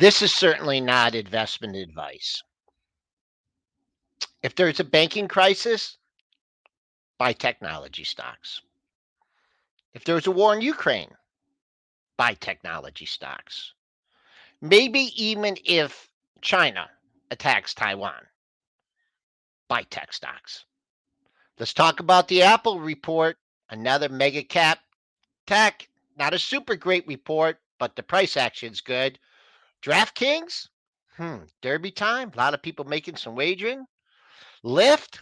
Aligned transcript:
This 0.00 0.22
is 0.22 0.32
certainly 0.32 0.80
not 0.80 1.14
investment 1.14 1.76
advice. 1.76 2.42
If 4.42 4.54
there's 4.54 4.80
a 4.80 4.84
banking 4.84 5.28
crisis, 5.28 5.98
buy 7.18 7.34
technology 7.34 8.04
stocks. 8.04 8.62
If 9.92 10.04
there's 10.04 10.26
a 10.26 10.30
war 10.30 10.54
in 10.54 10.62
Ukraine, 10.62 11.10
buy 12.16 12.32
technology 12.32 13.04
stocks. 13.04 13.74
Maybe 14.62 15.12
even 15.22 15.58
if 15.66 16.08
China 16.40 16.88
attacks 17.30 17.74
Taiwan, 17.74 18.26
buy 19.68 19.82
tech 19.82 20.14
stocks. 20.14 20.64
Let's 21.58 21.74
talk 21.74 22.00
about 22.00 22.26
the 22.26 22.40
Apple 22.40 22.80
report, 22.80 23.36
another 23.68 24.08
mega 24.08 24.44
cap 24.44 24.78
tech. 25.46 25.86
Not 26.16 26.32
a 26.32 26.38
super 26.38 26.74
great 26.74 27.06
report, 27.06 27.58
but 27.78 27.96
the 27.96 28.02
price 28.02 28.38
action's 28.38 28.80
good. 28.80 29.18
DraftKings, 29.84 30.68
hmm, 31.16 31.38
Derby 31.62 31.90
time. 31.90 32.30
A 32.34 32.36
lot 32.36 32.54
of 32.54 32.62
people 32.62 32.84
making 32.84 33.16
some 33.16 33.34
wagering. 33.34 33.84
Lyft, 34.64 35.20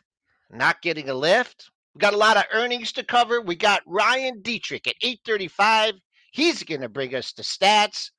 not 0.51 0.83
getting 0.83 1.09
a 1.09 1.15
lift. 1.15 1.71
We 1.95 2.01
got 2.01 2.15
a 2.15 2.19
lot 2.19 2.37
of 2.37 2.45
earnings 2.53 2.93
to 2.93 3.05
cover. 3.05 3.41
We 3.41 3.57
got 3.57 3.83
Ryan 3.87 4.43
Detrick 4.43 4.87
at 4.87 4.97
835. 5.03 5.95
He's 6.33 6.63
going 6.63 6.81
to 6.81 6.89
bring 6.89 7.15
us 7.15 7.33
the 7.33 7.43
stats. 7.43 8.11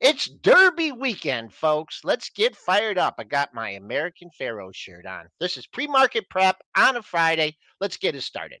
It's 0.00 0.30
Derby 0.30 0.92
weekend, 0.92 1.52
folks. 1.52 2.00
Let's 2.04 2.30
get 2.30 2.56
fired 2.56 2.96
up. 2.96 3.16
I 3.18 3.24
got 3.24 3.52
my 3.52 3.70
American 3.70 4.30
Pharoah 4.30 4.72
shirt 4.72 5.04
on. 5.04 5.28
This 5.38 5.56
is 5.58 5.66
pre 5.66 5.86
market 5.86 6.28
prep 6.30 6.56
on 6.76 6.96
a 6.96 7.02
Friday. 7.02 7.56
Let's 7.80 7.98
get 7.98 8.14
it 8.14 8.22
started. 8.22 8.60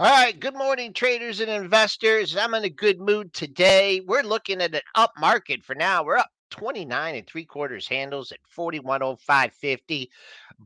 All 0.00 0.06
right. 0.06 0.38
Good 0.38 0.54
morning, 0.54 0.92
traders 0.92 1.40
and 1.40 1.50
investors. 1.50 2.36
I'm 2.36 2.54
in 2.54 2.62
a 2.62 2.70
good 2.70 3.00
mood 3.00 3.32
today. 3.32 4.00
We're 4.06 4.22
looking 4.22 4.62
at 4.62 4.72
an 4.72 4.80
up 4.94 5.12
market 5.18 5.64
for 5.64 5.74
now. 5.74 6.04
We're 6.04 6.18
up 6.18 6.30
29 6.50 7.16
and 7.16 7.26
three 7.26 7.44
quarters 7.44 7.88
handles 7.88 8.30
at 8.30 8.38
4105.50. 8.56 10.06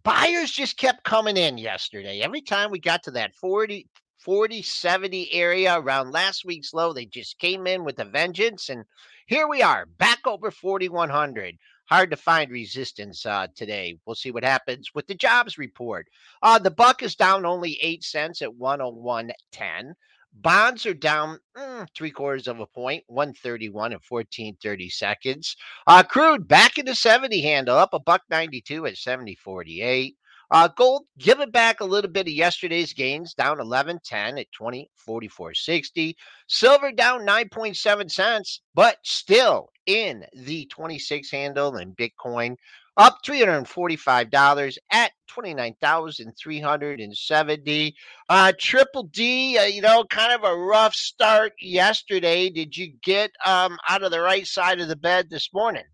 Buyers 0.02 0.50
just 0.50 0.76
kept 0.76 1.04
coming 1.04 1.38
in 1.38 1.56
yesterday. 1.56 2.20
Every 2.20 2.42
time 2.42 2.70
we 2.70 2.78
got 2.78 3.02
to 3.04 3.10
that 3.12 3.34
40, 3.34 3.88
40, 4.18 4.60
70 4.60 5.32
area 5.32 5.80
around 5.80 6.10
last 6.10 6.44
week's 6.44 6.74
low, 6.74 6.92
they 6.92 7.06
just 7.06 7.38
came 7.38 7.66
in 7.66 7.84
with 7.84 8.00
a 8.00 8.04
vengeance. 8.04 8.68
And 8.68 8.84
here 9.24 9.48
we 9.48 9.62
are 9.62 9.86
back 9.86 10.26
over 10.26 10.50
4100 10.50 11.56
hard 11.92 12.10
to 12.10 12.16
find 12.16 12.50
resistance 12.50 13.26
uh, 13.26 13.46
today. 13.54 13.98
We'll 14.06 14.14
see 14.14 14.30
what 14.30 14.44
happens 14.44 14.92
with 14.94 15.06
the 15.06 15.14
jobs 15.14 15.58
report. 15.58 16.08
Uh, 16.42 16.58
the 16.58 16.70
buck 16.70 17.02
is 17.02 17.14
down 17.14 17.44
only 17.44 17.78
eight 17.82 18.02
cents 18.02 18.40
at 18.40 18.48
101.10. 18.48 19.92
Bonds 20.32 20.86
are 20.86 20.94
down 20.94 21.38
mm, 21.54 21.86
three 21.94 22.10
quarters 22.10 22.48
of 22.48 22.60
a 22.60 22.66
point, 22.66 23.04
131 23.08 23.92
and 23.92 24.00
1430 24.08 24.88
seconds. 24.88 25.54
Uh, 25.86 26.02
crude 26.02 26.48
back 26.48 26.78
in 26.78 26.86
the 26.86 26.94
70 26.94 27.42
handle, 27.42 27.76
up 27.76 27.92
a 27.92 28.00
buck 28.00 28.22
92 28.30 28.86
at 28.86 28.94
70.48. 28.94 30.14
Uh, 30.50 30.68
gold 30.68 31.04
giving 31.18 31.50
back 31.50 31.80
a 31.80 31.84
little 31.84 32.10
bit 32.10 32.26
of 32.26 32.32
yesterday's 32.32 32.94
gains, 32.94 33.34
down 33.34 33.58
11.10 33.58 34.40
at 34.40 34.46
20.44.60. 34.58 36.14
Silver 36.48 36.90
down 36.92 37.26
9.7 37.26 38.10
cents, 38.10 38.62
but 38.74 38.96
still 39.02 39.71
in 39.86 40.26
the 40.34 40.66
26 40.66 41.30
handle. 41.30 41.76
And 41.76 41.96
Bitcoin 41.96 42.56
up 42.96 43.18
$345 43.24 44.78
at 44.90 45.12
29,370. 45.28 47.94
Uh, 48.28 48.52
Triple 48.58 49.04
D, 49.04 49.56
uh, 49.58 49.64
you 49.64 49.80
know, 49.80 50.04
kind 50.04 50.32
of 50.32 50.44
a 50.44 50.56
rough 50.56 50.94
start 50.94 51.52
yesterday. 51.60 52.50
Did 52.50 52.76
you 52.76 52.92
get 53.02 53.30
um, 53.46 53.78
out 53.88 54.02
of 54.02 54.10
the 54.10 54.20
right 54.20 54.46
side 54.46 54.80
of 54.80 54.88
the 54.88 54.96
bed 54.96 55.30
this 55.30 55.48
morning? 55.54 55.84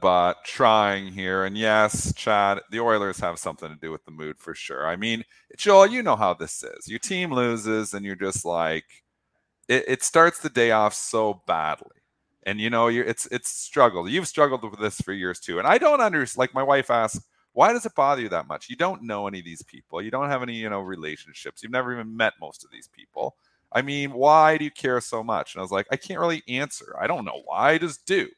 but 0.00 0.44
trying 0.44 1.12
here. 1.12 1.44
And 1.44 1.56
yes, 1.56 2.12
Chad, 2.14 2.60
the 2.70 2.80
Oilers 2.80 3.20
have 3.20 3.38
something 3.38 3.68
to 3.68 3.74
do 3.74 3.90
with 3.90 4.04
the 4.04 4.10
mood 4.10 4.38
for 4.38 4.54
sure. 4.54 4.86
I 4.86 4.96
mean, 4.96 5.24
Joel, 5.56 5.88
you 5.88 6.02
know 6.02 6.16
how 6.16 6.34
this 6.34 6.62
is. 6.62 6.88
Your 6.88 6.98
team 6.98 7.32
loses, 7.32 7.92
and 7.92 8.04
you're 8.04 8.16
just 8.16 8.44
like, 8.44 8.84
it, 9.68 9.84
it 9.86 10.02
starts 10.02 10.40
the 10.40 10.50
day 10.50 10.70
off 10.70 10.94
so 10.94 11.42
badly. 11.46 11.96
And 12.44 12.60
you 12.60 12.70
know, 12.70 12.88
you're 12.88 13.04
it's 13.04 13.26
it's 13.26 13.50
struggled. 13.50 14.08
You've 14.10 14.28
struggled 14.28 14.62
with 14.62 14.80
this 14.80 15.00
for 15.00 15.12
years 15.12 15.38
too. 15.38 15.58
And 15.58 15.68
I 15.68 15.78
don't 15.78 16.00
understand. 16.00 16.38
Like 16.38 16.54
my 16.54 16.62
wife 16.62 16.90
asks, 16.90 17.22
why 17.52 17.72
does 17.72 17.84
it 17.84 17.94
bother 17.94 18.22
you 18.22 18.28
that 18.30 18.48
much? 18.48 18.70
You 18.70 18.76
don't 18.76 19.02
know 19.02 19.26
any 19.26 19.40
of 19.40 19.44
these 19.44 19.62
people. 19.62 20.00
You 20.00 20.10
don't 20.10 20.30
have 20.30 20.42
any, 20.42 20.54
you 20.54 20.70
know, 20.70 20.80
relationships. 20.80 21.62
You've 21.62 21.72
never 21.72 21.92
even 21.92 22.16
met 22.16 22.34
most 22.40 22.64
of 22.64 22.70
these 22.70 22.88
people. 22.88 23.36
I 23.72 23.82
mean, 23.82 24.12
why 24.12 24.56
do 24.56 24.64
you 24.64 24.70
care 24.70 25.00
so 25.00 25.22
much? 25.22 25.54
And 25.54 25.60
I 25.60 25.62
was 25.62 25.70
like, 25.70 25.86
I 25.90 25.96
can't 25.96 26.20
really 26.20 26.42
answer. 26.48 26.96
I 26.98 27.06
don't 27.06 27.24
know 27.24 27.42
why. 27.44 27.72
I 27.72 27.78
just 27.78 28.06
do. 28.06 28.28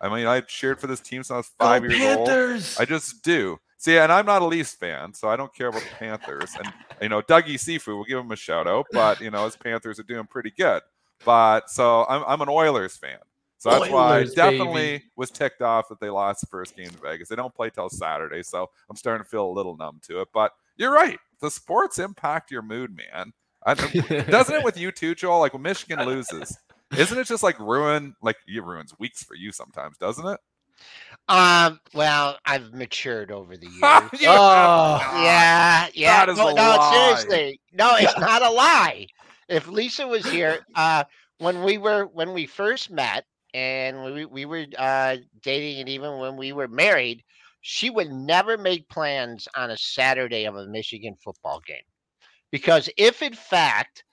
I 0.00 0.14
mean, 0.14 0.26
I've 0.26 0.46
cheered 0.46 0.78
for 0.78 0.86
this 0.86 1.00
team 1.00 1.22
since 1.22 1.30
I 1.32 1.36
was 1.38 1.50
five 1.58 1.82
Go 1.82 1.88
years 1.88 2.00
Panthers! 2.00 2.78
old. 2.78 2.82
I 2.82 2.84
just 2.88 3.22
do. 3.24 3.58
See, 3.78 3.98
and 3.98 4.10
I'm 4.10 4.26
not 4.26 4.42
a 4.42 4.46
Leafs 4.46 4.74
fan, 4.74 5.12
so 5.12 5.28
I 5.28 5.36
don't 5.36 5.54
care 5.54 5.68
about 5.68 5.82
the 5.82 5.94
Panthers. 5.98 6.56
And 6.56 6.72
you 7.02 7.08
know, 7.08 7.20
Dougie 7.22 7.54
Sifu, 7.54 7.88
we'll 7.88 8.04
give 8.04 8.18
him 8.18 8.32
a 8.32 8.36
shout 8.36 8.66
out, 8.66 8.86
but 8.92 9.20
you 9.20 9.30
know, 9.30 9.44
his 9.44 9.56
Panthers 9.56 10.00
are 10.00 10.04
doing 10.04 10.26
pretty 10.26 10.52
good. 10.56 10.82
But 11.24 11.70
so 11.70 12.06
I'm, 12.08 12.24
I'm 12.26 12.40
an 12.40 12.48
Oilers 12.48 12.96
fan. 12.96 13.18
So 13.58 13.70
that's 13.70 13.82
Oilers, 13.82 13.92
why 13.92 14.18
I 14.18 14.24
definitely 14.24 14.98
baby. 14.98 15.04
was 15.16 15.30
ticked 15.30 15.62
off 15.62 15.88
that 15.88 16.00
they 16.00 16.10
lost 16.10 16.42
the 16.42 16.46
first 16.46 16.76
game 16.76 16.86
in 16.86 16.96
Vegas. 17.02 17.28
They 17.28 17.36
don't 17.36 17.54
play 17.54 17.70
till 17.70 17.88
Saturday, 17.88 18.42
so 18.42 18.70
I'm 18.88 18.96
starting 18.96 19.24
to 19.24 19.28
feel 19.28 19.46
a 19.46 19.52
little 19.52 19.76
numb 19.76 20.00
to 20.04 20.20
it. 20.20 20.28
But 20.32 20.52
you're 20.76 20.92
right. 20.92 21.18
The 21.40 21.50
sports 21.50 21.98
impact 21.98 22.50
your 22.50 22.62
mood, 22.62 22.96
man. 22.96 23.32
I, 23.64 23.74
doesn't 24.30 24.54
it 24.54 24.64
with 24.64 24.78
you 24.78 24.92
too, 24.92 25.14
Joel? 25.14 25.40
Like 25.40 25.52
when 25.52 25.62
Michigan 25.62 26.04
loses, 26.06 26.56
isn't 26.96 27.18
it 27.18 27.26
just 27.26 27.42
like 27.42 27.58
ruin 27.58 28.14
like 28.22 28.36
it 28.46 28.62
ruins 28.62 28.94
weeks 28.98 29.22
for 29.22 29.34
you 29.34 29.52
sometimes, 29.52 29.98
doesn't 29.98 30.26
it? 30.26 30.40
Um, 31.28 31.80
well, 31.92 32.38
I've 32.46 32.72
matured 32.72 33.30
over 33.32 33.56
the 33.56 33.66
years. 33.66 33.82
oh, 33.82 34.98
yeah, 35.22 35.88
yeah. 35.94 36.24
No, 36.26 36.54
no 36.54 36.90
seriously. 36.92 37.60
No, 37.72 37.96
it's 37.96 38.18
not 38.18 38.42
a 38.42 38.50
lie. 38.50 39.06
If 39.48 39.68
Lisa 39.68 40.06
was 40.06 40.24
here, 40.26 40.60
uh, 40.74 41.04
when 41.38 41.62
we 41.62 41.78
were 41.78 42.06
when 42.06 42.32
we 42.32 42.46
first 42.46 42.90
met 42.90 43.24
and 43.54 44.04
we 44.14 44.24
we 44.24 44.44
were 44.44 44.66
uh 44.78 45.16
dating 45.42 45.80
and 45.80 45.88
even 45.88 46.18
when 46.18 46.36
we 46.36 46.52
were 46.52 46.68
married, 46.68 47.22
she 47.60 47.90
would 47.90 48.10
never 48.10 48.56
make 48.56 48.88
plans 48.88 49.48
on 49.54 49.70
a 49.70 49.76
Saturday 49.76 50.44
of 50.44 50.56
a 50.56 50.66
Michigan 50.66 51.14
football 51.22 51.60
game. 51.66 51.76
Because 52.50 52.88
if 52.96 53.22
in 53.22 53.34
fact 53.34 54.04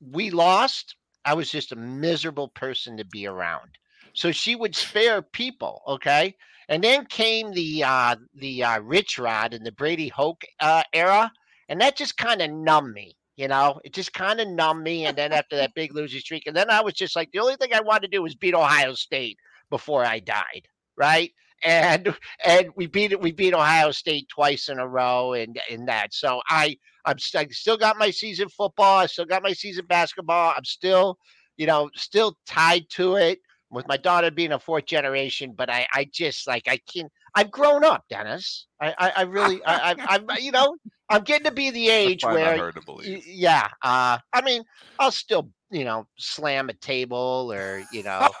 we 0.00 0.30
lost 0.30 0.96
I 1.24 1.34
was 1.34 1.50
just 1.50 1.72
a 1.72 1.76
miserable 1.76 2.48
person 2.48 2.96
to 2.96 3.04
be 3.04 3.26
around. 3.26 3.76
So 4.14 4.32
she 4.32 4.56
would 4.56 4.74
spare 4.76 5.22
people, 5.22 5.82
okay? 5.86 6.34
And 6.68 6.82
then 6.84 7.06
came 7.06 7.52
the 7.52 7.84
uh 7.84 8.16
the 8.34 8.62
uh 8.64 8.80
Rich 8.80 9.18
Rod 9.18 9.54
and 9.54 9.66
the 9.66 9.72
Brady 9.72 10.08
Hoke 10.08 10.44
uh 10.60 10.82
era, 10.92 11.32
and 11.68 11.80
that 11.80 11.96
just 11.96 12.16
kind 12.16 12.40
of 12.42 12.50
numbed 12.50 12.92
me, 12.94 13.16
you 13.36 13.48
know. 13.48 13.80
It 13.84 13.92
just 13.92 14.12
kind 14.12 14.40
of 14.40 14.48
numbed 14.48 14.82
me. 14.84 15.06
And 15.06 15.16
then 15.16 15.32
after 15.32 15.56
that 15.56 15.74
big 15.74 15.94
losing 15.94 16.20
streak, 16.20 16.46
and 16.46 16.56
then 16.56 16.70
I 16.70 16.80
was 16.82 16.94
just 16.94 17.16
like, 17.16 17.30
the 17.32 17.40
only 17.40 17.56
thing 17.56 17.74
I 17.74 17.80
wanted 17.80 18.02
to 18.10 18.16
do 18.16 18.22
was 18.22 18.34
beat 18.36 18.54
Ohio 18.54 18.94
State 18.94 19.36
before 19.68 20.04
I 20.04 20.20
died, 20.20 20.68
right? 20.96 21.32
And 21.64 22.14
and 22.44 22.68
we 22.76 22.86
beat 22.86 23.12
it. 23.12 23.20
We 23.20 23.32
beat 23.32 23.54
Ohio 23.54 23.90
State 23.90 24.28
twice 24.28 24.68
in 24.68 24.78
a 24.78 24.86
row, 24.88 25.32
and 25.34 25.58
in 25.68 25.86
that. 25.86 26.14
So 26.14 26.40
I 26.48 26.76
I'm 27.04 27.18
st- 27.18 27.48
I 27.48 27.52
still 27.52 27.76
got 27.76 27.98
my 27.98 28.10
season 28.10 28.48
football. 28.48 28.98
I 29.00 29.06
still 29.06 29.24
got 29.26 29.42
my 29.42 29.52
season 29.52 29.86
basketball. 29.86 30.54
I'm 30.56 30.64
still, 30.64 31.18
you 31.56 31.66
know, 31.66 31.90
still 31.96 32.36
tied 32.46 32.88
to 32.90 33.16
it 33.16 33.40
with 33.70 33.86
my 33.88 33.96
daughter 33.96 34.30
being 34.30 34.52
a 34.52 34.58
fourth 34.58 34.86
generation. 34.86 35.54
But 35.56 35.70
I, 35.70 35.86
I 35.94 36.08
just 36.12 36.46
like 36.46 36.68
I 36.68 36.78
can't. 36.92 37.10
I've 37.34 37.50
grown 37.50 37.84
up, 37.84 38.04
Dennis. 38.10 38.66
I, 38.80 38.94
I, 38.98 39.12
I 39.18 39.22
really, 39.22 39.62
I, 39.64 39.92
I, 39.92 40.14
am 40.16 40.26
you 40.40 40.50
know, 40.50 40.76
I'm 41.08 41.22
getting 41.22 41.44
to 41.44 41.52
be 41.52 41.70
the 41.70 41.88
age 41.88 42.24
where, 42.24 42.72
yeah. 43.04 43.68
Uh, 43.82 44.18
I 44.32 44.42
mean, 44.42 44.64
I'll 44.98 45.12
still 45.12 45.50
you 45.70 45.84
know, 45.84 46.06
slam 46.18 46.68
a 46.68 46.72
table 46.74 47.50
or 47.52 47.82
you 47.92 48.02
know, 48.02 48.28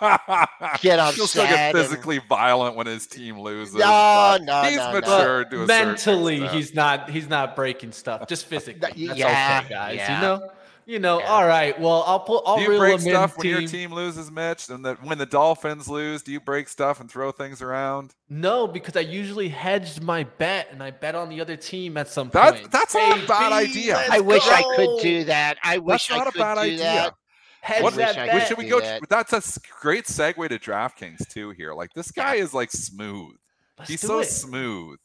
get 0.80 0.98
upset. 0.98 1.14
He'll 1.14 1.26
still 1.26 1.44
get 1.44 1.72
physically 1.72 2.16
and... 2.16 2.28
violent 2.28 2.74
when 2.74 2.86
his 2.86 3.06
team 3.06 3.38
loses. 3.38 3.76
No, 3.76 4.36
no, 4.42 4.62
he's 4.62 4.76
no, 4.76 4.92
matured 4.92 5.52
no. 5.52 5.66
mentally. 5.66 6.46
He's 6.48 6.74
not. 6.74 7.08
He's 7.08 7.28
not 7.28 7.54
breaking 7.54 7.92
stuff. 7.92 8.26
Just 8.28 8.46
physically. 8.46 8.80
That's 8.80 8.96
yeah, 9.18 9.60
okay, 9.64 9.74
guys. 9.74 9.96
Yeah. 9.96 10.16
You 10.16 10.22
know. 10.22 10.50
You 10.90 10.98
know, 10.98 11.20
yeah. 11.20 11.26
all 11.26 11.46
right. 11.46 11.78
Well, 11.80 12.02
I'll 12.04 12.18
pull. 12.18 12.42
I'll 12.44 12.56
do 12.56 12.62
you 12.64 12.76
break 12.76 12.98
stuff 12.98 13.38
when 13.38 13.46
your 13.46 13.64
team 13.64 13.92
loses, 13.92 14.28
Mitch? 14.28 14.68
And 14.70 14.84
that 14.84 15.00
when 15.04 15.18
the 15.18 15.26
Dolphins 15.26 15.86
lose, 15.86 16.24
do 16.24 16.32
you 16.32 16.40
break 16.40 16.66
stuff 16.66 16.98
and 16.98 17.08
throw 17.08 17.30
things 17.30 17.62
around? 17.62 18.16
No, 18.28 18.66
because 18.66 18.96
I 18.96 19.02
usually 19.02 19.48
hedged 19.48 20.02
my 20.02 20.24
bet 20.24 20.66
and 20.72 20.82
I 20.82 20.90
bet 20.90 21.14
on 21.14 21.28
the 21.28 21.40
other 21.40 21.54
team 21.54 21.96
at 21.96 22.08
some 22.08 22.28
that, 22.30 22.54
point. 22.54 22.72
That's 22.72 22.92
not 22.92 23.22
a 23.22 23.26
bad 23.28 23.52
idea. 23.52 24.02
I 24.10 24.18
wish 24.18 24.44
go. 24.44 24.50
I 24.50 24.62
could 24.74 25.00
do 25.00 25.24
that. 25.26 25.58
I 25.62 25.78
wish 25.78 26.08
that's 26.08 26.18
not 26.18 26.26
I 26.26 26.30
could 26.32 26.40
a 26.40 26.42
bad 26.42 26.54
do 26.56 26.60
idea. 26.60 26.78
that. 26.78 27.14
Hedge 27.60 27.82
what, 27.84 27.94
that 27.94 28.16
bet. 28.16 28.48
Should 28.48 28.58
we 28.58 28.66
go? 28.66 28.80
That. 28.80 29.08
That's 29.08 29.32
a 29.32 29.60
great 29.80 30.06
segue 30.06 30.48
to 30.48 30.58
DraftKings 30.58 31.28
too. 31.28 31.50
Here, 31.50 31.72
like 31.72 31.92
this 31.94 32.10
guy 32.10 32.34
is 32.34 32.52
like 32.52 32.72
smooth. 32.72 33.36
Let's 33.78 33.90
He's 33.92 34.00
so 34.00 34.18
it. 34.18 34.24
smooth. 34.24 34.98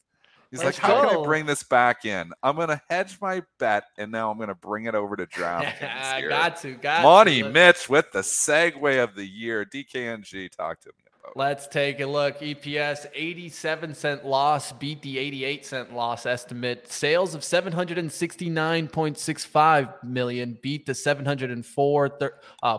He's 0.56 0.64
Let's 0.64 0.82
like, 0.82 0.90
how 0.90 1.10
can 1.10 1.20
I 1.20 1.24
bring 1.26 1.46
this 1.46 1.64
back 1.64 2.06
in? 2.06 2.32
I'm 2.42 2.56
gonna 2.56 2.82
hedge 2.90 3.18
my 3.22 3.44
bet, 3.60 3.84
and 3.98 4.10
now 4.10 4.32
I'm 4.32 4.40
gonna 4.40 4.56
bring 4.56 4.86
it 4.86 4.96
over 4.96 5.18
to 5.18 5.26
DraftKings. 5.26 6.30
got 6.30 6.62
to, 6.62 6.76
got 6.76 7.04
Money 7.04 7.42
to. 7.42 7.50
Mitch 7.50 7.90
with 7.90 8.10
the 8.14 8.22
segue 8.22 9.04
of 9.04 9.16
the 9.16 9.26
year. 9.26 9.66
DKNG, 9.66 10.50
talk 10.56 10.80
to 10.80 10.88
me. 10.88 11.05
Let's 11.34 11.66
take 11.68 12.02
a 12.02 12.06
look. 12.06 12.40
EPS 12.40 13.08
87 13.14 13.96
cent 13.96 14.26
loss 14.26 14.74
beat 14.74 15.02
the 15.02 15.18
88 15.18 15.66
cent 15.66 15.94
loss 15.94 16.26
estimate. 16.26 16.92
Sales 16.92 17.34
of 17.34 17.40
769.65 17.42 20.04
million 20.04 20.60
beat 20.62 20.86
the 20.86 20.94
704 20.94 22.20
uh, 22.64 22.78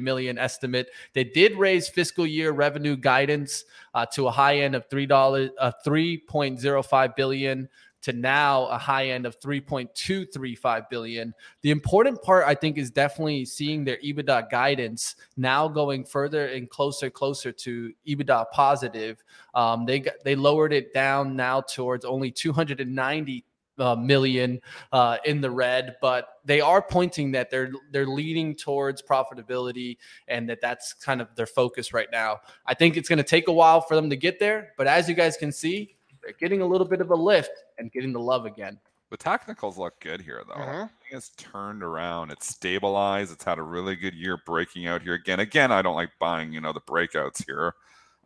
million 0.00 0.38
estimate. 0.38 0.88
They 1.12 1.24
did 1.24 1.58
raise 1.58 1.88
fiscal 1.88 2.24
year 2.26 2.52
revenue 2.52 2.96
guidance 2.96 3.64
uh, 3.94 4.06
to 4.14 4.28
a 4.28 4.30
high 4.30 4.60
end 4.60 4.74
of 4.74 4.88
three 4.88 5.04
dollars, 5.06 5.50
uh, 5.60 5.72
3.05 5.86 7.16
billion 7.16 7.68
to 8.08 8.12
now 8.14 8.66
a 8.66 8.78
high 8.78 9.08
end 9.08 9.26
of 9.26 9.38
3.235 9.38 10.88
billion. 10.88 11.34
The 11.60 11.70
important 11.70 12.22
part 12.22 12.44
I 12.46 12.54
think 12.54 12.78
is 12.78 12.90
definitely 12.90 13.44
seeing 13.44 13.84
their 13.84 13.98
EBITDA 13.98 14.50
guidance 14.50 15.16
now 15.36 15.68
going 15.68 16.04
further 16.04 16.46
and 16.46 16.70
closer 16.70 17.10
closer 17.10 17.52
to 17.52 17.92
EBITDA 18.06 18.50
positive. 18.50 19.22
Um, 19.54 19.84
they 19.84 20.04
they 20.24 20.34
lowered 20.34 20.72
it 20.72 20.94
down 20.94 21.36
now 21.36 21.60
towards 21.60 22.04
only 22.04 22.30
290 22.30 23.44
uh, 23.78 23.94
million 23.94 24.60
uh, 24.92 25.18
in 25.24 25.40
the 25.40 25.50
red, 25.50 25.96
but 26.00 26.28
they 26.44 26.60
are 26.60 26.80
pointing 26.80 27.30
that 27.32 27.50
they're 27.50 27.70
they're 27.92 28.06
leading 28.06 28.54
towards 28.54 29.02
profitability 29.02 29.98
and 30.28 30.48
that 30.48 30.60
that's 30.62 30.94
kind 30.94 31.20
of 31.20 31.28
their 31.36 31.46
focus 31.46 31.92
right 31.92 32.08
now. 32.10 32.38
I 32.66 32.74
think 32.74 32.96
it's 32.96 33.08
going 33.08 33.18
to 33.18 33.22
take 33.22 33.48
a 33.48 33.52
while 33.52 33.82
for 33.82 33.94
them 33.94 34.08
to 34.10 34.16
get 34.16 34.40
there, 34.40 34.72
but 34.78 34.86
as 34.86 35.08
you 35.08 35.14
guys 35.14 35.36
can 35.36 35.52
see, 35.52 35.97
they're 36.22 36.32
getting 36.38 36.60
a 36.60 36.66
little 36.66 36.86
bit 36.86 37.00
of 37.00 37.10
a 37.10 37.14
lift 37.14 37.64
and 37.78 37.90
getting 37.92 38.12
the 38.12 38.20
love 38.20 38.46
again. 38.46 38.78
The 39.10 39.16
technicals 39.16 39.78
look 39.78 39.98
good 40.00 40.20
here, 40.20 40.42
though. 40.46 40.54
Mm-hmm. 40.54 41.16
It's 41.16 41.30
turned 41.30 41.82
around. 41.82 42.30
It's 42.30 42.46
stabilized. 42.46 43.32
It's 43.32 43.44
had 43.44 43.58
a 43.58 43.62
really 43.62 43.96
good 43.96 44.14
year 44.14 44.36
breaking 44.44 44.86
out 44.86 45.00
here 45.00 45.14
again. 45.14 45.40
Again, 45.40 45.72
I 45.72 45.80
don't 45.80 45.94
like 45.94 46.10
buying, 46.18 46.52
you 46.52 46.60
know, 46.60 46.74
the 46.74 46.80
breakouts 46.80 47.44
here, 47.46 47.74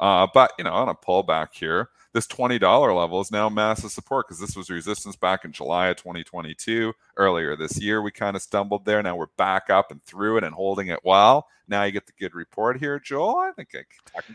uh, 0.00 0.27
but 0.35 0.53
you 0.59 0.65
know, 0.65 0.73
on 0.73 0.89
a 0.89 0.94
pullback 0.94 1.49
here, 1.53 1.91
this 2.12 2.26
$20 2.26 2.61
level 2.97 3.20
is 3.20 3.31
now 3.31 3.49
massive 3.49 3.91
support 3.91 4.26
because 4.26 4.41
this 4.41 4.55
was 4.55 4.70
resistance 4.70 5.17
back 5.17 5.44
in 5.44 5.53
July 5.53 5.88
of 5.88 5.97
2022. 5.97 6.93
Earlier 7.17 7.56
this 7.56 7.81
year, 7.81 8.03
we 8.03 8.11
kind 8.11 8.37
of 8.37 8.43
stumbled 8.43 8.85
there. 8.85 9.03
Now 9.03 9.17
we're 9.17 9.26
back 9.38 9.70
up 9.70 9.91
and 9.91 10.03
through 10.03 10.38
it 10.38 10.44
and 10.44 10.55
holding 10.55 10.88
it 10.88 11.00
well. 11.05 11.47
Now 11.69 11.85
you 11.85 11.93
get 11.93 12.06
the 12.06 12.12
good 12.19 12.35
report 12.35 12.79
here, 12.79 12.99
Joel. 12.99 13.38
I 13.38 13.53
think 13.53 13.70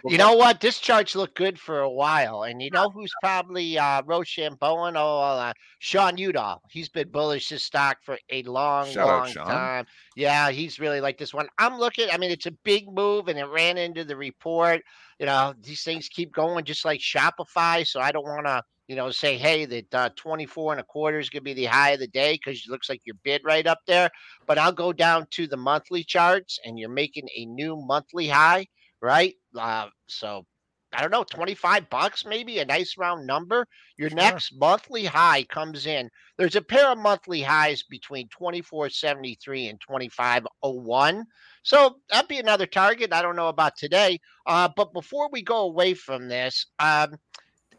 you 0.05 0.17
know 0.17 0.33
what 0.33 0.61
this 0.61 0.79
charge 0.79 1.15
looked 1.15 1.35
good 1.35 1.59
for 1.59 1.81
a 1.81 1.89
while, 1.89 2.43
and 2.43 2.61
you 2.61 2.71
know 2.71 2.89
who's 2.89 3.11
probably 3.21 3.77
uh, 3.77 4.01
Rochambeau? 4.05 4.91
Oh, 4.95 5.37
uh, 5.37 5.53
Sean 5.79 6.17
Udall. 6.17 6.63
He's 6.71 6.89
been 6.89 7.09
bullish 7.09 7.49
this 7.49 7.63
stock 7.63 7.97
for 8.01 8.17
a 8.31 8.43
long, 8.43 8.87
Shout 8.87 9.07
long 9.07 9.27
out, 9.27 9.47
time. 9.47 9.85
Yeah, 10.15 10.49
he's 10.51 10.79
really 10.79 11.01
like 11.01 11.17
this 11.17 11.33
one. 11.33 11.47
I'm 11.57 11.77
looking. 11.77 12.07
I 12.11 12.17
mean, 12.17 12.31
it's 12.31 12.47
a 12.47 12.51
big 12.63 12.91
move, 12.91 13.27
and 13.27 13.37
it 13.37 13.45
ran 13.45 13.77
into 13.77 14.03
the 14.05 14.15
report 14.15 14.81
you 15.19 15.25
know, 15.25 15.53
these 15.63 15.83
things 15.83 16.09
keep 16.09 16.31
going 16.31 16.63
just 16.63 16.85
like 16.85 16.99
Shopify. 16.99 17.66
So 17.83 17.99
I 17.99 18.11
don't 18.11 18.25
want 18.25 18.45
to, 18.45 18.63
you 18.87 18.95
know, 18.95 19.11
say, 19.11 19.37
hey, 19.37 19.65
that 19.65 19.93
uh, 19.93 20.09
24 20.15 20.73
and 20.73 20.81
a 20.81 20.83
quarter 20.83 21.19
is 21.19 21.29
going 21.29 21.41
to 21.41 21.45
be 21.45 21.53
the 21.53 21.65
high 21.65 21.91
of 21.91 21.99
the 21.99 22.07
day 22.07 22.33
because 22.33 22.59
it 22.59 22.69
looks 22.69 22.89
like 22.89 23.01
your 23.05 23.15
bid 23.23 23.41
right 23.43 23.67
up 23.67 23.79
there. 23.87 24.09
But 24.45 24.57
I'll 24.57 24.71
go 24.71 24.93
down 24.93 25.27
to 25.31 25.47
the 25.47 25.57
monthly 25.57 26.03
charts 26.03 26.59
and 26.65 26.79
you're 26.79 26.89
making 26.89 27.27
a 27.35 27.45
new 27.45 27.75
monthly 27.75 28.27
high, 28.27 28.67
right? 29.01 29.35
Uh, 29.57 29.87
so 30.07 30.45
I 30.93 31.01
don't 31.01 31.11
know, 31.11 31.25
25 31.25 31.89
bucks, 31.89 32.25
maybe 32.25 32.59
a 32.59 32.65
nice 32.65 32.97
round 32.97 33.27
number. 33.27 33.67
Your 33.97 34.09
sure. 34.09 34.17
next 34.17 34.53
monthly 34.57 35.03
high 35.03 35.43
comes 35.43 35.85
in. 35.85 36.09
There's 36.37 36.55
a 36.55 36.61
pair 36.61 36.87
of 36.87 36.97
monthly 36.97 37.41
highs 37.41 37.83
between 37.83 38.29
2473 38.29 39.67
and 39.67 39.81
2501. 39.81 41.25
So 41.63 41.97
that'd 42.09 42.29
be 42.29 42.39
another 42.39 42.65
target. 42.65 43.11
I 43.11 43.21
don't 43.21 43.35
know 43.35 43.49
about 43.49 43.75
today. 43.75 44.19
Uh, 44.45 44.69
but 44.75 44.93
before 44.93 45.29
we 45.29 45.41
go 45.41 45.63
away 45.63 45.93
from 45.93 46.29
this, 46.29 46.65
um, 46.79 47.15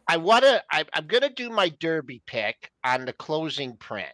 I 0.08 0.16
want 0.16 0.44
to, 0.44 0.62
I'm 0.70 1.06
going 1.06 1.22
to 1.22 1.28
do 1.28 1.50
my 1.50 1.68
derby 1.68 2.22
pick 2.26 2.70
on 2.82 3.04
the 3.04 3.12
closing 3.12 3.76
print. 3.76 4.12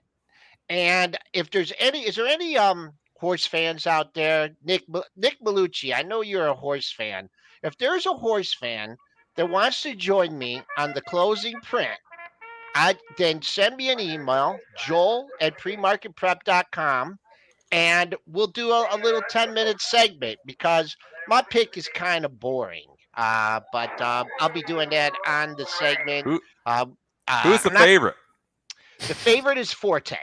And 0.68 1.16
if 1.32 1.50
there's 1.50 1.72
any, 1.78 2.00
is 2.00 2.16
there 2.16 2.26
any 2.26 2.58
um 2.58 2.92
horse 3.16 3.46
fans 3.46 3.86
out 3.86 4.12
there? 4.14 4.50
Nick 4.64 4.84
Nick 5.16 5.36
Malucci, 5.40 5.94
I 5.94 6.02
know 6.02 6.22
you're 6.22 6.48
a 6.48 6.54
horse 6.54 6.92
fan. 6.92 7.28
If 7.62 7.78
there's 7.78 8.06
a 8.06 8.12
horse 8.12 8.54
fan 8.54 8.96
that 9.36 9.48
wants 9.48 9.82
to 9.82 9.94
join 9.94 10.36
me 10.36 10.62
on 10.78 10.94
the 10.94 11.02
closing 11.02 11.54
print, 11.62 11.98
I 12.74 12.96
then 13.16 13.40
send 13.40 13.76
me 13.76 13.90
an 13.90 14.00
email, 14.00 14.58
joel 14.76 15.28
at 15.40 15.58
premarketprep.com 15.60 17.18
and 17.70 18.14
we'll 18.26 18.48
do 18.48 18.70
a, 18.70 18.88
a 18.92 18.98
little 18.98 19.22
10 19.28 19.54
minute 19.54 19.80
segment 19.80 20.38
because 20.44 20.96
my 21.28 21.42
pick 21.42 21.76
is 21.76 21.88
kind 21.88 22.24
of 22.24 22.40
boring. 22.40 22.93
Uh, 23.16 23.60
but 23.72 24.00
uh, 24.00 24.24
I'll 24.40 24.48
be 24.48 24.62
doing 24.62 24.90
that 24.90 25.12
on 25.26 25.54
the 25.56 25.66
segment. 25.66 26.24
Who, 26.24 26.40
um, 26.66 26.96
uh, 27.28 27.42
who's 27.42 27.62
the 27.62 27.70
not, 27.70 27.82
favorite? 27.82 28.16
The 29.06 29.14
favorite 29.14 29.58
is 29.58 29.72
Forte. 29.72 30.16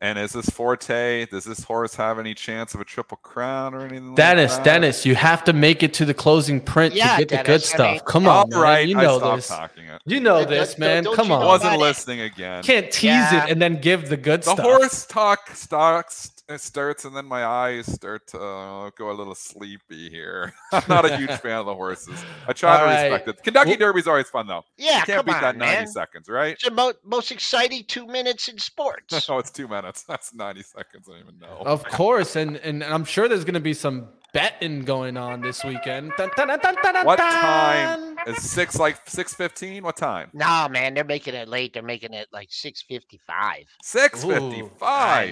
And 0.00 0.18
is 0.18 0.32
this 0.32 0.50
Forte? 0.50 1.26
Does 1.26 1.44
this 1.44 1.62
horse 1.62 1.94
have 1.94 2.18
any 2.18 2.34
chance 2.34 2.74
of 2.74 2.80
a 2.80 2.84
triple 2.84 3.18
crown 3.18 3.72
or 3.72 3.82
anything? 3.82 4.16
Dennis, 4.16 4.54
like 4.54 4.64
Dennis, 4.64 5.06
you 5.06 5.14
have 5.14 5.44
to 5.44 5.52
make 5.52 5.84
it 5.84 5.94
to 5.94 6.04
the 6.04 6.12
closing 6.12 6.60
print 6.60 6.92
yeah, 6.92 7.18
to 7.18 7.24
get 7.24 7.28
Dennis, 7.28 7.46
the 7.46 7.52
good 7.52 7.62
stuff. 7.62 7.86
I 7.86 7.92
mean, 7.92 8.00
Come 8.00 8.26
on, 8.26 8.52
all 8.52 8.60
right, 8.60 8.88
you 8.88 8.96
know 8.96 9.20
I 9.20 9.36
this. 9.36 9.46
Talking 9.46 9.84
it. 9.84 10.02
You 10.04 10.18
know 10.18 10.44
this, 10.44 10.76
man. 10.76 11.04
Come 11.04 11.30
on. 11.30 11.42
I 11.42 11.46
wasn't 11.46 11.78
listening 11.78 12.20
again. 12.22 12.64
Can't 12.64 12.90
tease 12.90 13.10
yeah. 13.10 13.44
it 13.44 13.52
and 13.52 13.62
then 13.62 13.80
give 13.80 14.08
the 14.08 14.16
good 14.16 14.40
the 14.40 14.54
stuff. 14.54 14.56
The 14.56 14.62
horse 14.64 15.06
talk 15.06 15.50
stocks 15.54 16.32
it 16.36 16.41
starts 16.60 17.04
and 17.04 17.14
then 17.16 17.26
my 17.26 17.44
eyes 17.44 17.86
start 17.92 18.26
to 18.28 18.40
uh, 18.40 18.90
go 18.96 19.10
a 19.10 19.12
little 19.12 19.34
sleepy 19.34 20.08
here. 20.10 20.52
I'm 20.72 20.82
not 20.88 21.04
a 21.04 21.16
huge 21.16 21.30
fan 21.40 21.58
of 21.58 21.66
the 21.66 21.74
horses. 21.74 22.22
I 22.46 22.52
try 22.52 22.72
All 22.72 22.78
to 22.80 22.84
right. 22.84 23.02
respect 23.04 23.28
it. 23.28 23.42
Kentucky 23.42 23.70
well, 23.70 23.78
Derby's 23.78 24.06
always 24.06 24.28
fun 24.28 24.46
though. 24.46 24.64
Yeah, 24.76 24.98
you 25.00 25.04
can't 25.04 25.26
beat 25.26 25.36
on, 25.36 25.42
that 25.42 25.56
90 25.56 25.76
man. 25.76 25.86
seconds, 25.86 26.28
right? 26.28 26.52
It's 26.52 26.64
the 26.64 26.70
mo- 26.70 26.94
most 27.04 27.30
exciting 27.32 27.84
two 27.86 28.06
minutes 28.06 28.48
in 28.48 28.58
sports. 28.58 29.28
no, 29.28 29.38
it's 29.40 29.50
two 29.50 29.68
minutes. 29.68 30.02
That's 30.02 30.34
90 30.34 30.62
seconds. 30.62 31.08
I 31.08 31.12
don't 31.12 31.20
even 31.22 31.38
know. 31.38 31.62
Of 31.64 31.84
course, 31.84 32.36
and 32.36 32.56
and 32.58 32.82
I'm 32.84 33.04
sure 33.04 33.28
there's 33.28 33.44
going 33.44 33.54
to 33.54 33.60
be 33.60 33.74
some 33.74 34.08
betting 34.32 34.80
going 34.82 35.16
on 35.16 35.40
this 35.40 35.64
weekend. 35.64 36.12
Dun, 36.16 36.30
dun, 36.36 36.48
dun, 36.48 37.04
what 37.04 37.18
time 37.18 38.16
is 38.26 38.42
six? 38.50 38.78
Like 38.78 39.08
six 39.08 39.34
fifteen? 39.34 39.82
What 39.82 39.96
time? 39.96 40.30
No, 40.32 40.68
man, 40.70 40.94
they're 40.94 41.04
making 41.04 41.34
it 41.34 41.48
late. 41.48 41.74
They're 41.74 41.82
making 41.82 42.14
it 42.14 42.28
like 42.32 42.48
six 42.50 42.82
fifty 42.82 43.20
five. 43.26 43.64
Six 43.82 44.24
fifty 44.24 44.64
five. 44.78 45.30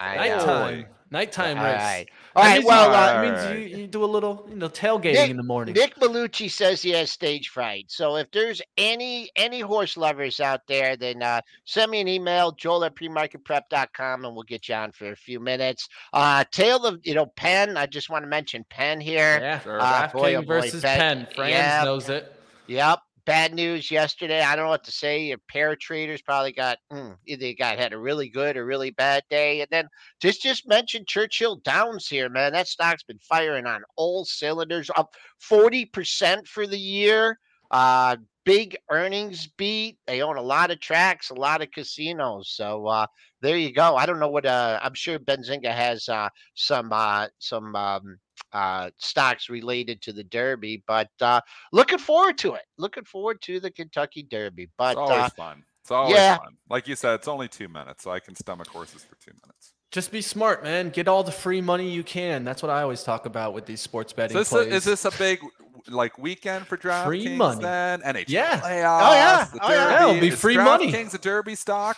I 0.00 0.28
know. 0.28 0.36
Nighttime. 0.36 0.80
know. 0.80 0.86
Nighttime 1.10 1.58
All 1.58 1.64
race. 1.64 1.76
right. 1.76 2.06
All 2.34 2.42
right. 2.42 2.54
means 2.54 2.66
Well, 2.66 2.88
you, 2.88 2.94
uh, 2.94 3.22
that 3.22 3.52
means 3.54 3.72
you, 3.72 3.78
you 3.78 3.86
do 3.86 4.02
a 4.02 4.06
little, 4.06 4.44
you 4.48 4.56
know, 4.56 4.68
tailgating 4.68 5.12
Nick, 5.12 5.30
in 5.30 5.36
the 5.36 5.44
morning. 5.44 5.74
Nick 5.74 5.94
Malucci 5.96 6.50
says 6.50 6.82
he 6.82 6.90
has 6.90 7.10
stage 7.10 7.50
fright. 7.50 7.84
So 7.88 8.16
if 8.16 8.28
there's 8.32 8.60
any 8.76 9.30
any 9.36 9.60
horse 9.60 9.96
lovers 9.96 10.40
out 10.40 10.62
there, 10.66 10.96
then 10.96 11.22
uh, 11.22 11.40
send 11.66 11.92
me 11.92 12.00
an 12.00 12.08
email, 12.08 12.50
joel 12.50 12.84
at 12.84 12.96
premarketprep.com, 12.96 14.24
and 14.24 14.34
we'll 14.34 14.42
get 14.42 14.68
you 14.68 14.74
on 14.74 14.90
for 14.90 15.12
a 15.12 15.16
few 15.16 15.38
minutes. 15.38 15.88
Uh, 16.12 16.42
Tail 16.50 16.84
of, 16.84 16.98
you 17.04 17.14
know, 17.14 17.26
Penn. 17.26 17.76
I 17.76 17.86
just 17.86 18.10
want 18.10 18.24
to 18.24 18.28
mention 18.28 18.64
Penn 18.68 19.00
here. 19.00 19.38
Yeah, 19.40 19.60
sure. 19.60 19.80
uh, 19.80 20.10
boy, 20.12 20.34
oh 20.34 20.42
boy, 20.42 20.46
versus 20.46 20.82
Penn. 20.82 21.28
Franz 21.34 21.50
yep. 21.52 21.84
knows 21.84 22.08
it. 22.08 22.34
Yep 22.66 22.98
bad 23.26 23.54
news 23.54 23.90
yesterday. 23.90 24.42
I 24.42 24.54
don't 24.54 24.66
know 24.66 24.70
what 24.70 24.84
to 24.84 24.92
say. 24.92 25.24
Your 25.24 25.38
pair 25.48 25.76
traders 25.76 26.22
probably 26.22 26.52
got 26.52 26.78
mm, 26.92 27.16
either 27.26 27.52
got 27.58 27.78
had 27.78 27.92
a 27.92 27.98
really 27.98 28.28
good 28.28 28.56
or 28.56 28.64
really 28.64 28.90
bad 28.90 29.22
day. 29.30 29.60
And 29.60 29.68
then 29.70 29.88
just 30.20 30.42
just 30.42 30.68
mention 30.68 31.04
Churchill 31.06 31.56
Downs 31.56 32.08
here, 32.08 32.28
man. 32.28 32.52
That 32.52 32.68
stock's 32.68 33.02
been 33.02 33.18
firing 33.18 33.66
on 33.66 33.82
all 33.96 34.24
cylinders, 34.24 34.90
up 34.96 35.14
forty 35.38 35.84
percent 35.84 36.46
for 36.46 36.66
the 36.66 36.78
year. 36.78 37.38
Uh, 37.70 38.16
big 38.44 38.76
earnings 38.90 39.48
beat. 39.56 39.98
They 40.06 40.22
own 40.22 40.36
a 40.36 40.42
lot 40.42 40.70
of 40.70 40.80
tracks, 40.80 41.30
a 41.30 41.34
lot 41.34 41.62
of 41.62 41.70
casinos. 41.70 42.50
So 42.50 42.86
uh, 42.86 43.06
there 43.40 43.56
you 43.56 43.72
go. 43.72 43.96
I 43.96 44.06
don't 44.06 44.20
know 44.20 44.28
what. 44.28 44.46
Uh, 44.46 44.78
I'm 44.82 44.94
sure 44.94 45.18
Benzinga 45.18 45.74
has 45.74 46.08
uh, 46.08 46.28
some 46.54 46.92
uh, 46.92 47.28
some 47.38 47.74
um, 47.74 48.18
uh, 48.52 48.90
stocks 48.98 49.48
related 49.48 50.00
to 50.02 50.12
the 50.12 50.24
Derby, 50.24 50.82
but 50.86 51.08
uh, 51.20 51.40
looking 51.72 51.98
forward 51.98 52.38
to 52.38 52.54
it. 52.54 52.62
Looking 52.78 53.04
forward 53.04 53.40
to 53.42 53.60
the 53.60 53.70
Kentucky 53.70 54.22
Derby. 54.22 54.70
But 54.76 54.92
it's 54.92 54.98
always 54.98 55.18
uh, 55.18 55.28
fun. 55.30 55.64
It's 55.82 55.90
always 55.90 56.14
yeah. 56.14 56.38
fun. 56.38 56.56
Like 56.70 56.88
you 56.88 56.96
said, 56.96 57.14
it's 57.14 57.28
only 57.28 57.48
two 57.48 57.68
minutes, 57.68 58.04
so 58.04 58.10
I 58.10 58.20
can 58.20 58.34
stomach 58.34 58.68
horses 58.68 59.04
for 59.04 59.16
two 59.16 59.32
minutes. 59.42 59.74
Just 59.90 60.10
be 60.10 60.22
smart, 60.22 60.64
man. 60.64 60.88
Get 60.88 61.06
all 61.06 61.22
the 61.22 61.30
free 61.30 61.60
money 61.60 61.88
you 61.90 62.02
can. 62.02 62.42
That's 62.42 62.62
what 62.62 62.70
I 62.70 62.82
always 62.82 63.04
talk 63.04 63.26
about 63.26 63.54
with 63.54 63.66
these 63.66 63.80
sports 63.80 64.12
betting. 64.12 64.36
Is 64.36 64.50
this, 64.50 64.66
a, 64.66 64.74
is 64.74 64.84
this 64.84 65.04
a 65.04 65.10
big 65.12 65.40
like 65.88 66.18
weekend 66.18 66.66
for 66.66 66.76
DraftKings? 66.76 67.06
Free 67.06 67.36
money. 67.36 67.62
Then 67.62 68.00
NHL 68.00 68.24
yeah. 68.28 68.60
Playoffs, 68.60 69.00
oh 69.02 69.12
yeah. 69.12 69.48
The 69.52 69.58
oh, 69.62 69.68
Derby. 69.68 69.92
yeah. 69.92 70.08
It'll 70.08 70.20
be 70.20 70.28
is 70.28 70.40
free 70.40 70.56
money. 70.56 70.90
Kings 70.90 71.14
a 71.14 71.18
Derby 71.18 71.54
stock. 71.54 71.96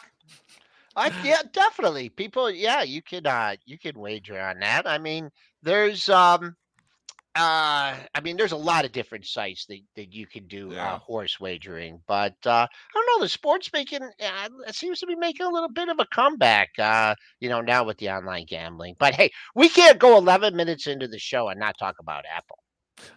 I 0.97 1.13
yeah, 1.23 1.43
definitely. 1.53 2.09
People, 2.09 2.51
yeah, 2.51 2.83
you 2.83 3.03
could 3.03 3.27
uh 3.27 3.57
you 3.67 3.79
could 3.79 3.97
wager 3.97 4.41
on 4.41 4.61
that. 4.61 4.87
I 4.87 4.99
mean, 4.99 5.31
there's 5.63 6.09
um 6.09 6.57
uh, 7.37 7.95
I 8.15 8.21
mean, 8.23 8.39
there's 8.39 8.53
a 8.53 8.57
lot 8.57 8.87
of 8.87 8.93
different 8.93 9.27
sites 9.27 9.67
that, 9.67 9.81
that 9.95 10.15
you 10.15 10.27
can 10.27 10.47
do 10.47 10.71
uh, 10.71 10.75
yeah. 10.75 10.95
uh, 10.95 10.99
horse 10.99 11.39
wagering, 11.39 12.01
but 12.09 12.35
uh, 12.47 12.67
I 12.67 12.95
don't 12.95 13.07
know. 13.07 13.25
The 13.25 13.29
sports 13.29 13.71
making 13.75 14.01
uh, 14.03 14.49
seems 14.73 15.01
to 15.01 15.07
be 15.07 15.15
making 15.15 15.45
a 15.45 15.51
little 15.51 15.69
bit 15.69 15.91
of 15.91 15.99
a 16.01 16.07
comeback. 16.07 16.71
Uh, 16.79 17.15
you 17.41 17.51
know, 17.51 17.61
now 17.61 17.85
with 17.85 17.99
the 17.99 18.09
online 18.09 18.47
gambling. 18.47 18.97
But 18.99 19.15
hey, 19.15 19.31
we 19.55 19.69
can't 19.69 19.99
go 19.99 20.17
11 20.17 20.57
minutes 20.57 20.87
into 20.87 21.09
the 21.09 21.19
show 21.19 21.49
and 21.49 21.61
not 21.61 21.77
talk 21.79 21.97
about 22.01 22.25
Apple. 22.35 22.59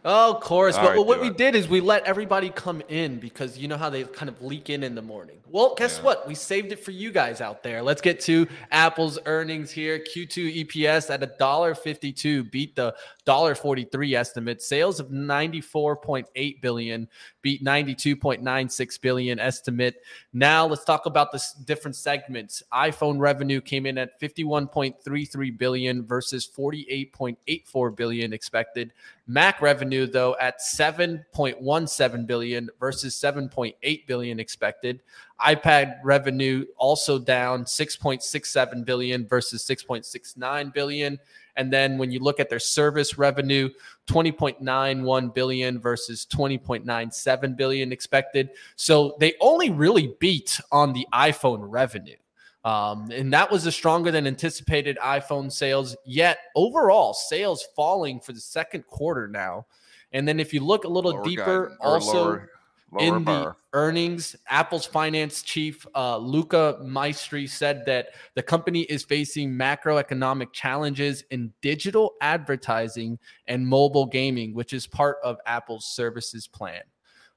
Oh, 0.06 0.36
of 0.36 0.42
course. 0.42 0.76
All 0.76 0.84
but 0.84 0.98
right, 0.98 1.06
what 1.06 1.22
we 1.22 1.28
it. 1.28 1.38
did 1.38 1.56
is 1.56 1.68
we 1.68 1.82
let 1.82 2.04
everybody 2.06 2.50
come 2.50 2.82
in 2.90 3.20
because 3.20 3.58
you 3.58 3.68
know 3.68 3.78
how 3.78 3.90
they 3.90 4.04
kind 4.04 4.30
of 4.30 4.42
leak 4.42 4.70
in 4.70 4.84
in 4.84 4.96
the 4.96 5.02
morning. 5.02 5.38
Well, 5.52 5.74
guess 5.76 5.98
yeah. 5.98 6.06
what? 6.06 6.28
We 6.28 6.36
saved 6.36 6.72
it 6.72 6.80
for 6.84 6.92
you 6.92 7.12
guys 7.12 7.42
out 7.42 7.64
there. 7.64 7.82
Let's 7.82 8.02
get 8.02 8.20
to 8.22 8.48
Apple's 8.72 9.20
earnings 9.26 9.72
here. 9.72 10.00
Q2 10.00 10.66
EPS 10.66 11.10
at 11.10 11.24
a 11.24 11.28
dollar 11.40 11.76
fifty-two 11.76 12.46
beat 12.46 12.76
the 12.76 12.96
dollar 13.26 13.56
forty-three 13.56 14.16
estimate. 14.16 14.62
Sales 14.62 15.00
of 15.00 15.12
ninety-four 15.12 15.98
point 15.98 16.28
eight 16.36 16.62
billion 16.62 17.08
beat 17.42 17.64
ninety-two 17.64 18.16
point 18.16 18.44
nine 18.44 18.70
six 18.70 18.98
billion 18.98 19.40
estimate. 19.40 19.96
Now 20.34 20.66
let's 20.66 20.84
talk 20.84 21.08
about 21.08 21.32
the 21.32 21.44
different 21.66 21.96
segments. 21.96 22.62
iPhone 22.74 23.20
revenue 23.20 23.60
came 23.60 23.86
in 23.86 23.98
at 23.98 24.20
fifty-one 24.20 24.68
point 24.68 24.96
three 25.04 25.26
three 25.26 25.52
billion 25.52 26.06
versus 26.06 26.46
forty-eight 26.46 27.12
point 27.12 27.38
eight 27.48 27.68
four 27.68 27.92
billion 27.92 28.34
expected. 28.34 28.94
Mac 29.30 29.62
revenue 29.70 30.08
though 30.08 30.36
at 30.40 30.60
7.17 30.60 32.26
billion 32.26 32.70
versus 32.80 33.14
7.8 33.16 34.08
billion 34.08 34.40
expected. 34.40 35.02
iPad 35.40 36.00
revenue 36.04 36.66
also 36.78 37.20
down 37.20 37.66
6.67 37.66 38.84
billion 38.84 39.28
versus 39.28 39.64
6.69 39.64 40.74
billion. 40.74 41.20
And 41.56 41.72
then 41.72 42.00
when 42.00 42.12
you 42.12 42.20
look 42.20 42.40
at 42.40 42.50
their 42.50 42.60
service 42.60 43.18
revenue, 43.20 43.70
20.91 44.08 45.34
billion 45.36 45.80
versus 45.80 46.26
20.97 46.32 47.56
billion 47.56 47.92
expected. 47.92 48.50
So 48.76 49.18
they 49.20 49.34
only 49.40 49.70
really 49.70 50.16
beat 50.20 50.60
on 50.72 50.94
the 50.94 51.06
iPhone 51.14 51.60
revenue. 51.62 52.18
Um, 52.66 53.10
and 53.12 53.32
that 53.34 53.50
was 53.50 53.66
a 53.66 53.72
stronger 53.72 54.12
than 54.12 54.28
anticipated 54.28 54.98
iPhone 55.04 55.52
sales. 55.52 55.96
Yet 56.06 56.40
overall, 56.56 57.14
sales 57.14 57.66
falling 57.76 58.20
for 58.20 58.34
the 58.34 58.42
second 58.42 58.86
quarter 58.88 59.28
now. 59.28 59.66
And 60.12 60.28
then 60.28 60.40
if 60.40 60.54
you 60.54 60.62
look 60.62 60.84
a 60.84 60.90
little 60.90 61.12
lower 61.12 61.24
deeper, 61.24 61.78
also 61.80 62.24
lower, 62.24 62.50
lower 62.92 63.18
in 63.18 63.24
bar. 63.24 63.44
the 63.44 63.78
earnings, 63.78 64.36
Apple's 64.48 64.86
finance 64.86 65.42
chief 65.42 65.86
uh, 65.96 66.18
Luca 66.18 66.80
Maestri 66.84 67.48
said 67.48 67.86
that 67.86 68.10
the 68.36 68.44
company 68.44 68.82
is 68.82 69.04
facing 69.04 69.52
macroeconomic 69.52 70.52
challenges 70.52 71.24
in 71.30 71.54
digital 71.62 72.16
advertising 72.22 73.20
and 73.48 73.66
mobile 73.66 74.06
gaming, 74.08 74.54
which 74.54 74.74
is 74.74 74.88
part 74.88 75.18
of 75.24 75.38
Apple's 75.46 75.86
services 75.86 76.48
plan. 76.48 76.82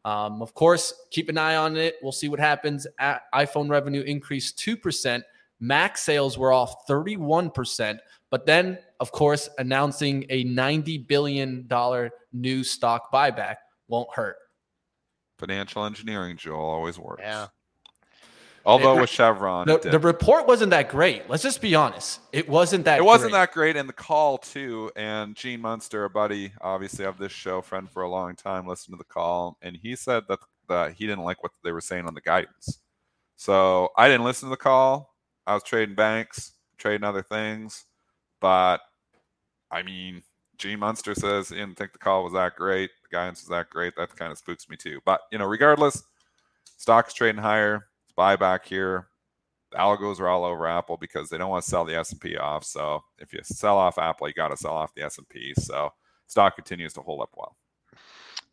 Um, 0.04 0.42
of 0.42 0.54
course, 0.54 0.92
keep 1.10 1.28
an 1.28 1.38
eye 1.38 1.56
on 1.56 1.76
it. 1.76 1.96
We'll 2.02 2.12
see 2.12 2.28
what 2.28 2.40
happens. 2.40 2.86
At 2.98 3.22
iPhone 3.34 3.70
revenue 3.70 4.02
increased 4.02 4.58
2%. 4.58 5.22
Mac 5.60 5.96
sales 5.96 6.36
were 6.36 6.52
off 6.52 6.86
31%. 6.88 7.98
But 8.30 8.46
then, 8.46 8.78
of 8.98 9.12
course, 9.12 9.48
announcing 9.58 10.24
a 10.28 10.44
$90 10.44 11.06
billion 11.06 11.68
new 12.32 12.64
stock 12.64 13.12
buyback 13.12 13.56
won't 13.88 14.08
hurt. 14.12 14.36
Financial 15.38 15.84
engineering, 15.84 16.36
Joel, 16.36 16.58
always 16.58 16.98
works. 16.98 17.22
Yeah. 17.22 17.48
Although 18.64 18.98
it, 18.98 19.00
with 19.00 19.10
Chevron, 19.10 19.66
the, 19.66 19.78
the, 19.78 19.98
report 19.98 20.46
wasn't 20.46 20.70
that 20.70 20.88
great. 20.88 21.28
Let's 21.28 21.42
just 21.42 21.60
be 21.60 21.74
honest. 21.74 22.20
It 22.32 22.48
wasn't 22.48 22.84
that. 22.84 22.98
It 22.98 23.04
wasn't 23.04 23.32
great. 23.32 23.40
that 23.40 23.52
great, 23.52 23.76
and 23.76 23.88
the 23.88 23.92
call 23.92 24.38
too. 24.38 24.90
And 24.94 25.34
Gene 25.34 25.60
Munster, 25.60 26.04
a 26.04 26.10
buddy, 26.10 26.52
obviously 26.60 27.04
of 27.04 27.18
this 27.18 27.32
show, 27.32 27.60
friend 27.60 27.90
for 27.90 28.02
a 28.02 28.08
long 28.08 28.36
time, 28.36 28.66
listened 28.66 28.94
to 28.94 28.98
the 28.98 29.04
call, 29.04 29.58
and 29.62 29.76
he 29.76 29.96
said 29.96 30.24
that 30.28 30.38
that 30.68 30.92
he 30.92 31.06
didn't 31.06 31.24
like 31.24 31.42
what 31.42 31.52
they 31.64 31.72
were 31.72 31.80
saying 31.80 32.06
on 32.06 32.14
the 32.14 32.20
guidance. 32.20 32.78
So 33.36 33.88
I 33.96 34.08
didn't 34.08 34.24
listen 34.24 34.48
to 34.48 34.50
the 34.50 34.56
call. 34.56 35.14
I 35.46 35.54
was 35.54 35.64
trading 35.64 35.96
banks, 35.96 36.52
trading 36.78 37.04
other 37.04 37.22
things, 37.22 37.84
but 38.40 38.78
I 39.70 39.82
mean, 39.82 40.22
Gene 40.56 40.78
Munster 40.78 41.14
says 41.14 41.48
he 41.48 41.56
didn't 41.56 41.76
think 41.76 41.92
the 41.92 41.98
call 41.98 42.22
was 42.22 42.32
that 42.34 42.54
great. 42.54 42.90
The 43.02 43.16
guidance 43.16 43.42
was 43.42 43.48
that 43.48 43.70
great. 43.70 43.94
That 43.96 44.14
kind 44.14 44.30
of 44.30 44.38
spooks 44.38 44.68
me 44.68 44.76
too. 44.76 45.00
But 45.04 45.22
you 45.32 45.38
know, 45.38 45.46
regardless, 45.46 46.04
stocks 46.76 47.12
trading 47.12 47.42
higher 47.42 47.88
buyback 48.16 48.64
here. 48.64 49.08
Algos 49.74 50.20
are 50.20 50.28
all 50.28 50.44
over 50.44 50.66
Apple 50.66 50.98
because 50.98 51.28
they 51.28 51.38
don't 51.38 51.50
want 51.50 51.64
to 51.64 51.70
sell 51.70 51.84
the 51.84 51.96
S&P 51.96 52.36
off. 52.36 52.64
So 52.64 53.02
if 53.18 53.32
you 53.32 53.40
sell 53.42 53.78
off 53.78 53.98
Apple, 53.98 54.28
you 54.28 54.34
got 54.34 54.48
to 54.48 54.56
sell 54.56 54.74
off 54.74 54.94
the 54.94 55.02
S&P. 55.02 55.54
So 55.56 55.90
stock 56.26 56.54
continues 56.56 56.92
to 56.94 57.00
hold 57.00 57.22
up 57.22 57.30
well. 57.34 57.56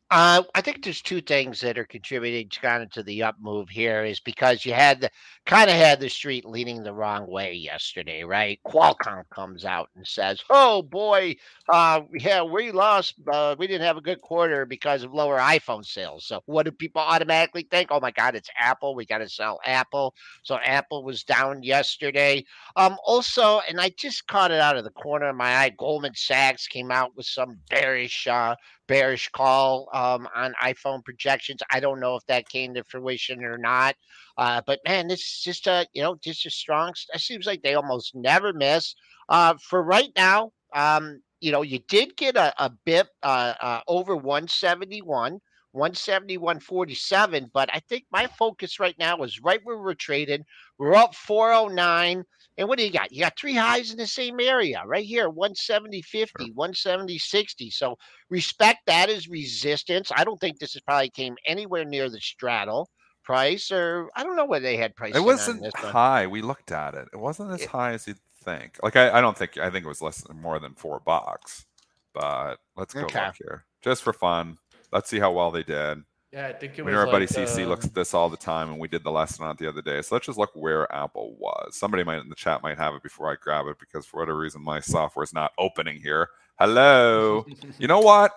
Uh, 0.10 0.42
I 0.56 0.62
think 0.62 0.84
there's 0.84 1.02
two 1.02 1.22
things 1.22 1.62
that 1.62 1.78
are 1.78 1.86
contributing 1.86 2.50
kind 2.50 2.82
of 2.82 2.90
to 2.92 3.04
the 3.04 3.24
up 3.24 3.36
move 3.40 3.70
here 3.70 4.06
is 4.06 4.20
because 4.20 4.66
you 4.66 4.74
had 4.74 5.02
the 5.02 5.12
kind 5.46 5.70
of 5.70 5.76
had 5.76 6.00
the 6.00 6.10
street 6.10 6.46
leaning 6.46 6.82
the 6.82 6.94
wrong 6.94 7.28
way 7.30 7.54
yesterday, 7.54 8.24
right? 8.24 8.60
Qualcomm 8.66 9.24
comes 9.30 9.66
out 9.66 9.90
and 9.96 10.08
says, 10.08 10.42
"Oh 10.50 10.82
boy, 10.82 11.36
uh, 11.68 12.02
yeah, 12.14 12.42
we 12.42 12.72
lost. 12.72 13.16
Uh, 13.32 13.56
we 13.60 13.68
didn't 13.68 13.86
have 13.86 13.98
a 13.98 14.02
good 14.02 14.22
quarter 14.22 14.66
because 14.66 15.04
of 15.04 15.14
lower 15.14 15.38
iPhone 15.38 15.86
sales." 15.86 16.26
So 16.26 16.42
what 16.46 16.64
do 16.64 16.72
people 16.72 17.02
automatically 17.02 17.68
think? 17.70 17.90
Oh 17.92 18.00
my 18.00 18.12
God, 18.12 18.34
it's 18.36 18.50
Apple. 18.58 18.96
We 18.96 19.06
got 19.06 19.20
to 19.20 19.30
sell 19.30 19.60
Apple. 19.66 20.16
So 20.42 20.56
Apple 20.64 21.04
was 21.04 21.24
down 21.24 21.64
yesterday. 21.64 22.46
Um, 22.78 22.98
also, 23.06 23.60
and 23.68 23.80
I 23.80 23.90
just 23.90 24.26
caught 24.28 24.52
it 24.52 24.60
out 24.60 24.78
of 24.78 24.86
the 24.86 24.90
corner 24.92 25.30
of 25.30 25.36
my 25.36 25.58
eye. 25.58 25.70
Goldman 25.78 26.16
Sachs 26.16 26.68
came 26.68 26.90
out 26.90 27.16
with 27.16 27.28
some 27.28 27.60
bearish 27.70 28.26
uh, 28.28 28.56
bearish 28.90 29.30
call 29.30 29.88
um, 29.94 30.28
on 30.36 30.54
iPhone 30.62 31.06
projections. 31.06 31.62
I 31.72 31.80
don't 31.80 32.00
know 32.00 32.16
if 32.16 32.26
that 32.26 32.50
came 32.50 32.74
to 32.74 32.84
fruition 32.84 33.46
or 33.46 33.58
not. 33.58 33.96
Uh, 34.38 34.62
but 34.66 34.80
man, 34.86 35.08
this 35.08 35.22
is 35.22 35.42
just 35.44 35.68
a 35.68 35.88
you 35.94 36.02
know 36.02 36.18
just 36.22 36.46
a 36.46 36.50
strong. 36.50 36.94
It 37.14 37.22
seems 37.22 37.46
like 37.46 37.62
they 37.62 37.76
almost 37.76 38.16
never 38.16 38.52
miss. 38.52 38.96
Uh, 39.30 39.54
for 39.62 39.84
right 39.84 40.12
now, 40.18 40.52
um, 40.74 41.22
you 41.40 41.52
know, 41.52 41.62
you 41.62 41.80
did 41.88 42.18
get 42.18 42.36
a, 42.36 42.54
a 42.62 42.70
bit 42.84 43.08
uh, 43.24 43.54
uh 43.62 43.82
over 43.88 44.16
171. 44.18 45.40
171.47. 45.76 47.52
But 47.54 47.70
I 47.72 47.80
think 47.88 48.06
my 48.12 48.26
focus 48.26 48.80
right 48.80 48.96
now 48.98 49.22
is 49.22 49.40
right 49.40 49.60
where 49.64 49.78
we're 49.78 49.94
trading. 49.94 50.44
We're 50.80 50.96
up 50.96 51.14
409. 51.14 52.24
And 52.60 52.68
what 52.68 52.78
do 52.78 52.84
you 52.84 52.92
got? 52.92 53.14
You 53.14 53.22
got 53.22 53.40
three 53.40 53.56
highs 53.56 53.92
in 53.92 53.98
the 53.98 54.06
same 54.06 54.38
area 54.42 54.84
right 54.86 55.06
here 55.06 55.30
170 55.30 56.02
50, 56.02 56.52
170 56.52 57.18
60. 57.18 57.70
So 57.72 57.98
respect 58.30 58.80
that 58.86 59.10
as 59.10 59.30
resistance. 59.30 60.12
I 60.14 60.26
don't 60.26 60.40
think 60.42 60.60
this 60.60 60.76
is 60.76 60.82
probably 60.82 61.10
came 61.10 61.38
anywhere 61.48 61.86
near 61.86 62.10
the 62.10 62.20
straddle 62.20 62.90
price, 63.24 63.72
or 63.72 64.10
I 64.14 64.24
don't 64.24 64.36
know 64.36 64.46
where 64.46 64.60
they 64.60 64.76
had 64.76 64.94
price. 64.94 65.16
It 65.16 65.22
wasn't 65.22 65.74
high. 65.74 66.28
We 66.28 66.42
looked 66.42 66.74
at 66.74 66.96
it. 66.96 67.08
It 67.14 67.18
wasn't 67.18 67.54
as 67.54 67.62
it, 67.62 67.70
high 67.70 67.94
as 67.94 68.06
you'd 68.06 68.20
think. 68.44 68.78
Like 68.84 68.98
I, 68.98 69.18
I 69.18 69.22
don't 69.22 69.38
think 69.38 69.58
I 69.58 69.70
think 69.70 69.86
it 69.86 69.90
was 69.90 70.02
less 70.02 70.20
than 70.22 70.42
more 70.42 70.60
than 70.60 70.74
four 70.74 71.00
bucks. 71.00 71.66
But 72.14 72.58
let's 72.76 72.94
go 72.94 73.04
okay. 73.04 73.28
look 73.28 73.36
here. 73.38 73.66
Just 73.82 74.04
for 74.04 74.12
fun. 74.12 74.58
Let's 74.92 75.10
see 75.10 75.20
how 75.20 75.32
well 75.32 75.52
they 75.52 75.64
did. 75.64 76.04
Yeah, 76.32 76.48
I 76.48 76.54
think 76.54 76.78
it 76.78 76.84
was. 76.84 76.94
Everybody 76.94 77.26
like, 77.26 77.50
CC 77.50 77.66
uh... 77.66 77.68
looks 77.68 77.86
at 77.86 77.96
this 77.96 78.14
all 78.14 78.30
the 78.30 78.38
time, 78.38 78.70
and 78.70 78.80
we 78.80 78.88
did 78.88 79.04
the 79.04 79.12
lesson 79.12 79.46
on 79.46 79.52
it 79.52 79.58
the 79.58 79.68
other 79.68 79.82
day. 79.82 80.02
So 80.02 80.16
let's 80.16 80.28
just 80.28 80.38
look 80.38 80.52
where 80.54 80.92
Apple 80.94 81.36
was. 81.40 81.76
Somebody 81.76 82.04
might 82.04 82.20
in 82.20 82.30
the 82.30 82.36
chat 82.36 82.62
might 82.62 82.78
have 82.78 82.94
it 82.94 83.02
before 83.02 83.32
I 83.32 83.36
grab 83.42 83.66
it 83.68 83.78
because 83.80 84.06
for 84.06 84.20
whatever 84.20 84.38
reason 84.38 84.64
my 84.64 84.80
software 84.80 85.24
is 85.24 85.34
not 85.34 85.52
opening 85.58 86.00
here. 86.00 86.30
Hello. 86.60 87.46
you 87.80 87.88
know 87.88 88.00
what? 88.00 88.32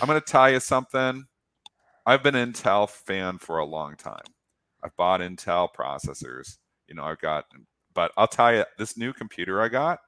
I'm 0.00 0.06
going 0.06 0.20
to 0.20 0.26
tell 0.26 0.50
you 0.50 0.60
something. 0.60 1.24
I've 2.06 2.22
been 2.22 2.34
an 2.34 2.52
Intel 2.52 2.88
fan 2.88 3.38
for 3.38 3.58
a 3.58 3.64
long 3.64 3.96
time. 3.96 4.24
I've 4.82 4.94
bought 4.96 5.20
Intel 5.20 5.68
processors. 5.76 6.58
You 6.88 6.94
know, 6.94 7.04
I've 7.04 7.20
got, 7.20 7.46
but 7.94 8.12
I'll 8.16 8.28
tell 8.28 8.54
you, 8.54 8.64
this 8.78 8.96
new 8.96 9.12
computer 9.12 9.60
I 9.62 9.68
got, 9.68 9.98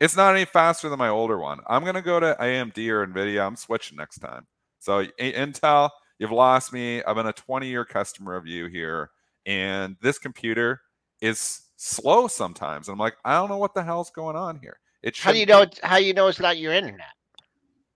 it's 0.00 0.16
not 0.16 0.34
any 0.34 0.44
faster 0.44 0.88
than 0.88 0.98
my 0.98 1.08
older 1.08 1.38
one. 1.38 1.58
I'm 1.66 1.82
going 1.82 1.94
to 1.94 2.02
go 2.02 2.20
to 2.20 2.36
AMD 2.38 2.78
or 2.88 3.06
NVIDIA. 3.06 3.44
I'm 3.44 3.56
switching 3.56 3.96
next 3.96 4.18
time. 4.18 4.46
So 4.78 5.04
Intel, 5.18 5.90
You've 6.18 6.32
lost 6.32 6.72
me. 6.72 7.02
I've 7.02 7.16
been 7.16 7.26
a 7.26 7.32
20 7.32 7.68
year 7.68 7.84
customer 7.84 8.36
of 8.36 8.46
you 8.46 8.66
here, 8.66 9.10
and 9.44 9.96
this 10.00 10.18
computer 10.18 10.80
is 11.20 11.62
slow 11.76 12.26
sometimes. 12.26 12.88
And 12.88 12.94
I'm 12.94 12.98
like, 12.98 13.16
I 13.24 13.34
don't 13.34 13.48
know 13.48 13.58
what 13.58 13.74
the 13.74 13.82
hell's 13.82 14.10
going 14.10 14.36
on 14.36 14.58
here. 14.58 14.78
It 15.02 15.16
how 15.18 15.32
do 15.32 15.38
you 15.38 15.46
know? 15.46 15.66
Be. 15.66 15.72
How 15.82 15.96
you 15.96 16.14
know 16.14 16.28
it's 16.28 16.40
not 16.40 16.58
your 16.58 16.72
internet? 16.72 17.06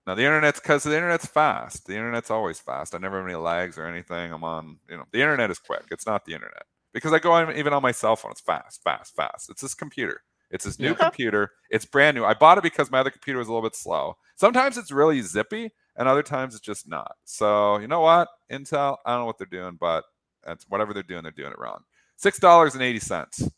Now 0.07 0.15
the 0.15 0.23
internet's 0.23 0.59
because 0.59 0.83
the 0.83 0.95
internet's 0.95 1.25
fast. 1.25 1.85
The 1.85 1.95
internet's 1.95 2.31
always 2.31 2.59
fast. 2.59 2.95
I 2.95 2.97
never 2.97 3.17
have 3.17 3.27
any 3.27 3.35
lags 3.35 3.77
or 3.77 3.85
anything. 3.85 4.31
I'm 4.31 4.43
on, 4.43 4.77
you 4.89 4.97
know, 4.97 5.05
the 5.11 5.21
internet 5.21 5.51
is 5.51 5.59
quick. 5.59 5.83
It's 5.91 6.07
not 6.07 6.25
the 6.25 6.33
internet 6.33 6.63
because 6.93 7.13
I 7.13 7.19
go 7.19 7.31
on 7.31 7.55
even 7.55 7.73
on 7.73 7.81
my 7.81 7.91
cell 7.91 8.15
phone. 8.15 8.31
It's 8.31 8.41
fast, 8.41 8.81
fast, 8.83 9.15
fast. 9.15 9.49
It's 9.49 9.61
this 9.61 9.73
computer. 9.73 10.21
It's 10.49 10.65
this 10.65 10.79
new 10.79 10.89
yeah. 10.89 10.95
computer. 10.95 11.51
It's 11.69 11.85
brand 11.85 12.15
new. 12.15 12.25
I 12.25 12.33
bought 12.33 12.57
it 12.57 12.63
because 12.63 12.91
my 12.91 12.99
other 12.99 13.09
computer 13.09 13.39
was 13.39 13.47
a 13.47 13.51
little 13.51 13.67
bit 13.67 13.75
slow. 13.75 14.17
Sometimes 14.35 14.77
it's 14.77 14.91
really 14.91 15.21
zippy, 15.21 15.71
and 15.95 16.07
other 16.07 16.23
times 16.23 16.55
it's 16.55 16.65
just 16.65 16.87
not. 16.87 17.15
So 17.23 17.79
you 17.79 17.87
know 17.87 18.01
what, 18.01 18.27
Intel, 18.51 18.97
I 19.05 19.11
don't 19.11 19.21
know 19.21 19.25
what 19.25 19.37
they're 19.37 19.47
doing, 19.47 19.77
but 19.79 20.03
that's 20.43 20.65
whatever 20.69 20.93
they're 20.93 21.03
doing, 21.03 21.23
they're 21.23 21.31
doing 21.31 21.51
it 21.51 21.59
wrong. 21.59 21.79
Six 22.17 22.39
dollars 22.39 22.73
and 22.73 22.83
eighty 22.83 22.99
cents. 22.99 23.49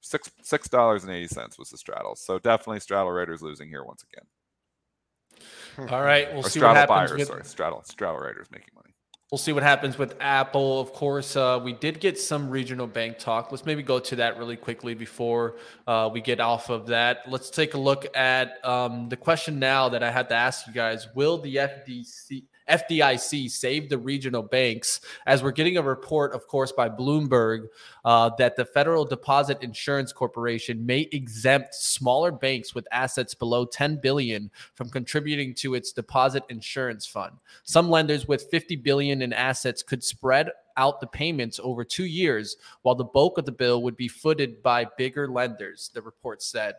Six 0.00 0.30
six 0.42 0.68
dollars 0.68 1.04
and 1.04 1.12
eighty 1.12 1.28
cents 1.28 1.58
was 1.58 1.70
the 1.70 1.78
straddle. 1.78 2.16
So 2.16 2.38
definitely 2.38 2.80
straddle 2.80 3.10
raiders 3.12 3.42
losing 3.42 3.68
here 3.68 3.84
once 3.84 4.04
again. 4.12 5.88
All 5.90 6.02
right, 6.02 6.28
we'll 6.32 6.40
or 6.40 6.44
see 6.44 6.58
straddle 6.58 6.74
what 6.74 6.88
happens 6.90 7.10
buyers, 7.10 7.18
with 7.18 7.28
sorry, 7.28 7.44
straddle 7.44 7.82
straddle 7.84 8.18
raiders 8.18 8.48
making 8.50 8.74
money. 8.74 8.91
We'll 9.32 9.38
see 9.38 9.52
what 9.54 9.62
happens 9.62 9.96
with 9.96 10.14
Apple. 10.20 10.78
Of 10.78 10.92
course, 10.92 11.36
uh, 11.36 11.58
we 11.64 11.72
did 11.72 12.00
get 12.00 12.20
some 12.20 12.50
regional 12.50 12.86
bank 12.86 13.18
talk. 13.18 13.50
Let's 13.50 13.64
maybe 13.64 13.82
go 13.82 13.98
to 13.98 14.16
that 14.16 14.36
really 14.36 14.56
quickly 14.56 14.92
before 14.92 15.54
uh, 15.86 16.10
we 16.12 16.20
get 16.20 16.38
off 16.38 16.68
of 16.68 16.88
that. 16.88 17.20
Let's 17.26 17.48
take 17.48 17.72
a 17.72 17.78
look 17.78 18.14
at 18.14 18.62
um, 18.62 19.08
the 19.08 19.16
question 19.16 19.58
now 19.58 19.88
that 19.88 20.02
I 20.02 20.10
had 20.10 20.28
to 20.28 20.34
ask 20.34 20.66
you 20.66 20.74
guys: 20.74 21.08
Will 21.14 21.38
the 21.38 21.56
FDC 21.56 22.44
FDIC 22.68 23.50
save 23.50 23.88
the 23.88 23.98
regional 23.98 24.42
banks, 24.42 25.00
as 25.26 25.42
we're 25.42 25.50
getting 25.52 25.76
a 25.76 25.82
report, 25.82 26.34
of 26.34 26.46
course, 26.46 26.72
by 26.72 26.88
Bloomberg 26.88 27.66
uh, 28.04 28.30
that 28.38 28.56
the 28.56 28.64
Federal 28.64 29.04
Deposit 29.04 29.62
Insurance 29.62 30.12
Corporation 30.12 30.84
may 30.84 31.08
exempt 31.12 31.74
smaller 31.74 32.32
banks 32.32 32.74
with 32.74 32.86
assets 32.92 33.34
below 33.34 33.64
10 33.64 34.00
billion 34.02 34.50
from 34.74 34.90
contributing 34.90 35.54
to 35.54 35.74
its 35.74 35.92
deposit 35.92 36.44
insurance 36.48 37.06
fund. 37.06 37.32
Some 37.64 37.90
lenders 37.90 38.26
with 38.26 38.50
50 38.50 38.76
billion 38.76 39.22
in 39.22 39.32
assets 39.32 39.82
could 39.82 40.02
spread 40.02 40.50
out 40.76 41.00
the 41.00 41.06
payments 41.06 41.60
over 41.62 41.84
two 41.84 42.06
years, 42.06 42.56
while 42.82 42.94
the 42.94 43.04
bulk 43.04 43.38
of 43.38 43.44
the 43.44 43.52
bill 43.52 43.82
would 43.82 43.96
be 43.96 44.08
footed 44.08 44.62
by 44.62 44.86
bigger 44.96 45.28
lenders, 45.28 45.90
the 45.94 46.02
report 46.02 46.42
said. 46.42 46.74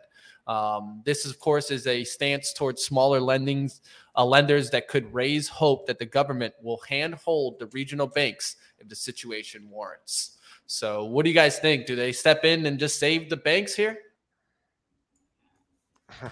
Um, 0.46 1.02
this, 1.04 1.24
of 1.24 1.38
course, 1.38 1.70
is 1.70 1.86
a 1.86 2.04
stance 2.04 2.52
towards 2.52 2.82
smaller 2.82 3.20
lendings, 3.20 3.80
uh, 4.16 4.24
lenders 4.24 4.70
that 4.70 4.88
could 4.88 5.12
raise 5.12 5.48
hope 5.48 5.86
that 5.86 5.98
the 5.98 6.06
government 6.06 6.54
will 6.62 6.80
handhold 6.88 7.58
the 7.58 7.66
regional 7.66 8.06
banks 8.06 8.56
if 8.78 8.88
the 8.88 8.96
situation 8.96 9.68
warrants. 9.70 10.38
So, 10.66 11.04
what 11.04 11.24
do 11.24 11.30
you 11.30 11.34
guys 11.34 11.58
think? 11.58 11.86
Do 11.86 11.96
they 11.96 12.12
step 12.12 12.44
in 12.44 12.66
and 12.66 12.78
just 12.78 12.98
save 12.98 13.30
the 13.30 13.36
banks 13.36 13.74
here? 13.74 13.98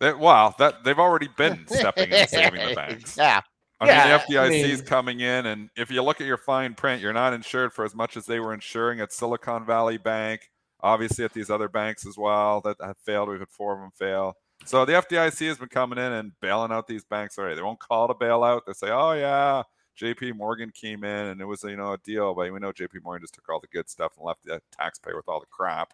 They, 0.00 0.14
wow, 0.14 0.54
that 0.58 0.82
they've 0.82 0.98
already 0.98 1.28
been 1.36 1.62
stepping 1.68 2.08
in 2.08 2.14
and 2.14 2.28
saving 2.30 2.68
the 2.68 2.74
banks. 2.74 3.18
Yeah. 3.18 3.42
I 3.80 3.86
yeah, 3.86 4.04
mean, 4.04 4.18
the 4.28 4.34
FDIC 4.34 4.40
I 4.40 4.48
mean, 4.48 4.64
is 4.64 4.82
coming 4.82 5.20
in, 5.20 5.46
and 5.46 5.70
if 5.76 5.90
you 5.90 6.02
look 6.02 6.20
at 6.20 6.26
your 6.26 6.36
fine 6.36 6.74
print, 6.74 7.00
you're 7.00 7.12
not 7.12 7.32
insured 7.32 7.72
for 7.72 7.84
as 7.84 7.94
much 7.94 8.16
as 8.16 8.26
they 8.26 8.40
were 8.40 8.52
insuring 8.52 9.00
at 9.00 9.12
Silicon 9.12 9.64
Valley 9.64 9.98
Bank 9.98 10.49
obviously 10.82 11.24
at 11.24 11.32
these 11.32 11.50
other 11.50 11.68
banks 11.68 12.06
as 12.06 12.16
well 12.16 12.60
that 12.62 12.76
have 12.80 12.98
failed. 12.98 13.28
We've 13.28 13.38
had 13.40 13.50
four 13.50 13.74
of 13.74 13.80
them 13.80 13.90
fail. 13.94 14.34
So 14.66 14.84
the 14.84 14.92
FDIC 14.92 15.48
has 15.48 15.58
been 15.58 15.68
coming 15.68 15.98
in 15.98 16.12
and 16.12 16.32
bailing 16.40 16.72
out 16.72 16.86
these 16.86 17.04
banks 17.04 17.38
already. 17.38 17.56
They 17.56 17.62
won't 17.62 17.80
call 17.80 18.04
it 18.04 18.10
a 18.10 18.14
bailout. 18.14 18.62
They 18.66 18.74
say, 18.74 18.90
"Oh 18.90 19.12
yeah, 19.12 19.62
J.P. 19.96 20.32
Morgan 20.32 20.70
came 20.70 21.04
in 21.04 21.26
and 21.26 21.40
it 21.40 21.46
was 21.46 21.62
you 21.64 21.76
know 21.76 21.92
a 21.92 21.98
deal," 21.98 22.34
but 22.34 22.52
we 22.52 22.58
know 22.58 22.72
J.P. 22.72 22.98
Morgan 23.02 23.22
just 23.22 23.34
took 23.34 23.48
all 23.48 23.60
the 23.60 23.68
good 23.68 23.88
stuff 23.88 24.12
and 24.16 24.26
left 24.26 24.44
the 24.44 24.60
taxpayer 24.72 25.16
with 25.16 25.28
all 25.28 25.40
the 25.40 25.46
crap. 25.46 25.92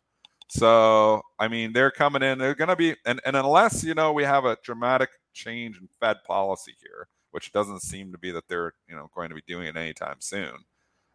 So 0.49 1.23
I 1.39 1.49
mean, 1.49 1.73
they're 1.73 1.91
coming 1.91 2.23
in. 2.23 2.39
They're 2.39 2.55
going 2.55 2.69
to 2.69 2.77
be, 2.77 2.97
and, 3.05 3.21
and 3.25 3.37
unless 3.37 3.83
you 3.85 3.95
know 3.95 4.13
we 4.13 4.25
have 4.25 4.45
a 4.45 4.57
dramatic 4.65 5.11
change 5.33 5.79
in 5.79 5.89
Fed 6.01 6.19
policy 6.27 6.75
here, 6.81 7.09
which 7.31 7.53
doesn't 7.53 7.83
seem 7.83 8.13
to 8.13 8.19
be 8.19 8.31
that 8.33 8.49
they're 8.49 8.73
you 8.89 8.97
know 8.97 9.11
going 9.15 9.29
to 9.29 9.35
be 9.35 9.43
doing 9.47 9.67
it 9.67 9.77
anytime 9.77 10.17
soon. 10.21 10.57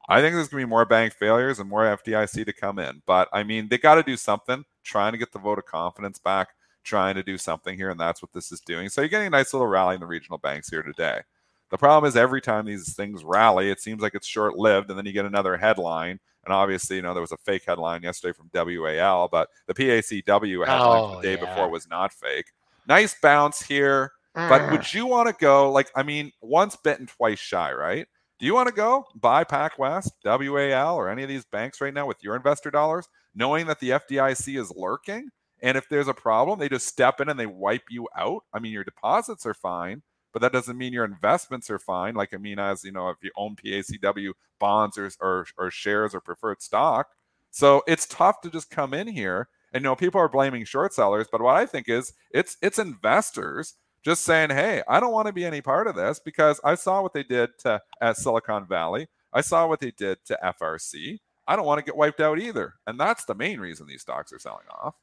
I 0.09 0.21
think 0.21 0.35
there's 0.35 0.47
going 0.49 0.61
to 0.61 0.67
be 0.67 0.69
more 0.69 0.85
bank 0.85 1.13
failures 1.13 1.59
and 1.59 1.69
more 1.69 1.83
FDIC 1.83 2.45
to 2.45 2.53
come 2.53 2.79
in. 2.79 3.01
But 3.05 3.29
I 3.31 3.43
mean, 3.43 3.67
they 3.69 3.77
got 3.77 3.95
to 3.95 4.03
do 4.03 4.17
something, 4.17 4.65
trying 4.83 5.11
to 5.13 5.17
get 5.17 5.31
the 5.31 5.39
vote 5.39 5.59
of 5.59 5.65
confidence 5.65 6.19
back, 6.19 6.49
trying 6.83 7.15
to 7.15 7.23
do 7.23 7.37
something 7.37 7.77
here. 7.77 7.89
And 7.89 7.99
that's 7.99 8.21
what 8.21 8.33
this 8.33 8.51
is 8.51 8.61
doing. 8.61 8.89
So 8.89 9.01
you're 9.01 9.09
getting 9.09 9.27
a 9.27 9.31
nice 9.31 9.53
little 9.53 9.67
rally 9.67 9.95
in 9.95 10.01
the 10.01 10.07
regional 10.07 10.37
banks 10.37 10.69
here 10.69 10.83
today. 10.83 11.21
The 11.69 11.77
problem 11.77 12.07
is 12.07 12.17
every 12.17 12.41
time 12.41 12.65
these 12.65 12.93
things 12.95 13.23
rally, 13.23 13.69
it 13.69 13.79
seems 13.79 14.01
like 14.01 14.15
it's 14.15 14.27
short 14.27 14.57
lived. 14.57 14.89
And 14.89 14.97
then 14.97 15.05
you 15.05 15.13
get 15.13 15.25
another 15.25 15.55
headline. 15.55 16.19
And 16.43 16.53
obviously, 16.53 16.97
you 16.97 17.01
know, 17.03 17.13
there 17.13 17.21
was 17.21 17.31
a 17.31 17.37
fake 17.37 17.63
headline 17.65 18.01
yesterday 18.01 18.33
from 18.33 18.49
WAL, 18.53 19.27
but 19.27 19.49
the 19.67 19.73
PACW 19.73 20.65
headline 20.65 20.65
oh, 20.67 21.15
the 21.15 21.21
day 21.21 21.35
yeah. 21.35 21.45
before 21.45 21.69
was 21.69 21.87
not 21.87 22.11
fake. 22.11 22.47
Nice 22.87 23.15
bounce 23.21 23.61
here. 23.61 24.11
Mm. 24.35 24.49
But 24.49 24.71
would 24.71 24.93
you 24.93 25.05
want 25.05 25.29
to 25.29 25.35
go 25.39 25.71
like, 25.71 25.91
I 25.95 26.03
mean, 26.03 26.31
once 26.41 26.75
bitten, 26.75 27.05
twice 27.05 27.39
shy, 27.39 27.71
right? 27.73 28.07
Do 28.41 28.47
you 28.47 28.55
want 28.55 28.69
to 28.69 28.73
go 28.73 29.05
buy 29.13 29.43
PacWest, 29.43 30.13
WAL, 30.25 30.95
or 30.95 31.09
any 31.09 31.21
of 31.21 31.29
these 31.29 31.45
banks 31.45 31.79
right 31.79 31.93
now 31.93 32.07
with 32.07 32.23
your 32.23 32.35
investor 32.35 32.71
dollars, 32.71 33.07
knowing 33.35 33.67
that 33.67 33.79
the 33.79 33.91
FDIC 33.91 34.59
is 34.59 34.73
lurking? 34.75 35.29
And 35.61 35.77
if 35.77 35.87
there's 35.87 36.07
a 36.07 36.13
problem, 36.15 36.57
they 36.57 36.67
just 36.67 36.87
step 36.87 37.21
in 37.21 37.29
and 37.29 37.39
they 37.39 37.45
wipe 37.45 37.83
you 37.91 38.09
out. 38.17 38.45
I 38.51 38.57
mean, 38.57 38.71
your 38.71 38.83
deposits 38.83 39.45
are 39.45 39.53
fine, 39.53 40.01
but 40.33 40.41
that 40.41 40.51
doesn't 40.51 40.75
mean 40.75 40.91
your 40.91 41.05
investments 41.05 41.69
are 41.69 41.77
fine. 41.77 42.15
Like, 42.15 42.33
I 42.33 42.37
mean, 42.37 42.57
as 42.57 42.83
you 42.83 42.91
know, 42.91 43.09
if 43.09 43.17
you 43.21 43.29
own 43.37 43.57
PACW 43.63 44.31
bonds 44.57 44.97
or, 44.97 45.11
or, 45.19 45.45
or 45.55 45.69
shares 45.69 46.15
or 46.15 46.19
preferred 46.19 46.63
stock. 46.63 47.09
So 47.51 47.83
it's 47.85 48.07
tough 48.07 48.41
to 48.41 48.49
just 48.49 48.71
come 48.71 48.95
in 48.95 49.07
here. 49.07 49.49
And 49.71 49.83
you 49.83 49.89
know, 49.89 49.95
people 49.95 50.19
are 50.19 50.27
blaming 50.27 50.65
short 50.65 50.95
sellers, 50.95 51.27
but 51.31 51.41
what 51.41 51.57
I 51.57 51.67
think 51.67 51.87
is 51.87 52.13
it's 52.31 52.57
it's 52.59 52.79
investors 52.79 53.75
just 54.03 54.23
saying, 54.23 54.49
hey, 54.49 54.81
I 54.87 54.99
don't 54.99 55.11
want 55.11 55.27
to 55.27 55.33
be 55.33 55.45
any 55.45 55.61
part 55.61 55.87
of 55.87 55.95
this 55.95 56.19
because 56.19 56.59
I 56.63 56.75
saw 56.75 57.01
what 57.01 57.13
they 57.13 57.23
did 57.23 57.49
to 57.59 57.81
at 58.01 58.17
Silicon 58.17 58.65
Valley. 58.67 59.07
I 59.33 59.41
saw 59.41 59.67
what 59.67 59.79
they 59.79 59.91
did 59.91 60.17
to 60.25 60.37
FRC. 60.43 61.19
I 61.47 61.55
don't 61.55 61.65
want 61.65 61.79
to 61.79 61.85
get 61.85 61.95
wiped 61.95 62.19
out 62.19 62.39
either. 62.39 62.75
And 62.87 62.99
that's 62.99 63.25
the 63.25 63.35
main 63.35 63.59
reason 63.59 63.87
these 63.87 64.01
stocks 64.01 64.33
are 64.33 64.39
selling 64.39 64.65
off. 64.69 64.95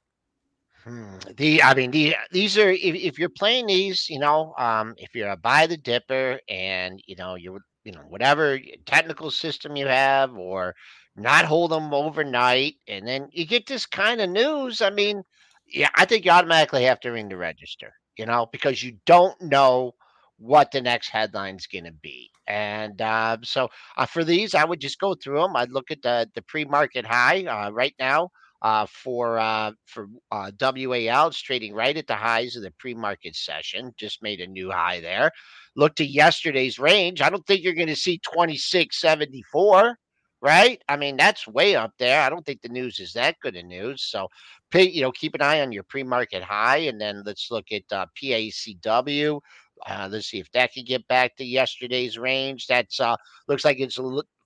Hmm. 0.85 1.17
The 1.37 1.63
I 1.63 1.75
mean 1.75 1.91
the 1.91 2.17
these 2.31 2.57
are 2.57 2.71
if, 2.71 2.95
if 2.95 3.19
you're 3.19 3.29
playing 3.29 3.67
these, 3.67 4.09
you 4.09 4.19
know, 4.19 4.55
um, 4.59 4.95
if 4.97 5.15
you're 5.15 5.31
a 5.31 5.37
buy 5.37 5.67
the 5.67 5.77
dipper 5.77 6.39
and 6.49 7.03
you 7.07 7.17
know 7.17 7.35
you're 7.35 7.61
you 7.85 7.93
know 7.93 8.03
whatever 8.09 8.59
technical 8.87 9.31
system 9.31 9.77
you 9.77 9.87
have 9.87 10.37
or 10.37 10.75
not 11.17 11.45
hold 11.45 11.73
them 11.73 11.93
overnight 11.93 12.75
and 12.87 13.07
then 13.07 13.29
you 13.33 13.45
get 13.45 13.67
this 13.67 13.87
kind 13.87 14.21
of 14.21 14.31
news. 14.31 14.81
I 14.81 14.91
mean, 14.91 15.23
yeah, 15.67 15.91
I 15.97 16.05
think 16.05 16.25
you 16.25 16.31
automatically 16.31 16.85
have 16.85 17.01
to 17.01 17.11
ring 17.11 17.29
the 17.29 17.37
register 17.37 17.93
you 18.19 18.27
know, 18.27 18.49
because 18.53 18.83
you 18.83 18.97
don't 19.07 19.41
know 19.41 19.95
what 20.39 20.71
the 20.71 20.81
next 20.81 21.09
headline's 21.09 21.67
going 21.67 21.85
to 21.85 21.93
be. 21.93 22.31
And 22.47 23.01
uh, 23.01 23.39
so 23.43 23.69
uh, 23.97 24.07
for 24.07 24.25
these, 24.25 24.55
I 24.55 24.65
would 24.65 24.81
just 24.81 24.99
go 24.99 25.15
through 25.15 25.41
them. 25.41 25.57
I'd 25.57 25.71
look 25.71 25.91
at 25.91 26.03
the 26.03 26.29
the 26.35 26.43
pre 26.43 26.65
market 26.65 27.05
high 27.05 27.45
uh, 27.45 27.71
right 27.71 27.95
now 27.99 28.31
uh, 28.63 28.87
for 28.87 29.39
uh, 29.39 29.73
for 29.87 30.09
uh, 30.31 30.51
WAL. 30.61 31.29
It's 31.29 31.43
trading 31.43 31.75
right 31.75 31.97
at 31.97 32.07
the 32.07 32.17
highs 32.17 32.57
of 32.57 32.63
the 32.63 32.73
pre 32.79 32.95
market 32.95 33.37
session. 33.37 33.93
Just 33.99 34.23
made 34.23 34.41
a 34.41 34.47
new 34.47 34.71
high 34.71 35.01
there. 35.01 35.31
Look 35.77 35.95
to 35.97 36.05
yesterday's 36.05 36.79
range. 36.79 37.21
I 37.21 37.31
don't 37.31 37.47
think 37.47 37.63
you're 37.63 37.75
going 37.75 37.89
to 37.89 37.97
see 37.97 38.19
2674 38.19 39.99
right? 40.41 40.81
I 40.89 40.97
mean, 40.97 41.17
that's 41.17 41.47
way 41.47 41.75
up 41.75 41.93
there. 41.99 42.23
I 42.23 42.31
don't 42.31 42.45
think 42.45 42.63
the 42.63 42.69
news 42.69 43.01
is 43.01 43.13
that 43.15 43.37
good 43.41 43.57
of 43.57 43.65
news. 43.65 44.03
So 44.03 44.29
pay, 44.71 44.89
you 44.89 45.03
know, 45.03 45.13
keep 45.13 45.35
an 45.35 45.43
eye 45.43 45.61
on 45.61 45.73
your 45.73 45.83
pre-market 45.83 46.43
high, 46.43 46.79
and 46.79 47.01
then 47.01 47.23
let's 47.25 47.51
look 47.51 47.73
at 47.73 47.83
uh, 47.91 48.07
PACW. 48.21 49.41
Uh, 49.87 50.09
let's 50.11 50.27
see 50.27 50.41
if 50.41 50.51
that 50.53 50.73
can 50.73 50.85
get 50.85 51.07
back 51.09 51.37
to 51.37 51.45
yesterday's 51.45 52.19
range. 52.19 52.67
That's 52.67 53.01
uh, 53.01 53.17
looks 53.47 53.65
like 53.65 53.81
it's 53.81 53.99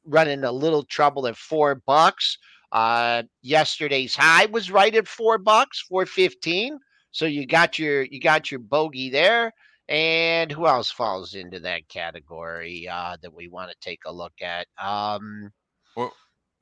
running 0.05 0.45
a 0.45 0.53
little 0.53 0.85
trouble 0.85 1.27
at 1.27 1.37
four 1.37 1.77
bucks. 1.87 2.39
Uh, 2.71 3.23
yesterday's 3.43 4.15
high 4.15 4.47
was 4.47 4.71
right 4.71 4.95
at 4.95 5.09
four 5.09 5.39
bucks, 5.39 5.81
four 5.81 6.07
fifteen. 6.07 6.79
So 7.11 7.27
you 7.27 7.47
got 7.47 7.79
your 7.79 8.03
you 8.03 8.21
got 8.21 8.51
your 8.51 8.61
bogey 8.61 9.11
there. 9.11 9.53
And 9.89 10.51
who 10.51 10.67
else 10.67 10.91
falls 10.91 11.35
into 11.35 11.61
that 11.61 11.89
category 11.89 12.89
uh, 12.89 13.17
that 13.21 13.35
we 13.35 13.49
want 13.49 13.71
to 13.71 13.77
take 13.81 14.01
a 14.07 14.13
look 14.13 14.33
at? 14.41 14.67
Um, 14.83 15.51
well, 15.97 16.13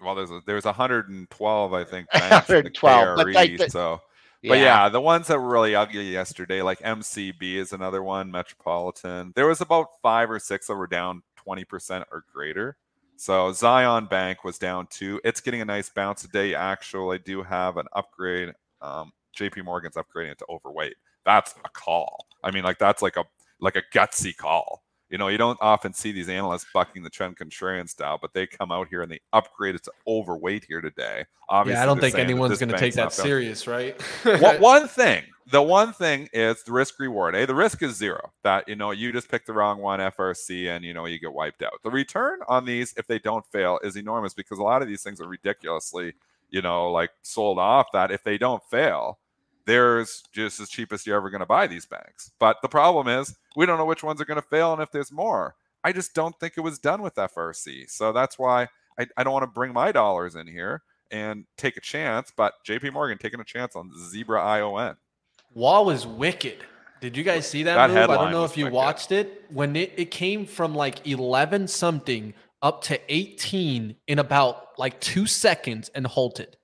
well, 0.01 0.15
there's 0.15 0.31
a, 0.31 0.41
there's 0.47 0.65
112, 0.65 1.73
I 1.73 1.85
think, 1.85 2.09
112, 2.13 3.17
but 3.17 3.31
like 3.33 3.59
the, 3.59 3.71
so. 3.71 4.01
But 4.43 4.59
yeah. 4.59 4.85
yeah. 4.85 4.89
the 4.89 5.01
ones 5.01 5.27
that 5.27 5.39
were 5.39 5.49
really 5.49 5.75
ugly 5.75 6.11
yesterday, 6.11 6.63
like 6.63 6.81
MCB 6.81 7.57
is 7.57 7.73
another 7.73 8.03
one, 8.03 8.31
Metropolitan. 8.31 9.33
There 9.37 9.47
was 9.47 9.61
about 9.61 9.89
five 10.01 10.31
or 10.31 10.39
six 10.39 10.69
that 10.69 10.77
were 10.77 10.87
down 10.87 11.23
20% 11.47 12.05
or 12.11 12.25
greater. 12.33 12.77
So 13.17 13.53
Zion 13.53 14.07
Bank 14.07 14.45
was 14.45 14.59
down 14.59 14.87
too. 14.89 15.21
It's 15.25 15.43
getting 15.43 15.61
a 15.61 15.67
nice 15.67 15.91
bounce 15.91 16.23
today. 16.23 16.55
Actually, 16.55 17.17
I 17.17 17.19
do 17.19 17.43
have 17.43 17.77
an 17.77 17.87
upgrade. 17.93 18.55
Um, 18.81 19.13
JP 19.39 19.65
Morgan's 19.65 19.97
upgrading 19.97 20.33
it 20.33 20.39
to 20.39 20.47
overweight. 20.49 20.95
That's 21.27 21.55
a 21.63 21.69
call. 21.69 22.25
I 22.43 22.51
mean, 22.51 22.65
like 22.65 22.79
that's 22.79 23.03
like 23.03 23.19
a 23.19 23.25
like 23.61 23.77
a 23.77 23.83
gutsy 23.93 24.35
call 24.35 24.83
You 25.11 25.19
know, 25.19 25.27
you 25.27 25.39
don't 25.39 25.59
often 25.61 25.93
see 25.93 26.13
these 26.13 26.29
analysts 26.29 26.67
bucking 26.73 27.03
the 27.03 27.11
trend 27.11 27.37
contrarian 27.37 27.89
style, 27.89 28.19
but 28.21 28.33
they 28.33 28.47
come 28.47 28.71
out 28.71 28.89
here 28.89 29.03
and 29.03 29.11
they 29.11 29.21
upgrade 29.33 29.75
it 29.75 29.83
to 29.85 29.93
overweight 30.07 30.65
here 30.65 30.81
today. 30.81 31.25
Obviously, 31.49 31.79
yeah, 31.79 31.83
I 31.83 31.87
don't 31.87 32.01
think 32.01 32.15
anyone's 32.15 32.59
going 32.59 32.69
to 32.69 32.79
take 32.79 32.95
that 32.95 33.13
serious, 33.13 33.67
right? 33.67 34.01
what, 34.23 34.61
one 34.61 34.87
thing, 34.87 35.25
the 35.51 35.63
one 35.63 35.93
thing 35.93 36.29
is 36.33 36.63
the 36.63 36.73
risk 36.73 36.99
reward. 37.01 37.35
Eh, 37.35 37.45
the 37.45 37.55
risk 37.55 37.83
is 37.83 37.97
zero. 37.97 38.33
That 38.45 38.69
you 38.69 38.77
know, 38.77 38.93
you 38.93 39.13
just 39.13 39.29
pick 39.29 39.47
the 39.47 39.53
wrong 39.53 39.81
one, 39.81 40.01
FRC, 40.01 40.69
and 40.69 40.85
you 40.85 40.95
know 40.95 41.07
you 41.07 41.19
get 41.19 41.33
wiped 41.33 41.63
out. 41.63 41.81
The 41.83 41.91
return 41.91 42.39
on 42.49 42.65
these, 42.65 42.95
if 42.97 43.07
they 43.07 43.19
don't 43.19 43.45
fail, 43.47 43.81
is 43.83 43.97
enormous 43.97 44.35
because 44.35 44.59
a 44.59 44.63
lot 44.63 44.83
of 44.83 44.89
these 44.89 45.03
things 45.03 45.21
are 45.21 45.27
ridiculously, 45.27 46.15
you 46.51 46.63
know, 46.63 46.91
like 46.91 47.11
sold 47.23 47.59
off. 47.59 47.89
That 47.93 48.13
if 48.13 48.23
they 48.23 48.39
don't 48.39 48.63
fail, 48.71 49.19
there's 49.67 50.23
just 50.33 50.61
as 50.61 50.69
cheap 50.69 50.93
as 50.93 51.07
you're 51.07 51.17
ever 51.17 51.31
going 51.31 51.41
to 51.41 51.47
buy 51.47 51.67
these 51.67 51.87
banks. 51.87 52.31
But 52.39 52.57
the 52.63 52.69
problem 52.69 53.09
is 53.09 53.37
we 53.57 53.67
don't 53.67 53.79
know 53.79 53.85
which 53.85 54.03
ones 54.03 54.21
are 54.21 54.25
going 54.25 54.41
to 54.41 54.49
fail 54.49 54.73
and 54.73 54.83
if 54.83 54.91
there's 54.91 55.13
more. 55.13 55.55
I 55.83 55.93
just 55.93 56.15
don't 56.15 56.39
think 56.39 56.55
it 56.57 56.61
was 56.61 56.79
done 56.79 57.03
with 57.03 57.15
FRC. 57.15 57.91
So 57.91 58.13
that's 58.13 58.39
why 58.39 58.69
I, 58.99 59.07
I 59.17 59.25
don't 59.25 59.33
want 59.33 59.45
to 59.45 59.51
bring 59.51 59.73
my 59.73 59.93
dollars 59.93 60.35
in 60.35 60.47
here 60.47 60.83
and 61.11 61.45
take 61.57 61.77
a 61.77 61.81
chance. 61.81 62.33
But 62.37 62.55
JP 62.67 62.93
Morgan 62.93 63.19
taking 63.19 63.41
a 63.41 63.45
chance 63.45 63.77
on 63.77 63.91
Zebra 64.11 64.43
ION. 64.43 64.97
WAL 65.55 65.91
is 65.91 66.07
wicked. 66.07 66.59
Did 67.01 67.17
you 67.17 67.25
guys 67.25 67.49
see 67.49 67.63
that, 67.63 67.75
that 67.75 67.89
move? 67.89 68.11
I 68.11 68.17
don't 68.17 68.31
know 68.31 68.45
if 68.45 68.57
you 68.57 68.67
wicked. 68.67 68.77
watched 68.77 69.13
it. 69.13 69.45
When 69.51 69.75
it, 69.75 69.93
it 69.97 70.11
came 70.11 70.45
from 70.47 70.75
like 70.75 71.07
11 71.07 71.69
something 71.69 72.35
up 72.63 72.83
to 72.85 73.01
18 73.09 73.97
in 74.07 74.19
about 74.19 74.79
like 74.79 75.01
two 75.01 75.27
seconds 75.27 75.89
and 75.95 76.07
halted. 76.07 76.57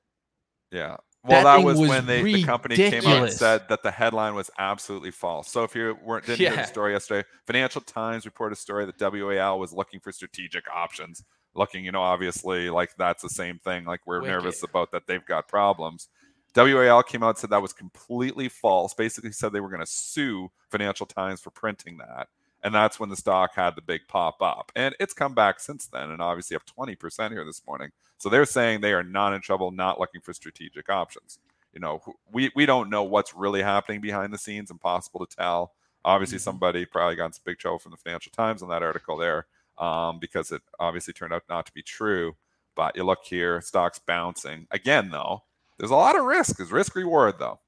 Yeah. 0.71 0.97
Well, 1.27 1.43
that, 1.43 1.57
that 1.57 1.65
was, 1.65 1.79
was, 1.79 1.89
when 1.89 2.07
they, 2.07 2.23
the 2.23 2.45
company 2.45 2.77
came 2.77 3.05
out 3.07 3.25
and 3.25 3.33
said 3.33 3.69
that 3.69 3.83
the 3.83 3.91
headline 3.91 4.35
was 4.35 4.51
absolutely 4.59 5.11
false. 5.11 5.51
So 5.51 5.65
if 5.65 5.75
you 5.75 5.99
weren't 6.05 6.27
didn't 6.27 6.41
yeah. 6.41 6.51
hear 6.51 6.59
the 6.59 6.67
story 6.67 6.93
yesterday, 6.93 7.27
Financial 7.47 7.81
Times 7.81 8.25
reported 8.25 8.55
a 8.55 8.61
story 8.61 8.87
that 8.87 9.01
WAL 9.01 9.59
was 9.59 9.73
looking 9.73 10.01
for 10.01 10.13
strategic 10.13 10.65
options. 10.73 11.25
Looking, 11.55 11.85
you 11.85 11.93
know, 11.93 12.03
obviously 12.03 12.71
like 12.71 12.97
that's 12.97 13.23
the 13.23 13.31
same 13.31 13.59
thing. 13.59 13.85
Like 13.85 14.01
we're 14.07 14.21
Wicked. 14.21 14.31
nervous 14.31 14.63
about 14.63 14.93
that 14.93 15.07
they've 15.07 15.25
got 15.25 15.49
problems. 15.49 16.09
WAL 16.55 17.03
came 17.03 17.23
out 17.23 17.31
and 17.31 17.39
said 17.39 17.51
that 17.51 17.63
was 17.63 17.73
completely 17.73 18.49
false. 18.49 18.95
Basically 18.95 19.33
said 19.33 19.53
they 19.53 19.61
were 19.61 19.69
going 19.69 19.81
to 19.81 19.87
sue 19.87 20.51
Financial 20.71 21.07
Times 21.07 21.41
for 21.41 21.51
printing 21.51 21.99
that. 21.99 22.29
And 22.67 22.75
that's 22.75 22.99
when 22.99 23.11
the 23.11 23.17
stock 23.17 23.55
had 23.55 23.77
the 23.77 23.81
big 23.81 24.09
pop 24.09 24.43
up. 24.43 24.73
And 24.75 24.97
it's 24.99 25.15
come 25.15 25.35
back 25.35 25.61
since 25.61 25.87
then 25.87 26.11
and 26.11 26.21
obviously 26.21 26.57
up 26.57 26.65
20% 26.67 27.31
here 27.31 27.45
this 27.45 27.63
morning. 27.65 27.91
So 28.19 28.29
they're 28.29 28.45
saying 28.45 28.81
they 28.81 28.93
are 28.93 29.05
not 29.05 29.33
in 29.35 29.41
trouble, 29.41 29.71
not 29.71 30.01
looking 30.01 30.21
for 30.21 30.33
strategic 30.33 30.91
options. 30.91 31.39
You 31.73 31.79
know, 31.79 32.03
we, 32.33 32.51
we 32.57 32.67
don't 32.67 32.91
know 32.91 33.05
what's 33.05 33.37
really 33.37 33.63
happening 33.63 34.01
behind 34.01 34.33
the 34.33 34.39
scenes, 34.39 34.73
impossible 34.73 35.25
to 35.25 35.37
tell. 35.37 35.75
Obviously, 36.05 36.39
mm-hmm. 36.39 36.43
somebody 36.43 36.85
probably 36.85 37.15
got 37.15 37.37
some 37.37 37.43
big 37.45 37.59
trouble 37.59 37.79
from 37.79 37.93
the 37.93 37.99
Financial 37.99 38.33
Times 38.33 38.65
on 38.65 38.69
that 38.71 38.83
article 38.83 39.17
there 39.17 39.47
um, 39.79 40.19
because 40.19 40.51
it 40.51 40.63
obviously 40.81 41.15
turned 41.15 41.33
out 41.33 41.45
not 41.49 41.67
to 41.67 41.73
be 41.73 41.83
true. 41.83 42.35
But 42.75 42.97
you 42.97 43.05
look 43.05 43.21
here, 43.23 43.61
stocks 43.61 44.01
bouncing. 44.01 44.67
Again, 44.73 45.11
though, 45.11 45.45
there's 45.79 45.93
a 45.93 45.95
lot 45.95 46.19
of 46.19 46.25
risk. 46.25 46.57
There's 46.57 46.73
risk 46.73 46.97
reward, 46.97 47.37
though. 47.39 47.61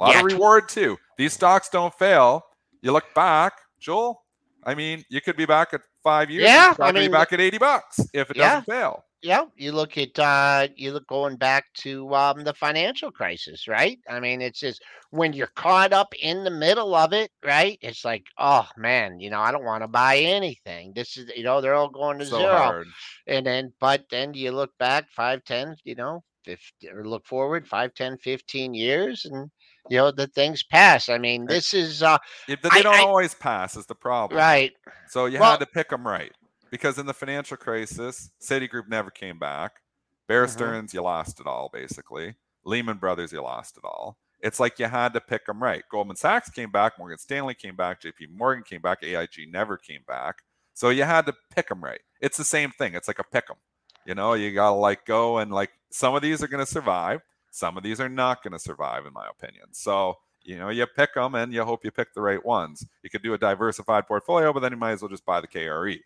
A 0.00 0.02
lot 0.02 0.14
yeah. 0.14 0.20
of 0.20 0.24
reward, 0.24 0.70
too. 0.70 0.96
These 1.18 1.34
stocks 1.34 1.68
don't 1.68 1.92
fail. 1.92 2.46
You 2.80 2.92
look 2.92 3.12
back, 3.14 3.52
Joel, 3.78 4.22
I 4.64 4.74
mean, 4.74 5.04
you 5.08 5.20
could 5.20 5.36
be 5.36 5.46
back 5.46 5.74
at 5.74 5.82
five 6.02 6.30
years. 6.30 6.44
Yeah, 6.44 6.74
I 6.80 6.92
mean, 6.92 7.10
back 7.10 7.32
at 7.32 7.40
80 7.40 7.58
bucks 7.58 8.00
if 8.12 8.30
it 8.30 8.36
yeah. 8.36 8.60
doesn't 8.60 8.66
fail 8.66 9.04
yeah, 9.22 9.44
you 9.56 9.72
look 9.72 9.98
at 9.98 10.16
uh, 10.18 10.68
you 10.76 10.92
look 10.92 11.06
going 11.08 11.36
back 11.36 11.64
to 11.78 12.14
um, 12.14 12.44
the 12.44 12.54
financial 12.54 13.10
crisis, 13.10 13.66
right? 13.66 13.98
I 14.08 14.20
mean, 14.20 14.40
it's 14.40 14.60
just 14.60 14.80
when 15.10 15.32
you're 15.32 15.48
caught 15.56 15.92
up 15.92 16.14
in 16.20 16.44
the 16.44 16.50
middle 16.50 16.94
of 16.94 17.12
it, 17.12 17.30
right? 17.44 17.78
It's 17.82 18.04
like, 18.04 18.26
oh 18.38 18.68
man, 18.76 19.18
you 19.18 19.30
know, 19.30 19.40
I 19.40 19.50
don't 19.50 19.64
want 19.64 19.82
to 19.82 19.88
buy 19.88 20.18
anything. 20.18 20.92
This 20.94 21.16
is, 21.16 21.30
you 21.36 21.42
know, 21.42 21.60
they're 21.60 21.74
all 21.74 21.88
going 21.88 22.18
to 22.20 22.26
so 22.26 22.38
zero, 22.38 22.56
hard. 22.56 22.86
and 23.26 23.44
then, 23.44 23.72
but 23.80 24.04
then 24.08 24.34
you 24.34 24.52
look 24.52 24.70
back 24.78 25.10
five, 25.10 25.42
ten, 25.44 25.74
you 25.82 25.96
know, 25.96 26.22
50, 26.44 26.88
or 26.90 27.04
look 27.04 27.26
forward 27.26 27.66
five, 27.66 27.94
10, 27.94 28.18
15 28.18 28.72
years, 28.72 29.24
and 29.24 29.50
you 29.90 29.98
know 29.98 30.10
the 30.10 30.26
things 30.26 30.62
pass. 30.62 31.08
I 31.08 31.18
mean, 31.18 31.46
this 31.46 31.74
is 31.74 32.02
uh, 32.02 32.18
yeah, 32.46 32.56
but 32.62 32.72
they 32.72 32.82
don't 32.82 32.94
I, 32.94 33.02
always 33.02 33.34
pass. 33.34 33.76
Is 33.76 33.86
the 33.86 33.94
problem, 33.94 34.38
right? 34.38 34.72
So 35.08 35.26
you 35.26 35.38
well, 35.38 35.52
had 35.52 35.60
to 35.60 35.66
pick 35.66 35.90
them 35.90 36.06
right 36.06 36.32
because 36.70 36.98
in 36.98 37.06
the 37.06 37.14
financial 37.14 37.56
crisis, 37.56 38.30
Citigroup 38.40 38.88
never 38.88 39.10
came 39.10 39.38
back. 39.38 39.72
Bear 40.26 40.44
mm-hmm. 40.44 40.52
Stearns, 40.52 40.94
you 40.94 41.02
lost 41.02 41.40
it 41.40 41.46
all 41.46 41.70
basically. 41.72 42.34
Lehman 42.64 42.98
Brothers, 42.98 43.32
you 43.32 43.42
lost 43.42 43.76
it 43.76 43.84
all. 43.84 44.18
It's 44.40 44.60
like 44.60 44.78
you 44.78 44.86
had 44.86 45.14
to 45.14 45.20
pick 45.20 45.46
them 45.46 45.62
right. 45.62 45.82
Goldman 45.90 46.16
Sachs 46.16 46.50
came 46.50 46.70
back, 46.70 46.98
Morgan 46.98 47.18
Stanley 47.18 47.54
came 47.54 47.74
back, 47.74 48.02
JP 48.02 48.30
Morgan 48.36 48.62
came 48.62 48.80
back, 48.80 49.02
AIG 49.02 49.48
never 49.50 49.76
came 49.76 50.02
back. 50.06 50.42
So 50.74 50.90
you 50.90 51.02
had 51.02 51.26
to 51.26 51.34
pick 51.54 51.68
them 51.68 51.82
right. 51.82 52.00
It's 52.20 52.36
the 52.36 52.44
same 52.44 52.70
thing. 52.70 52.94
It's 52.94 53.08
like 53.08 53.18
a 53.18 53.24
pick 53.24 53.48
them. 53.48 53.56
You 54.06 54.14
know, 54.14 54.34
you 54.34 54.52
got 54.52 54.70
to 54.70 54.76
like 54.76 55.04
go 55.04 55.38
and 55.38 55.50
like 55.50 55.70
some 55.90 56.14
of 56.14 56.22
these 56.22 56.42
are 56.42 56.48
going 56.48 56.64
to 56.64 56.70
survive. 56.70 57.20
Some 57.58 57.76
of 57.76 57.82
these 57.82 58.00
are 58.00 58.08
not 58.08 58.44
going 58.44 58.52
to 58.52 58.58
survive, 58.58 59.04
in 59.04 59.12
my 59.12 59.26
opinion. 59.28 59.66
So, 59.72 60.14
you 60.42 60.56
know, 60.58 60.68
you 60.68 60.86
pick 60.86 61.14
them 61.14 61.34
and 61.34 61.52
you 61.52 61.64
hope 61.64 61.84
you 61.84 61.90
pick 61.90 62.14
the 62.14 62.20
right 62.20 62.44
ones. 62.44 62.86
You 63.02 63.10
could 63.10 63.22
do 63.22 63.34
a 63.34 63.38
diversified 63.38 64.06
portfolio, 64.06 64.52
but 64.52 64.60
then 64.60 64.70
you 64.70 64.78
might 64.78 64.92
as 64.92 65.02
well 65.02 65.08
just 65.08 65.26
buy 65.26 65.40
the 65.40 65.48
KRE. 65.48 65.98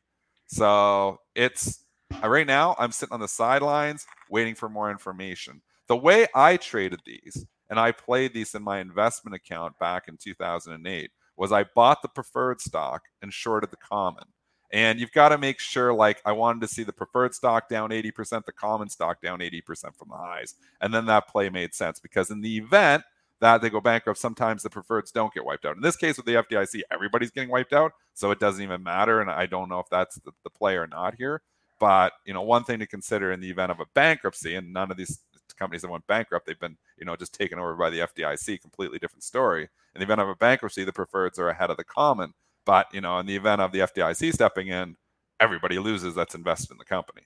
So 0.46 1.18
it's 1.34 1.84
uh, 2.22 2.28
right 2.28 2.46
now, 2.46 2.74
I'm 2.78 2.90
sitting 2.90 3.12
on 3.12 3.20
the 3.20 3.28
sidelines 3.28 4.06
waiting 4.30 4.54
for 4.54 4.70
more 4.70 4.90
information. 4.90 5.60
The 5.88 5.96
way 5.96 6.26
I 6.34 6.56
traded 6.56 7.00
these, 7.04 7.44
and 7.68 7.78
I 7.78 7.92
played 7.92 8.32
these 8.32 8.54
in 8.54 8.62
my 8.62 8.80
investment 8.80 9.34
account 9.34 9.78
back 9.78 10.08
in 10.08 10.16
2008, 10.16 11.10
was 11.36 11.52
I 11.52 11.64
bought 11.74 12.00
the 12.00 12.08
preferred 12.08 12.62
stock 12.62 13.02
and 13.20 13.32
shorted 13.32 13.70
the 13.70 13.76
common. 13.76 14.24
And 14.72 14.98
you've 14.98 15.12
got 15.12 15.28
to 15.28 15.38
make 15.38 15.60
sure, 15.60 15.92
like, 15.92 16.22
I 16.24 16.32
wanted 16.32 16.62
to 16.62 16.68
see 16.68 16.82
the 16.82 16.94
preferred 16.94 17.34
stock 17.34 17.68
down 17.68 17.90
80%, 17.90 18.46
the 18.46 18.52
common 18.52 18.88
stock 18.88 19.20
down 19.20 19.40
80% 19.40 19.94
from 19.96 20.08
the 20.08 20.16
highs. 20.16 20.54
And 20.80 20.94
then 20.94 21.04
that 21.06 21.28
play 21.28 21.50
made 21.50 21.74
sense 21.74 22.00
because 22.00 22.30
in 22.30 22.40
the 22.40 22.56
event 22.56 23.04
that 23.40 23.60
they 23.60 23.68
go 23.68 23.80
bankrupt, 23.80 24.18
sometimes 24.18 24.62
the 24.62 24.70
preferreds 24.70 25.12
don't 25.12 25.34
get 25.34 25.44
wiped 25.44 25.66
out. 25.66 25.76
In 25.76 25.82
this 25.82 25.96
case 25.96 26.16
with 26.16 26.24
the 26.26 26.34
FDIC, 26.34 26.82
everybody's 26.90 27.30
getting 27.30 27.50
wiped 27.50 27.72
out, 27.74 27.92
so 28.14 28.30
it 28.30 28.40
doesn't 28.40 28.62
even 28.62 28.82
matter. 28.82 29.20
And 29.20 29.30
I 29.30 29.46
don't 29.46 29.68
know 29.68 29.80
if 29.80 29.90
that's 29.90 30.14
the, 30.20 30.30
the 30.42 30.50
play 30.50 30.76
or 30.76 30.86
not 30.86 31.16
here. 31.16 31.42
But 31.78 32.12
you 32.24 32.32
know, 32.32 32.42
one 32.42 32.62
thing 32.62 32.78
to 32.78 32.86
consider 32.86 33.32
in 33.32 33.40
the 33.40 33.50
event 33.50 33.72
of 33.72 33.80
a 33.80 33.86
bankruptcy, 33.94 34.54
and 34.54 34.72
none 34.72 34.92
of 34.92 34.96
these 34.96 35.18
companies 35.58 35.82
that 35.82 35.90
went 35.90 36.06
bankrupt, 36.06 36.46
they've 36.46 36.58
been 36.60 36.76
you 36.96 37.04
know 37.04 37.16
just 37.16 37.34
taken 37.34 37.58
over 37.58 37.74
by 37.74 37.90
the 37.90 37.98
FDIC. 37.98 38.60
Completely 38.60 39.00
different 39.00 39.24
story. 39.24 39.68
In 39.94 39.98
the 39.98 40.04
event 40.04 40.20
of 40.20 40.28
a 40.28 40.36
bankruptcy, 40.36 40.84
the 40.84 40.92
preferreds 40.92 41.40
are 41.40 41.48
ahead 41.48 41.70
of 41.70 41.76
the 41.76 41.84
common. 41.84 42.34
But 42.64 42.86
you 42.92 43.00
know, 43.00 43.18
in 43.18 43.26
the 43.26 43.36
event 43.36 43.60
of 43.60 43.72
the 43.72 43.80
FDIC 43.80 44.32
stepping 44.32 44.68
in, 44.68 44.96
everybody 45.40 45.78
loses 45.78 46.14
that's 46.14 46.34
invested 46.34 46.72
in 46.72 46.78
the 46.78 46.84
company. 46.84 47.22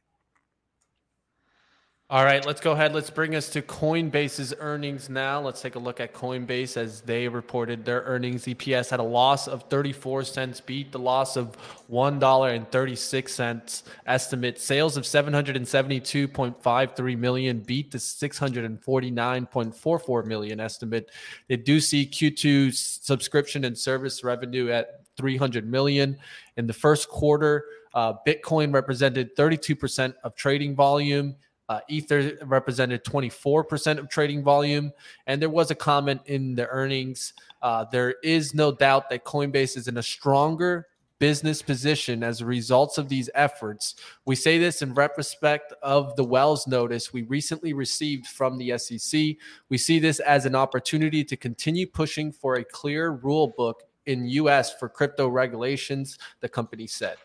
All 2.09 2.25
right, 2.25 2.47
let's 2.47 2.61
go 2.61 2.71
ahead. 2.71 2.95
Let's 2.95 3.11
bring 3.11 3.35
us 3.35 3.49
to 3.49 3.61
Coinbase's 3.61 4.55
earnings 4.61 5.11
now. 5.11 5.41
Let's 5.41 5.61
take 5.61 5.75
a 5.75 5.81
look 5.81 5.99
at 5.99 6.15
Coinbase 6.15 6.77
as 6.77 7.01
they 7.01 7.27
reported 7.27 7.85
their 7.85 8.03
earnings. 8.03 8.45
EPS 8.45 8.91
had 8.91 9.01
a 9.01 9.03
loss 9.03 9.49
of 9.49 9.65
34 9.65 10.23
cents, 10.23 10.61
beat 10.61 10.93
the 10.93 11.01
loss 11.01 11.37
of 11.37 11.57
$1.36 11.91 13.83
estimate. 14.07 14.61
Sales 14.61 14.97
of 14.97 15.03
772.53 15.03 17.19
million, 17.19 17.59
beat 17.59 17.91
the 17.91 17.99
649.44 17.99 20.25
million 20.27 20.61
estimate. 20.61 21.11
They 21.49 21.57
do 21.57 21.81
see 21.81 22.07
Q2 22.07 22.73
subscription 22.73 23.65
and 23.65 23.77
service 23.77 24.23
revenue 24.23 24.71
at 24.71 25.06
300 25.17 25.69
million. 25.69 26.17
In 26.57 26.67
the 26.67 26.73
first 26.73 27.09
quarter, 27.09 27.65
uh, 27.95 28.15
Bitcoin 28.27 28.73
represented 28.73 29.35
32% 29.37 30.15
of 30.23 30.35
trading 30.35 30.75
volume. 30.75 31.37
Uh, 31.69 31.81
Ether 31.89 32.39
represented 32.45 33.05
24% 33.05 33.99
of 33.99 34.09
trading 34.09 34.43
volume. 34.43 34.93
And 35.27 35.43
there 35.43 35.51
was 35.51 35.71
a 35.71 35.75
comment 35.75 36.21
in 36.27 36.55
the 36.55 36.69
earnings. 36.69 37.33
Uh, 37.63 37.85
there 37.91 38.15
is 38.23 38.55
no 38.55 38.71
doubt 38.71 39.11
that 39.11 39.25
Coinbase 39.25 39.77
is 39.77 39.89
in 39.89 39.97
a 39.97 40.03
stronger 40.03 40.87
business 41.19 41.63
position 41.63 42.23
as 42.23 42.41
a 42.41 42.47
result 42.47 42.99
of 42.99 43.09
these 43.09 43.31
efforts. 43.35 43.95
We 44.27 44.37
say 44.37 44.59
this 44.59 44.83
in 44.83 44.95
retrospect 44.95 45.73
of 45.83 46.15
the 46.17 46.25
Wells 46.25 46.67
notice 46.67 47.13
we 47.13 47.23
recently 47.23 47.73
received 47.73 48.27
from 48.27 48.59
the 48.59 48.77
SEC. 48.79 49.37
We 49.69 49.79
see 49.79 49.99
this 49.99 50.21
as 50.21 50.45
an 50.47 50.55
opportunity 50.55 51.25
to 51.25 51.37
continue 51.37 51.87
pushing 51.87 52.33
for 52.33 52.57
a 52.57 52.65
clear 52.65 53.11
rule 53.11 53.55
book 53.57 53.85
in 54.07 54.27
US 54.27 54.75
for 54.75 54.89
crypto 54.89 55.29
regulations, 55.29 56.19
the 56.41 56.49
company 56.49 56.87
said 56.87 57.17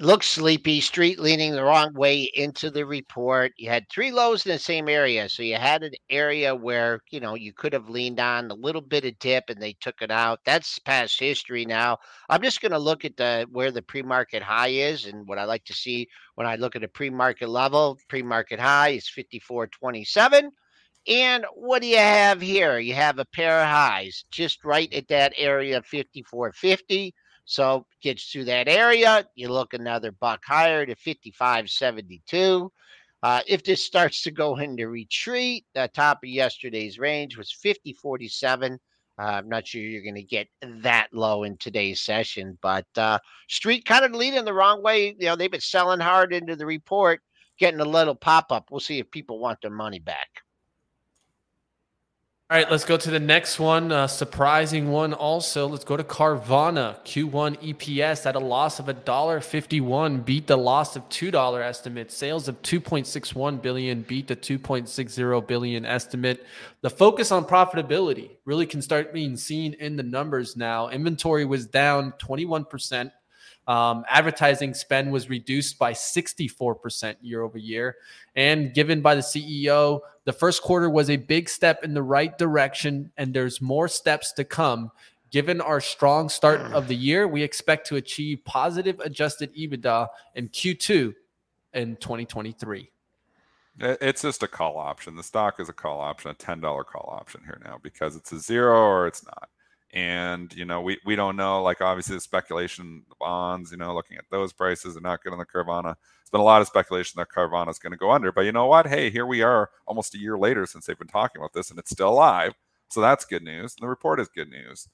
looks 0.00 0.26
sleepy, 0.26 0.80
street 0.80 1.18
leaning 1.18 1.52
the 1.52 1.62
wrong 1.62 1.92
way 1.92 2.22
into 2.34 2.70
the 2.70 2.84
report. 2.86 3.52
You 3.58 3.68
had 3.68 3.86
three 3.88 4.10
lows 4.10 4.46
in 4.46 4.52
the 4.52 4.58
same 4.58 4.88
area. 4.88 5.28
So 5.28 5.42
you 5.42 5.56
had 5.56 5.82
an 5.82 5.92
area 6.08 6.54
where, 6.54 7.00
you 7.10 7.20
know, 7.20 7.34
you 7.34 7.52
could 7.52 7.74
have 7.74 7.90
leaned 7.90 8.18
on 8.18 8.50
a 8.50 8.54
little 8.54 8.80
bit 8.80 9.04
of 9.04 9.18
dip 9.18 9.50
and 9.50 9.60
they 9.60 9.74
took 9.74 10.00
it 10.00 10.10
out. 10.10 10.40
That's 10.46 10.78
past 10.78 11.20
history 11.20 11.66
now. 11.66 11.98
I'm 12.30 12.42
just 12.42 12.62
going 12.62 12.72
to 12.72 12.78
look 12.78 13.04
at 13.04 13.18
the 13.18 13.46
where 13.52 13.70
the 13.70 13.82
pre-market 13.82 14.42
high 14.42 14.68
is 14.68 15.04
and 15.04 15.28
what 15.28 15.38
I 15.38 15.44
like 15.44 15.64
to 15.66 15.74
see 15.74 16.08
when 16.34 16.46
I 16.46 16.56
look 16.56 16.76
at 16.76 16.84
a 16.84 16.88
pre-market 16.88 17.50
level, 17.50 17.98
pre-market 18.08 18.58
high 18.58 18.90
is 18.90 19.10
54.27 19.14 20.48
And 21.06 21.46
what 21.54 21.82
do 21.82 21.88
you 21.88 21.98
have 21.98 22.40
here? 22.40 22.78
You 22.78 22.94
have 22.94 23.18
a 23.18 23.24
pair 23.24 23.60
of 23.60 23.68
highs 23.68 24.24
just 24.30 24.64
right 24.64 24.92
at 24.92 25.08
that 25.08 25.32
area 25.36 25.80
54.50. 25.80 27.12
So 27.46 27.86
gets 28.00 28.30
to 28.32 28.44
that 28.44 28.68
area, 28.68 29.26
you 29.34 29.48
look 29.48 29.74
another 29.74 30.12
buck 30.12 30.44
higher 30.44 30.86
to 30.86 30.94
55.72. 30.94 32.70
Uh, 33.22 33.40
if 33.46 33.64
this 33.64 33.84
starts 33.84 34.22
to 34.22 34.30
go 34.30 34.56
into 34.56 34.88
retreat, 34.88 35.64
the 35.74 35.90
top 35.92 36.18
of 36.22 36.30
yesterday's 36.30 36.98
range 36.98 37.36
was 37.36 37.52
50.47. 37.52 38.74
Uh, 38.74 38.78
I'm 39.18 39.48
not 39.48 39.66
sure 39.66 39.82
you're 39.82 40.02
going 40.02 40.14
to 40.14 40.22
get 40.22 40.48
that 40.62 41.08
low 41.12 41.42
in 41.42 41.56
today's 41.58 42.00
session, 42.00 42.56
but 42.62 42.86
uh, 42.96 43.18
Street 43.48 43.84
kind 43.84 44.04
of 44.04 44.12
leading 44.12 44.44
the 44.44 44.54
wrong 44.54 44.82
way. 44.82 45.16
You 45.18 45.26
know, 45.26 45.36
they've 45.36 45.50
been 45.50 45.60
selling 45.60 46.00
hard 46.00 46.32
into 46.32 46.56
the 46.56 46.64
report, 46.64 47.20
getting 47.58 47.80
a 47.80 47.84
little 47.84 48.14
pop 48.14 48.52
up. 48.52 48.70
We'll 48.70 48.80
see 48.80 48.98
if 48.98 49.10
people 49.10 49.38
want 49.38 49.60
their 49.60 49.70
money 49.70 49.98
back. 49.98 50.28
All 52.50 52.56
right, 52.56 52.68
let's 52.68 52.84
go 52.84 52.96
to 52.96 53.10
the 53.12 53.20
next 53.20 53.60
one. 53.60 53.92
Uh, 53.92 54.08
surprising 54.08 54.90
one 54.90 55.14
also. 55.14 55.68
Let's 55.68 55.84
go 55.84 55.96
to 55.96 56.02
Carvana. 56.02 56.96
Q1 57.04 57.74
EPS 57.74 58.26
at 58.26 58.34
a 58.34 58.40
loss 58.40 58.80
of 58.80 58.86
$1.51 58.86 60.24
beat 60.24 60.48
the 60.48 60.58
loss 60.58 60.96
of 60.96 61.08
$2 61.10 61.62
estimate. 61.62 62.10
Sales 62.10 62.48
of 62.48 62.60
2.61 62.62 63.62
billion 63.62 64.02
beat 64.02 64.26
the 64.26 64.34
2.60 64.34 65.46
billion 65.46 65.86
estimate. 65.86 66.44
The 66.80 66.90
focus 66.90 67.30
on 67.30 67.44
profitability 67.44 68.30
really 68.44 68.66
can 68.66 68.82
start 68.82 69.14
being 69.14 69.36
seen 69.36 69.74
in 69.74 69.94
the 69.94 70.02
numbers 70.02 70.56
now. 70.56 70.88
Inventory 70.88 71.44
was 71.44 71.66
down 71.66 72.14
21%. 72.18 73.12
Um, 73.66 74.04
advertising 74.08 74.74
spend 74.74 75.12
was 75.12 75.28
reduced 75.28 75.78
by 75.78 75.92
64% 75.92 77.16
year 77.20 77.42
over 77.42 77.58
year. 77.58 77.96
And 78.34 78.74
given 78.74 79.00
by 79.00 79.14
the 79.14 79.20
CEO, 79.20 80.00
the 80.24 80.32
first 80.32 80.62
quarter 80.62 80.90
was 80.90 81.10
a 81.10 81.16
big 81.16 81.48
step 81.48 81.84
in 81.84 81.94
the 81.94 82.02
right 82.02 82.36
direction, 82.36 83.12
and 83.16 83.32
there's 83.32 83.60
more 83.60 83.86
steps 83.86 84.32
to 84.32 84.44
come. 84.44 84.90
Given 85.30 85.60
our 85.60 85.80
strong 85.80 86.28
start 86.28 86.60
of 86.72 86.88
the 86.88 86.96
year, 86.96 87.28
we 87.28 87.42
expect 87.42 87.86
to 87.88 87.96
achieve 87.96 88.44
positive 88.44 88.98
adjusted 88.98 89.54
EBITDA 89.54 90.08
in 90.34 90.48
Q2 90.48 91.14
in 91.74 91.96
2023. 91.96 92.90
It's 93.78 94.22
just 94.22 94.42
a 94.42 94.48
call 94.48 94.76
option. 94.76 95.14
The 95.14 95.22
stock 95.22 95.60
is 95.60 95.68
a 95.68 95.72
call 95.72 96.00
option, 96.00 96.32
a 96.32 96.34
$10 96.34 96.60
call 96.84 97.08
option 97.16 97.42
here 97.44 97.60
now 97.64 97.78
because 97.80 98.16
it's 98.16 98.32
a 98.32 98.40
zero 98.40 98.76
or 98.76 99.06
it's 99.06 99.24
not 99.24 99.48
and 99.92 100.52
you 100.54 100.64
know 100.64 100.80
we, 100.80 100.98
we 101.04 101.16
don't 101.16 101.36
know 101.36 101.62
like 101.62 101.80
obviously 101.80 102.14
the 102.14 102.20
speculation 102.20 103.02
the 103.08 103.14
bonds 103.18 103.72
you 103.72 103.76
know 103.76 103.92
looking 103.94 104.16
at 104.16 104.24
those 104.30 104.52
prices 104.52 104.96
are 104.96 105.00
not 105.00 105.22
good 105.22 105.32
on 105.32 105.38
the 105.38 105.44
carvana 105.44 105.82
there's 105.82 106.30
been 106.30 106.40
a 106.40 106.44
lot 106.44 106.60
of 106.60 106.68
speculation 106.68 107.18
that 107.18 107.28
carvana 107.28 107.68
is 107.68 107.78
going 107.78 107.90
to 107.90 107.96
go 107.96 108.10
under 108.10 108.30
but 108.30 108.42
you 108.42 108.52
know 108.52 108.66
what? 108.66 108.86
Hey 108.86 109.10
here 109.10 109.26
we 109.26 109.42
are 109.42 109.70
almost 109.86 110.14
a 110.14 110.18
year 110.18 110.38
later 110.38 110.64
since 110.66 110.86
they've 110.86 110.98
been 110.98 111.08
talking 111.08 111.40
about 111.40 111.52
this 111.52 111.70
and 111.70 111.78
it's 111.78 111.90
still 111.90 112.10
alive 112.10 112.54
so 112.88 113.00
that's 113.00 113.24
good 113.24 113.42
news 113.42 113.74
and 113.74 113.84
the 113.84 113.88
report 113.88 114.20
is 114.20 114.28
good 114.28 114.50
news. 114.50 114.88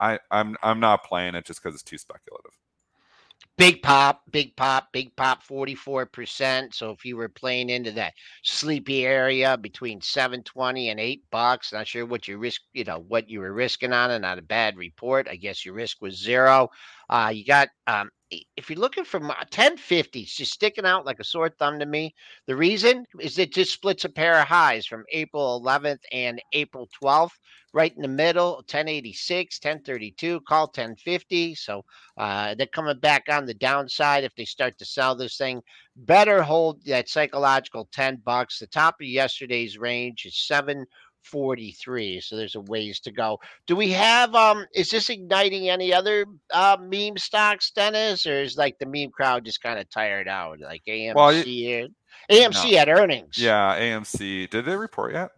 I 0.00 0.18
i'm 0.30 0.56
i'm 0.62 0.80
not 0.80 1.04
playing 1.04 1.36
it 1.36 1.44
just 1.44 1.62
because 1.62 1.74
it's 1.74 1.84
too 1.84 1.98
speculative 1.98 2.52
Big 3.56 3.82
pop, 3.82 4.22
big 4.32 4.56
pop, 4.56 4.88
big 4.92 5.14
pop, 5.14 5.44
44%. 5.44 6.74
So 6.74 6.90
if 6.90 7.04
you 7.04 7.16
were 7.16 7.28
playing 7.28 7.70
into 7.70 7.92
that 7.92 8.14
sleepy 8.42 9.06
area 9.06 9.56
between 9.56 10.00
720 10.00 10.88
and 10.88 10.98
8 10.98 11.22
bucks, 11.30 11.72
not 11.72 11.86
sure 11.86 12.04
what 12.04 12.26
you 12.26 12.36
risk, 12.36 12.62
you 12.72 12.82
know, 12.82 13.04
what 13.06 13.28
you 13.30 13.38
were 13.38 13.52
risking 13.52 13.92
on 13.92 14.10
it, 14.10 14.18
not 14.18 14.38
a 14.38 14.42
bad 14.42 14.76
report. 14.76 15.28
I 15.28 15.36
guess 15.36 15.64
your 15.64 15.74
risk 15.74 16.02
was 16.02 16.20
zero. 16.20 16.68
Uh, 17.08 17.30
you 17.32 17.44
got 17.44 17.68
um, 17.86 18.10
if 18.56 18.70
you're 18.70 18.78
looking 18.78 19.04
for 19.04 19.20
1050, 19.20 20.20
it's 20.20 20.36
just 20.36 20.52
sticking 20.52 20.86
out 20.86 21.06
like 21.06 21.20
a 21.20 21.24
sore 21.24 21.48
thumb 21.48 21.78
to 21.78 21.86
me. 21.86 22.14
The 22.46 22.56
reason 22.56 23.06
is 23.20 23.38
it 23.38 23.52
just 23.52 23.72
splits 23.72 24.04
a 24.04 24.08
pair 24.08 24.40
of 24.40 24.46
highs 24.46 24.86
from 24.86 25.04
April 25.12 25.60
11th 25.64 26.00
and 26.12 26.40
April 26.52 26.88
12th, 27.02 27.32
right 27.72 27.94
in 27.94 28.02
the 28.02 28.08
middle, 28.08 28.54
1086, 28.56 29.58
1032, 29.62 30.40
call 30.48 30.66
1050. 30.66 31.54
So 31.54 31.84
uh, 32.16 32.54
they're 32.54 32.66
coming 32.66 32.98
back 32.98 33.24
on 33.30 33.46
the 33.46 33.54
downside 33.54 34.24
if 34.24 34.34
they 34.34 34.44
start 34.44 34.78
to 34.78 34.84
sell 34.84 35.14
this 35.14 35.36
thing. 35.36 35.62
Better 35.96 36.42
hold 36.42 36.84
that 36.86 37.08
psychological 37.08 37.88
10 37.92 38.22
bucks. 38.24 38.58
The 38.58 38.66
top 38.66 38.96
of 39.00 39.06
yesterday's 39.06 39.78
range 39.78 40.24
is 40.26 40.36
seven 40.36 40.86
43 41.24 42.20
so 42.20 42.36
there's 42.36 42.54
a 42.54 42.60
ways 42.60 43.00
to 43.00 43.12
go. 43.12 43.38
Do 43.66 43.76
we 43.76 43.90
have 43.90 44.34
um 44.34 44.66
is 44.74 44.90
this 44.90 45.10
igniting 45.10 45.68
any 45.68 45.92
other 45.92 46.26
uh 46.52 46.76
meme 46.80 47.16
stocks 47.16 47.70
dennis 47.70 48.26
or 48.26 48.42
is 48.42 48.56
like 48.56 48.78
the 48.78 48.86
meme 48.86 49.10
crowd 49.10 49.44
just 49.44 49.62
kind 49.62 49.78
of 49.78 49.88
tired 49.90 50.28
out 50.28 50.60
like 50.60 50.82
amc 50.88 51.14
well, 51.14 51.32
you, 51.32 51.88
amc 52.30 52.70
no. 52.70 52.78
had 52.78 52.88
earnings. 52.88 53.38
Yeah 53.38 53.78
amc 53.78 54.50
did 54.50 54.64
they 54.64 54.76
report 54.76 55.14
yet 55.14 55.30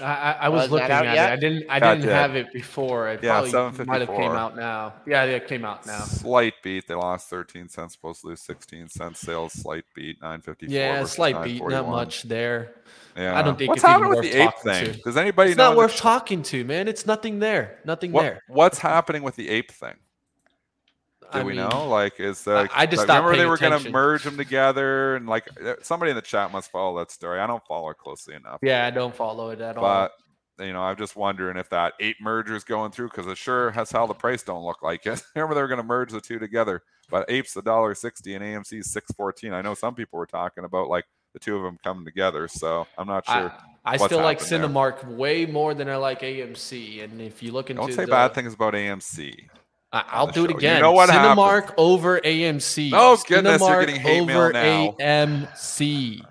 I, 0.00 0.36
I 0.40 0.48
was, 0.48 0.62
was 0.62 0.70
looking 0.70 0.90
at 0.90 1.04
yet? 1.04 1.14
it. 1.14 1.32
I 1.32 1.36
didn't. 1.36 1.64
I 1.70 1.80
didn't 1.80 2.08
have 2.08 2.36
it 2.36 2.52
before. 2.52 3.08
It 3.08 3.22
yeah, 3.22 3.40
probably 3.40 3.84
might 3.84 4.00
have 4.00 4.16
came 4.16 4.32
out 4.32 4.56
now. 4.56 4.94
Yeah, 5.06 5.24
it 5.24 5.46
came 5.46 5.64
out 5.64 5.86
now. 5.86 6.00
Slight 6.00 6.54
beat. 6.62 6.86
They 6.86 6.94
lost 6.94 7.28
13 7.28 7.68
cents. 7.68 7.94
Supposed 7.94 8.22
to 8.22 8.28
lose 8.28 8.40
16 8.40 8.88
cents. 8.88 9.20
Sales 9.20 9.52
slight 9.52 9.84
beat. 9.94 10.20
954. 10.20 10.74
Yeah, 10.74 11.04
slight 11.04 11.42
beat. 11.44 11.62
Not 11.66 11.88
much 11.88 12.22
there. 12.22 12.74
Yeah. 13.16 13.38
I 13.38 13.42
don't 13.42 13.58
think 13.58 13.68
what's 13.68 13.82
happening 13.82 14.10
with 14.10 14.22
the 14.22 14.42
ape 14.42 14.58
thing. 14.62 14.94
To. 14.94 15.00
Does 15.00 15.16
anybody 15.16 15.50
it's 15.50 15.58
know? 15.58 15.70
Not 15.70 15.76
worth 15.76 15.96
talking 15.96 16.42
to, 16.44 16.64
man. 16.64 16.88
It's 16.88 17.06
nothing 17.06 17.40
there. 17.40 17.78
Nothing 17.84 18.12
what, 18.12 18.22
there. 18.22 18.42
What's 18.48 18.78
happening 18.78 19.22
with 19.22 19.36
the 19.36 19.48
ape 19.50 19.70
thing? 19.70 19.94
Do 21.32 21.38
I 21.38 21.42
we 21.42 21.54
mean, 21.54 21.68
know? 21.68 21.88
Like, 21.88 22.20
is 22.20 22.44
that? 22.44 22.70
I 22.74 22.86
just 22.86 23.08
like, 23.08 23.08
remember 23.08 23.36
they 23.36 23.46
were 23.46 23.56
going 23.56 23.82
to 23.82 23.90
merge 23.90 24.24
them 24.24 24.36
together, 24.36 25.16
and 25.16 25.26
like 25.26 25.48
uh, 25.64 25.74
somebody 25.82 26.10
in 26.10 26.16
the 26.16 26.22
chat 26.22 26.52
must 26.52 26.70
follow 26.70 26.98
that 26.98 27.10
story. 27.10 27.40
I 27.40 27.46
don't 27.46 27.64
follow 27.66 27.90
it 27.90 27.98
closely 27.98 28.34
enough. 28.34 28.58
Yeah, 28.62 28.86
I 28.86 28.90
don't 28.90 29.14
follow 29.14 29.50
it 29.50 29.60
at 29.60 29.76
but, 29.76 29.82
all. 29.82 30.08
But 30.58 30.66
you 30.66 30.72
know, 30.72 30.82
I'm 30.82 30.96
just 30.96 31.16
wondering 31.16 31.56
if 31.56 31.68
that 31.70 31.94
ape 32.00 32.16
merger 32.20 32.54
is 32.54 32.64
going 32.64 32.92
through 32.92 33.08
because 33.08 33.26
it 33.26 33.38
sure 33.38 33.70
has 33.70 33.90
how 33.90 34.06
the 34.06 34.14
price 34.14 34.42
don't 34.42 34.64
look 34.64 34.82
like 34.82 35.06
it. 35.06 35.22
remember 35.34 35.54
they 35.54 35.62
were 35.62 35.68
going 35.68 35.80
to 35.80 35.86
merge 35.86 36.12
the 36.12 36.20
two 36.20 36.38
together, 36.38 36.82
but 37.10 37.30
apes 37.30 37.56
a 37.56 37.62
dollar 37.62 37.94
sixty 37.94 38.34
and 38.34 38.44
AMC 38.44 38.84
six 38.84 39.10
fourteen. 39.12 39.52
I 39.52 39.62
know 39.62 39.74
some 39.74 39.94
people 39.94 40.18
were 40.18 40.26
talking 40.26 40.64
about 40.64 40.88
like 40.88 41.04
the 41.32 41.38
two 41.38 41.56
of 41.56 41.62
them 41.62 41.78
coming 41.82 42.04
together. 42.04 42.48
So 42.48 42.86
I'm 42.98 43.06
not 43.06 43.26
sure. 43.26 43.52
I, 43.84 43.94
I 43.94 43.96
still 43.96 44.20
like 44.20 44.38
Cinemark 44.38 45.02
there. 45.02 45.10
way 45.10 45.46
more 45.46 45.74
than 45.74 45.88
I 45.88 45.96
like 45.96 46.20
AMC. 46.20 47.02
And 47.04 47.20
if 47.20 47.42
you 47.42 47.52
look 47.52 47.70
into 47.70 47.82
don't 47.82 47.92
say 47.92 48.04
the, 48.04 48.10
bad 48.10 48.34
things 48.34 48.54
about 48.54 48.74
AMC. 48.74 49.48
I, 49.92 50.22
will 50.22 50.32
do 50.32 50.44
it 50.44 50.50
again. 50.50 50.76
You 50.76 50.82
know 50.82 50.92
what 50.92 51.10
Cinemark 51.10 51.60
happened? 51.60 51.74
over 51.76 52.18
AMC. 52.20 52.92
Oh 52.94 53.22
goodness, 53.26 53.60
Cinemark 53.60 53.68
you're 53.68 53.86
getting 53.86 54.00
hate 54.00 54.26
mail 54.26 54.52
now. 54.52 54.92
AMC. 54.98 56.24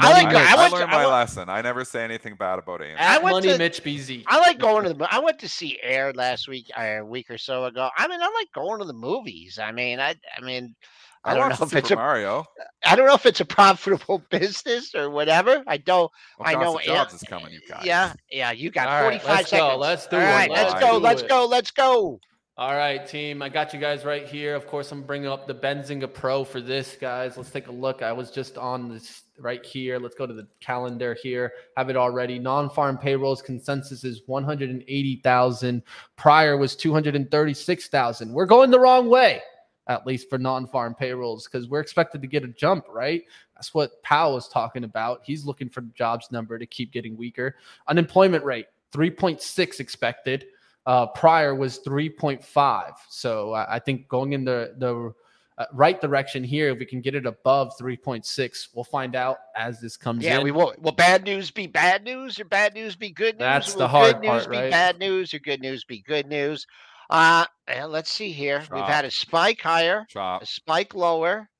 I 0.00 0.12
like. 0.12 0.34
I, 0.34 0.54
I, 0.56 0.68
learned 0.68 0.90
my 0.90 1.06
lesson. 1.06 1.48
I 1.48 1.60
never 1.60 1.84
say 1.84 2.04
anything 2.04 2.36
bad 2.36 2.58
about 2.58 2.80
AMC. 2.80 2.96
I 2.98 3.18
went 3.18 3.34
Money 3.34 3.48
to, 3.48 3.58
Mitch 3.58 3.82
BZ. 3.82 4.24
I 4.26 4.38
like 4.38 4.58
going 4.58 4.84
to 4.84 4.94
the. 4.94 5.12
I 5.12 5.18
went 5.18 5.38
to 5.40 5.48
see 5.48 5.78
Air 5.82 6.12
last 6.12 6.48
week, 6.48 6.70
or 6.76 6.98
a 6.98 7.04
week 7.04 7.30
or 7.30 7.38
so 7.38 7.64
ago. 7.64 7.88
I 7.96 8.06
mean, 8.06 8.20
I 8.20 8.26
like 8.26 8.52
going 8.54 8.78
to 8.80 8.84
the 8.84 8.92
movies. 8.92 9.58
I 9.58 9.72
mean, 9.72 9.98
I. 10.00 10.14
I 10.36 10.44
mean, 10.44 10.76
I, 11.24 11.34
don't 11.34 11.48
know 11.48 11.54
if 11.54 11.58
Super 11.58 11.78
it's 11.78 11.90
a 11.90 11.96
Mario. 11.96 12.44
I 12.84 12.94
don't 12.94 13.06
know 13.06 13.14
if 13.14 13.26
it's 13.26 13.40
a 13.40 13.44
profitable 13.44 14.22
business 14.30 14.94
or 14.94 15.10
whatever. 15.10 15.64
I 15.66 15.78
don't. 15.78 16.10
Well, 16.38 16.48
I 16.48 16.54
know. 16.54 16.78
Jobs 16.84 17.14
is 17.14 17.22
coming, 17.22 17.52
you 17.52 17.60
guys. 17.68 17.84
Yeah, 17.84 18.12
yeah. 18.30 18.52
You 18.52 18.70
got 18.70 18.88
All 18.88 19.02
45 19.02 19.26
right, 19.26 19.36
let's 19.36 19.50
seconds. 19.50 19.70
Go. 19.70 19.78
Let's 19.78 20.06
do 20.06 20.16
All 20.16 20.22
it. 20.22 20.26
right, 20.26 20.50
let's, 20.50 20.72
let's 20.72 20.84
go. 20.84 20.98
Let's 20.98 21.22
go. 21.22 21.46
Let's 21.46 21.70
go. 21.70 22.20
All 22.58 22.74
right, 22.74 23.06
team. 23.06 23.40
I 23.40 23.50
got 23.50 23.72
you 23.72 23.78
guys 23.78 24.04
right 24.04 24.26
here. 24.26 24.56
Of 24.56 24.66
course, 24.66 24.90
I'm 24.90 25.02
bringing 25.02 25.28
up 25.28 25.46
the 25.46 25.54
Benzinga 25.54 26.12
Pro 26.12 26.42
for 26.42 26.60
this, 26.60 26.96
guys. 27.00 27.36
Let's 27.36 27.52
take 27.52 27.68
a 27.68 27.72
look. 27.72 28.02
I 28.02 28.10
was 28.10 28.32
just 28.32 28.58
on 28.58 28.88
this 28.88 29.22
right 29.38 29.64
here. 29.64 30.00
Let's 30.00 30.16
go 30.16 30.26
to 30.26 30.34
the 30.34 30.44
calendar 30.58 31.16
here. 31.22 31.52
Have 31.76 31.88
it 31.88 31.96
already. 31.96 32.40
Non-farm 32.40 32.98
payrolls 32.98 33.42
consensus 33.42 34.02
is 34.02 34.22
180,000. 34.26 35.82
Prior 36.16 36.56
was 36.56 36.74
236,000. 36.74 38.32
We're 38.32 38.44
going 38.44 38.72
the 38.72 38.80
wrong 38.80 39.08
way 39.08 39.40
at 39.86 40.04
least 40.04 40.28
for 40.28 40.36
non-farm 40.36 40.96
payrolls, 40.96 41.46
because 41.46 41.68
we're 41.68 41.80
expected 41.80 42.20
to 42.22 42.26
get 42.26 42.42
a 42.42 42.48
jump, 42.48 42.86
right? 42.90 43.22
That's 43.54 43.72
what 43.72 44.02
Powell 44.02 44.34
was 44.34 44.48
talking 44.48 44.82
about. 44.82 45.20
He's 45.22 45.44
looking 45.44 45.70
for 45.70 45.80
the 45.80 45.92
jobs 45.94 46.32
number 46.32 46.58
to 46.58 46.66
keep 46.66 46.92
getting 46.92 47.16
weaker. 47.16 47.54
Unemployment 47.86 48.44
rate, 48.44 48.66
3.6 48.92 49.78
expected. 49.78 50.46
Uh, 50.88 51.06
prior 51.06 51.54
was 51.54 51.80
3.5. 51.80 52.94
So 53.10 53.52
uh, 53.52 53.66
I 53.68 53.78
think 53.78 54.08
going 54.08 54.32
in 54.32 54.42
the 54.42 54.74
the 54.78 55.12
uh, 55.58 55.66
right 55.74 56.00
direction 56.00 56.42
here, 56.42 56.70
if 56.70 56.78
we 56.78 56.86
can 56.86 57.02
get 57.02 57.14
it 57.14 57.26
above 57.26 57.76
3.6, 57.78 58.68
we'll 58.74 58.84
find 58.84 59.14
out 59.14 59.36
as 59.54 59.82
this 59.82 59.98
comes 59.98 60.24
yeah, 60.24 60.38
in. 60.38 60.44
we 60.44 60.50
will. 60.50 60.72
Will 60.78 60.92
bad 60.92 61.24
news 61.24 61.50
be 61.50 61.66
bad 61.66 62.04
news 62.04 62.40
or 62.40 62.46
bad 62.46 62.72
news 62.72 62.96
be 62.96 63.10
good 63.10 63.34
news? 63.34 63.40
That's 63.40 63.72
will 63.74 63.80
the 63.80 63.88
hard 63.88 64.14
good 64.14 64.22
news 64.22 64.30
part, 64.30 64.50
be 64.50 64.56
right? 64.56 64.70
bad 64.70 64.98
news 64.98 65.34
or 65.34 65.40
good 65.40 65.60
news 65.60 65.84
be 65.84 66.00
good 66.00 66.26
news? 66.26 66.66
Uh, 67.10 67.44
let's 67.86 68.10
see 68.10 68.32
here. 68.32 68.64
We've 68.72 68.82
had 68.82 69.04
a 69.04 69.10
spike 69.10 69.60
higher, 69.60 70.06
Chop. 70.08 70.42
a 70.42 70.46
spike 70.46 70.94
lower. 70.94 71.50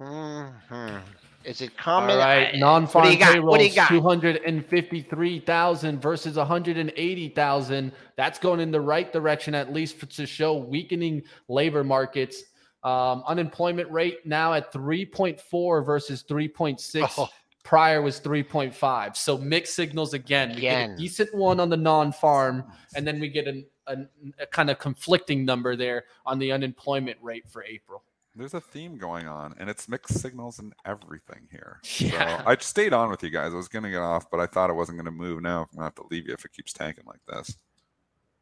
Mm-hmm. 0.00 0.96
Is 1.44 1.60
it 1.60 1.76
coming? 1.76 2.10
All 2.10 2.18
right, 2.18 2.54
non-farm 2.56 3.16
payrolls, 3.16 3.74
two 3.88 4.00
hundred 4.00 4.36
and 4.44 4.64
fifty-three 4.64 5.40
thousand 5.40 6.00
versus 6.00 6.36
one 6.36 6.46
hundred 6.46 6.76
and 6.76 6.92
eighty 6.96 7.28
thousand. 7.28 7.92
That's 8.16 8.38
going 8.38 8.60
in 8.60 8.70
the 8.70 8.80
right 8.80 9.12
direction, 9.12 9.54
at 9.54 9.72
least 9.72 9.98
for, 9.98 10.06
to 10.06 10.26
show 10.26 10.56
weakening 10.56 11.22
labor 11.48 11.84
markets. 11.84 12.44
Um, 12.84 13.22
unemployment 13.28 13.90
rate 13.92 14.26
now 14.26 14.54
at 14.54 14.72
three 14.72 15.04
point 15.04 15.40
four 15.40 15.82
versus 15.82 16.22
three 16.22 16.48
point 16.48 16.80
six. 16.80 17.14
Oh 17.18 17.28
prior 17.64 18.02
was 18.02 18.20
3.5. 18.20 19.16
So 19.16 19.38
mixed 19.38 19.74
signals 19.74 20.14
again. 20.14 20.50
We 20.50 20.56
again. 20.58 20.90
get 20.90 20.94
a 20.94 20.96
decent 20.96 21.34
one 21.34 21.60
on 21.60 21.68
the 21.68 21.76
non-farm, 21.76 22.64
and 22.96 23.06
then 23.06 23.20
we 23.20 23.28
get 23.28 23.46
an, 23.46 23.64
a, 23.86 23.98
a 24.40 24.46
kind 24.46 24.70
of 24.70 24.78
conflicting 24.78 25.44
number 25.44 25.76
there 25.76 26.04
on 26.26 26.38
the 26.38 26.52
unemployment 26.52 27.18
rate 27.22 27.44
for 27.48 27.64
April. 27.64 28.02
There's 28.34 28.54
a 28.54 28.60
theme 28.60 28.96
going 28.96 29.28
on, 29.28 29.54
and 29.58 29.68
it's 29.68 29.88
mixed 29.88 30.18
signals 30.18 30.58
and 30.58 30.72
everything 30.84 31.48
here. 31.50 31.80
Yeah. 31.98 32.38
So 32.38 32.44
I 32.46 32.56
stayed 32.56 32.92
on 32.92 33.10
with 33.10 33.22
you 33.22 33.30
guys. 33.30 33.52
I 33.52 33.56
was 33.56 33.68
going 33.68 33.84
to 33.84 33.90
get 33.90 34.00
off, 34.00 34.30
but 34.30 34.40
I 34.40 34.46
thought 34.46 34.70
it 34.70 34.74
wasn't 34.74 34.98
going 34.98 35.04
to 35.04 35.10
move. 35.10 35.42
Now 35.42 35.60
I'm 35.60 35.66
going 35.76 35.78
to 35.78 35.84
have 35.84 35.94
to 35.96 36.06
leave 36.10 36.26
you 36.26 36.34
if 36.34 36.44
it 36.44 36.52
keeps 36.52 36.72
tanking 36.72 37.04
like 37.06 37.20
this. 37.28 37.56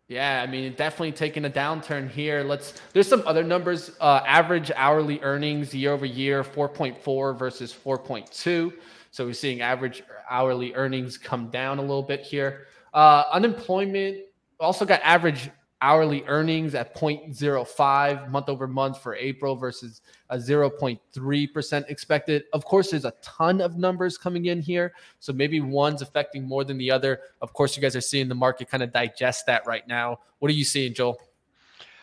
Yeah, 0.08 0.42
I 0.42 0.50
mean, 0.50 0.72
definitely 0.74 1.12
taking 1.12 1.44
a 1.44 1.50
downturn 1.50 2.08
here. 2.08 2.42
Let's. 2.42 2.74
There's 2.92 3.08
some 3.08 3.22
other 3.26 3.44
numbers. 3.44 3.92
Uh, 4.00 4.20
average 4.26 4.70
hourly 4.74 5.20
earnings 5.22 5.74
year 5.74 5.92
over 5.92 6.06
year, 6.06 6.42
4.4 6.42 7.38
versus 7.38 7.72
4.2. 7.72 8.72
So 9.12 9.26
we're 9.26 9.32
seeing 9.32 9.60
average 9.60 10.02
hourly 10.28 10.74
earnings 10.74 11.18
come 11.18 11.48
down 11.50 11.78
a 11.78 11.82
little 11.82 12.02
bit 12.02 12.22
here. 12.22 12.66
Uh, 12.94 13.24
unemployment 13.32 14.18
also 14.58 14.84
got 14.84 15.00
average 15.02 15.50
hourly 15.82 16.24
earnings 16.26 16.74
at 16.74 16.94
0.05 16.94 18.30
month 18.30 18.48
over 18.48 18.66
month 18.66 19.02
for 19.02 19.14
April 19.14 19.56
versus 19.56 20.02
a 20.28 20.36
0.3% 20.36 21.90
expected. 21.90 22.44
Of 22.52 22.64
course, 22.64 22.90
there's 22.90 23.04
a 23.04 23.14
ton 23.22 23.60
of 23.60 23.76
numbers 23.76 24.18
coming 24.18 24.46
in 24.46 24.60
here. 24.60 24.92
So 25.20 25.32
maybe 25.32 25.60
one's 25.60 26.02
affecting 26.02 26.46
more 26.46 26.64
than 26.64 26.76
the 26.78 26.90
other. 26.90 27.20
Of 27.40 27.52
course, 27.52 27.76
you 27.76 27.82
guys 27.82 27.96
are 27.96 28.00
seeing 28.00 28.28
the 28.28 28.34
market 28.34 28.68
kind 28.68 28.82
of 28.82 28.92
digest 28.92 29.46
that 29.46 29.66
right 29.66 29.86
now. 29.88 30.20
What 30.38 30.50
are 30.50 30.54
you 30.54 30.64
seeing, 30.64 30.94
Joel? 30.94 31.18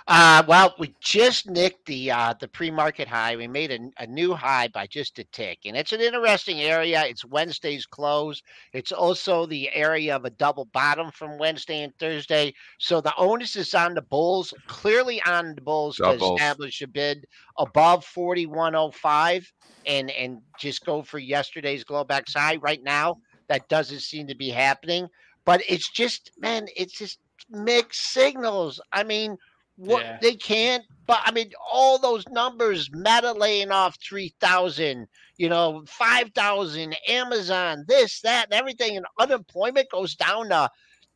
Uh, 0.10 0.42
well, 0.48 0.74
we 0.80 0.96
just 1.02 1.50
nicked 1.50 1.86
the 1.86 2.10
uh, 2.10 2.34
the 2.40 2.48
pre-market 2.48 3.10
high. 3.10 3.36
We 3.36 3.46
made 3.46 3.72
a, 3.72 3.80
a, 4.02 4.08
new 4.08 4.34
high 4.34 4.70
by 4.70 4.88
just 4.88 5.20
a 5.20 5.26
tick, 5.26 5.60
and 5.66 5.76
it's 5.76 5.92
an 5.92 6.00
interesting 6.00 6.62
area. 6.62 7.04
It's 7.06 7.26
Wednesday's 7.26 7.86
close. 7.86 8.42
It's 8.72 8.94
also 8.94 9.46
the 9.46 9.70
area 9.74 10.16
of 10.16 10.24
a 10.24 10.30
double 10.30 10.64
bottom 10.66 11.12
from 11.12 11.38
Wednesday 11.38 11.82
and 11.82 11.94
Thursday. 12.00 12.54
So 12.78 13.02
the 13.02 13.14
onus 13.18 13.58
is 13.58 13.74
on 13.74 13.96
the 13.96 14.02
bulls, 14.02 14.54
clearly 14.68 15.22
on 15.24 15.56
the 15.56 15.62
bulls 15.62 15.98
to 15.98 16.12
establish 16.12 16.82
a 16.82 16.88
bid 16.88 17.26
above 17.58 18.06
forty 18.06 18.46
one 18.46 18.76
oh 18.76 18.92
five, 18.92 19.52
and 19.86 20.10
and 20.12 20.40
just 20.58 20.86
go 20.86 21.02
for 21.02 21.20
yesterday's 21.20 21.84
Globex 21.84 22.34
high. 22.34 22.56
Right 22.56 22.82
now, 22.82 23.18
that 23.50 23.68
doesn't 23.68 24.00
seem 24.00 24.28
to 24.28 24.36
be 24.36 24.52
happening. 24.52 25.10
But 25.44 25.64
it's 25.68 25.90
just, 25.90 26.32
man, 26.40 26.68
it's 26.78 26.94
just 26.94 27.20
mixed 27.50 28.14
signals. 28.14 28.80
I 28.94 29.04
mean 29.04 29.38
what 29.78 30.04
yeah. 30.04 30.18
they 30.22 30.36
can't, 30.36 30.84
but 31.06 31.20
I 31.24 31.32
mean, 31.32 31.52
all 31.72 32.00
those 32.00 32.28
numbers, 32.28 32.90
Meta 32.92 33.32
laying 33.32 33.72
off 33.72 33.98
3,000, 34.02 35.08
you 35.38 35.50
know, 35.50 35.84
5,000, 35.88 36.96
Amazon, 37.08 37.86
this, 37.88 38.20
that, 38.22 38.46
and 38.46 38.54
everything, 38.54 38.98
and 38.98 39.06
unemployment 39.20 39.90
goes 39.92 40.16
down 40.16 40.50
to 40.50 40.70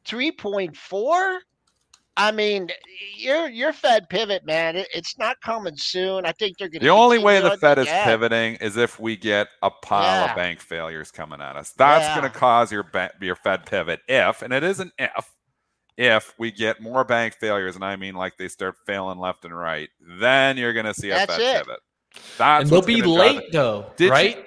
3.4. 0.05 1.39
I 2.17 2.31
mean, 2.31 2.69
your 3.15 3.47
your 3.47 3.71
Fed 3.71 4.09
pivot, 4.09 4.45
man. 4.45 4.75
It, 4.75 4.87
it's 4.93 5.17
not 5.17 5.39
coming 5.41 5.77
soon. 5.77 6.25
I 6.25 6.33
think 6.33 6.57
they're 6.57 6.67
going. 6.67 6.81
to 6.81 6.85
The 6.85 6.91
only 6.91 7.17
way 7.17 7.39
the 7.39 7.57
Fed 7.57 7.79
is 7.79 7.87
pivoting 7.87 8.55
is 8.55 8.75
if 8.75 8.99
we 8.99 9.15
get 9.15 9.47
a 9.63 9.71
pile 9.71 10.25
yeah. 10.25 10.29
of 10.29 10.35
bank 10.35 10.59
failures 10.59 11.09
coming 11.09 11.39
at 11.39 11.55
us. 11.55 11.71
That's 11.71 12.03
yeah. 12.03 12.19
going 12.19 12.29
to 12.29 12.37
cause 12.37 12.69
your 12.69 12.83
ba- 12.83 13.13
your 13.21 13.37
Fed 13.37 13.65
pivot. 13.65 14.01
If 14.09 14.41
and 14.41 14.53
it 14.53 14.61
is 14.61 14.81
an 14.81 14.91
if 14.99 15.25
if 16.01 16.33
we 16.37 16.51
get 16.51 16.81
more 16.81 17.03
bank 17.03 17.35
failures, 17.35 17.75
and 17.75 17.85
I 17.85 17.95
mean 17.95 18.15
like 18.15 18.37
they 18.37 18.47
start 18.47 18.75
failing 18.85 19.19
left 19.19 19.45
and 19.45 19.55
right, 19.55 19.89
then 20.19 20.57
you're 20.57 20.73
going 20.73 20.87
to 20.87 20.93
see 20.93 21.11
a 21.11 21.15
That's 21.15 21.35
Fed 21.35 21.41
it. 21.41 21.65
pivot. 21.65 21.79
That's 22.37 22.63
and 22.63 22.69
they'll 22.69 22.81
be 22.81 23.01
late 23.01 23.51
though, 23.51 23.91
Did 23.95 24.09
right? 24.09 24.37
You, 24.37 24.43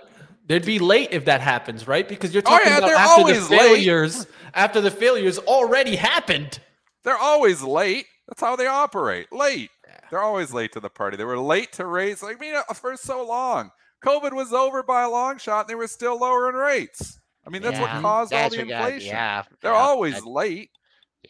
They'd 0.46 0.66
be 0.66 0.78
late 0.78 1.08
if 1.10 1.24
that 1.24 1.40
happens, 1.40 1.88
right? 1.88 2.06
Because 2.06 2.34
you're 2.34 2.42
talking 2.42 2.68
oh, 2.68 2.70
yeah, 2.70 2.78
about 2.78 2.90
after 2.90 3.32
the 3.32 3.40
failures, 3.40 4.18
late. 4.18 4.28
after 4.52 4.80
the 4.82 4.90
failures 4.90 5.38
already 5.38 5.96
happened. 5.96 6.58
They're 7.02 7.16
always 7.16 7.62
late. 7.62 8.06
That's 8.28 8.42
how 8.42 8.54
they 8.56 8.66
operate. 8.66 9.32
Late. 9.32 9.70
Yeah. 9.86 9.96
They're 10.10 10.22
always 10.22 10.52
late 10.52 10.72
to 10.72 10.80
the 10.80 10.90
party. 10.90 11.16
They 11.16 11.24
were 11.24 11.38
late 11.38 11.72
to 11.74 11.86
raise. 11.86 12.22
Like, 12.22 12.36
I 12.36 12.40
mean, 12.40 12.54
uh, 12.54 12.74
for 12.74 12.94
so 12.96 13.26
long. 13.26 13.70
COVID 14.04 14.34
was 14.34 14.52
over 14.52 14.82
by 14.82 15.02
a 15.02 15.10
long 15.10 15.38
shot, 15.38 15.60
and 15.60 15.70
they 15.70 15.74
were 15.74 15.86
still 15.86 16.18
lowering 16.18 16.56
rates. 16.56 17.18
I 17.46 17.50
mean, 17.50 17.62
that's 17.62 17.78
yeah, 17.78 17.94
what 17.94 18.02
caused 18.02 18.32
that's 18.32 18.54
all 18.54 18.64
the 18.64 18.70
inflation. 18.70 19.12
Got, 19.12 19.16
yeah, 19.16 19.42
they're 19.62 19.72
yeah, 19.72 19.78
always 19.78 20.22
late. 20.24 20.70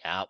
Yep. 0.04 0.28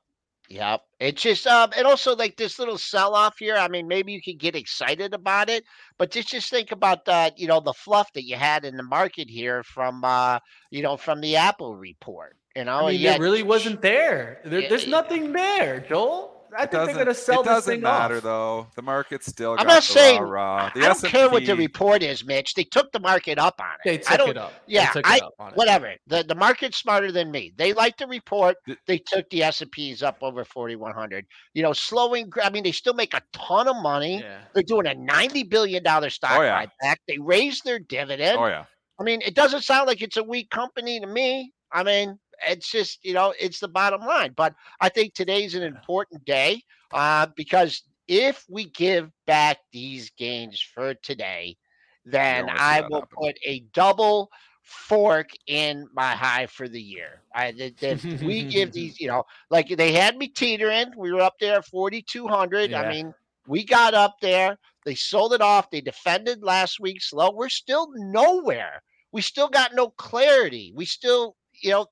Yep. 0.51 0.83
It's 1.01 1.23
just 1.23 1.47
um 1.47 1.71
and 1.77 1.87
also 1.87 2.15
like 2.15 2.37
this 2.37 2.59
little 2.59 2.77
sell 2.77 3.15
off 3.15 3.39
here. 3.39 3.57
I 3.57 3.69
mean, 3.69 3.89
maybe 3.89 4.13
you 4.13 4.21
could 4.23 4.39
get 4.39 4.55
excited 4.55 5.15
about 5.15 5.49
it, 5.49 5.65
but 5.99 6.11
just 6.11 6.29
just 6.29 6.51
think 6.51 6.71
about 6.71 7.07
that, 7.07 7.39
you 7.39 7.47
know, 7.47 7.61
the 7.61 7.73
fluff 7.73 8.13
that 8.13 8.25
you 8.25 8.37
had 8.37 8.65
in 8.65 8.77
the 8.77 8.83
market 8.83 9.31
here 9.31 9.63
from 9.63 10.05
uh, 10.05 10.39
you 10.71 10.83
know, 10.83 10.97
from 10.97 11.21
the 11.21 11.37
Apple 11.37 11.77
report. 11.77 12.37
You 12.55 12.65
know, 12.65 12.87
I 12.87 12.93
mean, 12.93 13.07
it 13.07 13.21
really 13.21 13.43
wasn't 13.43 13.81
there. 13.81 14.41
there 14.45 14.69
there's 14.69 14.87
nothing 14.87 15.33
there, 15.33 15.81
Joel. 15.81 16.34
I 16.57 16.67
think 16.67 16.87
they're 16.87 16.95
going 16.95 17.07
to 17.07 17.15
sell 17.15 17.41
it 17.41 17.45
doesn't 17.45 17.81
matter 17.81 18.17
off. 18.17 18.23
though. 18.23 18.67
The 18.77 18.83
market's 18.83 19.27
still. 19.27 19.57
I'm 19.59 19.67
not 19.67 19.83
saying. 19.83 20.23
Rah, 20.23 20.29
rah. 20.29 20.71
I 20.75 20.79
don't 20.79 20.91
S&P, 20.91 21.09
care 21.09 21.29
what 21.29 21.45
the 21.45 21.57
report 21.57 22.03
is, 22.03 22.25
Mitch. 22.25 22.55
They 22.55 22.65
took 22.65 22.93
the 22.93 23.01
market 23.01 23.39
up 23.39 23.61
on 23.61 23.75
it. 23.85 23.89
They 23.89 23.99
took 23.99 24.13
I 24.13 24.17
don't, 24.17 24.31
it 24.31 24.39
up. 24.39 24.53
Yeah, 24.67 24.93
I, 25.05 25.21
whatever. 25.55 25.95
The 26.07 26.23
the 26.23 26.35
market's 26.35 26.79
smarter 26.79 27.13
than 27.13 27.31
me. 27.31 27.53
They 27.57 27.73
like 27.73 27.97
the 27.97 28.07
report. 28.07 28.57
They 28.87 28.99
took 28.99 29.29
the 29.31 29.43
S 29.43 29.61
and 29.61 29.71
P's 29.71 30.03
up 30.03 30.19
over 30.23 30.45
4,100. 30.45 31.27
You 31.55 31.63
know, 31.63 31.73
slowing. 31.73 32.31
I 32.43 32.51
mean, 32.51 32.63
they 32.63 32.73
still 32.73 32.95
make 32.95 33.15
a 33.15 33.23
ton 33.33 33.69
of 33.69 33.77
money. 33.77 34.21
Yeah. 34.21 34.39
They're 34.55 34.63
doing 34.63 34.87
a 34.87 34.95
90 34.95 35.45
billion 35.45 35.83
dollar 35.83 36.11
stock 36.11 36.39
oh, 36.39 36.43
yeah. 36.43 36.65
buyback. 36.65 36.97
They 37.09 37.19
raised 37.19 37.65
their 37.65 37.79
dividend. 37.79 38.39
Oh 38.39 38.47
yeah. 38.47 38.65
I 38.99 39.03
mean, 39.03 39.21
it 39.23 39.35
doesn't 39.35 39.63
sound 39.63 39.87
like 39.89 40.03
it's 40.03 40.17
a 40.17 40.23
weak 40.23 40.51
company 40.51 41.01
to 41.01 41.07
me. 41.07 41.53
I 41.73 41.83
mean, 41.83 42.19
it's 42.47 42.71
just 42.71 43.05
you 43.05 43.15
know, 43.15 43.35
it's 43.39 43.61
the 43.61 43.69
bottom 43.69 44.01
line. 44.01 44.33
But 44.37 44.55
I 44.81 44.89
think 44.89 45.15
today's 45.15 45.55
an 45.55 45.63
important 45.63 46.25
day 46.25 46.63
uh, 46.93 47.27
because 47.37 47.83
if 48.09 48.45
we 48.49 48.67
give 48.71 49.11
back 49.27 49.59
these 49.73 50.11
gains 50.11 50.61
for 50.61 50.95
today, 50.95 51.57
then 52.05 52.49
I 52.51 52.83
will 52.83 53.01
happen. 53.01 53.17
put 53.19 53.39
a 53.45 53.61
double 53.73 54.31
fork 54.63 55.31
in 55.47 55.89
my 55.95 56.13
high 56.13 56.47
for 56.47 56.69
the 56.69 56.81
year. 56.81 57.21
I 57.35 57.53
if 57.57 58.23
we 58.23 58.45
give 58.45 58.73
these, 58.73 59.01
you 59.01 59.09
know, 59.09 59.25
like 59.51 59.69
they 59.69 59.93
had 59.93 60.17
me 60.17 60.29
teetering. 60.29 60.93
We 60.97 61.13
were 61.13 61.21
up 61.21 61.39
there 61.39 61.63
4,200. 61.63 62.71
Yeah. 62.71 62.81
I 62.81 62.89
mean, 62.89 63.15
we 63.47 63.65
got 63.65 63.95
up 63.95 64.17
there. 64.21 64.59
They 64.85 64.95
sold 64.95 65.33
it 65.33 65.41
off. 65.41 65.71
They 65.71 65.81
defended 65.81 66.43
last 66.43 66.81
week's 66.81 67.13
low. 67.13 67.31
We're 67.31 67.49
still 67.49 67.89
nowhere. 67.95 68.83
We 69.13 69.23
still 69.23 69.49
got 69.49 69.75
no 69.75 69.91
clarity. 69.91 70.73
We 70.75 70.85
still, 70.85 71.37
you 71.53 71.71
know, 71.71 71.87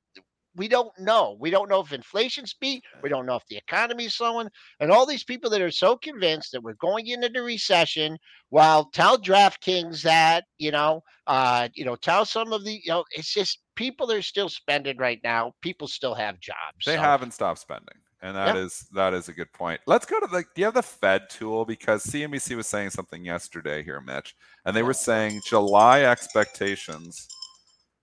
we 0.54 0.68
don't 0.68 0.92
know. 0.98 1.36
We 1.40 1.50
don't 1.50 1.68
know 1.68 1.80
if 1.80 1.92
inflation's 1.92 2.54
beat. 2.54 2.82
We 3.02 3.08
don't 3.08 3.26
know 3.26 3.36
if 3.36 3.46
the 3.48 3.56
economy's 3.56 4.14
slowing. 4.14 4.48
And 4.80 4.90
all 4.90 5.06
these 5.06 5.24
people 5.24 5.50
that 5.50 5.62
are 5.62 5.70
so 5.70 5.96
convinced 5.96 6.52
that 6.52 6.62
we're 6.62 6.74
going 6.74 7.06
into 7.06 7.28
the 7.28 7.42
recession, 7.42 8.18
well, 8.50 8.90
tell 8.92 9.18
DraftKings 9.18 10.02
that, 10.02 10.44
you 10.58 10.70
know, 10.70 11.02
uh, 11.26 11.68
you 11.74 11.84
know, 11.84 11.96
tell 11.96 12.24
some 12.24 12.52
of 12.52 12.64
the, 12.64 12.72
you 12.72 12.88
know, 12.88 13.04
it's 13.12 13.32
just 13.32 13.60
people 13.76 14.12
are 14.12 14.22
still 14.22 14.48
spending 14.48 14.98
right 14.98 15.20
now. 15.24 15.52
People 15.62 15.88
still 15.88 16.14
have 16.14 16.38
jobs. 16.40 16.84
They 16.84 16.96
so. 16.96 17.00
haven't 17.00 17.32
stopped 17.32 17.60
spending. 17.60 17.96
And 18.24 18.36
that 18.36 18.54
yep. 18.54 18.66
is 18.66 18.86
that 18.92 19.14
is 19.14 19.28
a 19.28 19.32
good 19.32 19.52
point. 19.52 19.80
Let's 19.88 20.06
go 20.06 20.20
to 20.20 20.28
the 20.28 20.42
do 20.54 20.60
you 20.60 20.66
have 20.66 20.74
the 20.74 20.82
Fed 20.82 21.28
tool? 21.28 21.64
Because 21.64 22.04
CNBC 22.04 22.54
was 22.54 22.68
saying 22.68 22.90
something 22.90 23.24
yesterday 23.24 23.82
here, 23.82 24.00
Mitch, 24.00 24.36
and 24.64 24.76
they 24.76 24.84
were 24.84 24.94
saying 24.94 25.40
July 25.48 26.02
expectations, 26.02 27.26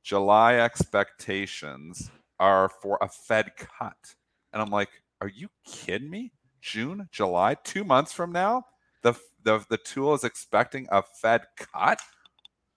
July 0.04 0.56
expectations 0.56 2.12
are 2.40 2.70
for 2.70 2.98
a 3.02 3.10
Fed 3.10 3.52
cut. 3.58 4.16
And 4.54 4.62
I'm 4.62 4.70
like, 4.70 4.90
are 5.22 5.28
you 5.28 5.50
kidding 5.66 6.10
me? 6.10 6.32
June, 6.62 7.08
July, 7.12 7.56
two 7.64 7.84
months 7.84 8.12
from 8.12 8.32
now, 8.32 8.64
the 9.02 9.14
the 9.44 9.64
the 9.70 9.78
tool 9.78 10.14
is 10.14 10.24
expecting 10.24 10.88
a 10.92 11.02
Fed 11.22 11.44
cut. 11.58 12.02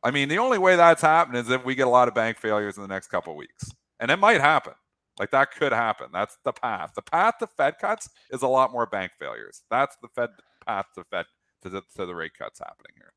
I 0.05 0.11
mean, 0.11 0.29
the 0.29 0.38
only 0.38 0.59
way 0.59 0.77
that's 0.77 1.03
happening 1.03 1.40
is 1.40 1.51
if 1.51 1.64
we 1.64 1.75
get 1.75 1.87
a 1.87 1.90
lot 1.90 2.09
of 2.09 2.14
bank 2.14 2.38
failures 2.38 2.77
in 2.77 2.83
the 2.83 2.88
next 2.88 3.09
couple 3.09 3.35
weeks, 3.37 3.70
and 3.98 4.11
it 4.11 4.18
might 4.18 4.40
happen. 4.40 4.75
Like 5.18 5.31
that 5.33 5.53
could 5.53 5.72
happen. 5.72 6.09
That's 6.12 6.38
the 6.44 6.53
path. 6.53 6.92
The 6.94 7.03
path 7.03 7.35
to 7.38 7.46
Fed 7.46 7.79
cuts 7.81 8.09
is 8.31 8.42
a 8.42 8.48
lot 8.48 8.72
more 8.72 8.87
bank 8.87 9.12
failures. 9.18 9.62
That's 9.70 9.96
the 10.01 10.09
Fed 10.09 10.31
path 10.66 10.87
to 10.94 11.05
Fed 11.05 11.27
to 11.62 11.68
the, 11.68 11.83
to 11.96 12.07
the 12.07 12.14
rate 12.14 12.33
cuts 12.38 12.59
happening 12.59 12.92
here. 12.96 13.12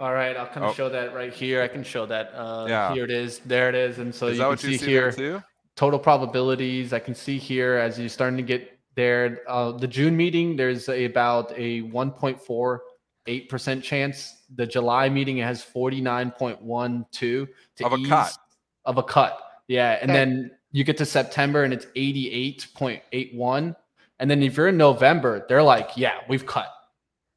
All 0.00 0.12
right, 0.12 0.36
I'll 0.36 0.46
kind 0.46 0.64
of 0.64 0.70
oh. 0.70 0.74
show 0.74 0.88
that 0.88 1.14
right 1.14 1.32
here. 1.32 1.62
I 1.62 1.68
can 1.68 1.84
show 1.84 2.04
that. 2.06 2.32
Uh, 2.34 2.66
yeah. 2.68 2.92
Here 2.92 3.04
it 3.04 3.10
is. 3.10 3.38
There 3.40 3.68
it 3.68 3.74
is. 3.74 3.98
And 3.98 4.14
so 4.14 4.26
is 4.26 4.38
you 4.38 4.44
can 4.44 4.58
see, 4.58 4.76
see 4.76 4.86
here 4.86 5.42
total 5.76 5.98
probabilities. 5.98 6.92
I 6.92 6.98
can 6.98 7.14
see 7.14 7.38
here 7.38 7.74
as 7.74 7.98
you're 7.98 8.08
starting 8.08 8.36
to 8.36 8.42
get 8.42 8.78
there. 8.94 9.40
Uh, 9.48 9.72
the 9.72 9.88
June 9.88 10.16
meeting, 10.16 10.56
there's 10.56 10.88
a, 10.88 11.04
about 11.04 11.52
a 11.52 11.82
1.48% 11.82 13.82
chance. 13.82 14.42
The 14.54 14.66
July 14.66 15.08
meeting 15.08 15.38
it 15.38 15.44
has 15.44 15.64
49.12 15.64 17.10
to 17.10 17.48
of 17.82 17.92
a 17.92 18.04
cut. 18.04 18.36
Of 18.84 18.98
a 18.98 19.02
cut. 19.02 19.40
Yeah. 19.66 19.98
And 20.00 20.10
okay. 20.10 20.18
then 20.18 20.50
you 20.72 20.84
get 20.84 20.96
to 20.98 21.06
September 21.06 21.64
and 21.64 21.72
it's 21.72 21.86
88.81. 21.96 23.76
And 24.20 24.30
then 24.30 24.42
if 24.42 24.56
you're 24.56 24.68
in 24.68 24.76
November, 24.76 25.44
they're 25.48 25.62
like, 25.62 25.90
yeah, 25.96 26.18
we've 26.28 26.46
cut. 26.46 26.68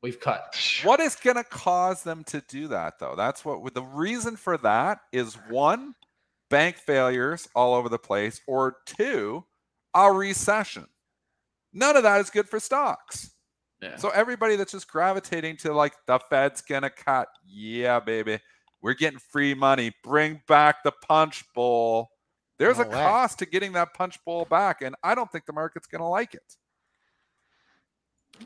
We've 0.04 0.20
cut. 0.20 0.56
What 0.84 1.00
is 1.00 1.16
going 1.16 1.38
to 1.38 1.44
cause 1.44 2.04
them 2.04 2.24
to 2.26 2.42
do 2.48 2.68
that, 2.68 3.00
though? 3.00 3.16
That's 3.18 3.44
what 3.44 3.74
the 3.74 3.82
reason 3.82 4.36
for 4.36 4.58
that 4.60 5.00
is 5.12 5.36
one, 5.50 5.96
bank 6.50 6.78
failures 6.78 7.48
all 7.56 7.74
over 7.74 7.90
the 7.90 7.98
place, 7.98 8.40
or 8.48 8.78
two, 8.86 9.44
a 9.96 10.12
recession. 10.12 10.86
None 11.74 11.98
of 11.98 12.04
that 12.04 12.22
is 12.22 12.30
good 12.30 12.48
for 12.48 12.60
stocks. 12.60 13.32
Yeah. 13.82 13.96
So 13.98 14.10
everybody 14.10 14.56
that's 14.56 14.72
just 14.72 14.88
gravitating 14.88 15.58
to 15.58 15.74
like 15.74 15.94
the 16.08 16.20
Fed's 16.30 16.62
gonna 16.62 16.90
cut, 16.90 17.28
yeah, 17.46 18.00
baby, 18.00 18.40
we're 18.82 18.96
getting 18.96 19.20
free 19.20 19.54
money. 19.54 19.92
Bring 20.04 20.42
back 20.48 20.84
the 20.84 20.92
punch 20.92 21.44
bowl. 21.54 22.10
There's 22.58 22.78
no 22.78 22.86
a 22.86 22.88
way. 22.88 22.94
cost 22.94 23.40
to 23.40 23.46
getting 23.46 23.74
that 23.74 23.94
punch 23.94 24.18
bowl 24.26 24.46
back, 24.46 24.82
and 24.82 24.96
I 25.04 25.14
don't 25.14 25.32
think 25.32 25.46
the 25.46 25.54
market's 25.54 25.88
gonna 25.88 26.10
like 26.10 26.34
it. 26.34 26.56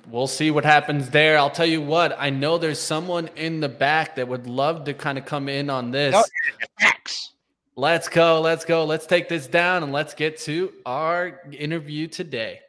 We'll 0.10 0.28
see 0.28 0.52
what 0.52 0.66
happens 0.66 1.10
there. 1.10 1.38
I'll 1.38 1.50
tell 1.50 1.66
you 1.66 1.82
what, 1.82 2.16
I 2.20 2.30
know 2.30 2.58
there's 2.58 2.80
someone 2.80 3.30
in 3.36 3.60
the 3.60 3.70
back 3.70 4.16
that 4.16 4.28
would 4.28 4.48
love 4.48 4.86
to 4.86 4.94
kind 4.94 5.18
of 5.18 5.26
come 5.26 5.48
in 5.48 5.70
on 5.70 5.92
this. 5.92 6.16
Oh, 6.16 6.24
let's 7.76 8.10
go. 8.10 8.42
Let's 8.42 8.66
go. 8.66 8.86
Let's 8.86 9.06
take 9.06 9.30
this 9.30 9.48
down 9.48 9.84
and 9.84 9.94
let's 9.94 10.14
get 10.14 10.38
to 10.40 10.74
our 10.86 11.42
interview 11.52 12.08
today. 12.08 12.60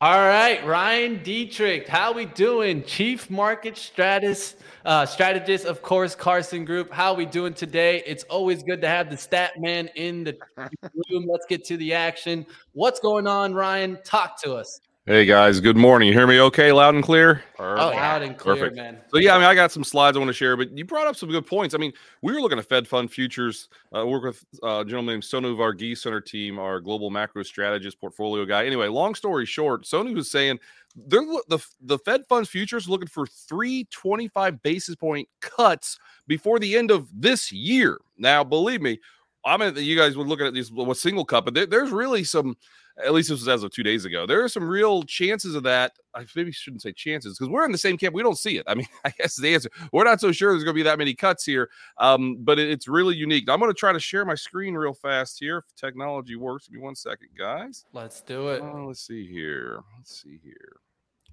All 0.00 0.28
right, 0.28 0.64
Ryan 0.64 1.18
Detrick, 1.24 1.88
how 1.88 2.12
we 2.12 2.26
doing? 2.26 2.84
Chief 2.84 3.28
Market 3.28 3.76
Strategist, 3.76 4.54
uh, 4.84 5.04
strategist, 5.04 5.64
of 5.64 5.82
course, 5.82 6.14
Carson 6.14 6.64
Group. 6.64 6.92
How 6.92 7.14
we 7.14 7.26
doing 7.26 7.52
today? 7.52 8.04
It's 8.06 8.22
always 8.30 8.62
good 8.62 8.80
to 8.82 8.88
have 8.88 9.10
the 9.10 9.16
stat 9.16 9.54
man 9.58 9.88
in 9.96 10.22
the 10.22 10.38
room. 10.56 11.26
Let's 11.28 11.46
get 11.48 11.64
to 11.64 11.76
the 11.76 11.94
action. 11.94 12.46
What's 12.74 13.00
going 13.00 13.26
on, 13.26 13.54
Ryan? 13.54 13.98
Talk 14.04 14.40
to 14.42 14.54
us. 14.54 14.80
Hey 15.08 15.24
guys, 15.24 15.58
good 15.58 15.78
morning. 15.78 16.08
You 16.08 16.12
hear 16.12 16.26
me 16.26 16.38
okay, 16.38 16.70
loud 16.70 16.94
and 16.94 17.02
clear? 17.02 17.42
Perfect. 17.56 17.80
Oh, 17.80 17.96
loud 17.96 18.20
and 18.20 18.36
clear, 18.36 18.56
Perfect. 18.56 18.76
man. 18.76 18.98
So 19.08 19.16
yeah, 19.16 19.36
I 19.36 19.38
mean, 19.38 19.46
I 19.46 19.54
got 19.54 19.72
some 19.72 19.82
slides 19.82 20.18
I 20.18 20.20
want 20.20 20.28
to 20.28 20.34
share, 20.34 20.54
but 20.54 20.76
you 20.76 20.84
brought 20.84 21.06
up 21.06 21.16
some 21.16 21.30
good 21.30 21.46
points. 21.46 21.74
I 21.74 21.78
mean, 21.78 21.94
we 22.20 22.34
were 22.34 22.42
looking 22.42 22.58
at 22.58 22.66
Fed 22.66 22.86
fund 22.86 23.10
futures. 23.10 23.70
Uh, 23.96 24.06
work 24.06 24.24
with 24.24 24.44
uh, 24.62 24.80
a 24.80 24.84
gentleman 24.84 25.14
named 25.14 25.22
Sonu 25.22 25.56
Varghese 25.56 26.04
on 26.06 26.12
our 26.12 26.20
team, 26.20 26.58
our 26.58 26.78
global 26.78 27.08
macro 27.08 27.42
strategist, 27.42 27.98
portfolio 27.98 28.44
guy. 28.44 28.66
Anyway, 28.66 28.86
long 28.88 29.14
story 29.14 29.46
short, 29.46 29.84
Sonu 29.84 30.14
was 30.14 30.30
saying 30.30 30.58
they're 30.94 31.24
the 31.48 31.58
the 31.80 31.98
Fed 32.00 32.26
funds 32.26 32.50
futures 32.50 32.86
looking 32.86 33.08
for 33.08 33.26
three 33.26 33.84
25 33.90 34.62
basis 34.62 34.94
point 34.94 35.26
cuts 35.40 35.98
before 36.26 36.58
the 36.58 36.76
end 36.76 36.90
of 36.90 37.08
this 37.18 37.50
year. 37.50 37.98
Now, 38.18 38.44
believe 38.44 38.82
me, 38.82 38.98
I 39.42 39.56
mean, 39.56 39.74
you 39.76 39.96
guys 39.96 40.18
were 40.18 40.24
looking 40.24 40.46
at 40.46 40.52
these 40.52 40.70
with 40.70 40.98
single 40.98 41.24
cut, 41.24 41.46
but 41.46 41.54
there, 41.54 41.64
there's 41.64 41.92
really 41.92 42.24
some 42.24 42.58
at 43.04 43.12
least 43.12 43.28
this 43.28 43.40
was 43.40 43.48
as 43.48 43.62
of 43.62 43.70
two 43.70 43.82
days 43.82 44.04
ago. 44.04 44.26
There 44.26 44.42
are 44.42 44.48
some 44.48 44.68
real 44.68 45.02
chances 45.02 45.54
of 45.54 45.62
that. 45.64 45.92
I 46.14 46.24
maybe 46.34 46.52
shouldn't 46.52 46.82
say 46.82 46.92
chances 46.92 47.38
because 47.38 47.50
we're 47.50 47.64
in 47.64 47.72
the 47.72 47.78
same 47.78 47.96
camp. 47.96 48.14
We 48.14 48.22
don't 48.22 48.38
see 48.38 48.58
it. 48.58 48.64
I 48.66 48.74
mean, 48.74 48.86
I 49.04 49.10
guess 49.10 49.36
the 49.36 49.54
answer 49.54 49.70
we're 49.92 50.04
not 50.04 50.20
so 50.20 50.32
sure 50.32 50.52
there's 50.52 50.64
going 50.64 50.74
to 50.74 50.78
be 50.78 50.82
that 50.84 50.98
many 50.98 51.14
cuts 51.14 51.44
here, 51.44 51.70
um, 51.98 52.36
but 52.40 52.58
it, 52.58 52.70
it's 52.70 52.88
really 52.88 53.16
unique. 53.16 53.46
Now, 53.46 53.54
I'm 53.54 53.60
going 53.60 53.70
to 53.70 53.78
try 53.78 53.92
to 53.92 54.00
share 54.00 54.24
my 54.24 54.34
screen 54.34 54.74
real 54.74 54.94
fast 54.94 55.38
here. 55.38 55.58
If 55.58 55.74
technology 55.76 56.36
works, 56.36 56.68
give 56.68 56.74
me 56.74 56.80
one 56.80 56.96
second, 56.96 57.28
guys. 57.38 57.84
Let's 57.92 58.20
do 58.20 58.48
it. 58.48 58.62
Uh, 58.62 58.84
let's 58.84 59.06
see 59.06 59.26
here. 59.26 59.80
Let's 59.96 60.22
see 60.22 60.40
here. 60.42 60.76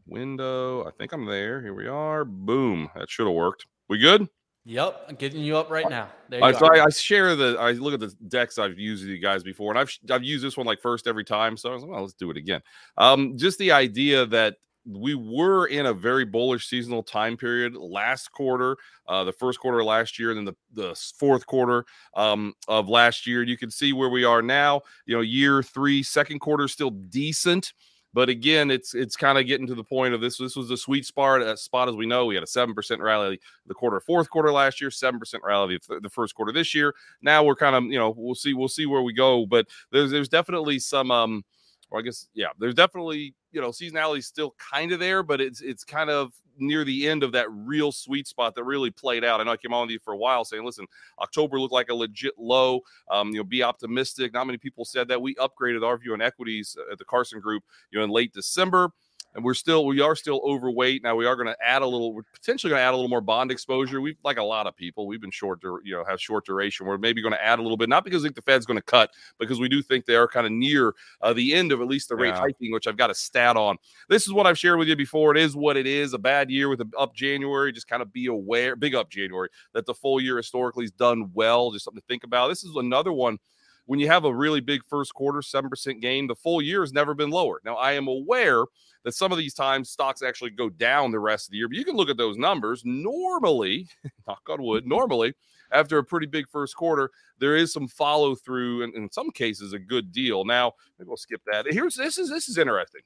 Window. 0.07 0.85
I 0.85 0.91
think 0.91 1.13
I'm 1.13 1.25
there. 1.25 1.61
Here 1.61 1.73
we 1.73 1.87
are. 1.87 2.25
Boom. 2.25 2.89
That 2.95 3.09
should 3.09 3.25
have 3.25 3.35
worked. 3.35 3.65
We 3.89 3.97
good? 3.97 4.27
Yep, 4.67 5.05
I'm 5.09 5.15
getting 5.15 5.41
you 5.41 5.57
up 5.57 5.69
right 5.69 5.87
now. 5.87 6.09
There 6.27 6.39
you 6.39 6.53
so 6.55 6.65
I, 6.65 6.85
I, 6.85 6.89
share 6.89 7.35
the. 7.35 7.55
I 7.59 7.73
look 7.73 7.93
at 7.93 7.99
the 7.99 8.11
decks 8.27 8.57
I've 8.57 8.79
used 8.79 9.03
with 9.03 9.11
you 9.11 9.19
guys 9.19 9.43
before, 9.43 9.71
and 9.71 9.77
I've 9.77 9.95
I've 10.09 10.23
used 10.23 10.43
this 10.43 10.57
one 10.57 10.65
like 10.65 10.81
first 10.81 11.05
every 11.05 11.23
time. 11.23 11.55
So 11.55 11.69
I 11.69 11.73
was 11.73 11.83
like, 11.83 11.91
well, 11.91 12.01
let's 12.01 12.15
do 12.15 12.31
it 12.31 12.37
again. 12.37 12.61
Um, 12.97 13.37
just 13.37 13.59
the 13.59 13.71
idea 13.71 14.25
that 14.25 14.55
we 14.87 15.13
were 15.13 15.67
in 15.67 15.85
a 15.85 15.93
very 15.93 16.25
bullish 16.25 16.67
seasonal 16.67 17.03
time 17.03 17.37
period 17.37 17.75
last 17.75 18.31
quarter, 18.31 18.75
uh, 19.07 19.23
the 19.23 19.33
first 19.33 19.59
quarter 19.59 19.83
last 19.83 20.17
year, 20.17 20.31
and 20.31 20.39
then 20.39 20.55
the, 20.73 20.83
the 20.83 20.95
fourth 21.19 21.45
quarter 21.45 21.85
um, 22.15 22.53
of 22.67 22.89
last 22.89 23.27
year. 23.27 23.43
You 23.43 23.57
can 23.57 23.69
see 23.69 23.93
where 23.93 24.09
we 24.09 24.23
are 24.23 24.41
now. 24.41 24.81
You 25.05 25.15
know, 25.15 25.21
year 25.21 25.61
three, 25.61 26.01
second 26.01 26.39
quarter 26.39 26.67
still 26.67 26.89
decent. 26.89 27.71
But 28.15 28.29
again, 28.29 28.71
it's 28.71 28.95
it's 28.95 29.17
kind 29.17 29.37
of 29.37 29.45
getting 29.45 29.67
to 29.67 29.75
the 29.75 29.83
point 29.83 30.13
of 30.13 30.21
this. 30.21 30.37
This 30.37 30.55
was 30.55 30.71
a 30.71 30.77
sweet 30.77 31.05
spot. 31.05 31.41
A 31.41 31.57
spot 31.57 31.89
as 31.89 31.95
we 31.95 32.05
know, 32.05 32.25
we 32.25 32.35
had 32.35 32.45
a 32.45 32.47
seven 32.47 32.73
percent 32.73 33.01
rally 33.01 33.41
the 33.67 33.73
quarter 33.73 33.99
fourth 33.99 34.29
quarter 34.29 34.53
last 34.53 34.79
year, 34.79 34.89
seven 34.89 35.19
percent 35.19 35.43
rally 35.43 35.77
the 36.01 36.09
first 36.09 36.33
quarter 36.33 36.53
this 36.53 36.73
year. 36.73 36.95
Now 37.21 37.43
we're 37.43 37.57
kind 37.57 37.75
of 37.75 37.83
you 37.83 37.99
know 37.99 38.15
we'll 38.15 38.33
see 38.33 38.53
we'll 38.53 38.69
see 38.69 38.85
where 38.85 39.01
we 39.01 39.11
go. 39.11 39.45
But 39.45 39.67
there's 39.91 40.11
there's 40.11 40.29
definitely 40.29 40.79
some 40.79 41.11
um, 41.11 41.43
or 41.91 41.99
I 41.99 42.01
guess 42.01 42.27
yeah, 42.33 42.47
there's 42.59 42.75
definitely 42.75 43.33
you 43.51 43.61
know 43.61 43.69
seasonality 43.69 44.23
still 44.23 44.55
kind 44.57 44.91
of 44.91 44.99
there, 44.99 45.23
but 45.23 45.41
it's 45.41 45.61
it's 45.61 45.83
kind 45.83 46.09
of 46.09 46.33
near 46.57 46.83
the 46.83 47.07
end 47.07 47.23
of 47.23 47.31
that 47.33 47.51
real 47.51 47.91
sweet 47.91 48.27
spot 48.27 48.55
that 48.55 48.63
really 48.63 48.91
played 48.91 49.23
out. 49.23 49.41
I 49.41 49.43
know 49.43 49.51
I 49.51 49.57
came 49.57 49.73
on 49.73 49.87
to 49.87 49.93
you 49.93 49.99
for 49.99 50.13
a 50.13 50.17
while 50.17 50.45
saying, 50.45 50.63
listen, 50.63 50.85
October 51.19 51.59
looked 51.59 51.73
like 51.73 51.89
a 51.89 51.95
legit 51.95 52.33
low. 52.37 52.81
Um, 53.11 53.29
you 53.29 53.37
know, 53.37 53.43
be 53.43 53.63
optimistic. 53.63 54.33
Not 54.33 54.47
many 54.47 54.57
people 54.57 54.85
said 54.85 55.07
that. 55.09 55.21
We 55.21 55.35
upgraded 55.35 55.85
our 55.85 55.97
view 55.97 56.13
on 56.13 56.21
equities 56.21 56.77
at 56.91 56.97
the 56.97 57.05
Carson 57.05 57.39
Group, 57.39 57.63
you 57.91 57.99
know, 57.99 58.05
in 58.05 58.11
late 58.11 58.33
December 58.33 58.91
and 59.35 59.43
we're 59.43 59.53
still 59.53 59.85
we 59.85 59.99
are 59.99 60.15
still 60.15 60.41
overweight. 60.43 61.03
Now 61.03 61.15
we 61.15 61.25
are 61.25 61.35
going 61.35 61.47
to 61.47 61.57
add 61.61 61.81
a 61.81 61.85
little. 61.85 62.13
We're 62.13 62.23
potentially 62.33 62.69
going 62.69 62.79
to 62.79 62.83
add 62.83 62.93
a 62.93 62.97
little 62.97 63.09
more 63.09 63.21
bond 63.21 63.51
exposure. 63.51 63.99
we've 63.99 64.17
like 64.23 64.37
a 64.37 64.43
lot 64.43 64.65
of 64.65 64.75
people. 64.75 65.07
We've 65.07 65.21
been 65.21 65.31
short, 65.31 65.61
to 65.61 65.79
you 65.83 65.93
know, 65.93 66.03
have 66.05 66.19
short 66.21 66.45
duration. 66.45 66.87
We're 66.87 66.97
maybe 66.97 67.21
going 67.21 67.33
to 67.33 67.43
add 67.43 67.59
a 67.59 67.61
little 67.61 67.77
bit, 67.77 67.89
not 67.89 68.05
because 68.05 68.23
I 68.23 68.27
think 68.27 68.35
the 68.35 68.41
Fed's 68.41 68.65
going 68.65 68.77
to 68.77 68.83
cut, 68.83 69.11
because 69.37 69.59
we 69.59 69.67
do 69.67 69.81
think 69.81 70.05
they 70.05 70.15
are 70.15 70.27
kind 70.27 70.45
of 70.45 70.53
near 70.53 70.95
uh, 71.21 71.33
the 71.33 71.53
end 71.53 71.71
of 71.71 71.81
at 71.81 71.87
least 71.87 72.09
the 72.09 72.15
rate 72.15 72.29
yeah. 72.29 72.39
hiking, 72.39 72.71
which 72.71 72.87
I've 72.87 72.97
got 72.97 73.11
a 73.11 73.15
stat 73.15 73.57
on. 73.57 73.77
This 74.09 74.25
is 74.25 74.33
what 74.33 74.47
I've 74.47 74.57
shared 74.57 74.79
with 74.79 74.87
you 74.87 74.95
before. 74.95 75.35
It 75.35 75.41
is 75.41 75.55
what 75.55 75.75
it 75.75 75.85
is. 75.85 76.13
A 76.13 76.19
bad 76.19 76.49
year 76.49 76.69
with 76.69 76.79
an 76.79 76.91
up 76.97 77.13
January. 77.13 77.73
Just 77.73 77.87
kind 77.87 78.01
of 78.01 78.13
be 78.13 78.27
aware, 78.27 78.75
big 78.75 78.95
up 78.95 79.09
January, 79.09 79.49
that 79.73 79.85
the 79.85 79.93
full 79.93 80.21
year 80.21 80.37
historically 80.37 80.85
is 80.85 80.91
done 80.91 81.29
well. 81.33 81.71
Just 81.71 81.85
something 81.85 82.01
to 82.01 82.07
think 82.07 82.23
about. 82.23 82.47
This 82.47 82.63
is 82.63 82.75
another 82.75 83.11
one 83.11 83.37
when 83.85 83.99
you 83.99 84.07
have 84.07 84.25
a 84.25 84.33
really 84.33 84.61
big 84.61 84.83
first 84.85 85.13
quarter, 85.13 85.39
7% 85.39 86.01
gain, 86.01 86.27
the 86.27 86.35
full 86.35 86.61
year 86.61 86.81
has 86.81 86.93
never 86.93 87.13
been 87.13 87.29
lower. 87.29 87.61
Now, 87.63 87.75
I 87.75 87.93
am 87.93 88.07
aware 88.07 88.63
that 89.03 89.13
some 89.13 89.31
of 89.31 89.37
these 89.37 89.53
times 89.53 89.89
stocks 89.89 90.23
actually 90.23 90.51
go 90.51 90.69
down 90.69 91.11
the 91.11 91.19
rest 91.19 91.47
of 91.47 91.51
the 91.51 91.57
year. 91.57 91.67
But 91.67 91.77
you 91.77 91.85
can 91.85 91.95
look 91.95 92.09
at 92.09 92.17
those 92.17 92.37
numbers. 92.37 92.81
Normally, 92.83 93.87
knock 94.27 94.41
on 94.49 94.61
wood, 94.63 94.87
normally 94.87 95.33
after 95.71 95.97
a 95.97 96.03
pretty 96.03 96.27
big 96.27 96.49
first 96.49 96.75
quarter, 96.75 97.11
there 97.39 97.55
is 97.55 97.71
some 97.73 97.87
follow 97.87 98.35
through, 98.35 98.83
and 98.83 98.93
in 98.95 99.11
some 99.11 99.31
cases, 99.31 99.73
a 99.73 99.79
good 99.79 100.11
deal. 100.11 100.45
Now, 100.45 100.73
maybe 100.97 101.07
we'll 101.07 101.17
skip 101.17 101.41
that. 101.51 101.65
Here's 101.69 101.95
this 101.95 102.17
is 102.17 102.29
this 102.29 102.47
is 102.49 102.57
interesting. 102.57 103.01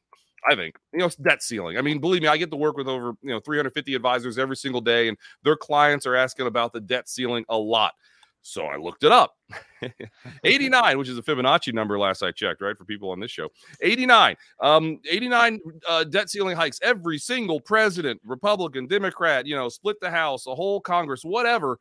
I 0.49 0.55
think 0.55 0.77
you 0.93 0.99
know 0.99 1.09
debt 1.21 1.43
ceiling. 1.43 1.77
I 1.77 1.81
mean, 1.81 1.99
believe 1.99 2.21
me, 2.21 2.27
I 2.27 2.37
get 2.37 2.49
to 2.51 2.57
work 2.57 2.77
with 2.77 2.87
over 2.87 3.13
you 3.21 3.29
know 3.29 3.39
350 3.39 3.95
advisors 3.95 4.37
every 4.37 4.55
single 4.55 4.81
day, 4.81 5.09
and 5.09 5.17
their 5.43 5.57
clients 5.57 6.05
are 6.05 6.15
asking 6.15 6.47
about 6.47 6.73
the 6.73 6.79
debt 6.79 7.09
ceiling 7.09 7.45
a 7.49 7.57
lot. 7.57 7.93
So 8.41 8.65
I 8.65 8.77
looked 8.77 9.03
it 9.03 9.11
up. 9.11 9.35
89, 10.43 10.97
which 10.97 11.09
is 11.09 11.17
a 11.17 11.21
Fibonacci 11.21 11.73
number 11.73 11.97
last 11.99 12.23
I 12.23 12.31
checked, 12.31 12.61
right? 12.61 12.77
For 12.77 12.85
people 12.85 13.11
on 13.11 13.19
this 13.19 13.31
show. 13.31 13.49
89. 13.81 14.35
Um, 14.61 14.99
89 15.09 15.59
uh, 15.87 16.03
debt 16.05 16.29
ceiling 16.29 16.55
hikes. 16.55 16.79
Every 16.81 17.17
single 17.17 17.59
president, 17.59 18.19
Republican, 18.23 18.87
Democrat, 18.87 19.45
you 19.45 19.55
know, 19.55 19.69
split 19.69 19.99
the 20.01 20.11
House, 20.11 20.47
a 20.47 20.55
whole 20.55 20.81
Congress, 20.81 21.23
whatever, 21.23 21.79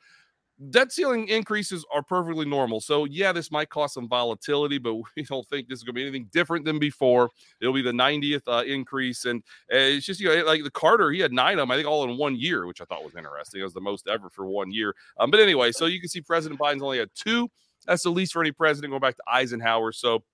debt 0.71 0.93
ceiling 0.93 1.29
increases 1.29 1.85
are 1.93 2.03
perfectly 2.03 2.47
normal. 2.47 2.81
So, 2.81 3.05
yeah, 3.05 3.33
this 3.33 3.51
might 3.51 3.71
cause 3.71 3.95
some 3.95 4.09
volatility, 4.09 4.79
but 4.79 4.95
we 5.17 5.23
don't 5.23 5.47
think 5.49 5.69
this 5.69 5.79
is 5.79 5.85
going 5.85 5.95
to 5.95 5.99
be 6.01 6.03
anything 6.03 6.29
different 6.33 6.65
than 6.65 6.79
before. 6.79 7.31
It'll 7.61 7.75
be 7.75 7.83
the 7.83 7.93
90th 7.93 8.43
uh, 8.47 8.65
increase. 8.65 9.25
And 9.25 9.43
uh, 9.73 9.77
it's 9.77 10.07
just, 10.07 10.21
you 10.21 10.29
know, 10.29 10.45
like 10.45 10.65
the 10.65 10.71
Carter, 10.71 11.11
he 11.11 11.21
had 11.21 11.33
nine 11.33 11.55
of 11.55 11.63
them, 11.63 11.71
I 11.71 11.77
think, 11.77 11.89
all 11.89 12.05
in 12.05 12.17
one 12.17 12.37
year, 12.37 12.67
which 12.67 12.81
I 12.81 12.85
thought 12.85 13.05
was 13.05 13.15
interesting. 13.17 13.61
It 13.61 13.65
was 13.65 13.75
the 13.75 13.81
most 13.81 14.09
ever 14.09 14.29
for 14.31 14.47
one 14.47 14.71
year. 14.71 14.95
Um, 15.19 15.31
but 15.31 15.41
anyway, 15.41 15.73
so 15.73 15.87
you 15.87 16.01
can 16.01 16.09
see 16.09 16.21
President 16.21 16.61
Biden's 16.61 16.83
only 16.83 16.99
had 16.99 17.11
two. 17.15 17.49
That's 17.87 18.03
the 18.03 18.11
least 18.11 18.33
for 18.33 18.43
any 18.43 18.53
president 18.53 18.91
going 18.91 19.01
back 19.01 19.17
to 19.17 19.23
Eisenhower. 19.27 19.93
So, 19.93 20.25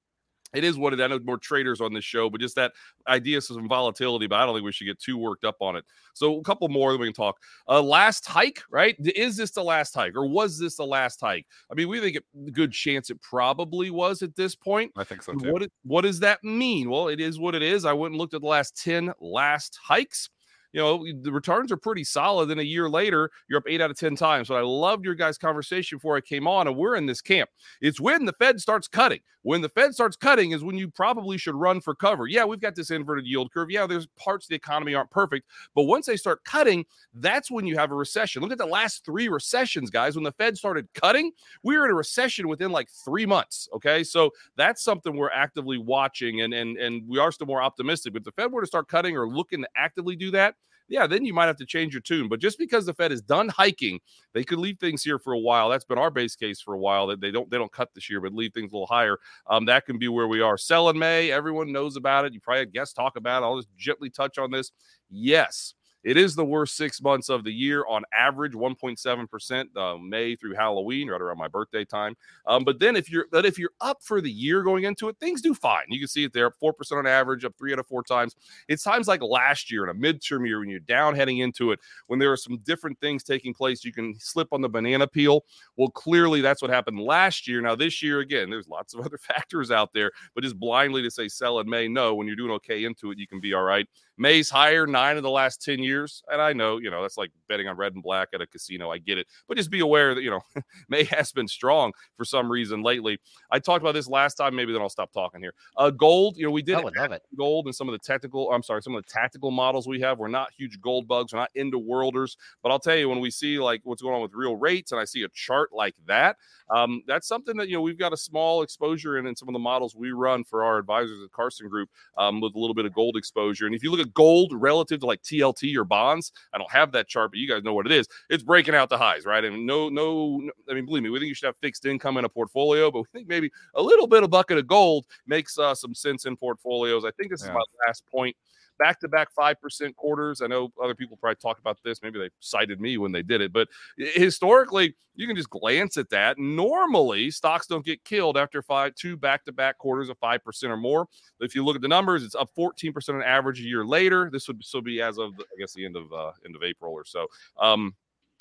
it 0.54 0.64
is 0.64 0.76
what 0.76 0.92
it. 0.92 1.00
I 1.00 1.06
know 1.06 1.18
more 1.20 1.38
traders 1.38 1.80
on 1.80 1.92
this 1.92 2.04
show, 2.04 2.30
but 2.30 2.40
just 2.40 2.56
that 2.56 2.72
idea 3.08 3.38
of 3.38 3.44
some 3.44 3.68
volatility. 3.68 4.26
But 4.26 4.36
I 4.36 4.46
don't 4.46 4.54
think 4.54 4.64
we 4.64 4.72
should 4.72 4.86
get 4.86 4.98
too 4.98 5.18
worked 5.18 5.44
up 5.44 5.56
on 5.60 5.76
it. 5.76 5.84
So 6.14 6.38
a 6.38 6.42
couple 6.42 6.68
more 6.68 6.92
that 6.92 6.98
we 6.98 7.06
can 7.06 7.14
talk. 7.14 7.38
Uh, 7.68 7.82
last 7.82 8.26
hike, 8.26 8.62
right? 8.70 8.96
Is 8.98 9.36
this 9.36 9.50
the 9.50 9.64
last 9.64 9.94
hike, 9.94 10.14
or 10.16 10.26
was 10.26 10.58
this 10.58 10.76
the 10.76 10.86
last 10.86 11.20
hike? 11.20 11.46
I 11.70 11.74
mean, 11.74 11.88
we 11.88 12.00
think 12.00 12.16
a 12.16 12.50
good 12.50 12.72
chance 12.72 13.10
it 13.10 13.20
probably 13.20 13.90
was 13.90 14.22
at 14.22 14.36
this 14.36 14.54
point. 14.54 14.92
I 14.96 15.04
think 15.04 15.22
so 15.22 15.34
too. 15.34 15.52
What 15.52 15.70
what 15.82 16.02
does 16.02 16.20
that 16.20 16.42
mean? 16.44 16.90
Well, 16.90 17.08
it 17.08 17.20
is 17.20 17.38
what 17.38 17.54
it 17.54 17.62
is. 17.62 17.84
I 17.84 17.92
went 17.92 18.12
and 18.12 18.18
looked 18.18 18.34
at 18.34 18.40
the 18.40 18.46
last 18.46 18.80
ten 18.82 19.12
last 19.20 19.78
hikes. 19.82 20.30
You 20.74 20.80
know, 20.80 21.06
the 21.22 21.30
returns 21.30 21.70
are 21.70 21.76
pretty 21.76 22.02
solid. 22.02 22.46
Then 22.50 22.58
a 22.58 22.62
year 22.62 22.90
later, 22.90 23.30
you're 23.48 23.58
up 23.58 23.64
eight 23.68 23.80
out 23.80 23.92
of 23.92 23.96
10 23.96 24.16
times. 24.16 24.48
But 24.48 24.56
I 24.56 24.62
loved 24.62 25.04
your 25.04 25.14
guys' 25.14 25.38
conversation 25.38 25.98
before 25.98 26.16
I 26.16 26.20
came 26.20 26.48
on, 26.48 26.66
and 26.66 26.76
we're 26.76 26.96
in 26.96 27.06
this 27.06 27.20
camp. 27.20 27.48
It's 27.80 28.00
when 28.00 28.24
the 28.24 28.32
Fed 28.32 28.60
starts 28.60 28.88
cutting. 28.88 29.20
When 29.42 29.60
the 29.60 29.68
Fed 29.68 29.94
starts 29.94 30.16
cutting 30.16 30.50
is 30.50 30.64
when 30.64 30.76
you 30.76 30.90
probably 30.90 31.38
should 31.38 31.54
run 31.54 31.80
for 31.80 31.94
cover. 31.94 32.26
Yeah, 32.26 32.44
we've 32.44 32.60
got 32.60 32.74
this 32.74 32.90
inverted 32.90 33.24
yield 33.24 33.52
curve. 33.52 33.70
Yeah, 33.70 33.86
there's 33.86 34.08
parts 34.16 34.46
of 34.46 34.48
the 34.48 34.56
economy 34.56 34.94
aren't 34.94 35.10
perfect. 35.10 35.46
But 35.76 35.84
once 35.84 36.06
they 36.06 36.16
start 36.16 36.42
cutting, 36.44 36.84
that's 37.12 37.52
when 37.52 37.66
you 37.66 37.76
have 37.76 37.92
a 37.92 37.94
recession. 37.94 38.42
Look 38.42 38.50
at 38.50 38.58
the 38.58 38.66
last 38.66 39.04
three 39.04 39.28
recessions, 39.28 39.90
guys. 39.90 40.16
When 40.16 40.24
the 40.24 40.32
Fed 40.32 40.56
started 40.56 40.88
cutting, 40.94 41.30
we 41.62 41.78
were 41.78 41.84
in 41.84 41.92
a 41.92 41.94
recession 41.94 42.48
within 42.48 42.72
like 42.72 42.88
three 43.04 43.26
months. 43.26 43.68
Okay. 43.74 44.02
So 44.02 44.30
that's 44.56 44.82
something 44.82 45.14
we're 45.14 45.30
actively 45.30 45.78
watching 45.78 46.40
and 46.40 46.52
and 46.52 46.76
and 46.78 47.06
we 47.06 47.18
are 47.18 47.30
still 47.30 47.46
more 47.46 47.62
optimistic. 47.62 48.12
But 48.14 48.20
if 48.20 48.24
the 48.24 48.32
Fed 48.32 48.50
were 48.50 48.62
to 48.62 48.66
start 48.66 48.88
cutting 48.88 49.16
or 49.16 49.28
looking 49.28 49.60
to 49.60 49.68
actively 49.76 50.16
do 50.16 50.32
that, 50.32 50.56
yeah, 50.88 51.06
then 51.06 51.24
you 51.24 51.32
might 51.32 51.46
have 51.46 51.56
to 51.56 51.66
change 51.66 51.94
your 51.94 52.00
tune. 52.00 52.28
But 52.28 52.40
just 52.40 52.58
because 52.58 52.86
the 52.86 52.92
Fed 52.94 53.12
is 53.12 53.22
done 53.22 53.48
hiking, 53.48 54.00
they 54.32 54.44
could 54.44 54.58
leave 54.58 54.78
things 54.78 55.02
here 55.02 55.18
for 55.18 55.32
a 55.32 55.38
while. 55.38 55.68
That's 55.68 55.84
been 55.84 55.98
our 55.98 56.10
base 56.10 56.36
case 56.36 56.60
for 56.60 56.74
a 56.74 56.78
while. 56.78 57.06
That 57.06 57.20
they 57.20 57.30
don't 57.30 57.50
they 57.50 57.58
don't 57.58 57.72
cut 57.72 57.90
this 57.94 58.10
year, 58.10 58.20
but 58.20 58.34
leave 58.34 58.52
things 58.52 58.72
a 58.72 58.74
little 58.74 58.86
higher. 58.86 59.18
Um, 59.48 59.64
that 59.66 59.86
can 59.86 59.98
be 59.98 60.08
where 60.08 60.28
we 60.28 60.40
are. 60.40 60.58
Sell 60.58 60.88
in 60.90 60.98
May. 60.98 61.30
Everyone 61.30 61.72
knows 61.72 61.96
about 61.96 62.24
it. 62.24 62.34
You 62.34 62.40
probably 62.40 62.60
had 62.60 62.72
guests 62.72 62.94
talk 62.94 63.16
about 63.16 63.42
it. 63.42 63.46
I'll 63.46 63.56
just 63.56 63.74
gently 63.76 64.10
touch 64.10 64.38
on 64.38 64.50
this. 64.50 64.72
Yes, 65.10 65.74
it 66.04 66.16
is 66.16 66.34
the 66.34 66.44
worst 66.44 66.76
six 66.76 67.00
months 67.02 67.28
of 67.28 67.44
the 67.44 67.52
year 67.52 67.84
on 67.88 68.04
average, 68.16 68.52
1.7% 68.52 69.76
uh, 69.76 69.98
May 69.98 70.36
through 70.36 70.54
Halloween, 70.54 71.08
right 71.08 71.20
around 71.20 71.38
my 71.38 71.48
birthday 71.48 71.84
time. 71.84 72.16
Um, 72.46 72.62
but 72.62 72.78
then 72.78 72.94
if 72.94 73.10
you're 73.10 73.26
but 73.32 73.46
if 73.46 73.58
you're 73.58 73.72
up 73.80 74.02
for 74.02 74.20
the 74.20 74.30
year 74.30 74.62
going 74.62 74.84
into 74.84 75.08
it, 75.08 75.16
things 75.18 75.40
do 75.40 75.54
fine. 75.54 75.84
You 75.88 75.98
can 75.98 76.08
see 76.08 76.24
it 76.24 76.32
there, 76.32 76.50
four 76.50 76.72
percent 76.72 76.98
on 76.98 77.06
average, 77.06 77.44
up 77.44 77.54
three 77.58 77.72
out 77.72 77.78
of 77.78 77.86
four 77.86 78.02
times. 78.02 78.36
It's 78.68 78.82
times 78.82 79.08
like 79.08 79.22
last 79.22 79.70
year 79.70 79.88
in 79.88 79.90
a 79.90 79.94
midterm 79.98 80.46
year 80.46 80.60
when 80.60 80.68
you're 80.68 80.80
down 80.80 81.14
heading 81.14 81.38
into 81.38 81.72
it, 81.72 81.80
when 82.06 82.18
there 82.18 82.30
are 82.30 82.36
some 82.36 82.58
different 82.58 83.00
things 83.00 83.22
taking 83.22 83.54
place, 83.54 83.84
you 83.84 83.92
can 83.92 84.14
slip 84.18 84.48
on 84.52 84.60
the 84.60 84.68
banana 84.68 85.06
peel. 85.06 85.44
Well, 85.76 85.88
clearly 85.88 86.40
that's 86.40 86.60
what 86.60 86.70
happened 86.70 87.00
last 87.00 87.48
year. 87.48 87.60
Now 87.60 87.74
this 87.74 88.02
year 88.02 88.20
again, 88.20 88.50
there's 88.50 88.68
lots 88.68 88.94
of 88.94 89.00
other 89.04 89.18
factors 89.18 89.70
out 89.70 89.92
there, 89.94 90.12
but 90.34 90.44
just 90.44 90.58
blindly 90.58 91.02
to 91.02 91.10
say 91.10 91.28
sell 91.28 91.60
in 91.60 91.68
May, 91.68 91.88
no, 91.88 92.14
when 92.14 92.26
you're 92.26 92.36
doing 92.36 92.52
okay 92.52 92.84
into 92.84 93.10
it, 93.10 93.18
you 93.18 93.26
can 93.26 93.40
be 93.40 93.54
all 93.54 93.62
right. 93.62 93.86
May's 94.16 94.48
higher 94.48 94.86
nine 94.86 95.16
of 95.16 95.22
the 95.22 95.30
last 95.30 95.62
10 95.62 95.80
years. 95.80 96.22
And 96.30 96.40
I 96.40 96.52
know, 96.52 96.78
you 96.78 96.90
know, 96.90 97.02
that's 97.02 97.16
like 97.16 97.30
betting 97.48 97.68
on 97.68 97.76
red 97.76 97.94
and 97.94 98.02
black 98.02 98.28
at 98.32 98.40
a 98.40 98.46
casino. 98.46 98.90
I 98.90 98.98
get 98.98 99.18
it. 99.18 99.26
But 99.48 99.56
just 99.56 99.70
be 99.70 99.80
aware 99.80 100.14
that, 100.14 100.22
you 100.22 100.30
know, 100.30 100.40
May 100.88 101.04
has 101.04 101.32
been 101.32 101.48
strong 101.48 101.92
for 102.16 102.24
some 102.24 102.50
reason 102.50 102.82
lately. 102.82 103.18
I 103.50 103.58
talked 103.58 103.82
about 103.82 103.92
this 103.92 104.08
last 104.08 104.34
time. 104.34 104.54
Maybe 104.54 104.72
then 104.72 104.82
I'll 104.82 104.88
stop 104.88 105.12
talking 105.12 105.40
here. 105.40 105.54
Uh, 105.76 105.90
gold, 105.90 106.36
you 106.36 106.44
know, 106.44 106.50
we 106.50 106.62
did 106.62 106.82
would 106.82 106.96
love 106.96 107.12
it. 107.12 107.22
gold 107.36 107.66
and 107.66 107.74
some 107.74 107.88
of 107.88 107.92
the 107.92 107.98
technical, 107.98 108.52
I'm 108.52 108.62
sorry, 108.62 108.82
some 108.82 108.94
of 108.94 109.04
the 109.04 109.10
tactical 109.10 109.50
models 109.50 109.88
we 109.88 110.00
have. 110.00 110.18
We're 110.18 110.28
not 110.28 110.50
huge 110.56 110.80
gold 110.80 111.08
bugs. 111.08 111.32
We're 111.32 111.40
not 111.40 111.50
into 111.54 111.78
worlders. 111.78 112.36
But 112.62 112.70
I'll 112.70 112.78
tell 112.78 112.96
you, 112.96 113.08
when 113.08 113.20
we 113.20 113.30
see 113.30 113.58
like 113.58 113.80
what's 113.84 114.02
going 114.02 114.14
on 114.14 114.22
with 114.22 114.32
real 114.34 114.56
rates 114.56 114.92
and 114.92 115.00
I 115.00 115.04
see 115.04 115.22
a 115.22 115.28
chart 115.34 115.70
like 115.72 115.94
that, 116.06 116.36
um, 116.70 117.02
that's 117.06 117.26
something 117.28 117.56
that, 117.56 117.68
you 117.68 117.74
know, 117.74 117.82
we've 117.82 117.98
got 117.98 118.12
a 118.12 118.16
small 118.16 118.62
exposure 118.62 119.18
in 119.18 119.26
in 119.26 119.36
some 119.36 119.48
of 119.48 119.52
the 119.52 119.58
models 119.58 119.94
we 119.94 120.12
run 120.12 120.44
for 120.44 120.64
our 120.64 120.78
advisors 120.78 121.22
at 121.22 121.30
Carson 121.32 121.68
Group 121.68 121.88
um, 122.16 122.40
with 122.40 122.54
a 122.54 122.58
little 122.58 122.74
bit 122.74 122.84
of 122.84 122.94
gold 122.94 123.16
exposure. 123.16 123.66
And 123.66 123.74
if 123.74 123.82
you 123.82 123.90
look 123.90 124.00
at 124.00 124.03
gold 124.04 124.52
relative 124.54 125.00
to 125.00 125.06
like 125.06 125.22
TLT 125.22 125.76
or 125.76 125.84
bonds, 125.84 126.32
I 126.52 126.58
don't 126.58 126.70
have 126.70 126.92
that 126.92 127.08
chart, 127.08 127.32
but 127.32 127.38
you 127.38 127.48
guys 127.48 127.62
know 127.62 127.74
what 127.74 127.86
it 127.86 127.92
is. 127.92 128.06
It's 128.30 128.42
breaking 128.42 128.74
out 128.74 128.88
the 128.88 128.98
highs, 128.98 129.24
right? 129.24 129.44
And 129.44 129.66
no, 129.66 129.88
no, 129.88 130.42
I 130.70 130.74
mean, 130.74 130.86
believe 130.86 131.02
me, 131.02 131.10
we 131.10 131.18
think 131.18 131.28
you 131.28 131.34
should 131.34 131.46
have 131.46 131.56
fixed 131.60 131.86
income 131.86 132.16
in 132.16 132.24
a 132.24 132.28
portfolio, 132.28 132.90
but 132.90 133.00
we 133.00 133.06
think 133.12 133.28
maybe 133.28 133.50
a 133.74 133.82
little 133.82 134.06
bit 134.06 134.22
of 134.22 134.30
bucket 134.30 134.58
of 134.58 134.66
gold 134.66 135.06
makes 135.26 135.58
uh, 135.58 135.74
some 135.74 135.94
sense 135.94 136.26
in 136.26 136.36
portfolios. 136.36 137.04
I 137.04 137.10
think 137.12 137.30
this 137.30 137.42
yeah. 137.42 137.48
is 137.48 137.54
my 137.54 137.62
last 137.86 138.04
point 138.06 138.36
back 138.78 139.00
to 139.00 139.08
back 139.08 139.28
5% 139.38 139.96
quarters. 139.96 140.40
I 140.42 140.46
know 140.46 140.70
other 140.82 140.94
people 140.94 141.16
probably 141.16 141.36
talk 141.36 141.58
about 141.58 141.78
this. 141.84 142.02
Maybe 142.02 142.18
they 142.18 142.30
cited 142.40 142.80
me 142.80 142.98
when 142.98 143.12
they 143.12 143.22
did 143.22 143.40
it, 143.40 143.52
but 143.52 143.68
historically, 143.96 144.94
you 145.16 145.26
can 145.26 145.36
just 145.36 145.50
glance 145.50 145.96
at 145.96 146.10
that. 146.10 146.38
Normally, 146.38 147.30
stocks 147.30 147.66
don't 147.66 147.84
get 147.84 148.04
killed 148.04 148.36
after 148.36 148.62
five, 148.62 148.94
two 148.96 149.16
back 149.16 149.44
to 149.44 149.52
back 149.52 149.78
quarters 149.78 150.08
of 150.08 150.18
5% 150.18 150.64
or 150.64 150.76
more. 150.76 151.06
But 151.38 151.46
if 151.46 151.54
you 151.54 151.64
look 151.64 151.76
at 151.76 151.82
the 151.82 151.88
numbers, 151.88 152.24
it's 152.24 152.34
up 152.34 152.50
14% 152.58 153.10
on 153.10 153.22
average 153.22 153.60
a 153.60 153.64
year 153.64 153.84
later. 153.84 154.28
This 154.32 154.48
would 154.48 154.62
still 154.64 154.82
be 154.82 155.00
as 155.00 155.18
of, 155.18 155.32
I 155.38 155.58
guess, 155.58 155.72
the 155.72 155.84
end 155.84 155.96
of 155.96 156.12
uh, 156.12 156.32
end 156.44 156.56
of 156.56 156.62
April 156.62 156.92
or 156.92 157.04
so. 157.04 157.26
Um, 157.60 157.94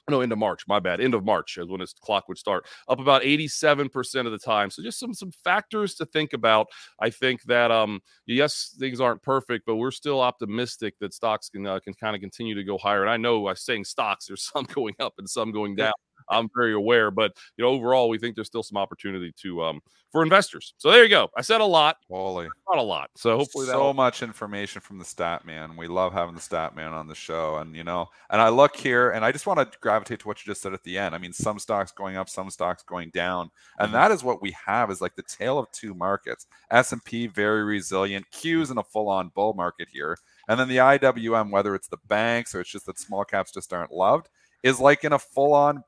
no 0.09 0.21
end 0.21 0.31
of 0.31 0.37
march 0.37 0.63
my 0.67 0.79
bad 0.79 0.99
end 0.99 1.13
of 1.13 1.23
march 1.23 1.57
is 1.57 1.67
when 1.67 1.79
his 1.79 1.93
clock 1.93 2.27
would 2.27 2.37
start 2.37 2.65
up 2.87 2.99
about 2.99 3.21
87% 3.21 4.25
of 4.25 4.31
the 4.31 4.37
time. 4.37 4.69
So 4.69 4.83
just 4.83 4.99
some 4.99 5.13
some 5.13 5.31
factors 5.43 5.95
to 5.95 6.05
think 6.05 6.33
about. 6.33 6.67
I 6.99 7.09
think 7.09 7.43
that 7.43 7.71
um 7.71 8.01
yes 8.25 8.75
things 8.79 8.99
aren't 8.99 9.21
perfect 9.21 9.65
but 9.65 9.75
we're 9.75 9.91
still 9.91 10.21
optimistic 10.21 10.95
that 10.99 11.13
stocks 11.13 11.49
can 11.49 11.65
uh, 11.65 11.79
can 11.79 11.93
kind 11.93 12.15
of 12.15 12.21
continue 12.21 12.55
to 12.55 12.63
go 12.63 12.77
higher. 12.77 13.01
And 13.01 13.09
i 13.09 13.17
know 13.17 13.47
i'm 13.47 13.55
saying 13.55 13.85
stocks 13.85 14.27
there's 14.27 14.43
some 14.53 14.65
going 14.65 14.95
up 14.99 15.13
and 15.17 15.29
some 15.29 15.51
going 15.51 15.75
down 15.75 15.93
I'm 16.29 16.49
very 16.55 16.73
aware, 16.73 17.11
but 17.11 17.35
you 17.57 17.63
know, 17.63 17.71
overall, 17.71 18.09
we 18.09 18.17
think 18.17 18.35
there's 18.35 18.47
still 18.47 18.63
some 18.63 18.77
opportunity 18.77 19.33
to 19.41 19.63
um 19.63 19.81
for 20.11 20.21
investors. 20.21 20.75
So 20.77 20.91
there 20.91 21.03
you 21.03 21.09
go. 21.09 21.29
I 21.35 21.41
said 21.41 21.59
a 21.59 21.65
lot. 21.65 21.97
Holy, 22.09 22.47
not 22.69 22.77
a 22.77 22.81
lot. 22.81 23.09
So 23.15 23.35
hopefully, 23.37 23.65
that's 23.65 23.77
so 23.77 23.93
much 23.93 24.21
information 24.21 24.81
from 24.81 24.99
the 24.99 25.05
stat 25.05 25.45
man. 25.45 25.75
We 25.75 25.87
love 25.87 26.13
having 26.13 26.35
the 26.35 26.41
stat 26.41 26.75
man 26.75 26.93
on 26.93 27.07
the 27.07 27.15
show, 27.15 27.57
and 27.57 27.75
you 27.75 27.83
know, 27.83 28.09
and 28.29 28.39
I 28.39 28.49
look 28.49 28.75
here, 28.75 29.11
and 29.11 29.25
I 29.25 29.31
just 29.31 29.47
want 29.47 29.59
to 29.59 29.77
gravitate 29.79 30.19
to 30.19 30.27
what 30.27 30.45
you 30.45 30.51
just 30.51 30.61
said 30.61 30.73
at 30.73 30.83
the 30.83 30.97
end. 30.97 31.15
I 31.15 31.17
mean, 31.17 31.33
some 31.33 31.59
stocks 31.59 31.91
going 31.91 32.15
up, 32.15 32.29
some 32.29 32.49
stocks 32.49 32.83
going 32.83 33.09
down, 33.09 33.49
and 33.79 33.87
mm-hmm. 33.87 33.95
that 33.95 34.11
is 34.11 34.23
what 34.23 34.41
we 34.41 34.55
have 34.65 34.91
is 34.91 35.01
like 35.01 35.15
the 35.15 35.23
tale 35.23 35.57
of 35.57 35.71
two 35.71 35.93
markets. 35.93 36.47
S 36.71 36.91
and 36.91 37.03
P 37.03 37.27
very 37.27 37.63
resilient. 37.63 38.29
Q's 38.31 38.71
in 38.71 38.77
a 38.77 38.83
full 38.83 39.09
on 39.09 39.31
bull 39.35 39.53
market 39.53 39.87
here. 39.91 40.17
And 40.47 40.59
then 40.59 40.67
the 40.67 40.77
IWM, 40.77 41.51
whether 41.51 41.75
it's 41.75 41.87
the 41.87 41.99
banks 42.07 42.53
or 42.53 42.61
it's 42.61 42.69
just 42.69 42.85
that 42.85 42.99
small 42.99 43.23
caps 43.23 43.51
just 43.51 43.73
aren't 43.73 43.91
loved, 43.91 44.29
is 44.61 44.79
like 44.79 45.03
in 45.03 45.13
a 45.13 45.19
full 45.19 45.53
on 45.53 45.83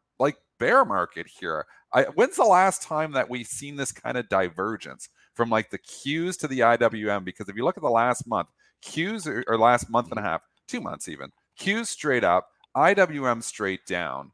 bear 0.60 0.86
market 0.86 1.28
here. 1.28 1.66
I, 1.94 2.04
when's 2.04 2.36
the 2.36 2.44
last 2.44 2.82
time 2.82 3.12
that 3.14 3.30
we've 3.30 3.48
seen 3.48 3.76
this 3.76 3.92
kind 3.92 4.18
of 4.18 4.30
divergence 4.30 5.10
from 5.34 5.50
like 5.50 5.70
the 5.70 5.80
Qs 5.80 6.38
to 6.40 6.48
the 6.48 6.60
IWM? 6.60 7.24
Because 7.24 7.50
if 7.50 7.56
you 7.56 7.64
look 7.64 7.78
at 7.78 7.84
the 7.84 7.90
last 7.90 8.28
month, 8.28 8.50
Qs 8.84 9.28
or, 9.28 9.44
or 9.48 9.58
last 9.58 9.90
month 9.90 10.10
and 10.10 10.20
a 10.20 10.24
half, 10.24 10.42
two 10.68 10.82
months 10.82 11.08
even, 11.08 11.32
Qs 11.60 11.88
straight 11.88 12.24
up, 12.24 12.48
IWM 12.76 13.42
straight 13.42 13.86
down. 13.86 14.32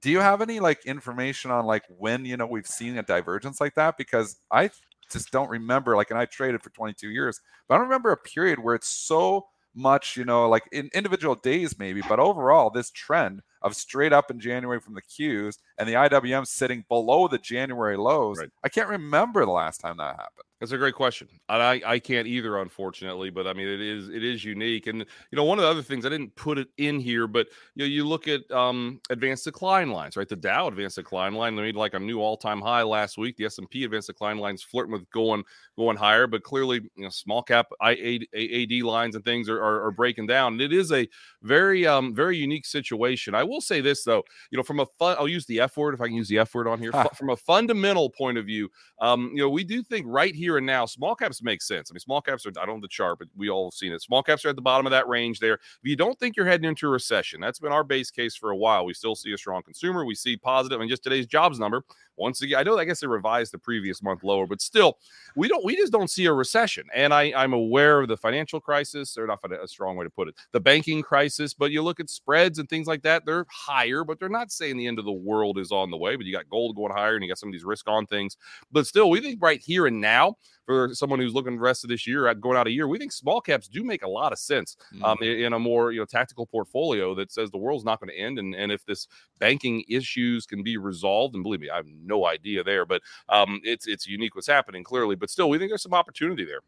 Do 0.00 0.10
you 0.10 0.20
have 0.20 0.40
any 0.40 0.60
like 0.60 0.86
information 0.86 1.50
on 1.50 1.66
like 1.66 1.84
when 1.98 2.24
you 2.24 2.36
know 2.36 2.46
we've 2.46 2.66
seen 2.66 2.96
a 2.96 3.02
divergence 3.02 3.60
like 3.60 3.74
that? 3.74 3.98
Because 3.98 4.36
I 4.50 4.70
just 5.10 5.30
don't 5.30 5.50
remember 5.50 5.96
like, 5.96 6.10
and 6.10 6.18
I 6.18 6.24
traded 6.24 6.62
for 6.62 6.70
22 6.70 7.10
years, 7.10 7.40
but 7.68 7.74
I 7.74 7.78
don't 7.78 7.88
remember 7.88 8.12
a 8.12 8.16
period 8.16 8.58
where 8.58 8.74
it's 8.74 8.88
so 8.88 9.46
much, 9.74 10.16
you 10.16 10.24
know, 10.24 10.48
like 10.48 10.64
in 10.72 10.90
individual 10.94 11.34
days 11.34 11.78
maybe, 11.78 12.02
but 12.08 12.20
overall 12.20 12.70
this 12.70 12.90
trend 12.90 13.42
of 13.62 13.76
straight 13.76 14.12
up 14.12 14.30
in 14.30 14.40
January 14.40 14.80
from 14.80 14.94
the 14.94 15.02
Qs 15.02 15.58
and 15.78 15.88
the 15.88 15.94
IWM 15.94 16.46
sitting 16.46 16.84
below 16.88 17.28
the 17.28 17.38
January 17.38 17.96
lows. 17.96 18.38
Right. 18.38 18.50
I 18.64 18.68
can't 18.68 18.88
remember 18.88 19.44
the 19.44 19.52
last 19.52 19.78
time 19.78 19.98
that 19.98 20.16
happened. 20.16 20.44
That's 20.60 20.72
a 20.72 20.78
great 20.78 20.94
question. 20.94 21.26
I 21.48 21.80
I 21.86 21.98
can't 21.98 22.26
either, 22.26 22.58
unfortunately, 22.58 23.30
but 23.30 23.46
I 23.46 23.54
mean 23.54 23.66
it 23.66 23.80
is 23.80 24.10
it 24.10 24.22
is 24.22 24.44
unique. 24.44 24.86
And 24.88 24.98
you 24.98 25.36
know, 25.36 25.44
one 25.44 25.58
of 25.58 25.62
the 25.62 25.70
other 25.70 25.80
things 25.80 26.04
I 26.04 26.10
didn't 26.10 26.36
put 26.36 26.58
it 26.58 26.68
in 26.76 27.00
here, 27.00 27.26
but 27.26 27.46
you 27.74 27.82
know, 27.82 27.86
you 27.86 28.06
look 28.06 28.28
at 28.28 28.48
um 28.50 29.00
advanced 29.08 29.44
decline 29.44 29.90
lines, 29.90 30.18
right? 30.18 30.28
The 30.28 30.36
Dow 30.36 30.68
advanced 30.68 30.96
decline 30.96 31.32
line 31.32 31.54
made 31.54 31.76
like 31.76 31.94
a 31.94 31.98
new 31.98 32.20
all-time 32.20 32.60
high 32.60 32.82
last 32.82 33.16
week. 33.16 33.38
The 33.38 33.46
S&P 33.46 33.84
advanced 33.84 34.08
decline 34.08 34.36
lines 34.36 34.62
flirting 34.62 34.92
with 34.92 35.08
going 35.10 35.44
going 35.78 35.96
higher, 35.96 36.26
but 36.26 36.42
clearly, 36.42 36.80
you 36.94 37.04
know, 37.04 37.08
small 37.08 37.42
cap 37.42 37.68
AD 37.82 38.82
lines 38.82 39.16
and 39.16 39.24
things 39.24 39.48
are, 39.48 39.62
are, 39.62 39.86
are 39.86 39.90
breaking 39.90 40.26
down. 40.26 40.52
And 40.52 40.60
it 40.60 40.74
is 40.74 40.92
a 40.92 41.08
very 41.42 41.86
um 41.86 42.14
very 42.14 42.36
unique 42.36 42.66
situation. 42.66 43.34
I 43.34 43.44
will 43.44 43.62
say 43.62 43.80
this 43.80 44.04
though, 44.04 44.24
you 44.50 44.58
know, 44.58 44.62
from 44.62 44.80
a 44.80 44.86
fun, 44.98 45.16
I'll 45.18 45.28
use 45.28 45.46
the 45.46 45.60
F 45.60 45.76
word 45.78 45.94
if 45.94 46.02
I 46.02 46.06
can 46.08 46.16
use 46.16 46.28
the 46.28 46.38
F 46.38 46.54
word 46.54 46.68
on 46.68 46.78
here. 46.78 46.92
from 47.14 47.30
a 47.30 47.36
fundamental 47.36 48.10
point 48.10 48.36
of 48.38 48.44
view, 48.44 48.68
um, 49.00 49.30
you 49.34 49.42
know, 49.42 49.48
we 49.48 49.64
do 49.64 49.82
think 49.82 50.06
right 50.08 50.34
here 50.34 50.49
here 50.50 50.58
and 50.58 50.66
now, 50.66 50.84
small 50.84 51.14
caps 51.14 51.42
make 51.42 51.62
sense. 51.62 51.90
I 51.90 51.94
mean, 51.94 52.00
small 52.00 52.20
caps 52.20 52.44
are, 52.44 52.50
I 52.60 52.66
don't 52.66 52.76
know 52.76 52.80
the 52.80 52.88
chart, 52.88 53.18
but 53.20 53.28
we 53.36 53.48
all 53.48 53.70
have 53.70 53.74
seen 53.74 53.92
it. 53.92 54.02
Small 54.02 54.22
caps 54.22 54.44
are 54.44 54.48
at 54.48 54.56
the 54.56 54.62
bottom 54.62 54.84
of 54.84 54.90
that 54.90 55.08
range 55.08 55.38
there. 55.38 55.54
If 55.54 55.60
you 55.84 55.96
don't 55.96 56.18
think 56.18 56.36
you're 56.36 56.46
heading 56.46 56.68
into 56.68 56.88
a 56.88 56.90
recession, 56.90 57.40
that's 57.40 57.60
been 57.60 57.72
our 57.72 57.84
base 57.84 58.10
case 58.10 58.34
for 58.34 58.50
a 58.50 58.56
while. 58.56 58.84
We 58.84 58.94
still 58.94 59.14
see 59.14 59.32
a 59.32 59.38
strong 59.38 59.62
consumer. 59.62 60.04
We 60.04 60.16
see 60.16 60.36
positive, 60.36 60.80
and 60.80 60.90
just 60.90 61.04
today's 61.04 61.26
jobs 61.26 61.60
number 61.60 61.84
once 62.20 62.42
again, 62.42 62.58
I 62.58 62.62
know 62.62 62.78
I 62.78 62.84
guess 62.84 63.00
they 63.00 63.06
revised 63.06 63.52
the 63.52 63.58
previous 63.58 64.02
month 64.02 64.22
lower, 64.22 64.46
but 64.46 64.60
still, 64.60 64.98
we 65.34 65.48
don't 65.48 65.64
we 65.64 65.74
just 65.74 65.92
don't 65.92 66.10
see 66.10 66.26
a 66.26 66.32
recession. 66.32 66.86
And 66.94 67.12
I, 67.12 67.32
I'm 67.34 67.52
aware 67.52 68.00
of 68.00 68.08
the 68.08 68.16
financial 68.16 68.60
crisis, 68.60 69.16
or 69.16 69.26
not 69.26 69.40
a 69.50 69.66
strong 69.66 69.96
way 69.96 70.04
to 70.04 70.10
put 70.10 70.28
it, 70.28 70.34
the 70.52 70.60
banking 70.60 71.02
crisis. 71.02 71.54
But 71.54 71.70
you 71.70 71.82
look 71.82 71.98
at 71.98 72.10
spreads 72.10 72.58
and 72.58 72.68
things 72.68 72.86
like 72.86 73.02
that, 73.02 73.24
they're 73.24 73.46
higher, 73.50 74.04
but 74.04 74.20
they're 74.20 74.28
not 74.28 74.52
saying 74.52 74.76
the 74.76 74.86
end 74.86 74.98
of 74.98 75.04
the 75.04 75.12
world 75.12 75.58
is 75.58 75.72
on 75.72 75.90
the 75.90 75.96
way. 75.96 76.16
But 76.16 76.26
you 76.26 76.32
got 76.32 76.48
gold 76.48 76.76
going 76.76 76.92
higher 76.92 77.14
and 77.14 77.24
you 77.24 77.30
got 77.30 77.38
some 77.38 77.48
of 77.48 77.52
these 77.52 77.64
risk 77.64 77.88
on 77.88 78.06
things. 78.06 78.36
But 78.70 78.86
still, 78.86 79.10
we 79.10 79.20
think 79.20 79.42
right 79.42 79.60
here 79.60 79.86
and 79.86 80.00
now, 80.00 80.36
for 80.70 80.94
someone 80.94 81.18
who's 81.18 81.34
looking 81.34 81.56
the 81.56 81.60
rest 81.60 81.82
of 81.82 81.90
this 81.90 82.06
year 82.06 82.28
at 82.28 82.40
going 82.40 82.56
out 82.56 82.68
a 82.68 82.70
year, 82.70 82.86
we 82.86 82.96
think 82.96 83.10
small 83.10 83.40
caps 83.40 83.66
do 83.66 83.82
make 83.82 84.04
a 84.04 84.08
lot 84.08 84.30
of 84.30 84.38
sense 84.38 84.76
mm-hmm. 84.94 85.04
um, 85.04 85.18
in, 85.20 85.46
in, 85.46 85.52
a 85.52 85.58
more 85.58 85.90
you 85.90 85.98
know 85.98 86.04
tactical 86.04 86.46
portfolio 86.46 87.12
that 87.12 87.32
says 87.32 87.50
the 87.50 87.58
world's 87.58 87.84
not 87.84 87.98
going 87.98 88.08
to 88.08 88.16
end, 88.16 88.38
and, 88.38 88.54
and 88.54 88.70
if 88.70 88.84
this 88.86 89.08
banking 89.40 89.82
issues 89.88 90.46
can 90.46 90.62
be 90.62 90.76
resolved, 90.76 91.34
and 91.34 91.42
believe 91.42 91.58
me, 91.58 91.70
I 91.70 91.76
have 91.76 91.88
no 92.04 92.24
idea 92.24 92.62
there, 92.62 92.86
but 92.86 93.02
um, 93.28 93.60
it's 93.64 93.88
it's 93.88 94.06
unique 94.06 94.36
what's 94.36 94.46
happening 94.46 94.84
clearly. 94.84 95.16
But 95.16 95.28
still, 95.28 95.50
we 95.50 95.58
think 95.58 95.72
there's 95.72 95.82
some 95.82 95.92
opportunity 95.92 96.44
there. 96.44 96.60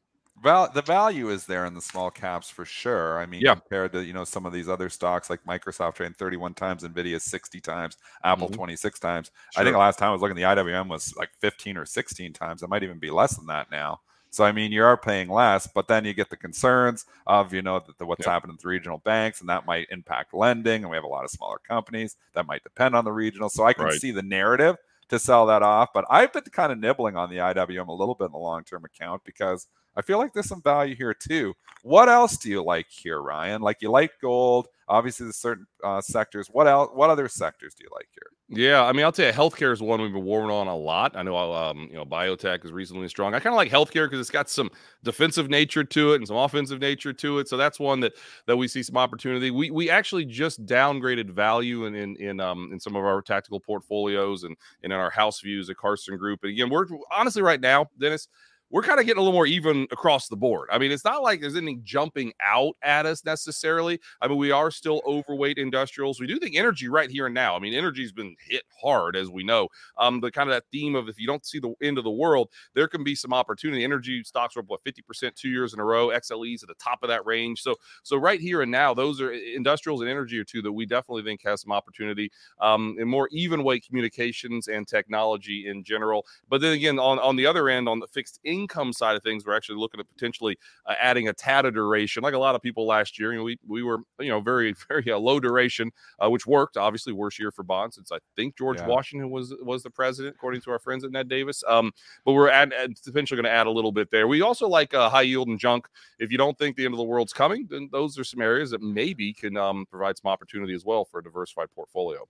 Val- 0.42 0.70
the 0.72 0.82
value 0.82 1.30
is 1.30 1.46
there 1.46 1.66
in 1.66 1.74
the 1.74 1.80
small 1.80 2.10
caps 2.10 2.50
for 2.50 2.64
sure. 2.64 3.20
I 3.20 3.26
mean, 3.26 3.42
yeah. 3.42 3.54
compared 3.54 3.92
to 3.92 4.04
you 4.04 4.12
know 4.12 4.24
some 4.24 4.44
of 4.44 4.52
these 4.52 4.68
other 4.68 4.88
stocks 4.88 5.30
like 5.30 5.44
Microsoft 5.44 5.94
trading 5.94 6.14
31 6.14 6.54
times, 6.54 6.82
Nvidia 6.82 7.20
60 7.20 7.60
times, 7.60 7.96
Apple 8.24 8.48
mm-hmm. 8.48 8.56
26 8.56 8.98
times. 8.98 9.30
Sure. 9.52 9.60
I 9.60 9.64
think 9.64 9.74
the 9.74 9.78
last 9.78 9.98
time 9.98 10.10
I 10.10 10.12
was 10.12 10.20
looking, 10.20 10.36
the 10.36 10.42
IWM 10.42 10.88
was 10.88 11.14
like 11.16 11.30
15 11.40 11.76
or 11.76 11.86
16 11.86 12.32
times. 12.32 12.62
It 12.62 12.68
might 12.68 12.82
even 12.82 12.98
be 12.98 13.10
less 13.10 13.36
than 13.36 13.46
that 13.46 13.70
now. 13.70 14.00
So 14.30 14.44
I 14.44 14.50
mean, 14.50 14.72
you 14.72 14.82
are 14.82 14.96
paying 14.96 15.28
less, 15.28 15.68
but 15.72 15.86
then 15.86 16.04
you 16.04 16.14
get 16.14 16.30
the 16.30 16.36
concerns 16.36 17.04
of 17.26 17.52
you 17.52 17.62
know 17.62 17.78
the, 17.78 17.92
the, 17.98 18.06
what's 18.06 18.26
yep. 18.26 18.32
happening 18.32 18.56
with 18.56 18.64
regional 18.64 18.98
banks, 18.98 19.40
and 19.40 19.48
that 19.48 19.66
might 19.66 19.86
impact 19.90 20.34
lending. 20.34 20.82
And 20.82 20.90
we 20.90 20.96
have 20.96 21.04
a 21.04 21.08
lot 21.08 21.24
of 21.24 21.30
smaller 21.30 21.60
companies 21.68 22.16
that 22.34 22.46
might 22.46 22.64
depend 22.64 22.96
on 22.96 23.04
the 23.04 23.12
regional. 23.12 23.48
So 23.48 23.64
I 23.64 23.74
can 23.74 23.84
right. 23.84 24.00
see 24.00 24.10
the 24.10 24.22
narrative 24.22 24.76
to 25.10 25.18
sell 25.18 25.46
that 25.46 25.62
off, 25.62 25.90
but 25.92 26.06
I've 26.08 26.32
been 26.32 26.42
kind 26.44 26.72
of 26.72 26.78
nibbling 26.78 27.16
on 27.16 27.28
the 27.28 27.36
IWM 27.36 27.86
a 27.86 27.92
little 27.92 28.14
bit 28.14 28.26
in 28.26 28.32
the 28.32 28.38
long 28.38 28.64
term 28.64 28.84
account 28.86 29.22
because 29.24 29.68
I 29.96 30.02
feel 30.02 30.18
like 30.18 30.32
there's 30.32 30.48
some 30.48 30.62
value 30.62 30.94
here 30.94 31.14
too. 31.14 31.54
What 31.82 32.08
else 32.08 32.36
do 32.36 32.48
you 32.48 32.62
like 32.62 32.86
here, 32.88 33.20
Ryan? 33.20 33.60
Like 33.62 33.82
you 33.82 33.90
like 33.90 34.12
gold. 34.20 34.68
Obviously, 34.88 35.24
there's 35.24 35.36
certain 35.36 35.66
uh, 35.82 36.00
sectors. 36.00 36.48
What 36.48 36.68
else? 36.68 36.90
What 36.94 37.10
other 37.10 37.28
sectors 37.28 37.74
do 37.74 37.84
you 37.84 37.90
like 37.92 38.08
here? 38.12 38.30
Yeah, 38.54 38.84
I 38.84 38.92
mean, 38.92 39.04
I'll 39.04 39.12
tell 39.12 39.26
you, 39.26 39.32
healthcare 39.32 39.72
is 39.72 39.80
one 39.80 40.02
we've 40.02 40.12
been 40.12 40.24
warming 40.24 40.50
on 40.50 40.66
a 40.66 40.76
lot. 40.76 41.16
I 41.16 41.22
know, 41.22 41.36
um, 41.36 41.88
you 41.90 41.94
know, 41.94 42.04
biotech 42.04 42.64
is 42.66 42.70
reasonably 42.70 43.08
strong. 43.08 43.32
I 43.32 43.40
kind 43.40 43.54
of 43.54 43.56
like 43.56 43.70
healthcare 43.70 44.04
because 44.04 44.20
it's 44.20 44.28
got 44.28 44.50
some 44.50 44.70
defensive 45.02 45.48
nature 45.48 45.82
to 45.84 46.12
it 46.12 46.16
and 46.16 46.28
some 46.28 46.36
offensive 46.36 46.78
nature 46.78 47.14
to 47.14 47.38
it. 47.38 47.48
So 47.48 47.56
that's 47.56 47.80
one 47.80 48.00
that 48.00 48.12
that 48.46 48.58
we 48.58 48.68
see 48.68 48.82
some 48.82 48.98
opportunity. 48.98 49.50
We 49.50 49.70
we 49.70 49.88
actually 49.88 50.26
just 50.26 50.66
downgraded 50.66 51.30
value 51.30 51.86
in 51.86 51.94
in 51.94 52.16
in 52.16 52.40
um 52.40 52.68
in 52.72 52.78
some 52.78 52.94
of 52.94 53.02
our 53.02 53.22
tactical 53.22 53.58
portfolios 53.58 54.44
and 54.44 54.54
and 54.82 54.92
in 54.92 54.98
our 54.98 55.10
house 55.10 55.40
views 55.40 55.70
at 55.70 55.78
Carson 55.78 56.18
Group. 56.18 56.40
And 56.42 56.52
again, 56.52 56.68
we're 56.68 56.86
honestly 57.10 57.40
right 57.40 57.60
now, 57.60 57.88
Dennis 57.98 58.28
we're 58.72 58.82
kind 58.82 58.98
of 58.98 59.04
getting 59.04 59.18
a 59.18 59.22
little 59.22 59.34
more 59.34 59.46
even 59.46 59.86
across 59.90 60.28
the 60.28 60.36
board. 60.36 60.68
I 60.72 60.78
mean, 60.78 60.90
it's 60.90 61.04
not 61.04 61.22
like 61.22 61.42
there's 61.42 61.56
anything 61.56 61.82
jumping 61.84 62.32
out 62.42 62.74
at 62.82 63.04
us 63.04 63.22
necessarily. 63.22 64.00
I 64.22 64.28
mean, 64.28 64.38
we 64.38 64.50
are 64.50 64.70
still 64.70 65.02
overweight 65.06 65.58
industrials. 65.58 66.18
We 66.18 66.26
do 66.26 66.38
think 66.38 66.56
energy 66.56 66.88
right 66.88 67.10
here 67.10 67.26
and 67.26 67.34
now. 67.34 67.54
I 67.54 67.58
mean, 67.58 67.74
energy's 67.74 68.12
been 68.12 68.34
hit 68.40 68.62
hard, 68.80 69.14
as 69.14 69.28
we 69.28 69.44
know. 69.44 69.68
Um, 69.98 70.20
the 70.20 70.30
kind 70.30 70.48
of 70.48 70.56
that 70.56 70.64
theme 70.72 70.94
of 70.94 71.10
if 71.10 71.20
you 71.20 71.26
don't 71.26 71.44
see 71.44 71.58
the 71.58 71.74
end 71.82 71.98
of 71.98 72.04
the 72.04 72.10
world, 72.10 72.48
there 72.74 72.88
can 72.88 73.04
be 73.04 73.14
some 73.14 73.34
opportunity. 73.34 73.84
Energy 73.84 74.24
stocks 74.24 74.56
are 74.56 74.60
up 74.60 74.66
what 74.68 74.82
50% 74.84 75.34
two 75.34 75.50
years 75.50 75.74
in 75.74 75.80
a 75.80 75.84
row. 75.84 76.08
XLE's 76.08 76.62
at 76.62 76.68
the 76.68 76.74
top 76.74 77.02
of 77.02 77.10
that 77.10 77.26
range. 77.26 77.60
So, 77.60 77.76
so 78.02 78.16
right 78.16 78.40
here 78.40 78.62
and 78.62 78.72
now, 78.72 78.94
those 78.94 79.20
are 79.20 79.32
industrials 79.32 80.00
and 80.00 80.08
energy 80.08 80.38
are 80.38 80.44
two 80.44 80.62
that 80.62 80.72
we 80.72 80.86
definitely 80.86 81.24
think 81.24 81.42
has 81.44 81.60
some 81.60 81.72
opportunity. 81.72 82.32
Um, 82.58 82.96
and 82.98 83.08
more 83.08 83.28
even 83.32 83.64
weight 83.64 83.84
communications 83.86 84.68
and 84.68 84.88
technology 84.88 85.68
in 85.68 85.84
general. 85.84 86.24
But 86.48 86.62
then 86.62 86.72
again, 86.72 86.98
on 86.98 87.18
on 87.18 87.36
the 87.36 87.44
other 87.44 87.68
end, 87.68 87.86
on 87.86 88.00
the 88.00 88.06
fixed 88.06 88.40
income 88.44 88.61
income 88.62 88.92
side 88.92 89.16
of 89.16 89.22
things, 89.22 89.44
we're 89.44 89.56
actually 89.56 89.78
looking 89.78 90.00
at 90.00 90.08
potentially 90.08 90.58
uh, 90.86 90.94
adding 91.00 91.28
a 91.28 91.32
TATA 91.32 91.70
duration, 91.70 92.22
like 92.22 92.34
a 92.34 92.38
lot 92.38 92.54
of 92.54 92.62
people 92.62 92.86
last 92.86 93.18
year. 93.18 93.32
You 93.32 93.38
know, 93.38 93.44
we 93.44 93.58
we 93.66 93.82
were 93.82 93.98
you 94.20 94.28
know 94.28 94.40
very 94.40 94.74
very 94.88 95.10
uh, 95.10 95.18
low 95.18 95.40
duration, 95.40 95.90
uh, 96.22 96.30
which 96.30 96.46
worked. 96.46 96.76
Obviously, 96.76 97.12
worse 97.12 97.38
year 97.38 97.50
for 97.50 97.62
bonds 97.62 97.96
since 97.96 98.12
I 98.12 98.18
think 98.36 98.56
George 98.56 98.78
yeah. 98.78 98.86
Washington 98.86 99.30
was 99.30 99.54
was 99.62 99.82
the 99.82 99.90
president, 99.90 100.34
according 100.36 100.60
to 100.62 100.70
our 100.70 100.78
friends 100.78 101.04
at 101.04 101.10
Ned 101.10 101.28
Davis. 101.28 101.62
Um, 101.68 101.92
but 102.24 102.32
we're 102.32 102.48
at, 102.48 102.72
at 102.72 102.90
potentially 103.04 103.36
going 103.36 103.50
to 103.52 103.58
add 103.58 103.66
a 103.66 103.70
little 103.70 103.92
bit 103.92 104.10
there. 104.10 104.28
We 104.28 104.42
also 104.42 104.68
like 104.68 104.94
uh, 104.94 105.08
high 105.08 105.22
yield 105.22 105.48
and 105.48 105.58
junk. 105.58 105.88
If 106.18 106.30
you 106.30 106.38
don't 106.38 106.56
think 106.58 106.76
the 106.76 106.84
end 106.84 106.94
of 106.94 106.98
the 106.98 107.04
world's 107.04 107.32
coming, 107.32 107.66
then 107.70 107.88
those 107.92 108.18
are 108.18 108.24
some 108.24 108.40
areas 108.40 108.70
that 108.70 108.82
maybe 108.82 109.32
can 109.32 109.56
um, 109.56 109.86
provide 109.90 110.16
some 110.16 110.30
opportunity 110.30 110.74
as 110.74 110.84
well 110.84 111.04
for 111.04 111.20
a 111.20 111.22
diversified 111.22 111.68
portfolio. 111.74 112.26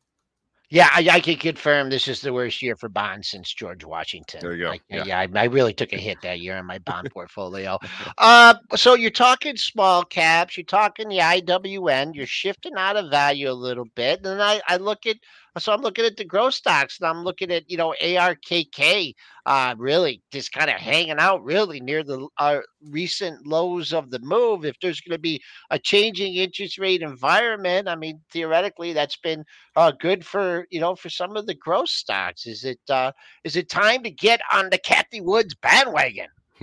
Yeah, 0.73 0.89
I, 0.91 1.07
I, 1.13 1.21
can 1.21 1.37
confirm 1.37 1.91
this 1.91 2.09
is 2.09 2.23
the 2.23 2.33
worst 2.33 2.63
year 2.63 2.77
for 2.77 2.89
bonds 2.89 3.29
since 3.29 3.53
George 3.53 3.85
Washington. 3.85 4.41
There 4.41 4.55
you 4.55 4.65
go. 4.65 4.73
yeah, 4.89 5.05
yeah 5.05 5.19
I, 5.19 5.29
I, 5.35 5.45
really 5.45 5.75
took 5.75 5.93
a 5.93 5.99
hit 5.99 6.23
that 6.23 6.41
year 6.41 6.57
on 6.57 6.65
my 6.65 6.79
bond 6.79 7.11
portfolio. 7.13 7.79
uh, 8.17 8.55
so 8.75 8.95
you're 8.95 9.11
talking 9.11 9.59
small 9.59 10.03
caps, 10.03 10.57
you're 10.57 10.65
talking 10.65 11.11
the 11.11 11.19
IWM, 11.19 12.15
you're 12.15 12.25
shifting 12.25 12.73
out 12.79 12.97
of 12.97 13.11
value 13.11 13.51
a 13.51 13.53
little 13.53 13.85
bit. 13.85 14.25
And 14.25 14.43
I, 14.43 14.63
I 14.67 14.79
look 14.79 15.05
at 15.05 15.19
so 15.59 15.73
I'm 15.73 15.83
looking 15.83 16.05
at 16.05 16.17
the 16.17 16.25
growth 16.25 16.55
stocks 16.55 16.99
and 16.99 17.09
I'm 17.09 17.25
looking 17.25 17.51
at, 17.51 17.71
you 17.71 17.77
know, 17.77 17.95
ARKK 18.01 19.15
uh, 19.45 19.75
really 19.77 20.23
just 20.33 20.53
kind 20.53 20.71
of 20.71 20.77
hanging 20.77 21.19
out 21.19 21.45
really 21.45 21.81
near 21.81 22.03
the 22.03 22.27
uh, 22.39 22.61
recent 22.89 23.47
lows 23.47 23.93
of 23.93 24.11
the 24.11 24.19
move. 24.21 24.65
If 24.65 24.77
there's 24.81 25.01
going 25.01 25.17
to 25.17 25.21
be 25.21 25.43
a 25.71 25.79
changing 25.79 26.37
interest 26.37 26.79
rate 26.79 27.03
environment, 27.03 27.89
I 27.89 27.97
mean, 27.97 28.21
theoretically, 28.31 28.93
that's 28.93 29.17
been 29.17 29.45
uh, 29.77 29.93
good 30.01 30.25
for, 30.25 30.67
you 30.71 30.81
know, 30.81 30.95
for 30.95 31.11
some 31.11 31.37
of 31.37 31.47
the 31.47 31.55
growth 31.55 31.91
stocks. 31.91 32.47
Is 32.47 32.65
it 32.65 32.81
uh, 32.89 33.13
is 33.45 33.57
it 33.57 33.69
time 33.69 34.03
to 34.05 34.11
get 34.11 34.41
on 34.53 34.71
the 34.71 34.79
Cathie 34.79 35.21
Wood's 35.21 35.55
bandwagon? 35.55 36.29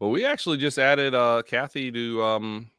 well, 0.00 0.10
we 0.10 0.24
actually 0.24 0.56
just 0.56 0.78
added 0.78 1.14
uh, 1.14 1.42
Cathie 1.46 1.92
to 1.92 2.22
um, 2.24 2.70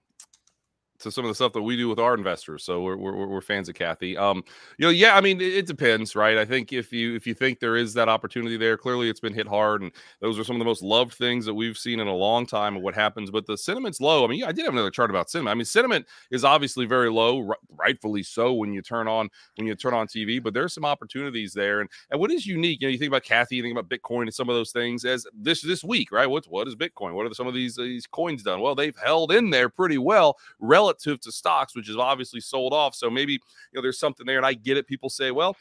to 1.00 1.12
some 1.12 1.26
of 1.26 1.30
the 1.30 1.36
stuff 1.36 1.54
that 1.54 1.62
we 1.62 1.78
do 1.78 1.88
with 1.88 2.00
our 2.00 2.14
investors. 2.14 2.64
So 2.64 2.82
we're, 2.82 2.98
we're, 2.98 3.28
we're 3.28 3.41
fans 3.41 3.70
of 3.70 3.76
Cathie. 3.76 4.18
Um, 4.18 4.43
you 4.78 4.86
know, 4.86 4.91
yeah, 4.91 5.16
I 5.16 5.22
mean, 5.22 5.39
it, 5.39 5.68
depends, 5.68 6.16
right? 6.16 6.38
I 6.38 6.45
think 6.45 6.72
if 6.72 6.93
you 6.93 7.14
if 7.16 7.28
you 7.28 7.34
think 7.34 7.60
there 7.60 7.76
is 7.76 7.93
that 7.93 8.08
opportunity 8.08 8.58
there, 8.58 8.78
clearly 8.78 9.10
it's 9.10 9.20
been 9.20 9.34
hit 9.34 9.48
hard, 9.48 9.82
and 9.82 9.91
those 10.22 10.39
are 10.39 10.43
some 10.43 10.56
of 10.56 10.60
the 10.60 10.66
most 10.66 10.82
loved 10.82 11.14
things 11.14 11.45
that 11.45 11.54
we've 11.54 11.78
seen 11.78 12.00
in 12.00 12.08
a 12.08 12.16
long 12.16 12.45
time 12.45 12.78
of 12.78 12.82
what 12.82 12.95
happens. 12.95 13.30
But 13.30 13.45
the 13.45 13.58
sentiment's 13.58 14.00
low. 14.00 14.24
I 14.24 14.28
mean, 14.28 14.43
I 14.43 14.52
did 14.52 14.64
have 14.64 14.74
another 14.74 14.89
chart 14.89 15.10
about 15.10 15.30
sentiment. 15.30 15.52
I 15.52 15.56
mean, 15.56 15.66
sentiment 15.66 16.06
is 16.32 16.45
obviously 16.45 16.86
very 16.86 17.12
low, 17.12 17.54
rightfully 17.76 18.24
so 18.24 18.54
when 18.54 18.72
you 18.72 18.82
turn 18.82 19.08
on 19.08 19.30
when 19.56 19.68
you 19.68 19.76
turn 19.76 19.93
on 19.93 20.08
TV. 20.08 20.41
But 20.41 20.54
there's 20.54 20.74
some 20.74 20.86
opportunities 20.86 21.54
there, 21.54 21.82
and 21.82 21.89
and 22.12 22.20
what 22.20 22.32
is 22.32 22.48
unique, 22.48 22.82
you 22.82 22.88
know, 22.88 22.91
you 22.91 22.98
think 22.98 23.10
about 23.10 23.24
Cathie, 23.24 23.58
you 23.58 23.64
think 23.64 23.78
about 23.78 23.89
Bitcoin 23.89 24.24
and 24.24 24.34
some 24.34 24.50
of 24.50 24.56
those 24.56 24.72
things 24.72 25.04
as 25.04 25.28
this 25.34 25.62
this 25.62 25.84
week, 25.84 26.12
right? 26.12 26.28
What's 26.28 26.48
what 26.48 26.68
is 26.68 26.76
Bitcoin? 26.76 27.14
What 27.14 27.26
are 27.26 27.34
some 27.34 27.48
of 27.48 27.54
these 27.54 27.76
these 27.76 28.08
coins 28.08 28.41
done? 28.41 28.62
Well, 28.62 28.74
they've 28.74 28.98
held 28.98 29.32
in 29.32 29.50
there 29.50 29.70
pretty 29.70 29.98
well 29.98 30.38
relative 30.60 30.86
relative 30.88 31.19
to 31.21 31.31
stocks, 31.31 31.75
which 31.75 31.89
is 31.89 31.97
obviously 31.97 32.39
sold 32.39 32.73
off. 32.73 32.95
So 32.95 33.09
maybe 33.09 33.33
you 33.33 33.39
know 33.75 33.81
there's 33.81 33.99
something 33.99 34.25
there, 34.25 34.38
and 34.38 34.45
I 34.45 34.53
get 34.53 34.77
it. 34.77 34.88
People 34.88 35.09
say, 35.09 35.31
well, 35.31 35.55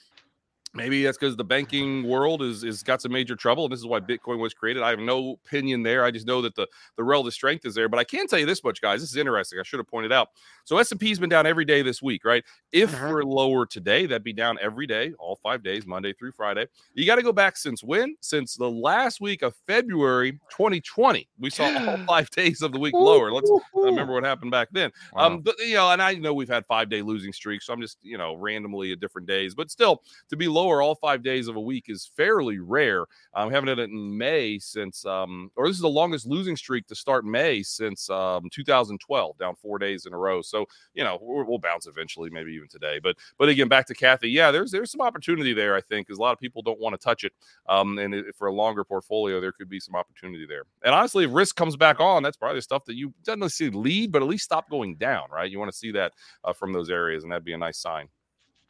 Maybe 0.76 1.02
that's 1.02 1.16
because 1.18 1.36
the 1.36 1.44
banking 1.44 2.06
world 2.06 2.42
is 2.42 2.62
is 2.62 2.82
got 2.82 3.02
some 3.02 3.12
major 3.12 3.34
trouble, 3.34 3.64
and 3.64 3.72
this 3.72 3.80
is 3.80 3.86
why 3.86 4.00
Bitcoin 4.00 4.38
was 4.38 4.54
created. 4.54 4.82
I 4.82 4.90
have 4.90 4.98
no 4.98 5.38
opinion 5.44 5.82
there. 5.82 6.04
I 6.04 6.10
just 6.10 6.26
know 6.26 6.42
that 6.42 6.54
the 6.54 6.68
the 6.96 7.04
relative 7.04 7.32
strength 7.32 7.64
is 7.64 7.74
there. 7.74 7.88
But 7.88 7.98
I 7.98 8.04
can 8.04 8.26
tell 8.26 8.38
you 8.38 8.46
this 8.46 8.62
much, 8.62 8.80
guys. 8.80 9.00
This 9.00 9.10
is 9.10 9.16
interesting. 9.16 9.58
I 9.58 9.62
should 9.62 9.78
have 9.78 9.88
pointed 9.88 10.12
out. 10.12 10.28
So 10.64 10.78
S 10.78 10.90
and 10.90 11.00
P's 11.00 11.18
been 11.18 11.30
down 11.30 11.46
every 11.46 11.64
day 11.64 11.82
this 11.82 12.02
week, 12.02 12.24
right? 12.24 12.44
If 12.72 12.92
uh-huh. 12.92 13.08
we're 13.08 13.22
lower 13.22 13.66
today, 13.66 14.06
that'd 14.06 14.24
be 14.24 14.32
down 14.32 14.58
every 14.60 14.86
day, 14.86 15.12
all 15.18 15.36
five 15.42 15.62
days, 15.62 15.86
Monday 15.86 16.12
through 16.12 16.32
Friday. 16.32 16.66
You 16.94 17.06
got 17.06 17.16
to 17.16 17.22
go 17.22 17.32
back 17.32 17.56
since 17.56 17.82
when? 17.82 18.16
Since 18.20 18.56
the 18.56 18.70
last 18.70 19.20
week 19.20 19.42
of 19.42 19.54
February 19.66 20.32
2020, 20.50 21.28
we 21.38 21.50
saw 21.50 21.64
all 21.64 21.96
five 22.06 22.30
days 22.30 22.62
of 22.62 22.72
the 22.72 22.78
week 22.78 22.94
lower. 22.94 23.32
Let's 23.32 23.50
remember 23.74 24.12
what 24.12 24.24
happened 24.24 24.50
back 24.50 24.68
then. 24.72 24.90
Wow. 25.12 25.26
Um, 25.26 25.40
but 25.40 25.54
you 25.60 25.74
know, 25.74 25.90
and 25.90 26.02
I 26.02 26.14
know 26.14 26.34
we've 26.34 26.48
had 26.48 26.66
five 26.66 26.90
day 26.90 27.00
losing 27.02 27.32
streaks, 27.32 27.66
so 27.66 27.72
I'm 27.72 27.80
just 27.80 27.98
you 28.02 28.18
know 28.18 28.34
randomly 28.34 28.92
at 28.92 29.00
different 29.00 29.28
days, 29.28 29.54
but 29.54 29.70
still 29.70 30.02
to 30.30 30.36
be 30.36 30.48
low 30.48 30.65
lower 30.66 30.82
all 30.82 30.94
five 30.94 31.22
days 31.22 31.48
of 31.48 31.56
a 31.56 31.60
week 31.60 31.84
is 31.88 32.10
fairly 32.16 32.58
rare. 32.58 33.06
Um, 33.34 33.50
haven't 33.50 33.68
had 33.68 33.78
it 33.78 33.90
in 33.90 34.16
May 34.16 34.58
since, 34.58 35.04
um, 35.04 35.50
or 35.56 35.66
this 35.66 35.76
is 35.76 35.82
the 35.82 35.88
longest 35.88 36.26
losing 36.26 36.56
streak 36.56 36.86
to 36.88 36.94
start 36.94 37.24
May 37.24 37.62
since 37.62 38.10
um, 38.10 38.48
2012, 38.50 39.38
down 39.38 39.54
four 39.56 39.78
days 39.78 40.06
in 40.06 40.12
a 40.12 40.18
row. 40.18 40.42
So 40.42 40.66
you 40.94 41.04
know 41.04 41.18
we'll 41.20 41.58
bounce 41.58 41.86
eventually, 41.86 42.30
maybe 42.30 42.52
even 42.52 42.68
today. 42.68 42.98
But 43.02 43.16
but 43.38 43.48
again, 43.48 43.68
back 43.68 43.86
to 43.86 43.94
Cathie. 43.94 44.30
yeah, 44.30 44.50
there's 44.50 44.70
there's 44.70 44.90
some 44.90 45.00
opportunity 45.00 45.52
there. 45.52 45.74
I 45.74 45.80
think 45.80 46.06
because 46.06 46.18
a 46.18 46.22
lot 46.22 46.32
of 46.32 46.38
people 46.38 46.62
don't 46.62 46.80
want 46.80 46.94
to 46.94 47.04
touch 47.04 47.24
it, 47.24 47.32
um, 47.68 47.98
and 47.98 48.14
it, 48.14 48.34
for 48.36 48.48
a 48.48 48.52
longer 48.52 48.84
portfolio, 48.84 49.40
there 49.40 49.52
could 49.52 49.68
be 49.68 49.80
some 49.80 49.94
opportunity 49.94 50.46
there. 50.46 50.64
And 50.84 50.94
honestly, 50.94 51.24
if 51.24 51.30
risk 51.32 51.56
comes 51.56 51.76
back 51.76 52.00
on, 52.00 52.22
that's 52.22 52.36
probably 52.36 52.58
the 52.58 52.62
stuff 52.62 52.84
that 52.86 52.96
you 52.96 53.12
doesn't 53.24 53.40
necessarily 53.40 53.76
lead, 53.76 54.12
but 54.12 54.22
at 54.22 54.28
least 54.28 54.44
stop 54.44 54.68
going 54.70 54.96
down, 54.96 55.30
right? 55.30 55.50
You 55.50 55.58
want 55.58 55.70
to 55.70 55.76
see 55.76 55.92
that 55.92 56.12
uh, 56.44 56.52
from 56.52 56.72
those 56.72 56.90
areas, 56.90 57.22
and 57.22 57.32
that'd 57.32 57.44
be 57.44 57.52
a 57.52 57.58
nice 57.58 57.78
sign. 57.78 58.08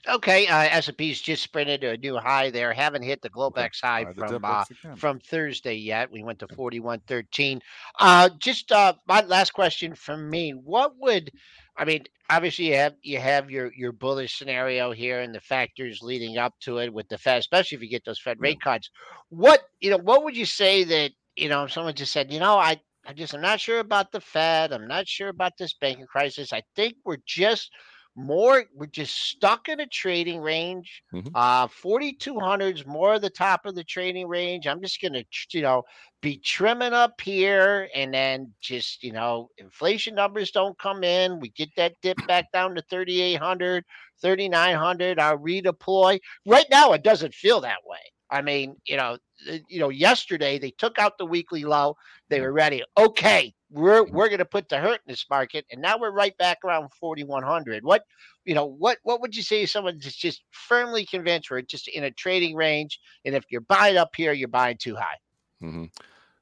Okay, 0.09 0.46
uh, 0.46 0.68
S&P's 0.70 1.20
just 1.20 1.42
sprinted 1.42 1.80
to 1.80 1.90
a 1.90 1.96
new 1.96 2.16
high 2.16 2.50
there. 2.50 2.72
Haven't 2.72 3.02
hit 3.02 3.22
the 3.22 3.30
Globex 3.30 3.80
high 3.82 4.04
from 4.12 4.44
uh, 4.44 4.64
from 4.96 5.18
Thursday 5.18 5.74
yet. 5.74 6.11
We 6.11 6.22
went 6.22 6.38
to 6.40 6.46
41.13. 6.46 7.61
Uh, 7.98 8.30
just 8.38 8.70
uh, 8.70 8.94
my 9.09 9.22
last 9.22 9.52
question 9.52 9.94
from 9.94 10.30
me. 10.30 10.52
What 10.52 10.92
would 10.98 11.32
I 11.76 11.84
mean, 11.84 12.04
obviously 12.30 12.68
you 12.68 12.74
have 12.74 12.94
you 13.02 13.18
have 13.18 13.50
your 13.50 13.72
your 13.74 13.92
bullish 13.92 14.38
scenario 14.38 14.92
here 14.92 15.20
and 15.20 15.34
the 15.34 15.40
factors 15.40 16.00
leading 16.02 16.38
up 16.38 16.54
to 16.61 16.78
it 16.78 16.92
with 16.92 17.09
the 17.09 17.18
Fed, 17.18 17.38
especially 17.38 17.76
if 17.76 17.82
you 17.82 17.88
get 17.88 18.04
those 18.04 18.20
Fed 18.20 18.40
rate 18.40 18.61
cuts. 18.61 18.90
What 19.28 19.62
you 19.80 19.90
know, 19.90 19.98
what 19.98 20.24
would 20.24 20.36
you 20.36 20.46
say 20.46 20.84
that 20.84 21.12
you 21.36 21.48
know 21.48 21.66
someone 21.66 21.94
just 21.94 22.12
said, 22.12 22.32
you 22.32 22.40
know, 22.40 22.57
I 22.57 22.80
I 23.07 23.12
just 23.12 23.34
I'm 23.34 23.40
not 23.40 23.61
sure 23.61 23.80
about 23.80 24.11
the 24.11 24.20
Fed. 24.20 24.72
I'm 24.72 24.88
not 24.88 25.07
sure 25.07 25.28
about 25.28 25.52
this 25.59 25.74
banking 25.74 26.07
crisis. 26.07 26.52
I 26.52 26.62
think 26.74 26.94
we're 27.04 27.18
just 27.26 27.70
more 28.17 28.64
we're 28.75 28.87
just 28.87 29.14
stuck 29.14 29.69
in 29.69 29.81
a 29.81 29.87
trading 29.87 30.41
range 30.41 31.03
mm-hmm. 31.12 31.29
uh 31.35 31.69
4200 31.69 32.79
is 32.79 32.87
more 32.87 33.19
the 33.19 33.29
top 33.29 33.67
of 33.67 33.75
the 33.75 33.85
trading 33.85 34.27
range. 34.27 34.67
I'm 34.67 34.81
just 34.81 35.01
gonna 35.03 35.23
you 35.51 35.62
know 35.62 35.83
be 36.23 36.39
trimming 36.39 36.95
up 36.95 37.21
here 37.21 37.89
and 37.95 38.12
then 38.12 38.53
just 38.61 39.03
you 39.03 39.12
know 39.12 39.51
inflation 39.59 40.14
numbers 40.14 40.51
don't 40.51 40.79
come 40.79 41.05
in. 41.05 41.41
We 41.41 41.51
get 41.51 41.69
that 41.77 41.95
dip 42.03 42.17
back 42.27 42.51
down 42.53 42.75
to 42.75 42.83
3800 42.83 43.85
3900 44.23 45.19
i'll 45.21 45.39
redeploy. 45.39 46.19
Right 46.47 46.67
now 46.71 46.93
it 46.93 47.03
doesn't 47.03 47.35
feel 47.35 47.61
that 47.61 47.85
way. 47.85 47.99
I 48.31 48.41
mean 48.41 48.77
you 48.87 48.97
know 48.97 49.19
you 49.69 49.79
know 49.79 49.91
yesterday 49.91 50.59
they 50.59 50.71
took 50.71 50.99
out 50.99 51.19
the 51.19 51.27
weekly 51.27 51.64
low. 51.64 51.97
They 52.31 52.41
were 52.41 52.53
ready. 52.53 52.83
Okay 52.97 53.55
we're 53.77 54.05
we're 54.05 54.29
going 54.29 54.39
to 54.39 54.45
put 54.45 54.68
the 54.68 54.79
hurt 54.79 55.01
in 55.07 55.12
this 55.12 55.27
market, 55.29 55.66
and 55.70 55.81
now 55.81 55.99
we're 55.99 56.11
right 56.11 56.37
back 56.39 56.59
around 56.64 56.89
4100. 56.99 57.85
What 57.85 58.05
you 58.45 58.55
know, 58.55 58.64
what 58.64 58.99
what 59.03 59.20
would 59.20 59.37
you 59.37 59.43
say 59.43 59.61
to 59.61 59.66
someone 59.66 59.99
that's 60.03 60.16
just 60.16 60.43
firmly 60.51 61.05
convinced 61.05 61.51
we're 61.51 61.61
just 61.62 61.89
in 61.89 62.05
a 62.05 62.11
trading 62.11 62.57
range, 62.57 62.99
and 63.24 63.35
if 63.35 63.45
you're 63.51 63.61
buying 63.61 63.97
up 63.97 64.11
here, 64.16 64.33
you're 64.33 64.49
buying 64.49 64.79
too 64.79 64.97
high? 64.97 65.16
Mm-hmm. 65.62 65.85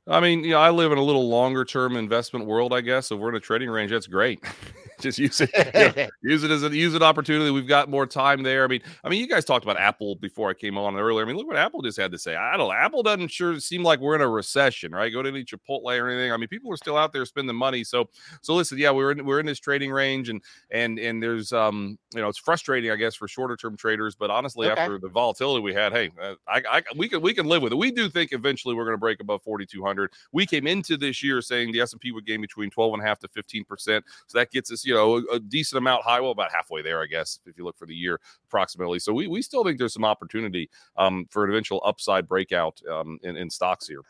I 0.07 0.21
mean, 0.21 0.45
you 0.45 0.51
know, 0.51 0.59
I 0.59 0.71
live 0.71 0.93
in 0.93 0.99
a 0.99 1.03
little 1.03 1.29
longer 1.29 1.65
term 1.65 1.97
investment 1.97 2.47
world, 2.47 2.73
I 2.73 2.83
guess. 2.83 3.09
So 3.09 3.17
if 3.17 3.21
we're 3.21 3.31
in 3.31 3.37
a 3.37 3.41
trading 3.41 3.71
range, 3.71 3.91
that's 3.91 4.07
great. 4.07 4.45
just 5.05 5.19
use 5.19 5.41
it, 5.41 5.51
you 5.55 6.03
know, 6.03 6.09
use 6.23 6.43
it 6.43 6.51
as 6.51 6.63
an 6.63 6.73
use 6.73 6.95
an 6.95 7.03
opportunity. 7.03 7.51
We've 7.51 7.69
got 7.69 7.89
more 7.89 8.07
time 8.07 8.43
there. 8.43 8.65
I 8.65 8.67
mean, 8.67 8.81
I 9.05 9.09
mean, 9.09 9.21
you 9.21 9.29
guys 9.29 9.45
talked 9.45 9.65
about 9.65 9.79
Apple 9.79 10.17
before 10.17 10.51
I 10.51 10.55
came 10.55 10.77
on 10.77 10.97
earlier. 10.97 11.25
I 11.25 11.27
mean, 11.27 11.37
look 11.37 11.47
what 11.47 11.57
Apple 11.57 11.83
just 11.83 11.99
had 11.99 12.11
to 12.13 12.19
say. 12.19 12.35
I 12.35 12.57
don't 12.57 12.69
know. 12.69 12.73
Apple 12.73 13.03
doesn't 13.03 13.29
sure 13.29 13.59
seem 13.61 13.83
like 13.83 14.01
we're 14.01 14.15
in 14.15 14.21
a 14.21 14.29
recession, 14.29 14.93
right? 14.93 15.13
Go 15.13 15.23
to 15.23 15.29
any 15.29 15.45
Chipotle 15.45 16.01
or 16.01 16.09
anything. 16.09 16.33
I 16.33 16.37
mean, 16.37 16.49
people 16.49 16.73
are 16.73 16.77
still 16.77 16.97
out 16.97 17.13
there 17.13 17.25
spending 17.25 17.55
money. 17.55 17.85
So, 17.85 18.09
so 18.43 18.55
listen, 18.55 18.79
yeah, 18.79 18.91
we're 18.91 19.13
in 19.13 19.25
we're 19.25 19.41
in 19.41 19.47
this 19.47 19.61
trading 19.61 19.93
range, 19.93 20.29
and 20.29 20.43
and 20.71 20.99
and 20.99 21.23
there's 21.23 21.53
um, 21.53 21.99
you 22.15 22.21
know, 22.21 22.29
it's 22.29 22.39
frustrating, 22.39 22.91
I 22.91 22.97
guess, 22.97 23.15
for 23.15 23.29
shorter 23.29 23.57
term 23.57 23.77
traders. 23.77 24.15
But 24.15 24.31
honestly, 24.31 24.71
okay. 24.71 24.81
after 24.81 24.99
the 24.99 25.09
volatility 25.09 25.63
we 25.63 25.75
had, 25.75 25.93
hey, 25.93 26.11
uh, 26.21 26.35
I, 26.49 26.63
I 26.71 26.83
we 26.97 27.09
can 27.09 27.21
we 27.21 27.35
can 27.35 27.47
live 27.47 27.63
with 27.63 27.73
it. 27.73 27.77
We 27.77 27.91
do 27.91 28.09
think 28.09 28.33
eventually 28.33 28.75
we're 28.75 28.85
going 28.85 28.95
to 28.95 29.01
break 29.01 29.21
above 29.21 29.43
4,200. 29.43 30.13
We 30.33 30.47
came 30.47 30.67
into 30.67 30.97
this 30.97 31.23
year 31.23 31.43
saying 31.43 31.73
the 31.73 31.81
S&P 31.81 32.13
would 32.13 32.27
gain 32.27 32.41
between 32.41 32.71
12 32.71 32.95
and 32.95 33.03
a 33.03 33.07
half 33.07 33.19
to 33.21 33.29
15 33.29 33.65
percent. 33.65 34.05
So 34.27 34.39
that 34.39 34.51
gets 34.51 34.73
us, 34.73 34.85
you 34.85 34.94
know, 34.94 34.94
a, 34.95 35.35
a 35.35 35.41
decent 35.41 35.75
decent 35.75 35.79
amount 35.79 36.05
high, 36.05 36.21
well, 36.21 36.31
about 36.31 36.53
halfway 36.53 36.83
there, 36.83 37.03
I 37.03 37.07
guess, 37.07 37.41
if 37.47 37.57
you 37.57 37.65
look 37.65 37.77
for 37.77 37.87
the 37.87 37.95
year 37.95 38.21
approximately. 38.47 38.99
So 38.99 39.13
we, 39.13 39.27
we 39.27 39.43
still 39.43 39.65
think 39.65 39.79
there's 39.79 39.95
some 39.95 40.05
opportunity 40.05 40.69
um, 40.97 41.27
for 41.31 41.45
an 41.45 41.51
eventual 41.51 41.83
upside 41.85 42.29
breakout 42.29 42.81
um, 42.91 43.19
in, 43.23 43.37
in 43.37 43.51
stocks 43.51 43.89
here. 43.89 44.03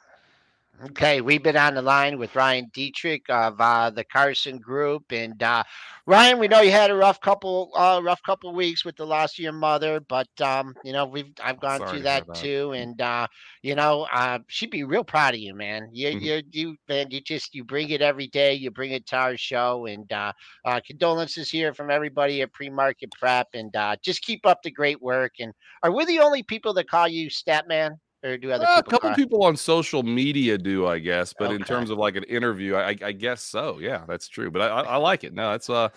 Okay, 0.82 1.20
we've 1.20 1.42
been 1.42 1.56
on 1.56 1.74
the 1.74 1.82
line 1.82 2.18
with 2.18 2.34
Ryan 2.34 2.68
Detrick 2.74 3.30
of 3.30 3.60
uh, 3.60 3.90
the 3.90 4.02
Carson 4.02 4.58
Group, 4.58 5.12
and 5.12 5.40
uh, 5.40 5.62
Ryan, 6.04 6.40
we 6.40 6.48
know 6.48 6.62
you 6.62 6.72
had 6.72 6.90
a 6.90 6.96
rough 6.96 7.20
couple, 7.20 7.70
uh, 7.76 8.00
rough 8.02 8.20
couple 8.24 8.52
weeks 8.52 8.84
with 8.84 8.96
the 8.96 9.06
loss 9.06 9.38
of 9.38 9.38
your 9.38 9.52
mother, 9.52 10.00
but 10.00 10.28
um, 10.40 10.74
you 10.82 10.92
know 10.92 11.06
we've 11.06 11.32
I've 11.42 11.60
gone 11.60 11.78
Sorry 11.78 11.90
through 11.90 12.02
that, 12.02 12.26
that, 12.26 12.34
too, 12.34 12.72
and 12.72 13.00
uh, 13.00 13.28
you 13.62 13.76
know 13.76 14.08
uh, 14.12 14.40
she'd 14.48 14.70
be 14.70 14.82
real 14.82 15.04
proud 15.04 15.34
of 15.34 15.40
you, 15.40 15.54
man. 15.54 15.88
You 15.92 16.08
mm-hmm. 16.08 16.24
you 16.24 16.42
you 16.50 16.76
man, 16.88 17.06
you 17.10 17.20
just 17.20 17.54
you 17.54 17.62
bring 17.62 17.90
it 17.90 18.02
every 18.02 18.26
day. 18.26 18.54
You 18.54 18.72
bring 18.72 18.90
it 18.90 19.06
to 19.06 19.16
our 19.16 19.36
show, 19.36 19.86
and 19.86 20.12
uh, 20.12 20.32
uh, 20.64 20.80
condolences 20.84 21.50
here 21.50 21.72
from 21.72 21.88
everybody 21.88 22.42
at 22.42 22.52
Pre 22.52 22.68
Market 22.68 23.12
Prep, 23.12 23.46
and 23.54 23.74
uh, 23.76 23.94
just 24.02 24.22
keep 24.22 24.44
up 24.44 24.62
the 24.62 24.72
great 24.72 25.00
work. 25.00 25.34
And 25.38 25.52
are 25.84 25.92
we 25.92 26.04
the 26.04 26.18
only 26.18 26.42
people 26.42 26.74
that 26.74 26.90
call 26.90 27.06
you 27.06 27.30
Statman? 27.30 27.98
Or 28.24 28.36
do 28.38 28.50
other 28.50 28.66
uh, 28.66 28.78
a 28.78 28.82
couple 28.82 29.10
cry? 29.10 29.14
people 29.14 29.44
on 29.44 29.56
social 29.56 30.02
media 30.02 30.56
do, 30.56 30.86
I 30.86 30.98
guess. 30.98 31.34
But 31.38 31.46
okay. 31.46 31.56
in 31.56 31.62
terms 31.62 31.90
of 31.90 31.98
like 31.98 32.16
an 32.16 32.24
interview, 32.24 32.74
I, 32.74 32.96
I, 33.02 33.12
guess 33.12 33.42
so. 33.42 33.78
Yeah, 33.78 34.04
that's 34.08 34.28
true. 34.28 34.50
But 34.50 34.62
I, 34.62 34.68
I, 34.68 34.80
I 34.82 34.96
like 34.96 35.24
it. 35.24 35.34
No, 35.34 35.50
that's 35.50 35.68
uh, 35.68 35.90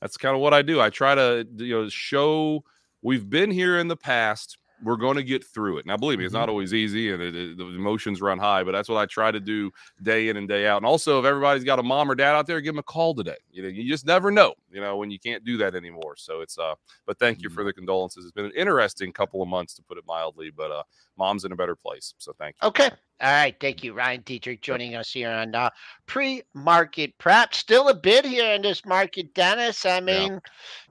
that's 0.00 0.16
kind 0.16 0.34
of 0.34 0.40
what 0.40 0.54
I 0.54 0.62
do. 0.62 0.80
I 0.80 0.90
try 0.90 1.14
to 1.14 1.46
you 1.56 1.82
know 1.82 1.88
show 1.88 2.64
we've 3.02 3.28
been 3.28 3.50
here 3.50 3.78
in 3.78 3.88
the 3.88 3.96
past 3.96 4.58
we're 4.82 4.96
going 4.96 5.16
to 5.16 5.22
get 5.22 5.44
through 5.44 5.78
it. 5.78 5.86
Now, 5.86 5.96
believe 5.96 6.18
me, 6.18 6.24
it's 6.24 6.32
not 6.32 6.42
mm-hmm. 6.42 6.50
always 6.50 6.74
easy, 6.74 7.12
and 7.12 7.22
it, 7.22 7.34
it, 7.34 7.58
the 7.58 7.66
emotions 7.66 8.20
run 8.20 8.38
high. 8.38 8.62
But 8.62 8.72
that's 8.72 8.88
what 8.88 8.98
I 8.98 9.06
try 9.06 9.30
to 9.30 9.40
do 9.40 9.70
day 10.02 10.28
in 10.28 10.36
and 10.36 10.48
day 10.48 10.66
out. 10.66 10.78
And 10.78 10.86
also, 10.86 11.18
if 11.18 11.24
everybody's 11.24 11.64
got 11.64 11.78
a 11.78 11.82
mom 11.82 12.10
or 12.10 12.14
dad 12.14 12.34
out 12.34 12.46
there, 12.46 12.60
give 12.60 12.74
them 12.74 12.78
a 12.80 12.82
call 12.82 13.14
today. 13.14 13.36
You 13.50 13.62
know, 13.62 13.68
you 13.68 13.90
just 13.90 14.06
never 14.06 14.30
know. 14.30 14.54
You 14.70 14.80
know, 14.80 14.96
when 14.96 15.10
you 15.10 15.18
can't 15.18 15.44
do 15.44 15.56
that 15.58 15.74
anymore. 15.74 16.16
So 16.16 16.40
it's 16.40 16.58
uh. 16.58 16.74
But 17.06 17.18
thank 17.18 17.42
you 17.42 17.50
for 17.50 17.60
mm-hmm. 17.60 17.68
the 17.68 17.72
condolences. 17.72 18.24
It's 18.24 18.32
been 18.32 18.46
an 18.46 18.52
interesting 18.56 19.12
couple 19.12 19.42
of 19.42 19.48
months, 19.48 19.74
to 19.74 19.82
put 19.82 19.98
it 19.98 20.04
mildly. 20.06 20.50
But 20.50 20.70
uh, 20.70 20.82
mom's 21.18 21.44
in 21.44 21.52
a 21.52 21.56
better 21.56 21.76
place. 21.76 22.14
So 22.18 22.32
thank 22.38 22.56
you. 22.62 22.68
Okay. 22.68 22.90
All 23.22 23.30
right, 23.30 23.54
thank 23.60 23.84
you, 23.84 23.92
Ryan 23.92 24.22
Detrick, 24.22 24.62
joining 24.62 24.94
us 24.94 25.12
here 25.12 25.28
on 25.28 25.54
uh, 25.54 25.68
pre-market 26.06 27.18
prep. 27.18 27.52
Still 27.54 27.90
a 27.90 27.94
bit 27.94 28.24
here 28.24 28.54
in 28.54 28.62
this 28.62 28.86
market, 28.86 29.34
Dennis. 29.34 29.84
I 29.84 30.00
mean, 30.00 30.32
yeah. 30.32 30.38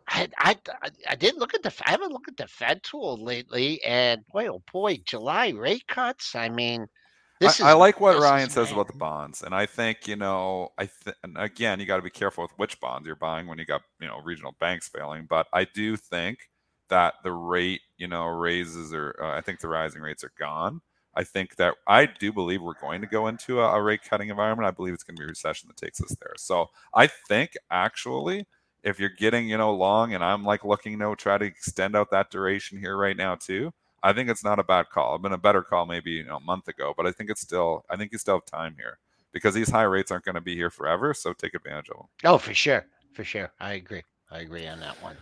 I, 0.09 0.27
I 0.37 0.57
I 1.07 1.15
did 1.15 1.35
look 1.37 1.53
at 1.53 1.61
the 1.61 1.73
I 1.85 1.91
haven't 1.91 2.11
looked 2.11 2.29
at 2.29 2.37
the 2.37 2.47
Fed 2.47 2.81
tool 2.83 3.23
lately, 3.23 3.81
and 3.83 4.25
boy 4.31 4.47
oh 4.47 4.63
boy, 4.71 4.97
July 5.05 5.49
rate 5.49 5.87
cuts. 5.87 6.35
I 6.35 6.49
mean, 6.49 6.87
this 7.39 7.61
I, 7.61 7.63
is, 7.63 7.69
I 7.69 7.73
like 7.73 8.01
what 8.01 8.19
Ryan 8.19 8.49
says 8.49 8.71
about 8.71 8.87
the 8.87 8.97
bonds, 8.97 9.43
and 9.43 9.53
I 9.53 9.65
think 9.65 10.07
you 10.07 10.15
know 10.15 10.69
I 10.77 10.89
th- 11.03 11.15
again 11.35 11.79
you 11.79 11.85
got 11.85 11.97
to 11.97 12.01
be 12.01 12.09
careful 12.09 12.43
with 12.43 12.51
which 12.57 12.79
bonds 12.79 13.05
you're 13.05 13.15
buying 13.15 13.47
when 13.47 13.59
you 13.59 13.65
got 13.65 13.81
you 14.01 14.07
know 14.07 14.19
regional 14.23 14.55
banks 14.59 14.89
failing, 14.89 15.27
but 15.29 15.47
I 15.53 15.65
do 15.65 15.95
think 15.95 16.49
that 16.89 17.15
the 17.23 17.31
rate 17.31 17.81
you 17.97 18.07
know 18.07 18.25
raises 18.25 18.93
or 18.93 19.15
uh, 19.21 19.37
I 19.37 19.41
think 19.41 19.59
the 19.59 19.67
rising 19.67 20.01
rates 20.01 20.23
are 20.23 20.33
gone. 20.39 20.81
I 21.15 21.23
think 21.23 21.55
that 21.57 21.75
I 21.87 22.05
do 22.05 22.31
believe 22.31 22.61
we're 22.61 22.79
going 22.79 23.01
to 23.01 23.07
go 23.07 23.27
into 23.27 23.59
a, 23.61 23.75
a 23.75 23.81
rate 23.81 24.01
cutting 24.07 24.29
environment. 24.29 24.67
I 24.67 24.71
believe 24.71 24.93
it's 24.93 25.03
going 25.03 25.15
to 25.17 25.21
be 25.21 25.25
a 25.25 25.27
recession 25.27 25.67
that 25.67 25.77
takes 25.77 26.01
us 26.01 26.15
there. 26.21 26.33
So 26.37 26.67
I 26.93 27.07
think 27.07 27.53
actually 27.69 28.45
if 28.83 28.99
you're 28.99 29.09
getting 29.09 29.49
you 29.49 29.57
know 29.57 29.73
long 29.73 30.13
and 30.13 30.23
i'm 30.23 30.43
like 30.43 30.63
looking 30.63 30.97
to 30.99 31.15
try 31.15 31.37
to 31.37 31.45
extend 31.45 31.95
out 31.95 32.09
that 32.11 32.29
duration 32.29 32.79
here 32.79 32.97
right 32.97 33.17
now 33.17 33.35
too 33.35 33.71
i 34.03 34.13
think 34.13 34.29
it's 34.29 34.43
not 34.43 34.59
a 34.59 34.63
bad 34.63 34.89
call. 34.89 35.15
I've 35.15 35.21
been 35.21 35.33
a 35.33 35.37
better 35.37 35.61
call 35.61 35.85
maybe 35.85 36.11
you 36.11 36.23
know 36.23 36.37
a 36.37 36.41
month 36.41 36.67
ago 36.67 36.93
but 36.95 37.05
i 37.05 37.11
think 37.11 37.29
it's 37.29 37.41
still 37.41 37.83
i 37.89 37.95
think 37.95 38.11
you 38.11 38.17
still 38.17 38.35
have 38.35 38.45
time 38.45 38.75
here 38.77 38.97
because 39.31 39.53
these 39.53 39.69
high 39.69 39.83
rates 39.83 40.11
aren't 40.11 40.25
going 40.25 40.35
to 40.35 40.41
be 40.41 40.55
here 40.55 40.69
forever 40.69 41.13
so 41.13 41.33
take 41.33 41.53
advantage 41.53 41.89
of 41.89 41.97
them 41.97 42.07
oh 42.25 42.37
for 42.37 42.53
sure 42.53 42.85
for 43.13 43.25
sure. 43.25 43.51
I 43.59 43.73
agree. 43.73 44.03
I 44.31 44.39
agree 44.39 44.65
on 44.67 44.79
that 44.79 45.01
one 45.03 45.17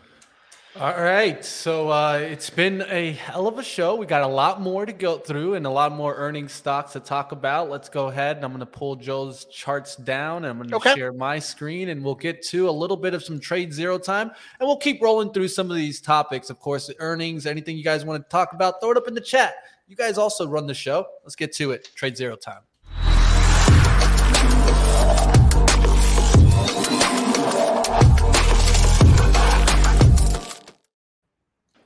all 0.80 1.02
right. 1.02 1.44
So 1.44 1.90
uh, 1.90 2.20
it's 2.22 2.52
been 2.52 2.84
a 2.88 3.14
hell 3.14 3.48
of 3.48 3.58
a 3.58 3.64
show. 3.64 3.96
We 3.96 4.06
got 4.06 4.22
a 4.22 4.28
lot 4.28 4.62
more 4.62 4.86
to 4.86 4.94
go 4.94 5.18
through 5.18 5.56
and 5.56 5.66
a 5.66 5.70
lot 5.72 5.92
more 5.92 6.14
earning 6.16 6.48
stocks 6.48 6.94
to 6.94 7.00
talk 7.00 7.32
about. 7.32 7.70
Let's 7.70 7.90
go 7.90 8.10
ahead 8.10 8.36
and 8.36 8.46
I'm 8.46 8.52
going 8.52 8.60
to 8.60 8.68
pull 8.68 8.96
Joe's 8.96 9.46
charts 9.46 9.96
down 9.96 10.46
and 10.46 10.52
I'm 10.52 10.58
going 10.58 10.70
to 10.70 10.76
okay. 10.76 10.94
share 10.94 11.14
my 11.14 11.40
screen 11.40 11.90
and 11.90 12.04
we'll 12.04 12.14
get 12.14 12.44
to 12.50 12.70
a 12.70 12.72
little 12.72 12.98
bit 12.98 13.16
of 13.16 13.24
some 13.24 13.40
TradeZero 13.40 14.04
time 14.04 14.30
and 14.60 14.68
we'll 14.68 14.78
keep 14.78 15.02
rolling 15.02 15.32
through 15.32 15.48
some 15.48 15.72
of 15.72 15.78
these 15.78 16.00
topics. 16.00 16.52
Of 16.52 16.60
course, 16.60 16.92
earnings, 17.00 17.48
anything 17.48 17.76
you 17.76 17.84
guys 17.84 18.06
want 18.06 18.24
to 18.24 18.30
talk 18.30 18.54
about, 18.54 18.76
throw 18.80 18.92
it 18.92 18.98
up 18.98 19.08
in 19.08 19.16
the 19.16 19.22
chat. 19.22 19.56
You 19.88 19.96
guys 19.96 20.20
also 20.20 20.48
run 20.48 20.68
the 20.68 20.76
show. 20.76 21.08
Let's 21.24 21.36
get 21.36 21.54
to 21.54 21.72
it. 21.72 21.90
TradeZero 22.00 22.40
time. 22.40 22.67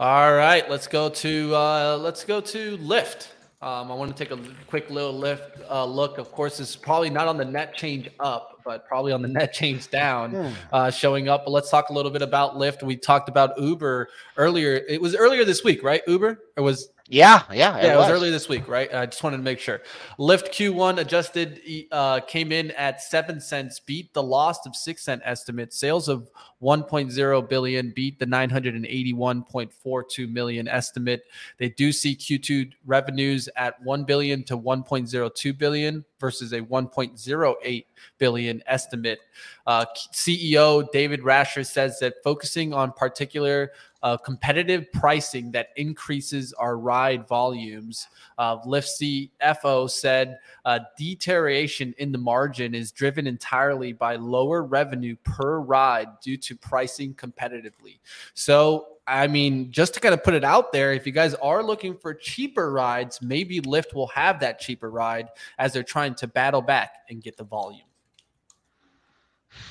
All 0.02 0.34
right, 0.34 0.68
let's 0.68 0.88
go 0.88 1.10
to 1.10 1.56
uh, 1.56 1.96
let's 2.02 2.24
go 2.24 2.42
to 2.42 2.78
Lyft. 2.80 3.28
Um, 3.62 3.92
I 3.92 3.94
want 3.94 4.18
to 4.18 4.18
take 4.18 4.36
a 4.36 4.42
quick 4.66 4.90
little 4.90 5.14
lift 5.14 5.62
uh, 5.70 5.86
look. 5.86 6.18
Of 6.18 6.32
course, 6.32 6.60
it's 6.60 6.76
probably 6.76 7.12
not 7.12 7.28
on 7.28 7.38
the 7.38 7.46
net 7.46 7.76
change 7.76 8.10
up, 8.20 8.62
but 8.66 8.88
probably 8.88 9.12
on 9.12 9.22
the 9.22 9.28
net 9.28 9.54
change 9.54 9.92
down, 9.92 10.32
hmm. 10.32 10.54
uh, 10.74 10.90
showing 10.90 11.30
up. 11.30 11.46
But 11.46 11.52
let's 11.52 11.70
talk 11.70 11.90
a 11.90 11.94
little 11.94 12.10
bit 12.10 12.24
about 12.24 12.56
Lyft. 12.56 12.82
We 12.82 12.98
talked 12.98 13.30
about 13.30 13.52
Uber 13.62 14.10
earlier. 14.38 14.82
It 14.90 15.00
was 15.00 15.16
earlier 15.16 15.46
this 15.46 15.64
week, 15.64 15.84
right? 15.84 16.02
Uber. 16.08 16.40
It 16.58 16.62
was 16.62 16.90
yeah, 17.12 17.44
yeah, 17.52 17.78
it, 17.78 17.84
yeah, 17.84 17.94
it 17.94 17.98
was. 17.98 18.10
earlier 18.10 18.32
this 18.32 18.48
week, 18.48 18.70
right? 18.70 18.92
I 18.94 19.06
just 19.06 19.22
wanted 19.22 19.36
to 19.36 19.44
make 19.44 19.60
sure. 19.60 19.82
Lyft 20.18 20.52
Q1 20.52 20.98
adjusted 20.98 21.60
uh, 21.92 22.22
came 22.22 22.54
in 22.54 22.72
at 22.72 23.02
seven 23.02 23.42
cents, 23.42 23.82
beat 23.82 24.14
the 24.14 24.24
loss 24.24 24.66
of 24.66 24.78
six 24.78 25.04
cent 25.04 25.22
estimate. 25.26 25.74
Sales 25.74 26.08
of 26.08 26.32
1.0 26.62 27.50
billion 27.50 27.92
beat 27.92 28.18
the 28.18 28.26
981.42 28.26 30.32
million 30.32 30.70
estimate. 30.70 31.24
They 31.58 31.68
do 31.68 31.92
see 31.92 32.16
Q2 32.16 32.72
revenues 32.86 33.50
at 33.58 33.82
1 33.84 34.06
billion 34.06 34.46
to 34.46 34.58
1.02 34.58 35.58
billion 35.58 36.06
versus 36.18 36.54
a 36.54 36.62
1.08 36.62 37.86
billion 38.20 38.64
estimate. 38.68 39.20
Uh, 39.68 39.86
CEO 40.14 40.90
David 40.92 41.22
Risher 41.22 41.66
says 41.66 42.00
that 42.00 42.16
focusing 42.24 42.74
on 42.74 42.94
particular 42.94 43.72
uh, 44.04 44.18
competitive 44.18 44.92
pricing 44.92 45.52
that 45.52 45.70
increases 45.76 46.54
our 46.54 46.78
ride 46.78 47.28
volumes. 47.28 48.08
Uh, 48.38 48.60
Lyft 48.62 49.30
CFO 49.42 49.90
said 49.90 50.40
uh, 50.66 50.80
deterioration 50.98 51.94
in 51.98 52.12
the 52.12 52.18
margin 52.18 52.74
is 52.74 52.92
driven 52.92 53.28
entirely 53.28 53.94
by 53.94 54.16
lower 54.16 54.64
revenue 54.64 55.16
per 55.24 55.60
ride 55.60 56.08
due 56.22 56.38
to 56.38 56.56
pricing 56.56 57.14
competitively. 57.14 58.00
So, 58.34 58.88
I 59.08 59.28
mean, 59.28 59.72
just 59.72 59.94
to 59.96 60.00
kind 60.00 60.14
of 60.14 60.24
put 60.24 60.34
it 60.34 60.44
out 60.44 60.72
there, 60.72 60.94
if 60.94 61.06
you 61.06 61.12
guys 61.12 61.34
are 61.36 61.64
looking 61.64 61.98
for 61.98 62.14
cheaper 62.14 62.72
rides, 62.72 63.22
maybe 63.22 63.60
Lyft 63.62 63.94
will 63.94 64.08
have 64.08 64.40
that 64.40 64.60
cheaper 64.60 64.90
ride 64.90 65.30
as 65.60 65.74
they're 65.74 65.84
trying 65.84 66.16
to 66.16 66.28
battle 66.28 66.62
back 66.62 66.94
and 67.10 67.22
get 67.22 67.38
the 67.38 67.44
volume. 67.44 67.82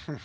I 0.09 0.19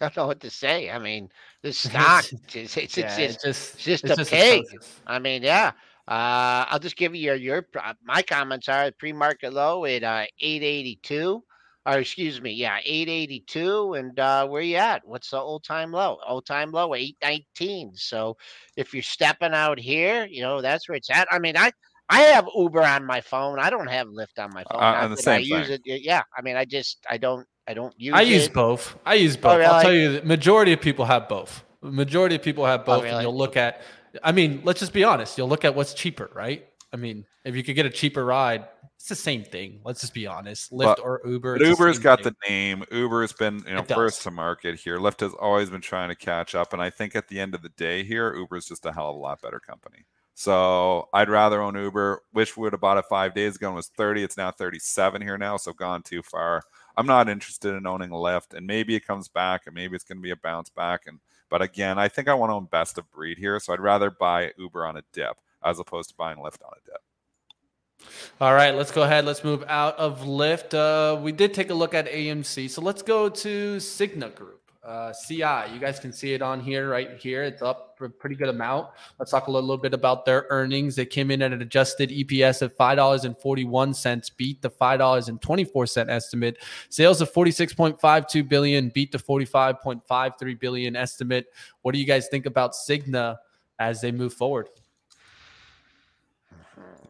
don't 0.00 0.16
know 0.16 0.26
what 0.26 0.40
to 0.40 0.50
say. 0.50 0.90
I 0.90 0.98
mean, 0.98 1.30
the 1.62 1.72
stock 1.72 2.24
it's 2.54 2.76
it's, 2.76 2.96
yeah, 2.96 3.18
it's, 3.18 3.18
it's, 3.18 3.42
just 3.42 3.74
it's 3.74 3.84
just 3.84 4.04
it's 4.04 4.12
a 4.12 4.16
just 4.16 4.30
pig. 4.30 4.64
I 5.06 5.18
mean, 5.18 5.42
yeah. 5.42 5.72
Uh, 6.06 6.64
I'll 6.68 6.78
just 6.78 6.96
give 6.96 7.14
you 7.14 7.22
your 7.22 7.34
your 7.34 7.66
my 8.02 8.22
comments 8.22 8.68
are 8.68 8.90
pre-market 8.92 9.52
low 9.52 9.84
at 9.84 10.02
uh, 10.02 10.24
882 10.40 11.42
or 11.88 11.98
excuse 11.98 12.40
me, 12.40 12.52
yeah, 12.52 12.78
882. 12.84 13.94
And 13.94 14.18
uh, 14.18 14.46
where 14.46 14.62
you 14.62 14.76
at? 14.76 15.06
What's 15.06 15.30
the 15.30 15.38
old 15.38 15.64
time 15.64 15.92
low? 15.92 16.18
Old 16.26 16.46
time 16.46 16.70
low, 16.70 16.94
819. 16.94 17.92
So 17.94 18.36
if 18.76 18.92
you're 18.92 19.02
stepping 19.02 19.54
out 19.54 19.78
here, 19.78 20.26
you 20.26 20.42
know, 20.42 20.60
that's 20.60 20.88
where 20.88 20.96
it's 20.96 21.10
at. 21.10 21.28
I 21.30 21.38
mean, 21.38 21.56
I 21.56 21.72
I 22.10 22.20
have 22.20 22.48
Uber 22.54 22.82
on 22.82 23.04
my 23.04 23.20
phone. 23.20 23.58
I 23.58 23.70
don't 23.70 23.88
have 23.88 24.06
Lyft 24.08 24.38
on 24.38 24.50
my 24.52 24.64
phone. 24.70 24.82
Uh, 24.82 25.08
the 25.08 25.16
same 25.16 25.36
I 25.36 25.38
use 25.38 25.70
it. 25.70 25.82
Yeah. 25.84 26.22
I 26.36 26.42
mean, 26.42 26.56
I 26.56 26.64
just 26.64 27.04
I 27.08 27.18
don't 27.18 27.46
I 27.68 27.74
don't 27.74 27.94
use. 27.98 28.14
I 28.14 28.22
it. 28.22 28.28
use 28.28 28.48
both. 28.48 28.96
I 29.04 29.14
use 29.14 29.36
oh, 29.36 29.40
both. 29.40 29.52
Oh, 29.52 29.58
really? 29.58 29.70
I'll 29.70 29.82
tell 29.82 29.92
you, 29.92 30.20
the 30.20 30.26
majority 30.26 30.72
of 30.72 30.80
people 30.80 31.04
have 31.04 31.28
both. 31.28 31.64
The 31.82 31.92
majority 31.92 32.34
of 32.34 32.42
people 32.42 32.64
have 32.64 32.80
oh, 32.80 32.84
both, 32.84 33.00
oh, 33.00 33.02
really? 33.02 33.14
and 33.14 33.22
you'll 33.22 33.36
look 33.36 33.56
at. 33.56 33.82
I 34.24 34.32
mean, 34.32 34.62
let's 34.64 34.80
just 34.80 34.94
be 34.94 35.04
honest. 35.04 35.36
You'll 35.36 35.50
look 35.50 35.66
at 35.66 35.74
what's 35.74 35.92
cheaper, 35.92 36.30
right? 36.34 36.66
I 36.94 36.96
mean, 36.96 37.26
if 37.44 37.54
you 37.54 37.62
could 37.62 37.76
get 37.76 37.84
a 37.84 37.90
cheaper 37.90 38.24
ride, 38.24 38.66
it's 38.96 39.08
the 39.08 39.14
same 39.14 39.44
thing. 39.44 39.80
Let's 39.84 40.00
just 40.00 40.14
be 40.14 40.26
honest. 40.26 40.72
Lyft 40.72 40.96
but, 40.96 41.00
or 41.00 41.20
Uber. 41.26 41.62
Uber's 41.62 41.98
got 41.98 42.22
thing. 42.22 42.32
the 42.42 42.50
name. 42.50 42.84
Uber's 42.90 43.34
been 43.34 43.62
you 43.66 43.74
know 43.74 43.82
first 43.82 44.22
to 44.22 44.30
market 44.30 44.80
here. 44.80 44.98
Lyft 44.98 45.20
has 45.20 45.34
always 45.34 45.68
been 45.68 45.82
trying 45.82 46.08
to 46.08 46.16
catch 46.16 46.54
up, 46.54 46.72
and 46.72 46.80
I 46.80 46.88
think 46.88 47.14
at 47.14 47.28
the 47.28 47.38
end 47.38 47.54
of 47.54 47.60
the 47.60 47.68
day 47.68 48.02
here, 48.02 48.34
Uber's 48.34 48.66
just 48.66 48.86
a 48.86 48.92
hell 48.92 49.10
of 49.10 49.16
a 49.16 49.18
lot 49.18 49.42
better 49.42 49.60
company. 49.60 50.06
So 50.34 51.08
I'd 51.12 51.28
rather 51.28 51.60
own 51.60 51.74
Uber. 51.74 52.22
Wish 52.32 52.56
we 52.56 52.62
would 52.62 52.72
have 52.72 52.80
bought 52.80 52.96
it 52.96 53.04
five 53.10 53.34
days 53.34 53.56
ago 53.56 53.66
and 53.66 53.74
was 53.76 53.88
30. 53.88 54.22
It's 54.22 54.36
now 54.36 54.52
37 54.52 55.20
here 55.20 55.36
now, 55.36 55.56
so 55.56 55.72
gone 55.72 56.00
too 56.02 56.22
far. 56.22 56.62
I'm 56.98 57.06
not 57.06 57.28
interested 57.28 57.76
in 57.76 57.86
owning 57.86 58.10
Lyft, 58.10 58.54
and 58.54 58.66
maybe 58.66 58.96
it 58.96 59.06
comes 59.06 59.28
back, 59.28 59.62
and 59.66 59.74
maybe 59.74 59.94
it's 59.94 60.02
going 60.02 60.18
to 60.18 60.22
be 60.22 60.32
a 60.32 60.36
bounce 60.36 60.68
back. 60.68 61.02
And 61.06 61.20
but 61.48 61.62
again, 61.62 61.96
I 61.96 62.08
think 62.08 62.26
I 62.26 62.34
want 62.34 62.50
to 62.50 62.54
own 62.54 62.64
best 62.64 62.98
of 62.98 63.08
breed 63.12 63.38
here, 63.38 63.60
so 63.60 63.72
I'd 63.72 63.78
rather 63.78 64.10
buy 64.10 64.50
Uber 64.58 64.84
on 64.84 64.96
a 64.96 65.02
dip 65.12 65.36
as 65.64 65.78
opposed 65.78 66.10
to 66.10 66.16
buying 66.16 66.38
Lyft 66.38 66.64
on 66.66 66.72
a 66.72 66.84
dip. 66.84 68.10
All 68.40 68.52
right, 68.52 68.74
let's 68.74 68.90
go 68.90 69.02
ahead. 69.02 69.24
Let's 69.24 69.44
move 69.44 69.64
out 69.68 69.96
of 69.96 70.22
Lyft. 70.22 70.74
Uh, 70.74 71.20
we 71.20 71.30
did 71.30 71.54
take 71.54 71.70
a 71.70 71.74
look 71.74 71.94
at 71.94 72.10
AMC, 72.10 72.68
so 72.68 72.82
let's 72.82 73.02
go 73.02 73.28
to 73.28 73.76
Cigna 73.76 74.34
Group. 74.34 74.57
Uh, 74.88 75.12
CI, 75.12 75.70
you 75.70 75.78
guys 75.78 76.00
can 76.00 76.14
see 76.14 76.32
it 76.32 76.40
on 76.40 76.60
here, 76.60 76.88
right 76.88 77.18
here. 77.18 77.42
It's 77.42 77.60
up 77.60 77.98
a 78.00 78.08
pretty 78.08 78.36
good 78.36 78.48
amount. 78.48 78.88
Let's 79.18 79.30
talk 79.30 79.48
a 79.48 79.50
little, 79.50 79.68
little 79.68 79.82
bit 79.82 79.92
about 79.92 80.24
their 80.24 80.46
earnings. 80.48 80.96
They 80.96 81.04
came 81.04 81.30
in 81.30 81.42
at 81.42 81.52
an 81.52 81.60
adjusted 81.60 82.08
EPS 82.08 82.62
of 82.62 82.74
$5.41, 82.74 84.36
beat 84.38 84.62
the 84.62 84.70
$5.24 84.70 86.08
estimate. 86.08 86.56
Sales 86.88 87.20
of 87.20 87.30
46.52 87.30 88.48
billion, 88.48 88.88
beat 88.88 89.12
the 89.12 89.18
45.53 89.18 90.58
billion 90.58 90.96
estimate. 90.96 91.48
What 91.82 91.92
do 91.92 91.98
you 91.98 92.06
guys 92.06 92.28
think 92.28 92.46
about 92.46 92.72
Cigna 92.72 93.36
as 93.78 94.00
they 94.00 94.10
move 94.10 94.32
forward? 94.32 94.70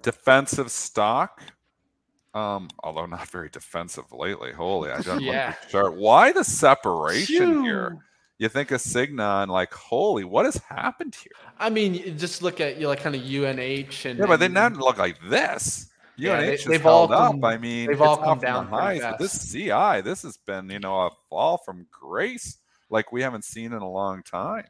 defensive 0.03 0.71
stock. 0.71 1.43
Um, 2.35 2.69
although 2.85 3.07
not 3.07 3.29
very 3.29 3.49
defensive 3.49 4.13
lately. 4.13 4.53
Holy, 4.53 4.91
I 4.91 5.01
don't 5.01 5.23
yeah. 5.23 5.55
sure. 5.71 5.91
Why 5.91 6.33
the 6.33 6.45
separation 6.45 7.37
Phew. 7.37 7.63
here? 7.63 7.99
You 8.39 8.49
think 8.49 8.71
of 8.71 8.81
Cigna 8.81 9.43
and 9.43 9.51
like, 9.51 9.73
holy, 9.73 10.23
what 10.23 10.45
has 10.45 10.57
happened 10.59 11.17
here? 11.17 11.33
I 11.59 11.71
mean, 11.71 12.17
just 12.17 12.41
look 12.41 12.61
at 12.61 12.77
you 12.77 12.83
know, 12.83 12.89
like 12.89 13.01
kind 13.01 13.17
of 13.17 13.23
UNH 13.23 14.07
and 14.07 14.19
yeah, 14.19 14.27
but 14.27 14.39
they 14.39 14.49
not 14.49 14.77
look 14.77 14.99
like 14.99 15.17
this. 15.29 15.91
Yeah, 16.17 16.39
UNH 16.39 16.65
they, 16.67 16.75
have 16.75 16.87
all 16.87 17.09
come, 17.09 17.43
up. 17.43 17.45
I 17.45 17.59
mean, 17.59 17.89
they've 17.89 18.01
all 18.01 18.17
come 18.17 18.39
down 18.39 18.69
highs, 18.69 19.01
but 19.01 19.19
this 19.19 19.51
CI, 19.51 20.03
this 20.03 20.23
has 20.23 20.37
been 20.37 20.71
you 20.71 20.79
know 20.79 21.07
a 21.07 21.11
fall 21.29 21.59
from 21.59 21.87
grace 21.91 22.59
like 22.91 23.11
we 23.11 23.23
haven't 23.23 23.45
seen 23.45 23.73
in 23.73 23.83
a 23.83 23.91
long 23.91 24.23
time. 24.23 24.65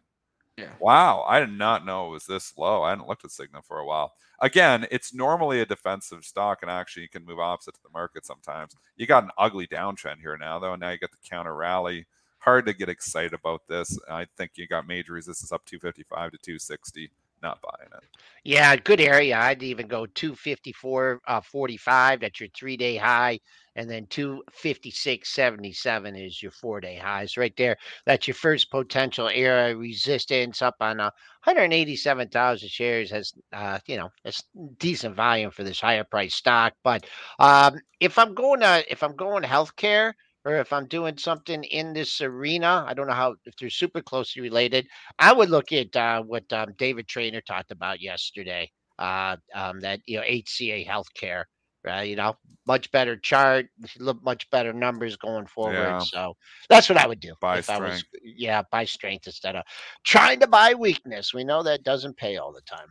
Yeah. 0.59 0.71
Wow, 0.81 1.25
I 1.29 1.41
did 1.41 1.53
not 1.53 1.87
know 1.87 2.09
it 2.09 2.11
was 2.11 2.27
this 2.27 2.57
low. 2.59 2.83
I 2.83 2.91
hadn't 2.91 3.09
looked 3.09 3.25
at 3.25 3.31
Cigna 3.31 3.65
for 3.65 3.79
a 3.79 3.87
while 3.87 4.13
again, 4.41 4.87
it's 4.91 5.15
normally 5.15 5.61
a 5.61 5.67
defensive 5.67 6.25
stock, 6.25 6.61
and 6.63 6.71
actually 6.71 7.03
you 7.03 7.09
can 7.09 7.25
move 7.25 7.39
opposite 7.39 7.75
to 7.75 7.83
the 7.83 7.91
market 7.91 8.25
sometimes. 8.25 8.75
You 8.97 9.07
got 9.07 9.25
an 9.25 9.31
ugly 9.39 9.67
downtrend 9.67 10.21
here 10.21 10.37
now, 10.37 10.59
though, 10.59 10.73
and 10.73 10.81
now 10.81 10.91
you 10.91 10.99
got 10.99 11.11
the 11.11 11.29
counter 11.29 11.55
rally. 11.55 12.07
Hard 12.39 12.67
to 12.67 12.73
get 12.73 12.89
excited 12.89 13.35
about 13.35 13.63
this. 13.69 13.99
I 14.11 14.27
think 14.37 14.53
you 14.55 14.67
got 14.67 14.87
major 14.87 15.13
resistance 15.13 15.53
up 15.53 15.65
255 15.65 16.33
to 16.33 16.39
260 16.39 17.11
not 17.43 17.61
buying 17.62 17.91
it. 17.93 18.05
Yeah, 18.45 18.76
good 18.76 19.01
area. 19.01 19.39
I'd 19.39 19.62
even 19.62 19.89
go 19.89 20.07
254 20.07 21.20
uh, 21.26 21.41
45. 21.41 22.20
That's 22.20 22.41
your 22.41 22.49
three 22.57 22.76
day 22.76 22.97
high. 22.97 23.41
And 23.76 23.89
then 23.89 24.07
256 24.07 25.28
77 25.28 26.16
is 26.16 26.43
your 26.43 26.51
four 26.51 26.80
day 26.80 26.97
highs 26.97 27.36
right 27.36 27.55
there. 27.57 27.76
That's 28.07 28.26
your 28.26 28.34
first 28.34 28.70
potential 28.70 29.28
area 29.28 29.76
resistance 29.76 30.62
up 30.62 30.76
on 30.80 30.99
uh, 30.99 31.11
187,000 31.45 32.68
shares. 32.68 33.11
Has, 33.11 33.32
uh, 33.53 33.78
you 33.86 33.97
know, 33.97 34.11
it's 34.24 34.43
decent 34.78 35.14
volume 35.14 35.51
for 35.51 35.62
this 35.62 35.80
higher 35.80 36.05
price 36.05 36.34
stock. 36.34 36.72
But 36.82 37.07
um, 37.39 37.78
if 38.01 38.18
I'm 38.18 38.34
going 38.34 38.61
to, 38.61 38.84
if 38.91 39.03
I'm 39.03 39.14
going 39.14 39.45
healthcare, 39.45 40.14
or 40.49 40.57
if 40.57 40.73
I'm 40.73 40.87
doing 40.87 41.19
something 41.19 41.63
in 41.65 41.93
this 41.93 42.23
arena, 42.23 42.83
I 42.89 42.95
don't 42.95 43.07
know 43.07 43.13
how 43.13 43.35
if 43.45 43.55
they're 43.57 43.69
super 43.69 44.01
closely 44.01 44.41
related. 44.41 44.87
I 45.19 45.31
would 45.31 45.51
look 45.51 45.73
at 45.73 45.95
uh, 45.95 46.23
what 46.23 46.51
um, 46.55 46.73
David 46.79 47.07
Trainer 47.07 47.43
talked 47.43 47.71
about 47.71 48.01
yesterday. 48.01 48.71
Uh, 48.99 49.37
um, 49.55 49.79
that 49.79 50.01
you 50.07 50.17
know 50.17 50.25
HCA 50.25 50.85
Healthcare, 50.85 51.45
right? 51.85 52.09
You 52.09 52.17
know, 52.17 52.35
much 52.67 52.91
better 52.91 53.17
chart, 53.17 53.67
much 54.23 54.51
better 54.51 54.73
numbers 54.73 55.17
going 55.17 55.47
forward. 55.47 55.75
Yeah. 55.75 55.99
So 56.01 56.35
that's 56.69 56.89
what 56.89 56.99
I 56.99 57.07
would 57.07 57.21
do. 57.21 57.35
Buy 57.41 57.61
strength. 57.61 57.83
Was, 57.83 58.05
yeah, 58.25 58.63
buy 58.73 58.87
strength 58.87 59.27
instead 59.27 59.55
of 59.55 59.65
trying 60.05 60.41
to 60.41 60.49
buy 60.49 60.75
weakness. 60.75 61.33
We 61.33 61.45
know 61.45 61.63
that 61.63 61.85
doesn't 61.85 62.17
pay 62.17 62.39
all 62.39 62.53
the 62.53 62.63
time. 62.63 62.89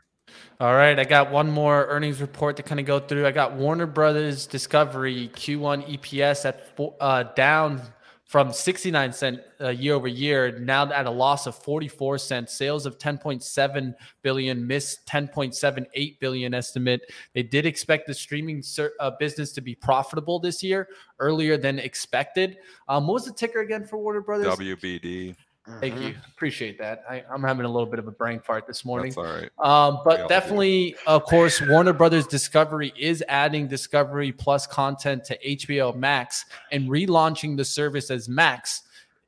All 0.59 0.73
right, 0.73 0.97
I 0.97 1.03
got 1.03 1.29
one 1.29 1.51
more 1.51 1.85
earnings 1.85 2.19
report 2.19 2.57
to 2.57 2.63
kind 2.63 2.79
of 2.79 2.87
go 2.87 2.99
through. 2.99 3.27
I 3.27 3.31
got 3.31 3.53
Warner 3.53 3.85
Brothers 3.85 4.47
Discovery 4.47 5.29
Q1 5.35 5.99
EPS 5.99 6.45
at 6.45 6.75
four, 6.75 6.95
uh, 6.99 7.25
down 7.35 7.79
from 8.25 8.51
69 8.51 9.13
cent 9.13 9.41
uh, 9.61 9.69
year 9.69 9.93
over 9.93 10.07
year, 10.07 10.57
now 10.57 10.91
at 10.91 11.05
a 11.05 11.11
loss 11.11 11.45
of 11.45 11.55
44 11.55 12.17
cents. 12.17 12.53
Sales 12.53 12.87
of 12.87 12.97
10.7 12.97 13.93
billion, 14.23 14.65
missed 14.65 15.05
10.78 15.05 16.19
billion 16.19 16.55
estimate. 16.55 17.01
They 17.35 17.43
did 17.43 17.67
expect 17.67 18.07
the 18.07 18.15
streaming 18.15 18.63
ser- 18.63 18.93
uh, 18.99 19.11
business 19.19 19.51
to 19.53 19.61
be 19.61 19.75
profitable 19.75 20.39
this 20.39 20.63
year, 20.63 20.89
earlier 21.19 21.57
than 21.57 21.77
expected. 21.77 22.57
Um, 22.87 23.05
what 23.05 23.13
was 23.13 23.25
the 23.25 23.33
ticker 23.33 23.59
again 23.59 23.85
for 23.85 23.99
Warner 23.99 24.21
Brothers? 24.21 24.47
WBD. 24.55 25.35
Thank 25.79 25.95
mm-hmm. 25.95 26.03
you. 26.03 26.15
Appreciate 26.29 26.77
that. 26.79 27.03
I, 27.09 27.23
am 27.29 27.43
having 27.43 27.65
a 27.65 27.69
little 27.69 27.85
bit 27.85 27.99
of 27.99 28.07
a 28.07 28.11
brain 28.11 28.39
fart 28.39 28.65
this 28.67 28.85
morning. 28.85 29.11
That's 29.11 29.17
all 29.17 29.23
right. 29.25 29.49
Um, 29.59 30.01
but 30.05 30.29
definitely, 30.29 30.91
do. 30.91 30.97
of 31.07 31.23
course, 31.25 31.61
Warner 31.61 31.93
Brothers 31.93 32.25
Discovery 32.25 32.93
is 32.97 33.23
adding 33.27 33.67
Discovery 33.67 34.31
Plus 34.31 34.65
content 34.65 35.25
to 35.25 35.37
HBO 35.45 35.93
Max 35.95 36.45
and 36.71 36.89
relaunching 36.89 37.57
the 37.57 37.65
service 37.65 38.09
as 38.11 38.29
Max 38.29 38.83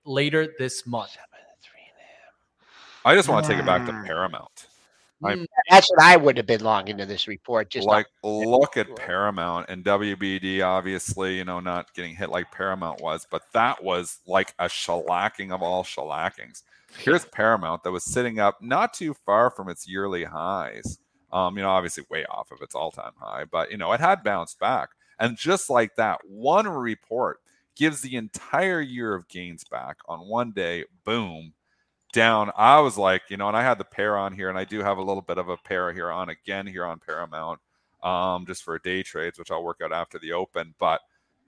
later 0.05 0.53
this 0.57 0.87
month. 0.87 1.17
I 3.05 3.15
just 3.15 3.29
want 3.29 3.45
to 3.45 3.51
take 3.51 3.59
it 3.59 3.65
back 3.65 3.85
to 3.85 3.91
mm. 3.91 4.05
Paramount. 4.05 4.67
Mm, 5.21 5.45
that's 5.69 5.89
what 5.89 6.01
I 6.01 6.15
would 6.15 6.37
have 6.37 6.45
been 6.45 6.63
long 6.63 6.87
into 6.87 7.05
this 7.05 7.27
report. 7.27 7.69
Just 7.69 7.87
like 7.87 8.07
look 8.23 8.77
at 8.77 8.95
Paramount 8.95 9.69
and 9.69 9.83
WBD, 9.83 10.63
obviously, 10.65 11.37
you 11.37 11.45
know, 11.45 11.59
not 11.59 11.93
getting 11.93 12.15
hit 12.15 12.29
like 12.29 12.51
Paramount 12.51 13.01
was, 13.01 13.27
but 13.29 13.43
that 13.53 13.83
was 13.83 14.19
like 14.25 14.53
a 14.59 14.65
shellacking 14.65 15.51
of 15.51 15.61
all 15.61 15.83
shellackings. 15.83 16.63
Here's 16.97 17.25
Paramount 17.25 17.83
that 17.83 17.91
was 17.91 18.05
sitting 18.05 18.39
up 18.39 18.61
not 18.61 18.93
too 18.93 19.13
far 19.13 19.51
from 19.51 19.69
its 19.69 19.87
yearly 19.87 20.23
highs. 20.23 20.99
Um, 21.31 21.57
you 21.57 21.63
know, 21.63 21.69
obviously 21.69 22.05
way 22.09 22.25
off 22.25 22.51
of 22.51 22.61
its 22.61 22.73
all-time 22.73 23.13
high, 23.19 23.45
but 23.45 23.71
you 23.71 23.77
know, 23.77 23.91
it 23.93 23.99
had 23.99 24.23
bounced 24.23 24.59
back. 24.59 24.89
And 25.19 25.37
just 25.37 25.69
like 25.69 25.95
that, 25.95 26.19
one 26.25 26.67
report 26.67 27.39
gives 27.75 28.01
the 28.01 28.15
entire 28.15 28.81
year 28.81 29.13
of 29.13 29.27
gains 29.27 29.63
back 29.63 29.97
on 30.07 30.27
one 30.27 30.51
day, 30.51 30.85
boom, 31.05 31.53
down. 32.11 32.51
I 32.57 32.79
was 32.79 32.97
like, 32.97 33.23
you 33.29 33.37
know, 33.37 33.47
and 33.47 33.57
I 33.57 33.63
had 33.63 33.77
the 33.77 33.85
pair 33.85 34.17
on 34.17 34.33
here, 34.33 34.49
and 34.49 34.57
I 34.57 34.65
do 34.65 34.79
have 34.79 34.97
a 34.97 35.03
little 35.03 35.21
bit 35.21 35.37
of 35.37 35.49
a 35.49 35.57
pair 35.57 35.93
here 35.93 36.11
on 36.11 36.29
again 36.29 36.67
here 36.67 36.85
on 36.85 36.99
Paramount, 36.99 37.59
um, 38.03 38.45
just 38.45 38.63
for 38.63 38.77
day 38.79 39.03
trades, 39.03 39.37
which 39.37 39.51
I'll 39.51 39.63
work 39.63 39.81
out 39.83 39.91
after 39.91 40.19
the 40.19 40.33
open. 40.33 40.73
But 40.79 41.01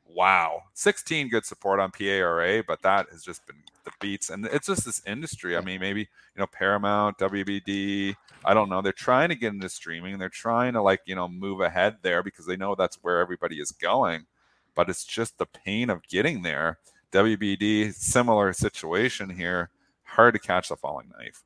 wow, 0.08 0.64
16 0.74 1.30
good 1.30 1.46
support 1.46 1.80
on 1.80 1.92
PARA, 1.92 2.64
but 2.68 2.82
that 2.82 3.08
has 3.12 3.24
just 3.24 3.46
been 3.48 3.58
the 3.84 3.92
beats, 4.00 4.30
and 4.30 4.46
it's 4.48 4.68
just 4.68 4.86
this 4.86 5.02
industry. 5.08 5.58
I 5.58 5.62
mean, 5.62 5.80
maybe 5.80 6.02
you 6.02 6.40
know 6.40 6.48
Paramount, 6.48 7.18
WBD. 7.18 8.16
I 8.44 8.54
don't 8.54 8.70
know. 8.70 8.82
They're 8.82 8.92
trying 8.92 9.30
to 9.30 9.36
get 9.36 9.54
into 9.54 9.70
streaming. 9.70 10.18
They're 10.18 10.30
trying 10.30 10.74
to 10.74 10.82
like 10.82 11.02
you 11.06 11.16
know 11.16 11.28
move 11.28 11.62
ahead 11.62 11.98
there 12.02 12.24
because 12.24 12.46
they 12.46 12.58
know 12.58 12.76
that's 12.76 12.98
where 13.02 13.20
everybody 13.20 13.60
is 13.60 13.72
going. 13.72 14.26
But 14.76 14.90
it's 14.90 15.04
just 15.04 15.38
the 15.38 15.46
pain 15.48 15.90
of 15.90 16.08
getting 16.08 16.44
there. 16.44 16.78
WBD, 17.12 17.94
similar 17.94 18.54
situation 18.54 19.30
here 19.30 19.70
hard 20.12 20.34
to 20.34 20.40
catch 20.40 20.70
the 20.70 20.76
falling 20.76 21.10
knife. 21.18 21.42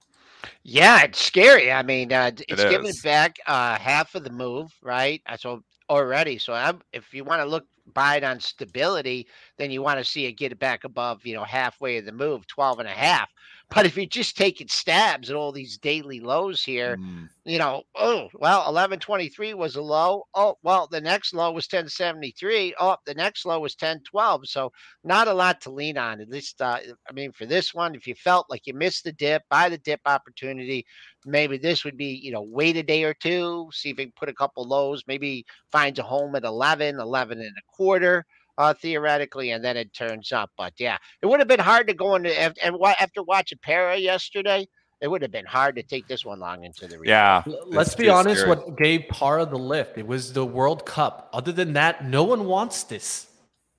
Yeah, 0.63 1.03
it's 1.03 1.21
scary. 1.21 1.71
I 1.71 1.81
mean, 1.83 2.11
uh, 2.11 2.31
it's 2.47 2.61
it 2.61 2.69
giving 2.69 2.91
back 3.03 3.37
uh, 3.47 3.77
half 3.77 4.15
of 4.15 4.23
the 4.23 4.29
move, 4.29 4.71
right? 4.81 5.21
So 5.37 5.63
already. 5.89 6.37
So 6.37 6.53
I'm, 6.53 6.81
if 6.93 7.13
you 7.13 7.23
want 7.23 7.41
to 7.41 7.45
look 7.45 7.65
buy 7.93 8.17
it 8.17 8.23
on 8.23 8.39
stability, 8.39 9.27
then 9.57 9.71
you 9.71 9.81
want 9.81 9.99
to 9.99 10.05
see 10.05 10.25
it 10.25 10.33
get 10.33 10.51
it 10.51 10.59
back 10.59 10.83
above, 10.83 11.25
you 11.25 11.35
know, 11.35 11.43
halfway 11.43 11.97
of 11.97 12.05
the 12.05 12.11
move, 12.11 12.47
12 12.47 12.79
and 12.79 12.87
a 12.87 12.91
half. 12.91 13.29
But 13.73 13.85
if 13.85 13.97
you're 13.97 14.05
just 14.05 14.37
taking 14.37 14.67
stabs 14.67 15.29
at 15.29 15.35
all 15.35 15.51
these 15.51 15.77
daily 15.77 16.19
lows 16.19 16.63
here, 16.63 16.97
mm. 16.97 17.27
you 17.45 17.57
know, 17.57 17.83
oh, 17.95 18.29
well, 18.35 18.59
1123 18.59 19.55
was 19.55 19.75
a 19.75 19.81
low. 19.81 20.27
Oh, 20.35 20.57
well, 20.61 20.87
the 20.87 21.01
next 21.01 21.33
low 21.33 21.51
was 21.51 21.65
1073. 21.65 22.75
Oh, 22.79 22.97
the 23.05 23.15
next 23.15 23.43
low 23.43 23.59
was 23.59 23.73
1012. 23.73 24.47
So 24.47 24.71
not 25.03 25.27
a 25.27 25.33
lot 25.33 25.61
to 25.61 25.71
lean 25.71 25.97
on. 25.97 26.21
At 26.21 26.29
least, 26.29 26.61
uh, 26.61 26.77
I 27.09 27.13
mean, 27.13 27.31
for 27.31 27.47
this 27.47 27.73
one, 27.73 27.95
if 27.95 28.05
you 28.05 28.13
felt 28.13 28.45
like 28.49 28.67
you 28.67 28.73
missed 28.75 29.03
the 29.03 29.13
dip, 29.13 29.41
buy 29.49 29.69
the 29.69 29.79
dip 29.79 30.01
opportunity. 30.05 30.85
Maybe 31.25 31.57
this 31.57 31.83
would 31.83 31.97
be, 31.97 32.19
you 32.23 32.31
know, 32.31 32.43
wait 32.43 32.77
a 32.77 32.83
day 32.83 33.03
or 33.03 33.15
two, 33.15 33.67
see 33.73 33.89
if 33.89 33.97
you 33.97 34.05
can 34.05 34.13
put 34.15 34.29
a 34.29 34.33
couple 34.33 34.63
lows, 34.67 35.03
maybe 35.07 35.43
finds 35.71 35.97
a 35.97 36.03
home 36.03 36.35
at 36.35 36.43
11, 36.43 36.99
11 36.99 37.39
and 37.39 37.49
a 37.49 37.74
quarter. 37.75 38.25
uh, 38.57 38.73
theoretically, 38.73 39.51
and 39.51 39.63
then 39.63 39.77
it 39.77 39.93
turns 39.93 40.31
up. 40.31 40.51
But 40.57 40.73
yeah, 40.77 40.97
it 41.21 41.27
would 41.27 41.39
have 41.39 41.47
been 41.47 41.59
hard 41.59 41.87
to 41.87 41.93
go 41.93 42.15
into 42.15 42.29
and 42.39 42.75
after 42.99 43.23
watching 43.23 43.59
Para 43.61 43.97
yesterday. 43.97 44.67
It 45.01 45.09
would 45.09 45.21
have 45.21 45.31
been 45.31 45.45
hard 45.45 45.75
to 45.75 45.83
take 45.83 46.07
this 46.07 46.23
one 46.23 46.39
long 46.39 46.63
into 46.63 46.87
the 46.87 46.97
yeah. 47.03 47.43
Let's 47.67 47.95
be 47.95 48.07
honest. 48.07 48.41
Scary. 48.41 48.55
What 48.55 48.77
gave 48.77 49.09
Para 49.09 49.45
the 49.45 49.57
lift? 49.57 49.97
It 49.97 50.07
was 50.07 50.31
the 50.31 50.45
World 50.45 50.85
Cup. 50.85 51.29
Other 51.33 51.51
than 51.51 51.73
that, 51.73 52.05
no 52.05 52.23
one 52.23 52.45
wants 52.45 52.83
this. 52.83 53.27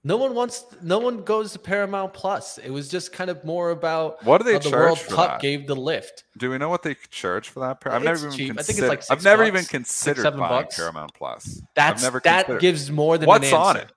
No 0.05 0.16
one 0.16 0.34
wants. 0.34 0.64
No 0.82 0.99
one 0.99 1.24
goes 1.24 1.53
to 1.53 1.59
Paramount 1.59 2.14
Plus. 2.14 2.59
It 2.59 2.70
was 2.70 2.88
just 2.88 3.12
kind 3.12 3.28
of 3.28 3.44
more 3.44 3.70
about 3.70 4.24
what 4.24 4.38
do 4.38 4.44
they 4.44 4.53
the 4.53 4.61
charge 4.61 4.72
World 4.72 4.99
for 5.01 5.14
Cup 5.14 5.30
that? 5.32 5.40
gave 5.40 5.66
the 5.66 5.74
lift. 5.74 6.24
Do 6.38 6.53
it's 6.53 7.57
like 7.57 7.86
I've 7.86 8.03
it's 8.05 8.22
never 8.22 8.30
cheap. 8.30 8.44
even 8.44 8.59
I 8.59 8.62
think 8.62 8.78
it's 8.78 8.88
like 8.88 9.03
I've 9.11 9.24
never 9.24 9.42
bucks, 9.42 9.49
even 9.49 9.64
considered 9.64 10.22
six, 10.22 10.36
buying 10.36 10.38
bucks. 10.38 10.76
Paramount 10.76 11.12
Plus. 11.14 11.61
That's 11.74 12.03
that 12.09 12.22
considered. 12.22 12.61
gives 12.61 12.90
more 12.90 13.18
than 13.18 13.26
what's 13.26 13.53
on 13.53 13.78
it. 13.78 13.90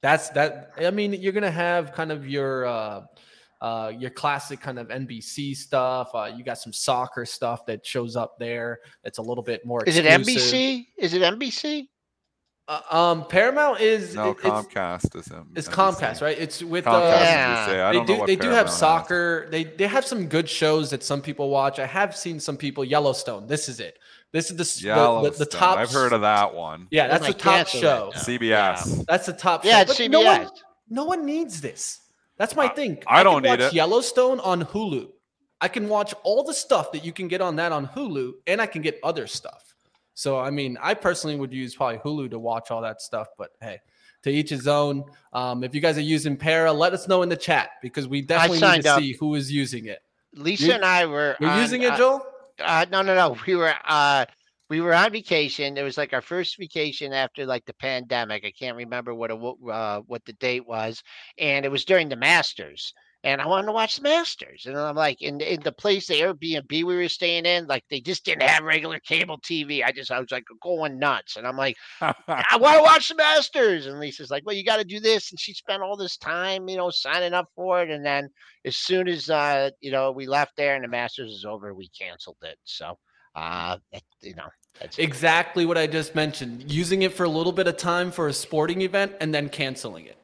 That's 0.00 0.30
that. 0.30 0.72
I 0.78 0.90
mean, 0.90 1.12
you're 1.12 1.32
gonna 1.32 1.50
have 1.50 1.92
kind 1.92 2.10
of 2.12 2.26
your. 2.26 2.66
uh 2.66 3.02
uh, 3.62 3.92
your 3.96 4.10
classic 4.10 4.60
kind 4.60 4.76
of 4.76 4.88
NBC 4.88 5.56
stuff. 5.56 6.10
Uh, 6.12 6.24
you 6.36 6.42
got 6.42 6.58
some 6.58 6.72
soccer 6.72 7.24
stuff 7.24 7.64
that 7.66 7.86
shows 7.86 8.16
up 8.16 8.36
there. 8.36 8.80
That's 9.04 9.18
a 9.18 9.22
little 9.22 9.44
bit 9.44 9.64
more. 9.64 9.84
Is 9.84 9.96
exclusive. 9.98 10.28
it 10.28 10.36
NBC? 10.40 10.86
Is 10.98 11.14
it 11.14 11.22
NBC? 11.22 11.86
Uh, 12.72 12.96
um, 12.96 13.26
Paramount 13.26 13.80
is 13.80 14.14
no 14.14 14.30
it, 14.30 14.38
Comcast 14.38 15.14
is 15.14 15.30
um, 15.30 15.48
It's 15.54 15.68
Comcast, 15.68 16.22
right? 16.22 16.38
It's 16.38 16.62
with 16.62 16.86
Comcast 16.86 17.68
uh, 17.68 17.72
yeah. 17.72 17.92
They 17.92 18.04
do 18.04 18.26
they 18.26 18.36
do 18.36 18.48
have 18.48 18.70
soccer. 18.70 19.42
Is. 19.44 19.50
They 19.50 19.64
they 19.64 19.86
have 19.86 20.06
some 20.06 20.26
good 20.26 20.48
shows 20.48 20.90
that 20.90 21.02
some 21.02 21.20
people 21.20 21.50
watch. 21.50 21.78
I 21.78 21.86
have 21.86 22.16
seen 22.16 22.40
some 22.40 22.56
people 22.56 22.82
Yellowstone. 22.84 23.46
This 23.46 23.68
is 23.68 23.78
it. 23.78 23.98
This 24.32 24.50
is 24.50 24.56
the 24.56 24.88
the, 24.88 25.30
the, 25.30 25.38
the, 25.44 25.46
top. 25.46 25.76
I've 25.76 25.92
heard 25.92 26.14
of 26.14 26.22
that 26.22 26.54
one. 26.54 26.88
Yeah, 26.90 27.08
that's 27.08 27.26
the 27.26 27.34
top 27.34 27.66
show. 27.66 28.10
CBS. 28.14 28.40
Yeah. 28.40 29.02
That's 29.06 29.26
the 29.26 29.34
top. 29.34 29.66
Yeah, 29.66 29.84
show. 29.84 29.90
it's 29.90 30.00
CBS. 30.00 30.10
No 30.10 30.20
one, 30.22 30.48
no 30.88 31.04
one 31.04 31.26
needs 31.26 31.60
this. 31.60 32.00
That's 32.38 32.56
my 32.56 32.68
thing. 32.68 33.02
I, 33.06 33.20
I 33.20 33.22
don't 33.22 33.42
need 33.42 33.50
watch 33.50 33.60
it. 33.60 33.74
Yellowstone 33.74 34.40
on 34.40 34.64
Hulu. 34.64 35.08
I 35.60 35.68
can 35.68 35.88
watch 35.88 36.14
all 36.22 36.42
the 36.42 36.54
stuff 36.54 36.90
that 36.92 37.04
you 37.04 37.12
can 37.12 37.28
get 37.28 37.42
on 37.42 37.56
that 37.56 37.70
on 37.70 37.86
Hulu, 37.88 38.32
and 38.46 38.62
I 38.62 38.66
can 38.66 38.80
get 38.80 38.98
other 39.02 39.26
stuff. 39.26 39.71
So, 40.14 40.38
I 40.38 40.50
mean, 40.50 40.78
I 40.80 40.94
personally 40.94 41.36
would 41.36 41.52
use 41.52 41.74
probably 41.74 41.98
Hulu 41.98 42.30
to 42.30 42.38
watch 42.38 42.70
all 42.70 42.82
that 42.82 43.00
stuff. 43.00 43.28
But 43.38 43.50
hey, 43.60 43.80
to 44.22 44.30
each 44.30 44.50
his 44.50 44.68
own. 44.68 45.04
Um, 45.32 45.64
if 45.64 45.74
you 45.74 45.80
guys 45.80 45.98
are 45.98 46.02
using 46.02 46.36
Para, 46.36 46.72
let 46.72 46.92
us 46.92 47.08
know 47.08 47.22
in 47.22 47.28
the 47.28 47.36
chat 47.36 47.70
because 47.82 48.08
we 48.08 48.22
definitely 48.22 48.60
need 48.60 48.82
to 48.82 48.92
up. 48.92 49.00
see 49.00 49.12
who 49.14 49.34
is 49.34 49.50
using 49.50 49.86
it. 49.86 50.00
Lisa 50.34 50.66
you, 50.66 50.72
and 50.72 50.84
I 50.84 51.06
were. 51.06 51.36
You're 51.40 51.58
using 51.58 51.82
it, 51.82 51.96
Joel? 51.96 52.26
Uh, 52.58 52.86
no, 52.90 53.02
no, 53.02 53.14
no. 53.14 53.36
We 53.46 53.56
were. 53.56 53.74
Uh, 53.84 54.26
we 54.68 54.80
were 54.80 54.94
on 54.94 55.12
vacation. 55.12 55.76
It 55.76 55.82
was 55.82 55.98
like 55.98 56.14
our 56.14 56.22
first 56.22 56.56
vacation 56.56 57.12
after 57.12 57.44
like 57.44 57.66
the 57.66 57.74
pandemic. 57.74 58.42
I 58.46 58.52
can't 58.52 58.76
remember 58.76 59.14
what 59.14 59.30
it, 59.30 59.38
uh, 59.70 60.00
what 60.06 60.24
the 60.24 60.32
date 60.32 60.66
was, 60.66 61.02
and 61.36 61.66
it 61.66 61.70
was 61.70 61.84
during 61.84 62.08
the 62.08 62.16
Masters. 62.16 62.94
And 63.24 63.40
I 63.40 63.46
wanted 63.46 63.66
to 63.66 63.72
watch 63.72 63.96
the 63.96 64.02
Masters, 64.02 64.66
and 64.66 64.76
I'm 64.76 64.96
like, 64.96 65.22
in 65.22 65.40
in 65.40 65.60
the 65.60 65.70
place, 65.70 66.08
the 66.08 66.20
Airbnb 66.20 66.70
we 66.70 66.82
were 66.82 67.08
staying 67.08 67.46
in, 67.46 67.68
like 67.68 67.84
they 67.88 68.00
just 68.00 68.24
didn't 68.24 68.42
have 68.42 68.64
regular 68.64 68.98
cable 68.98 69.38
TV. 69.38 69.84
I 69.84 69.92
just 69.92 70.10
I 70.10 70.18
was 70.18 70.32
like 70.32 70.44
going 70.60 70.98
nuts, 70.98 71.36
and 71.36 71.46
I'm 71.46 71.56
like, 71.56 71.76
I 72.00 72.56
want 72.58 72.78
to 72.78 72.82
watch 72.82 73.08
the 73.08 73.14
Masters. 73.14 73.86
And 73.86 74.00
Lisa's 74.00 74.30
like, 74.30 74.44
well, 74.44 74.56
you 74.56 74.64
got 74.64 74.78
to 74.78 74.84
do 74.84 74.98
this, 74.98 75.30
and 75.30 75.38
she 75.38 75.54
spent 75.54 75.82
all 75.82 75.96
this 75.96 76.16
time, 76.16 76.68
you 76.68 76.76
know, 76.76 76.90
signing 76.90 77.32
up 77.32 77.46
for 77.54 77.80
it. 77.80 77.90
And 77.90 78.04
then 78.04 78.28
as 78.64 78.76
soon 78.76 79.06
as 79.06 79.30
uh, 79.30 79.70
you 79.80 79.92
know, 79.92 80.10
we 80.10 80.26
left 80.26 80.56
there 80.56 80.74
and 80.74 80.82
the 80.82 80.88
Masters 80.88 81.30
is 81.30 81.44
over, 81.44 81.74
we 81.74 81.88
canceled 81.96 82.38
it. 82.42 82.58
So 82.64 82.98
uh, 83.34 83.78
you 84.20 84.34
know, 84.34 84.48
that's 84.80 84.98
exactly 84.98 85.66
what 85.66 85.78
I 85.78 85.86
just 85.86 86.14
mentioned. 86.14 86.70
Using 86.70 87.02
it 87.02 87.12
for 87.12 87.24
a 87.24 87.28
little 87.28 87.52
bit 87.52 87.66
of 87.66 87.76
time 87.76 88.10
for 88.10 88.28
a 88.28 88.32
sporting 88.32 88.82
event 88.82 89.12
and 89.20 89.34
then 89.34 89.48
canceling 89.48 90.06
it. 90.06 90.18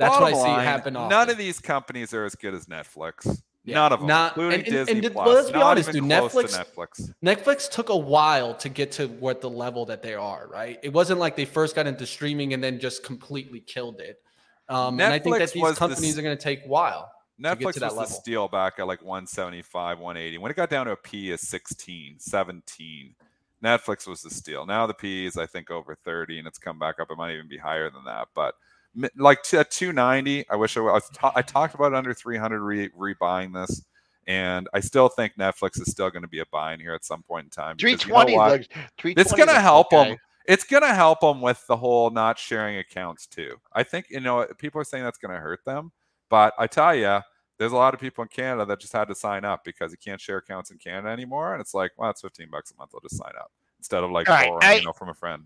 That's 0.00 0.16
Bottom 0.16 0.38
what 0.38 0.48
I 0.48 0.60
see 0.60 0.64
happen. 0.64 0.96
Often. 0.96 1.10
None 1.10 1.28
of 1.28 1.36
these 1.36 1.60
companies 1.60 2.14
are 2.14 2.24
as 2.24 2.34
good 2.34 2.54
as 2.54 2.64
Netflix. 2.64 3.42
Yeah, 3.64 3.74
None 3.74 3.92
of 3.92 3.98
them, 4.00 4.08
not, 4.08 4.30
including 4.30 4.60
and, 4.60 4.68
and, 4.68 4.86
Disney 4.86 5.06
and, 5.06 5.12
Plus. 5.12 5.26
Well, 5.26 5.34
let's 5.34 5.50
be 5.50 5.60
honest, 5.60 5.92
dude. 5.92 6.04
Netflix, 6.04 6.58
Netflix. 6.58 7.12
Netflix 7.22 7.70
took 7.70 7.90
a 7.90 7.96
while 7.96 8.54
to 8.54 8.70
get 8.70 8.92
to 8.92 9.08
what 9.08 9.42
the 9.42 9.50
level 9.50 9.84
that 9.84 10.02
they 10.02 10.14
are. 10.14 10.48
Right? 10.48 10.78
It 10.82 10.94
wasn't 10.94 11.20
like 11.20 11.36
they 11.36 11.44
first 11.44 11.76
got 11.76 11.86
into 11.86 12.06
streaming 12.06 12.54
and 12.54 12.64
then 12.64 12.80
just 12.80 13.04
completely 13.04 13.60
killed 13.60 14.00
it. 14.00 14.22
Um, 14.70 14.98
and 14.98 15.12
I 15.12 15.18
think 15.18 15.36
that 15.36 15.52
these 15.52 15.78
companies 15.78 16.14
the, 16.14 16.20
are 16.20 16.24
going 16.24 16.36
to 16.36 16.42
take 16.42 16.64
a 16.64 16.68
while. 16.68 17.12
Netflix 17.38 17.64
was 17.64 17.80
level. 17.82 18.00
the 18.00 18.06
steal 18.06 18.48
back 18.48 18.78
at 18.78 18.86
like 18.86 19.02
175, 19.02 19.98
180. 19.98 20.38
When 20.38 20.50
it 20.50 20.56
got 20.56 20.70
down 20.70 20.86
to 20.86 20.92
a 20.92 20.96
P 20.96 21.30
is 21.30 21.42
16, 21.42 22.16
17, 22.18 23.14
Netflix 23.62 24.06
was 24.06 24.22
the 24.22 24.30
steal. 24.30 24.64
Now 24.64 24.86
the 24.86 24.94
P 24.94 25.26
is 25.26 25.36
I 25.36 25.44
think 25.44 25.70
over 25.70 25.94
30, 25.94 26.38
and 26.38 26.48
it's 26.48 26.58
come 26.58 26.78
back 26.78 26.98
up. 26.98 27.08
It 27.10 27.18
might 27.18 27.34
even 27.34 27.48
be 27.48 27.58
higher 27.58 27.90
than 27.90 28.04
that, 28.06 28.28
but 28.34 28.54
like 29.16 29.42
t- 29.42 29.56
at 29.56 29.70
290, 29.70 30.48
I 30.48 30.56
wish 30.56 30.76
I 30.76 30.80
was. 30.80 31.08
Ta- 31.14 31.32
I 31.34 31.42
talked 31.42 31.74
about 31.74 31.94
under 31.94 32.14
300 32.14 32.60
re- 32.60 32.88
rebuying 32.90 33.54
this, 33.54 33.84
and 34.26 34.68
I 34.74 34.80
still 34.80 35.08
think 35.08 35.34
Netflix 35.38 35.80
is 35.80 35.90
still 35.90 36.10
going 36.10 36.22
to 36.22 36.28
be 36.28 36.40
a 36.40 36.46
buy 36.46 36.74
in 36.74 36.80
here 36.80 36.94
at 36.94 37.04
some 37.04 37.22
point 37.22 37.44
in 37.44 37.50
time. 37.50 37.76
320, 37.76 38.32
you 38.32 38.38
know 38.38 38.48
looks, 38.48 38.66
320 38.98 39.20
it's 39.20 39.32
going 39.32 39.48
to 39.48 39.60
help 39.60 39.92
okay. 39.92 40.10
them. 40.10 40.18
It's 40.46 40.64
going 40.64 40.82
to 40.82 40.94
help 40.94 41.20
them 41.20 41.40
with 41.40 41.64
the 41.68 41.76
whole 41.76 42.10
not 42.10 42.38
sharing 42.38 42.78
accounts 42.78 43.26
too. 43.26 43.56
I 43.72 43.82
think 43.82 44.06
you 44.10 44.20
know 44.20 44.46
people 44.58 44.80
are 44.80 44.84
saying 44.84 45.04
that's 45.04 45.18
going 45.18 45.34
to 45.34 45.40
hurt 45.40 45.64
them, 45.64 45.92
but 46.28 46.54
I 46.58 46.66
tell 46.66 46.94
you, 46.94 47.20
there's 47.58 47.72
a 47.72 47.76
lot 47.76 47.94
of 47.94 48.00
people 48.00 48.22
in 48.22 48.28
Canada 48.28 48.64
that 48.66 48.80
just 48.80 48.92
had 48.92 49.06
to 49.08 49.14
sign 49.14 49.44
up 49.44 49.64
because 49.64 49.92
you 49.92 49.98
can't 49.98 50.20
share 50.20 50.38
accounts 50.38 50.70
in 50.70 50.78
Canada 50.78 51.08
anymore, 51.08 51.52
and 51.52 51.60
it's 51.60 51.74
like, 51.74 51.92
well, 51.96 52.10
it's 52.10 52.22
15 52.22 52.48
bucks 52.50 52.72
a 52.72 52.76
month. 52.78 52.90
I'll 52.94 53.00
just 53.00 53.18
sign 53.18 53.32
up 53.38 53.52
instead 53.78 54.02
of 54.02 54.10
like 54.10 54.26
borrowing, 54.26 54.58
I, 54.62 54.74
you 54.74 54.84
know, 54.84 54.92
from 54.92 55.10
a 55.10 55.14
friend. 55.14 55.44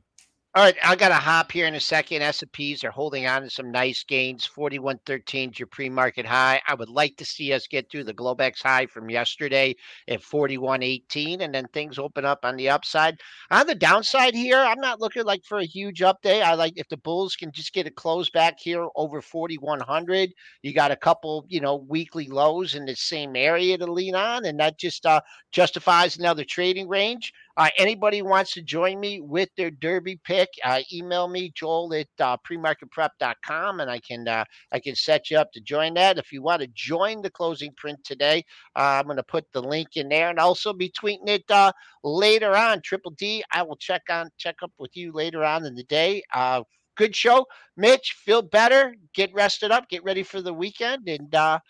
All 0.57 0.63
right, 0.63 0.77
I 0.85 0.95
got 0.95 1.09
to 1.09 1.15
hop 1.15 1.51
here 1.51 1.67
in 1.67 1.75
a 1.75 1.81
second. 1.81 2.23
S&Ps 2.23 2.85
are 2.85 2.93
holding 2.93 3.27
on 3.27 3.43
to 3.43 3.51
some 3.51 3.73
nice 3.73 4.05
gains. 4.05 4.49
41.13 4.57 5.51
is 5.51 5.59
your 5.59 5.67
pre-market 5.67 6.25
high. 6.25 6.61
I 6.69 6.75
would 6.75 6.89
like 6.89 7.17
to 7.17 7.25
see 7.25 7.53
us 7.53 7.67
get 7.67 7.91
through 7.91 8.05
the 8.05 8.15
Globex 8.15 8.63
high 8.63 8.87
from 8.87 9.11
yesterday 9.11 9.75
at 10.07 10.23
41.18, 10.23 11.41
and 11.41 11.53
then 11.53 11.67
things 11.73 11.99
open 11.99 12.25
up 12.25 12.45
on 12.45 12.55
the 12.55 12.69
upside. 12.69 13.19
On 13.51 13.67
the 13.67 13.75
downside 13.75 14.37
here, 14.37 14.59
I'm 14.61 14.79
not 14.79 15.01
looking 15.01 15.25
like 15.25 15.43
for 15.45 15.59
a 15.59 15.67
huge 15.67 15.99
update. 15.99 16.45
I 16.45 16.55
like 16.55 16.75
if 16.77 16.89
the 16.89 16.99
Bulls 16.99 17.35
can 17.35 17.51
just 17.51 17.73
get 17.73 17.89
a 17.89 17.91
close 17.91 18.31
back 18.31 18.61
here 18.61 18.87
over 18.95 19.21
4,100. 19.21 20.31
You 20.63 20.73
got 20.73 20.93
a 20.93 20.97
couple, 20.97 21.47
you 21.49 21.61
know, 21.61 21.85
weekly 21.89 22.29
lows 22.29 22.77
in 22.77 22.85
the 22.85 22.95
same 22.95 23.35
area 23.35 23.77
to 23.77 23.93
lean 23.93 24.15
on, 24.15 24.45
and 24.45 24.61
that 24.61 24.79
just 24.79 25.05
uh, 25.05 25.21
justifies 25.51 26.17
another 26.17 26.45
trading 26.45 26.87
range. 26.87 27.33
Uh, 27.57 27.69
anybody 27.79 28.21
wants 28.21 28.53
to 28.53 28.63
join 28.63 28.99
me 28.99 29.21
with 29.21 29.49
their 29.57 29.71
Derby 29.71 30.21
pick, 30.25 30.49
uh, 30.65 30.81
email 30.93 31.29
me 31.29 31.53
Joel 31.55 31.95
at 31.95 32.09
uh, 32.19 32.37
premarketprep.com, 32.39 33.81
and 33.81 33.91
I 33.91 34.01
can 34.01 34.27
uh, 34.27 34.45
I 34.73 34.81
can 34.81 34.97
set 34.97 35.31
you 35.31 35.39
up 35.39 35.53
to 35.53 35.61
join 35.61 35.95
that. 35.95 36.19
If 36.19 36.33
you 36.33 36.43
want 36.43 36.63
to 36.63 36.69
join 36.75 37.23
the 37.23 37.31
closing 37.31 37.73
print 37.77 38.01
today, 38.03 38.45
uh, 38.75 38.99
I'm 38.99 39.05
going 39.05 39.19
to 39.19 39.23
put 39.23 39.47
the 39.53 39.63
link 39.63 39.91
in 39.97 40.09
there, 40.09 40.31
and 40.31 40.39
also 40.39 40.73
be 40.73 40.91
tweeting 40.91 41.29
it 41.29 41.45
uh, 41.49 41.71
later 42.03 42.57
on. 42.57 42.81
Triple 42.83 43.13
D, 43.13 43.45
I 43.53 43.63
will 43.63 43.77
check 43.77 44.03
on 44.11 44.31
check 44.37 44.57
up 44.63 44.73
with 44.79 44.97
you 44.97 45.13
later 45.13 45.45
on 45.45 45.65
in 45.65 45.77
the 45.77 45.85
day. 45.85 46.23
Uh, 46.33 46.63
good 46.97 47.15
show, 47.15 47.47
Mitch. 47.77 48.17
Feel 48.25 48.43
better. 48.43 48.97
Get 49.15 49.33
rested 49.33 49.71
up. 49.71 49.89
Get 49.89 50.03
ready 50.03 50.25
for 50.25 50.43
the 50.43 50.55
weekend, 50.55 51.09
and 51.09 51.33
uh, 51.33 51.61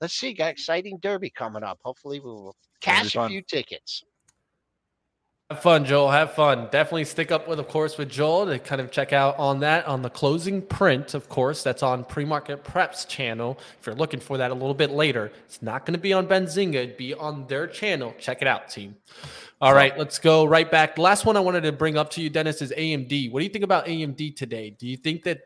let's 0.00 0.14
see. 0.14 0.32
Got 0.32 0.50
exciting 0.50 0.98
Derby 1.00 1.30
coming 1.30 1.62
up. 1.62 1.78
Hopefully, 1.84 2.18
we'll 2.18 2.56
cash 2.80 3.14
a 3.14 3.28
few 3.28 3.42
tickets. 3.42 4.02
Have 5.50 5.62
fun, 5.62 5.86
Joel. 5.86 6.10
Have 6.10 6.34
fun. 6.34 6.68
Definitely 6.70 7.06
stick 7.06 7.32
up 7.32 7.48
with, 7.48 7.58
of 7.58 7.68
course, 7.68 7.96
with 7.96 8.10
Joel 8.10 8.44
to 8.44 8.58
kind 8.58 8.82
of 8.82 8.90
check 8.90 9.14
out 9.14 9.38
on 9.38 9.60
that 9.60 9.86
on 9.86 10.02
the 10.02 10.10
closing 10.10 10.60
print, 10.60 11.14
of 11.14 11.30
course. 11.30 11.62
That's 11.62 11.82
on 11.82 12.04
Premarket 12.04 12.58
Preps 12.58 13.08
channel. 13.08 13.58
If 13.80 13.86
you're 13.86 13.94
looking 13.94 14.20
for 14.20 14.36
that 14.36 14.50
a 14.50 14.54
little 14.54 14.74
bit 14.74 14.90
later, 14.90 15.32
it's 15.46 15.62
not 15.62 15.86
going 15.86 15.94
to 15.94 15.98
be 15.98 16.12
on 16.12 16.26
Benzinga. 16.26 16.74
It'd 16.74 16.98
be 16.98 17.14
on 17.14 17.46
their 17.46 17.66
channel. 17.66 18.14
Check 18.18 18.42
it 18.42 18.46
out, 18.46 18.68
team. 18.68 18.94
All 19.62 19.72
right, 19.72 19.96
let's 19.96 20.18
go 20.18 20.44
right 20.44 20.70
back. 20.70 20.96
The 20.96 21.00
last 21.00 21.24
one 21.24 21.34
I 21.34 21.40
wanted 21.40 21.62
to 21.62 21.72
bring 21.72 21.96
up 21.96 22.10
to 22.10 22.20
you, 22.20 22.28
Dennis, 22.28 22.60
is 22.60 22.70
AMD. 22.72 23.32
What 23.32 23.40
do 23.40 23.44
you 23.44 23.50
think 23.50 23.64
about 23.64 23.86
AMD 23.86 24.36
today? 24.36 24.76
Do 24.78 24.86
you 24.86 24.98
think 24.98 25.22
that 25.22 25.40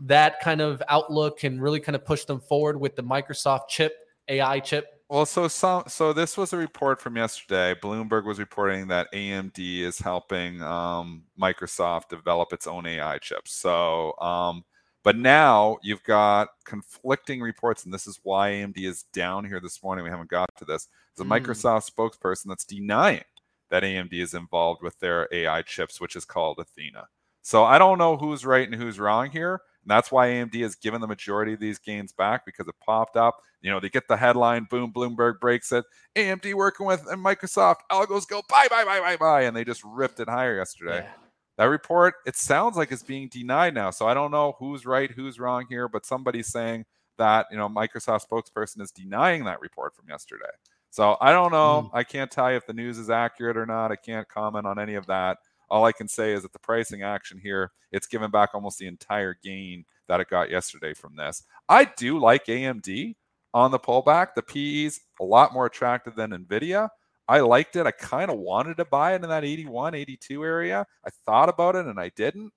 that 0.00 0.38
kind 0.40 0.60
of 0.60 0.82
outlook 0.90 1.38
can 1.38 1.58
really 1.58 1.80
kind 1.80 1.96
of 1.96 2.04
push 2.04 2.26
them 2.26 2.40
forward 2.40 2.78
with 2.78 2.94
the 2.94 3.02
Microsoft 3.02 3.68
chip, 3.70 3.94
AI 4.28 4.60
chip? 4.60 4.95
Well, 5.08 5.24
so 5.24 5.46
some 5.46 5.84
so 5.86 6.12
this 6.12 6.36
was 6.36 6.52
a 6.52 6.56
report 6.56 7.00
from 7.00 7.16
yesterday. 7.16 7.78
Bloomberg 7.80 8.24
was 8.24 8.40
reporting 8.40 8.88
that 8.88 9.12
AMD 9.12 9.56
is 9.56 10.00
helping 10.00 10.60
um, 10.62 11.22
Microsoft 11.40 12.08
develop 12.08 12.52
its 12.52 12.66
own 12.66 12.86
AI 12.86 13.18
chips. 13.18 13.52
So, 13.54 14.18
um, 14.18 14.64
but 15.04 15.16
now 15.16 15.78
you've 15.84 16.02
got 16.02 16.48
conflicting 16.64 17.40
reports, 17.40 17.84
and 17.84 17.94
this 17.94 18.08
is 18.08 18.18
why 18.24 18.50
AMD 18.50 18.78
is 18.78 19.04
down 19.12 19.44
here 19.44 19.60
this 19.60 19.80
morning. 19.80 20.04
We 20.04 20.10
haven't 20.10 20.30
got 20.30 20.48
to 20.56 20.64
this. 20.64 20.88
There's 21.16 21.24
a 21.24 21.30
mm. 21.30 21.40
Microsoft 21.40 21.88
spokesperson 21.88 22.46
that's 22.48 22.64
denying 22.64 23.22
that 23.70 23.84
AMD 23.84 24.12
is 24.12 24.34
involved 24.34 24.82
with 24.82 24.98
their 24.98 25.28
AI 25.30 25.62
chips, 25.62 26.00
which 26.00 26.16
is 26.16 26.24
called 26.24 26.58
Athena. 26.58 27.06
So 27.42 27.62
I 27.62 27.78
don't 27.78 27.98
know 27.98 28.16
who's 28.16 28.44
right 28.44 28.68
and 28.68 28.74
who's 28.74 28.98
wrong 28.98 29.30
here. 29.30 29.60
And 29.86 29.90
that's 29.92 30.10
why 30.10 30.26
AMD 30.26 30.60
has 30.62 30.74
given 30.74 31.00
the 31.00 31.06
majority 31.06 31.52
of 31.52 31.60
these 31.60 31.78
gains 31.78 32.12
back 32.12 32.44
because 32.44 32.66
it 32.66 32.74
popped 32.84 33.16
up. 33.16 33.36
You 33.62 33.70
know, 33.70 33.78
they 33.78 33.88
get 33.88 34.08
the 34.08 34.16
headline, 34.16 34.66
boom, 34.68 34.92
Bloomberg 34.92 35.38
breaks 35.38 35.70
it. 35.70 35.84
AMD 36.16 36.54
working 36.54 36.86
with 36.86 37.06
and 37.08 37.24
Microsoft, 37.24 37.76
algos 37.92 38.26
go 38.26 38.42
bye, 38.48 38.66
bye, 38.68 38.84
bye, 38.84 38.98
bye, 38.98 39.16
bye. 39.16 39.42
And 39.42 39.56
they 39.56 39.62
just 39.62 39.84
ripped 39.84 40.18
it 40.18 40.28
higher 40.28 40.56
yesterday. 40.56 41.04
Yeah. 41.04 41.10
That 41.58 41.66
report, 41.66 42.14
it 42.26 42.34
sounds 42.34 42.76
like 42.76 42.90
it's 42.90 43.04
being 43.04 43.28
denied 43.28 43.74
now. 43.74 43.90
So 43.90 44.08
I 44.08 44.14
don't 44.14 44.32
know 44.32 44.56
who's 44.58 44.86
right, 44.86 45.08
who's 45.08 45.38
wrong 45.38 45.66
here, 45.68 45.86
but 45.88 46.04
somebody's 46.04 46.48
saying 46.48 46.84
that, 47.16 47.46
you 47.52 47.56
know, 47.56 47.68
Microsoft 47.68 48.26
spokesperson 48.28 48.80
is 48.80 48.90
denying 48.90 49.44
that 49.44 49.60
report 49.60 49.94
from 49.94 50.08
yesterday. 50.08 50.50
So 50.90 51.16
I 51.20 51.30
don't 51.30 51.52
know. 51.52 51.90
Mm. 51.92 51.96
I 51.96 52.02
can't 52.02 52.30
tell 52.30 52.50
you 52.50 52.56
if 52.56 52.66
the 52.66 52.72
news 52.72 52.98
is 52.98 53.08
accurate 53.08 53.56
or 53.56 53.66
not. 53.66 53.92
I 53.92 53.96
can't 53.96 54.28
comment 54.28 54.66
on 54.66 54.80
any 54.80 54.96
of 54.96 55.06
that. 55.06 55.38
All 55.68 55.84
I 55.84 55.92
can 55.92 56.08
say 56.08 56.32
is 56.32 56.42
that 56.42 56.52
the 56.52 56.58
pricing 56.58 57.02
action 57.02 57.38
here, 57.38 57.72
it's 57.92 58.06
given 58.06 58.30
back 58.30 58.50
almost 58.54 58.78
the 58.78 58.86
entire 58.86 59.36
gain 59.42 59.84
that 60.08 60.20
it 60.20 60.28
got 60.28 60.50
yesterday 60.50 60.94
from 60.94 61.16
this. 61.16 61.42
I 61.68 61.84
do 61.84 62.18
like 62.18 62.46
AMD 62.46 63.16
on 63.52 63.70
the 63.70 63.78
pullback. 63.78 64.34
The 64.34 64.42
PE's 64.42 65.00
a 65.20 65.24
lot 65.24 65.52
more 65.52 65.66
attractive 65.66 66.14
than 66.14 66.30
Nvidia. 66.30 66.88
I 67.28 67.40
liked 67.40 67.74
it. 67.74 67.86
I 67.86 67.90
kind 67.90 68.30
of 68.30 68.38
wanted 68.38 68.76
to 68.76 68.84
buy 68.84 69.14
it 69.14 69.22
in 69.22 69.28
that 69.28 69.44
81, 69.44 69.94
82 69.94 70.44
area. 70.44 70.86
I 71.04 71.10
thought 71.24 71.48
about 71.48 71.74
it 71.74 71.86
and 71.86 71.98
I 71.98 72.10
didn't. 72.14 72.52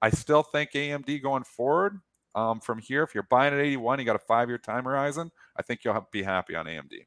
I 0.00 0.10
still 0.10 0.42
think 0.42 0.72
AMD 0.72 1.22
going 1.22 1.44
forward 1.44 2.00
um, 2.34 2.60
from 2.60 2.78
here, 2.78 3.02
if 3.02 3.14
you're 3.14 3.26
buying 3.30 3.54
at 3.54 3.60
81, 3.60 3.98
you 3.98 4.04
got 4.04 4.16
a 4.16 4.20
five 4.20 4.48
year 4.48 4.58
time 4.58 4.84
horizon, 4.84 5.30
I 5.56 5.62
think 5.62 5.84
you'll 5.84 6.06
be 6.10 6.22
happy 6.22 6.56
on 6.56 6.66
AMD. 6.66 7.06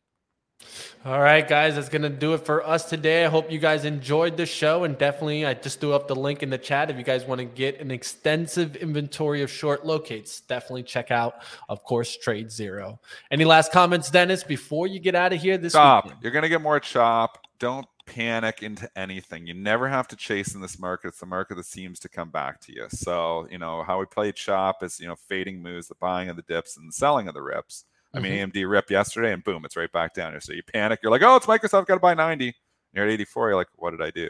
All 1.08 1.22
right, 1.22 1.48
guys, 1.48 1.76
that's 1.76 1.88
going 1.88 2.02
to 2.02 2.10
do 2.10 2.34
it 2.34 2.46
for 2.46 2.68
us 2.68 2.90
today. 2.90 3.24
I 3.24 3.30
hope 3.30 3.50
you 3.50 3.60
guys 3.60 3.86
enjoyed 3.86 4.36
the 4.36 4.46
show. 4.46 4.84
And 4.84 4.98
definitely, 4.98 5.46
I 5.46 5.54
just 5.54 5.80
threw 5.80 5.94
up 5.94 6.10
the 6.10 6.16
link 6.18 6.44
in 6.44 6.50
the 6.50 6.58
chat. 6.58 6.90
If 6.90 6.98
you 6.98 7.04
guys 7.04 7.24
want 7.24 7.40
to 7.40 7.46
get 7.46 7.80
an 7.80 7.92
extensive 7.92 8.76
inventory 8.76 9.42
of 9.42 9.50
short 9.50 9.86
locates, 9.86 10.42
definitely 10.42 10.84
check 10.84 11.10
out, 11.10 11.36
of 11.70 11.82
course, 11.86 12.18
TradeZero. 12.18 13.00
Any 13.32 13.46
last 13.46 13.72
comments, 13.72 14.12
Dennis, 14.12 14.44
before 14.44 14.88
you 14.88 15.00
get 15.00 15.16
out 15.16 15.32
of 15.32 15.40
here 15.40 15.58
this 15.58 15.72
chop. 15.72 16.04
Weekend? 16.04 16.24
You're 16.24 16.34
going 16.34 16.44
to 16.44 16.50
get 16.50 16.62
more 16.62 16.82
chop. 16.82 17.38
Don't 17.58 17.88
panic 18.06 18.62
into 18.62 18.90
anything. 18.98 19.48
You 19.48 19.54
never 19.54 19.88
have 19.88 20.10
to 20.10 20.18
chase 20.18 20.56
in 20.56 20.60
this 20.60 20.78
market. 20.78 21.08
It's 21.10 21.20
the 21.22 21.26
market 21.26 21.56
that 21.56 21.68
seems 21.68 22.00
to 22.02 22.10
come 22.10 22.32
back 22.32 22.60
to 22.62 22.74
you. 22.74 22.88
So, 22.90 23.48
you 23.50 23.60
know, 23.60 23.82
how 23.84 23.98
we 24.00 24.08
play 24.08 24.34
chop 24.34 24.84
is, 24.84 25.00
you 25.00 25.08
know, 25.08 25.16
fading 25.16 25.62
moves, 25.62 25.88
the 25.88 25.96
buying 25.96 26.28
of 26.28 26.36
the 26.36 26.42
dips 26.42 26.76
and 26.76 26.90
the 26.90 26.94
selling 26.94 27.30
of 27.30 27.34
the 27.34 27.42
rips. 27.42 27.86
I 28.14 28.20
mean, 28.20 28.34
mm-hmm. 28.34 28.58
AMD 28.58 28.70
ripped 28.70 28.92
yesterday 28.92 29.34
and 29.34 29.44
boom, 29.44 29.66
it's 29.66 29.76
right 29.76 29.92
back 29.92 30.14
down 30.14 30.32
here. 30.32 30.42
So 30.42 30.54
you 30.54 30.64
panic. 30.64 31.00
You're 31.04 31.12
like, 31.12 31.22
oh, 31.22 31.36
it's 31.36 31.46
Microsoft, 31.46 31.88
got 31.88 31.96
to 31.96 32.00
buy 32.00 32.14
90. 32.14 32.54
You're 32.94 33.06
at 33.06 33.12
84. 33.12 33.50
You're 33.50 33.58
like, 33.58 33.68
what 33.76 33.92
did 33.92 34.02
I 34.02 34.12
do? 34.12 34.30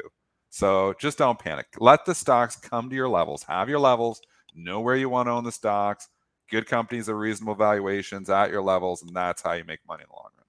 So 0.50 0.94
just 1.00 1.18
don't 1.18 1.38
panic. 1.38 1.68
Let 1.80 2.06
the 2.06 2.16
stocks 2.16 2.56
come 2.56 2.90
to 2.90 2.96
your 2.96 3.10
levels. 3.10 3.44
Have 3.44 3.70
your 3.70 3.80
levels. 3.80 4.22
Know 4.56 4.80
where 4.80 4.96
you 4.96 5.10
want 5.10 5.28
to 5.28 5.32
own 5.32 5.44
the 5.44 5.52
stocks. 5.52 6.08
Good 6.50 6.66
companies 6.66 7.10
at 7.10 7.16
reasonable 7.16 7.56
valuations 7.56 8.30
at 8.30 8.50
your 8.50 8.62
levels. 8.62 9.04
And 9.04 9.16
that's 9.16 9.42
how 9.42 9.54
you 9.54 9.64
make 9.66 9.80
money 9.88 10.04
in 10.04 10.10
the 10.10 10.16
long 10.16 10.30
run. 10.38 10.46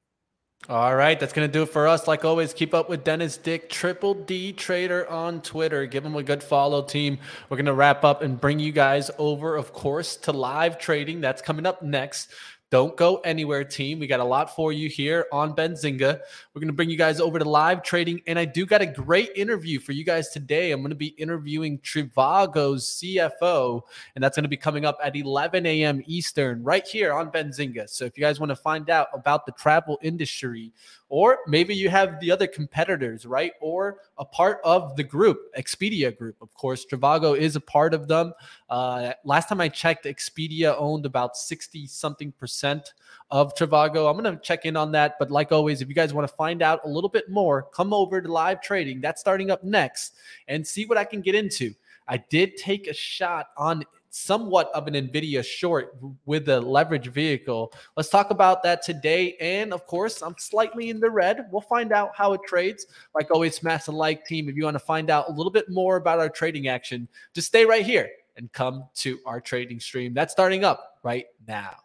All 0.69 0.95
right, 0.95 1.19
that's 1.19 1.33
going 1.33 1.49
to 1.49 1.53
do 1.53 1.63
it 1.63 1.69
for 1.69 1.87
us. 1.87 2.09
Like 2.09 2.25
always, 2.25 2.53
keep 2.53 2.75
up 2.75 2.89
with 2.89 3.05
Dennis 3.05 3.37
Dick, 3.37 3.71
Triple 3.71 4.15
D 4.15 4.53
Trader 4.53 5.09
on 5.09 5.41
Twitter. 5.41 5.87
Give 5.87 6.05
him 6.05 6.17
a 6.17 6.23
good 6.23 6.43
follow, 6.43 6.83
team. 6.83 7.19
We're 7.49 7.57
going 7.57 7.67
to 7.67 7.75
wrap 7.75 8.05
up 8.05 8.23
and 8.23 8.41
bring 8.41 8.59
you 8.59 8.73
guys 8.73 9.11
over, 9.19 9.57
of 9.57 9.73
course, 9.73 10.17
to 10.19 10.33
live 10.33 10.79
trading. 10.79 11.21
That's 11.21 11.41
coming 11.41 11.65
up 11.65 11.83
next. 11.83 12.33
Don't 12.71 12.95
go 12.99 13.17
anywhere, 13.21 13.65
team. 13.65 13.99
We 13.99 14.07
got 14.07 14.21
a 14.21 14.25
lot 14.25 14.55
for 14.55 14.73
you 14.75 14.91
here 14.91 15.27
on 15.33 15.55
Benzinga. 15.55 16.21
We're 16.53 16.61
going 16.61 16.69
to 16.69 16.75
bring 16.75 16.91
you 16.91 16.99
guys 16.99 17.19
over 17.19 17.39
to 17.39 17.49
live 17.49 17.83
trading. 17.83 18.21
And 18.27 18.39
I 18.39 18.45
do 18.45 18.67
got 18.67 18.83
a 18.83 18.87
great 18.87 19.31
interview 19.35 19.81
for 19.81 19.93
you 19.93 20.05
guys 20.05 20.29
today. 20.29 20.71
I'm 20.71 20.81
going 20.81 20.91
to 20.91 20.97
be 20.97 21.15
interviewing 21.17 21.79
Trivago's 21.79 22.85
CFO, 23.03 23.81
and 24.15 24.23
that's 24.23 24.37
going 24.37 24.43
to 24.43 24.51
be 24.51 24.57
coming 24.59 24.85
up 24.85 24.99
at 25.03 25.17
11 25.17 25.65
a.m. 25.65 26.03
Eastern 26.07 26.63
right 26.63 26.87
here 26.87 27.15
on 27.15 27.31
Benzinga. 27.31 27.89
So 27.89 28.05
if 28.05 28.19
you 28.19 28.23
guys 28.23 28.39
want 28.39 28.51
to 28.51 28.57
find 28.57 28.91
out 28.91 29.09
about 29.15 29.47
the 29.47 29.53
travel 29.53 29.99
industry, 30.03 30.71
or 31.09 31.39
maybe 31.47 31.75
you 31.75 31.89
have 31.89 32.21
the 32.21 32.31
other 32.31 32.47
competitors, 32.47 33.25
right? 33.25 33.53
Or 33.61 33.99
a 34.19 34.25
part 34.25 34.61
of 34.63 34.97
the 34.97 35.03
group, 35.03 35.41
Expedia 35.57 36.17
Group. 36.17 36.37
Of 36.41 36.53
course, 36.55 36.85
Trivago 36.85 37.37
is 37.37 37.57
a 37.57 37.61
part 37.61 37.95
of 37.95 38.09
them. 38.09 38.35
Uh, 38.69 39.13
last 39.25 39.49
time 39.49 39.61
I 39.61 39.69
checked, 39.69 40.05
Expedia 40.05 40.75
owned 40.79 41.07
about 41.07 41.37
60 41.37 41.87
something 41.87 42.33
percent 42.33 42.93
of 43.31 43.55
Trivago. 43.55 44.11
I'm 44.11 44.23
going 44.23 44.37
to 44.37 44.43
check 44.43 44.67
in 44.67 44.77
on 44.77 44.93
that. 44.93 45.17
But 45.19 45.31
like 45.31 45.51
always, 45.51 45.81
if 45.81 45.89
you 45.89 45.95
guys 45.95 46.13
want 46.13 46.29
to 46.29 46.35
find 46.35 46.63
out 46.63 46.81
a 46.85 46.89
little 46.89 47.11
bit 47.11 47.31
more, 47.31 47.63
come 47.73 47.95
over 47.95 48.21
to 48.21 48.31
live 48.31 48.61
trading. 48.61 49.01
That's 49.01 49.21
starting 49.21 49.51
up 49.51 49.65
next 49.65 50.15
and 50.47 50.67
see 50.67 50.85
what 50.85 50.99
I 50.99 51.05
can 51.05 51.23
get 51.23 51.35
into. 51.35 51.75
I 52.07 52.19
did 52.31 52.57
take 52.57 52.87
a 52.87 52.95
shot 52.95 53.49
on 53.57 53.85
somewhat 54.19 54.71
of 54.75 54.87
an 54.87 54.95
NVIDIA 54.95 55.45
short 55.45 55.97
with 56.27 56.47
the 56.47 56.61
leverage 56.61 57.09
vehicle. 57.09 57.73
Let's 57.97 58.09
talk 58.09 58.31
about 58.31 58.63
that 58.65 58.83
today. 58.83 59.37
And 59.41 59.73
of 59.73 59.87
course, 59.87 60.23
I'm 60.23 60.35
slightly 60.39 60.91
in 60.91 61.01
the 61.01 61.11
red. 61.11 61.47
We'll 61.51 61.63
find 61.63 61.93
out 61.93 62.11
how 62.15 62.33
it 62.33 62.41
trades. 62.47 62.87
Like 63.15 63.31
always, 63.31 63.57
smash 63.57 63.85
the 63.85 63.93
like 63.93 64.27
team. 64.27 64.49
If 64.49 64.57
you 64.57 64.65
want 64.65 64.75
to 64.75 64.81
find 64.81 65.11
out 65.11 65.29
a 65.29 65.33
little 65.33 65.53
bit 65.53 65.71
more 65.71 65.97
about 65.97 66.19
our 66.19 66.29
trading 66.29 66.69
action, 66.69 67.09
just 67.35 67.49
stay 67.49 67.65
right 67.65 67.85
here 67.85 68.09
and 68.37 68.53
come 68.53 68.85
to 68.97 69.19
our 69.27 69.41
trading 69.41 69.81
stream. 69.81 70.15
That's 70.15 70.33
starting 70.33 70.65
up 70.65 70.99
right 71.03 71.27
now. 71.47 71.77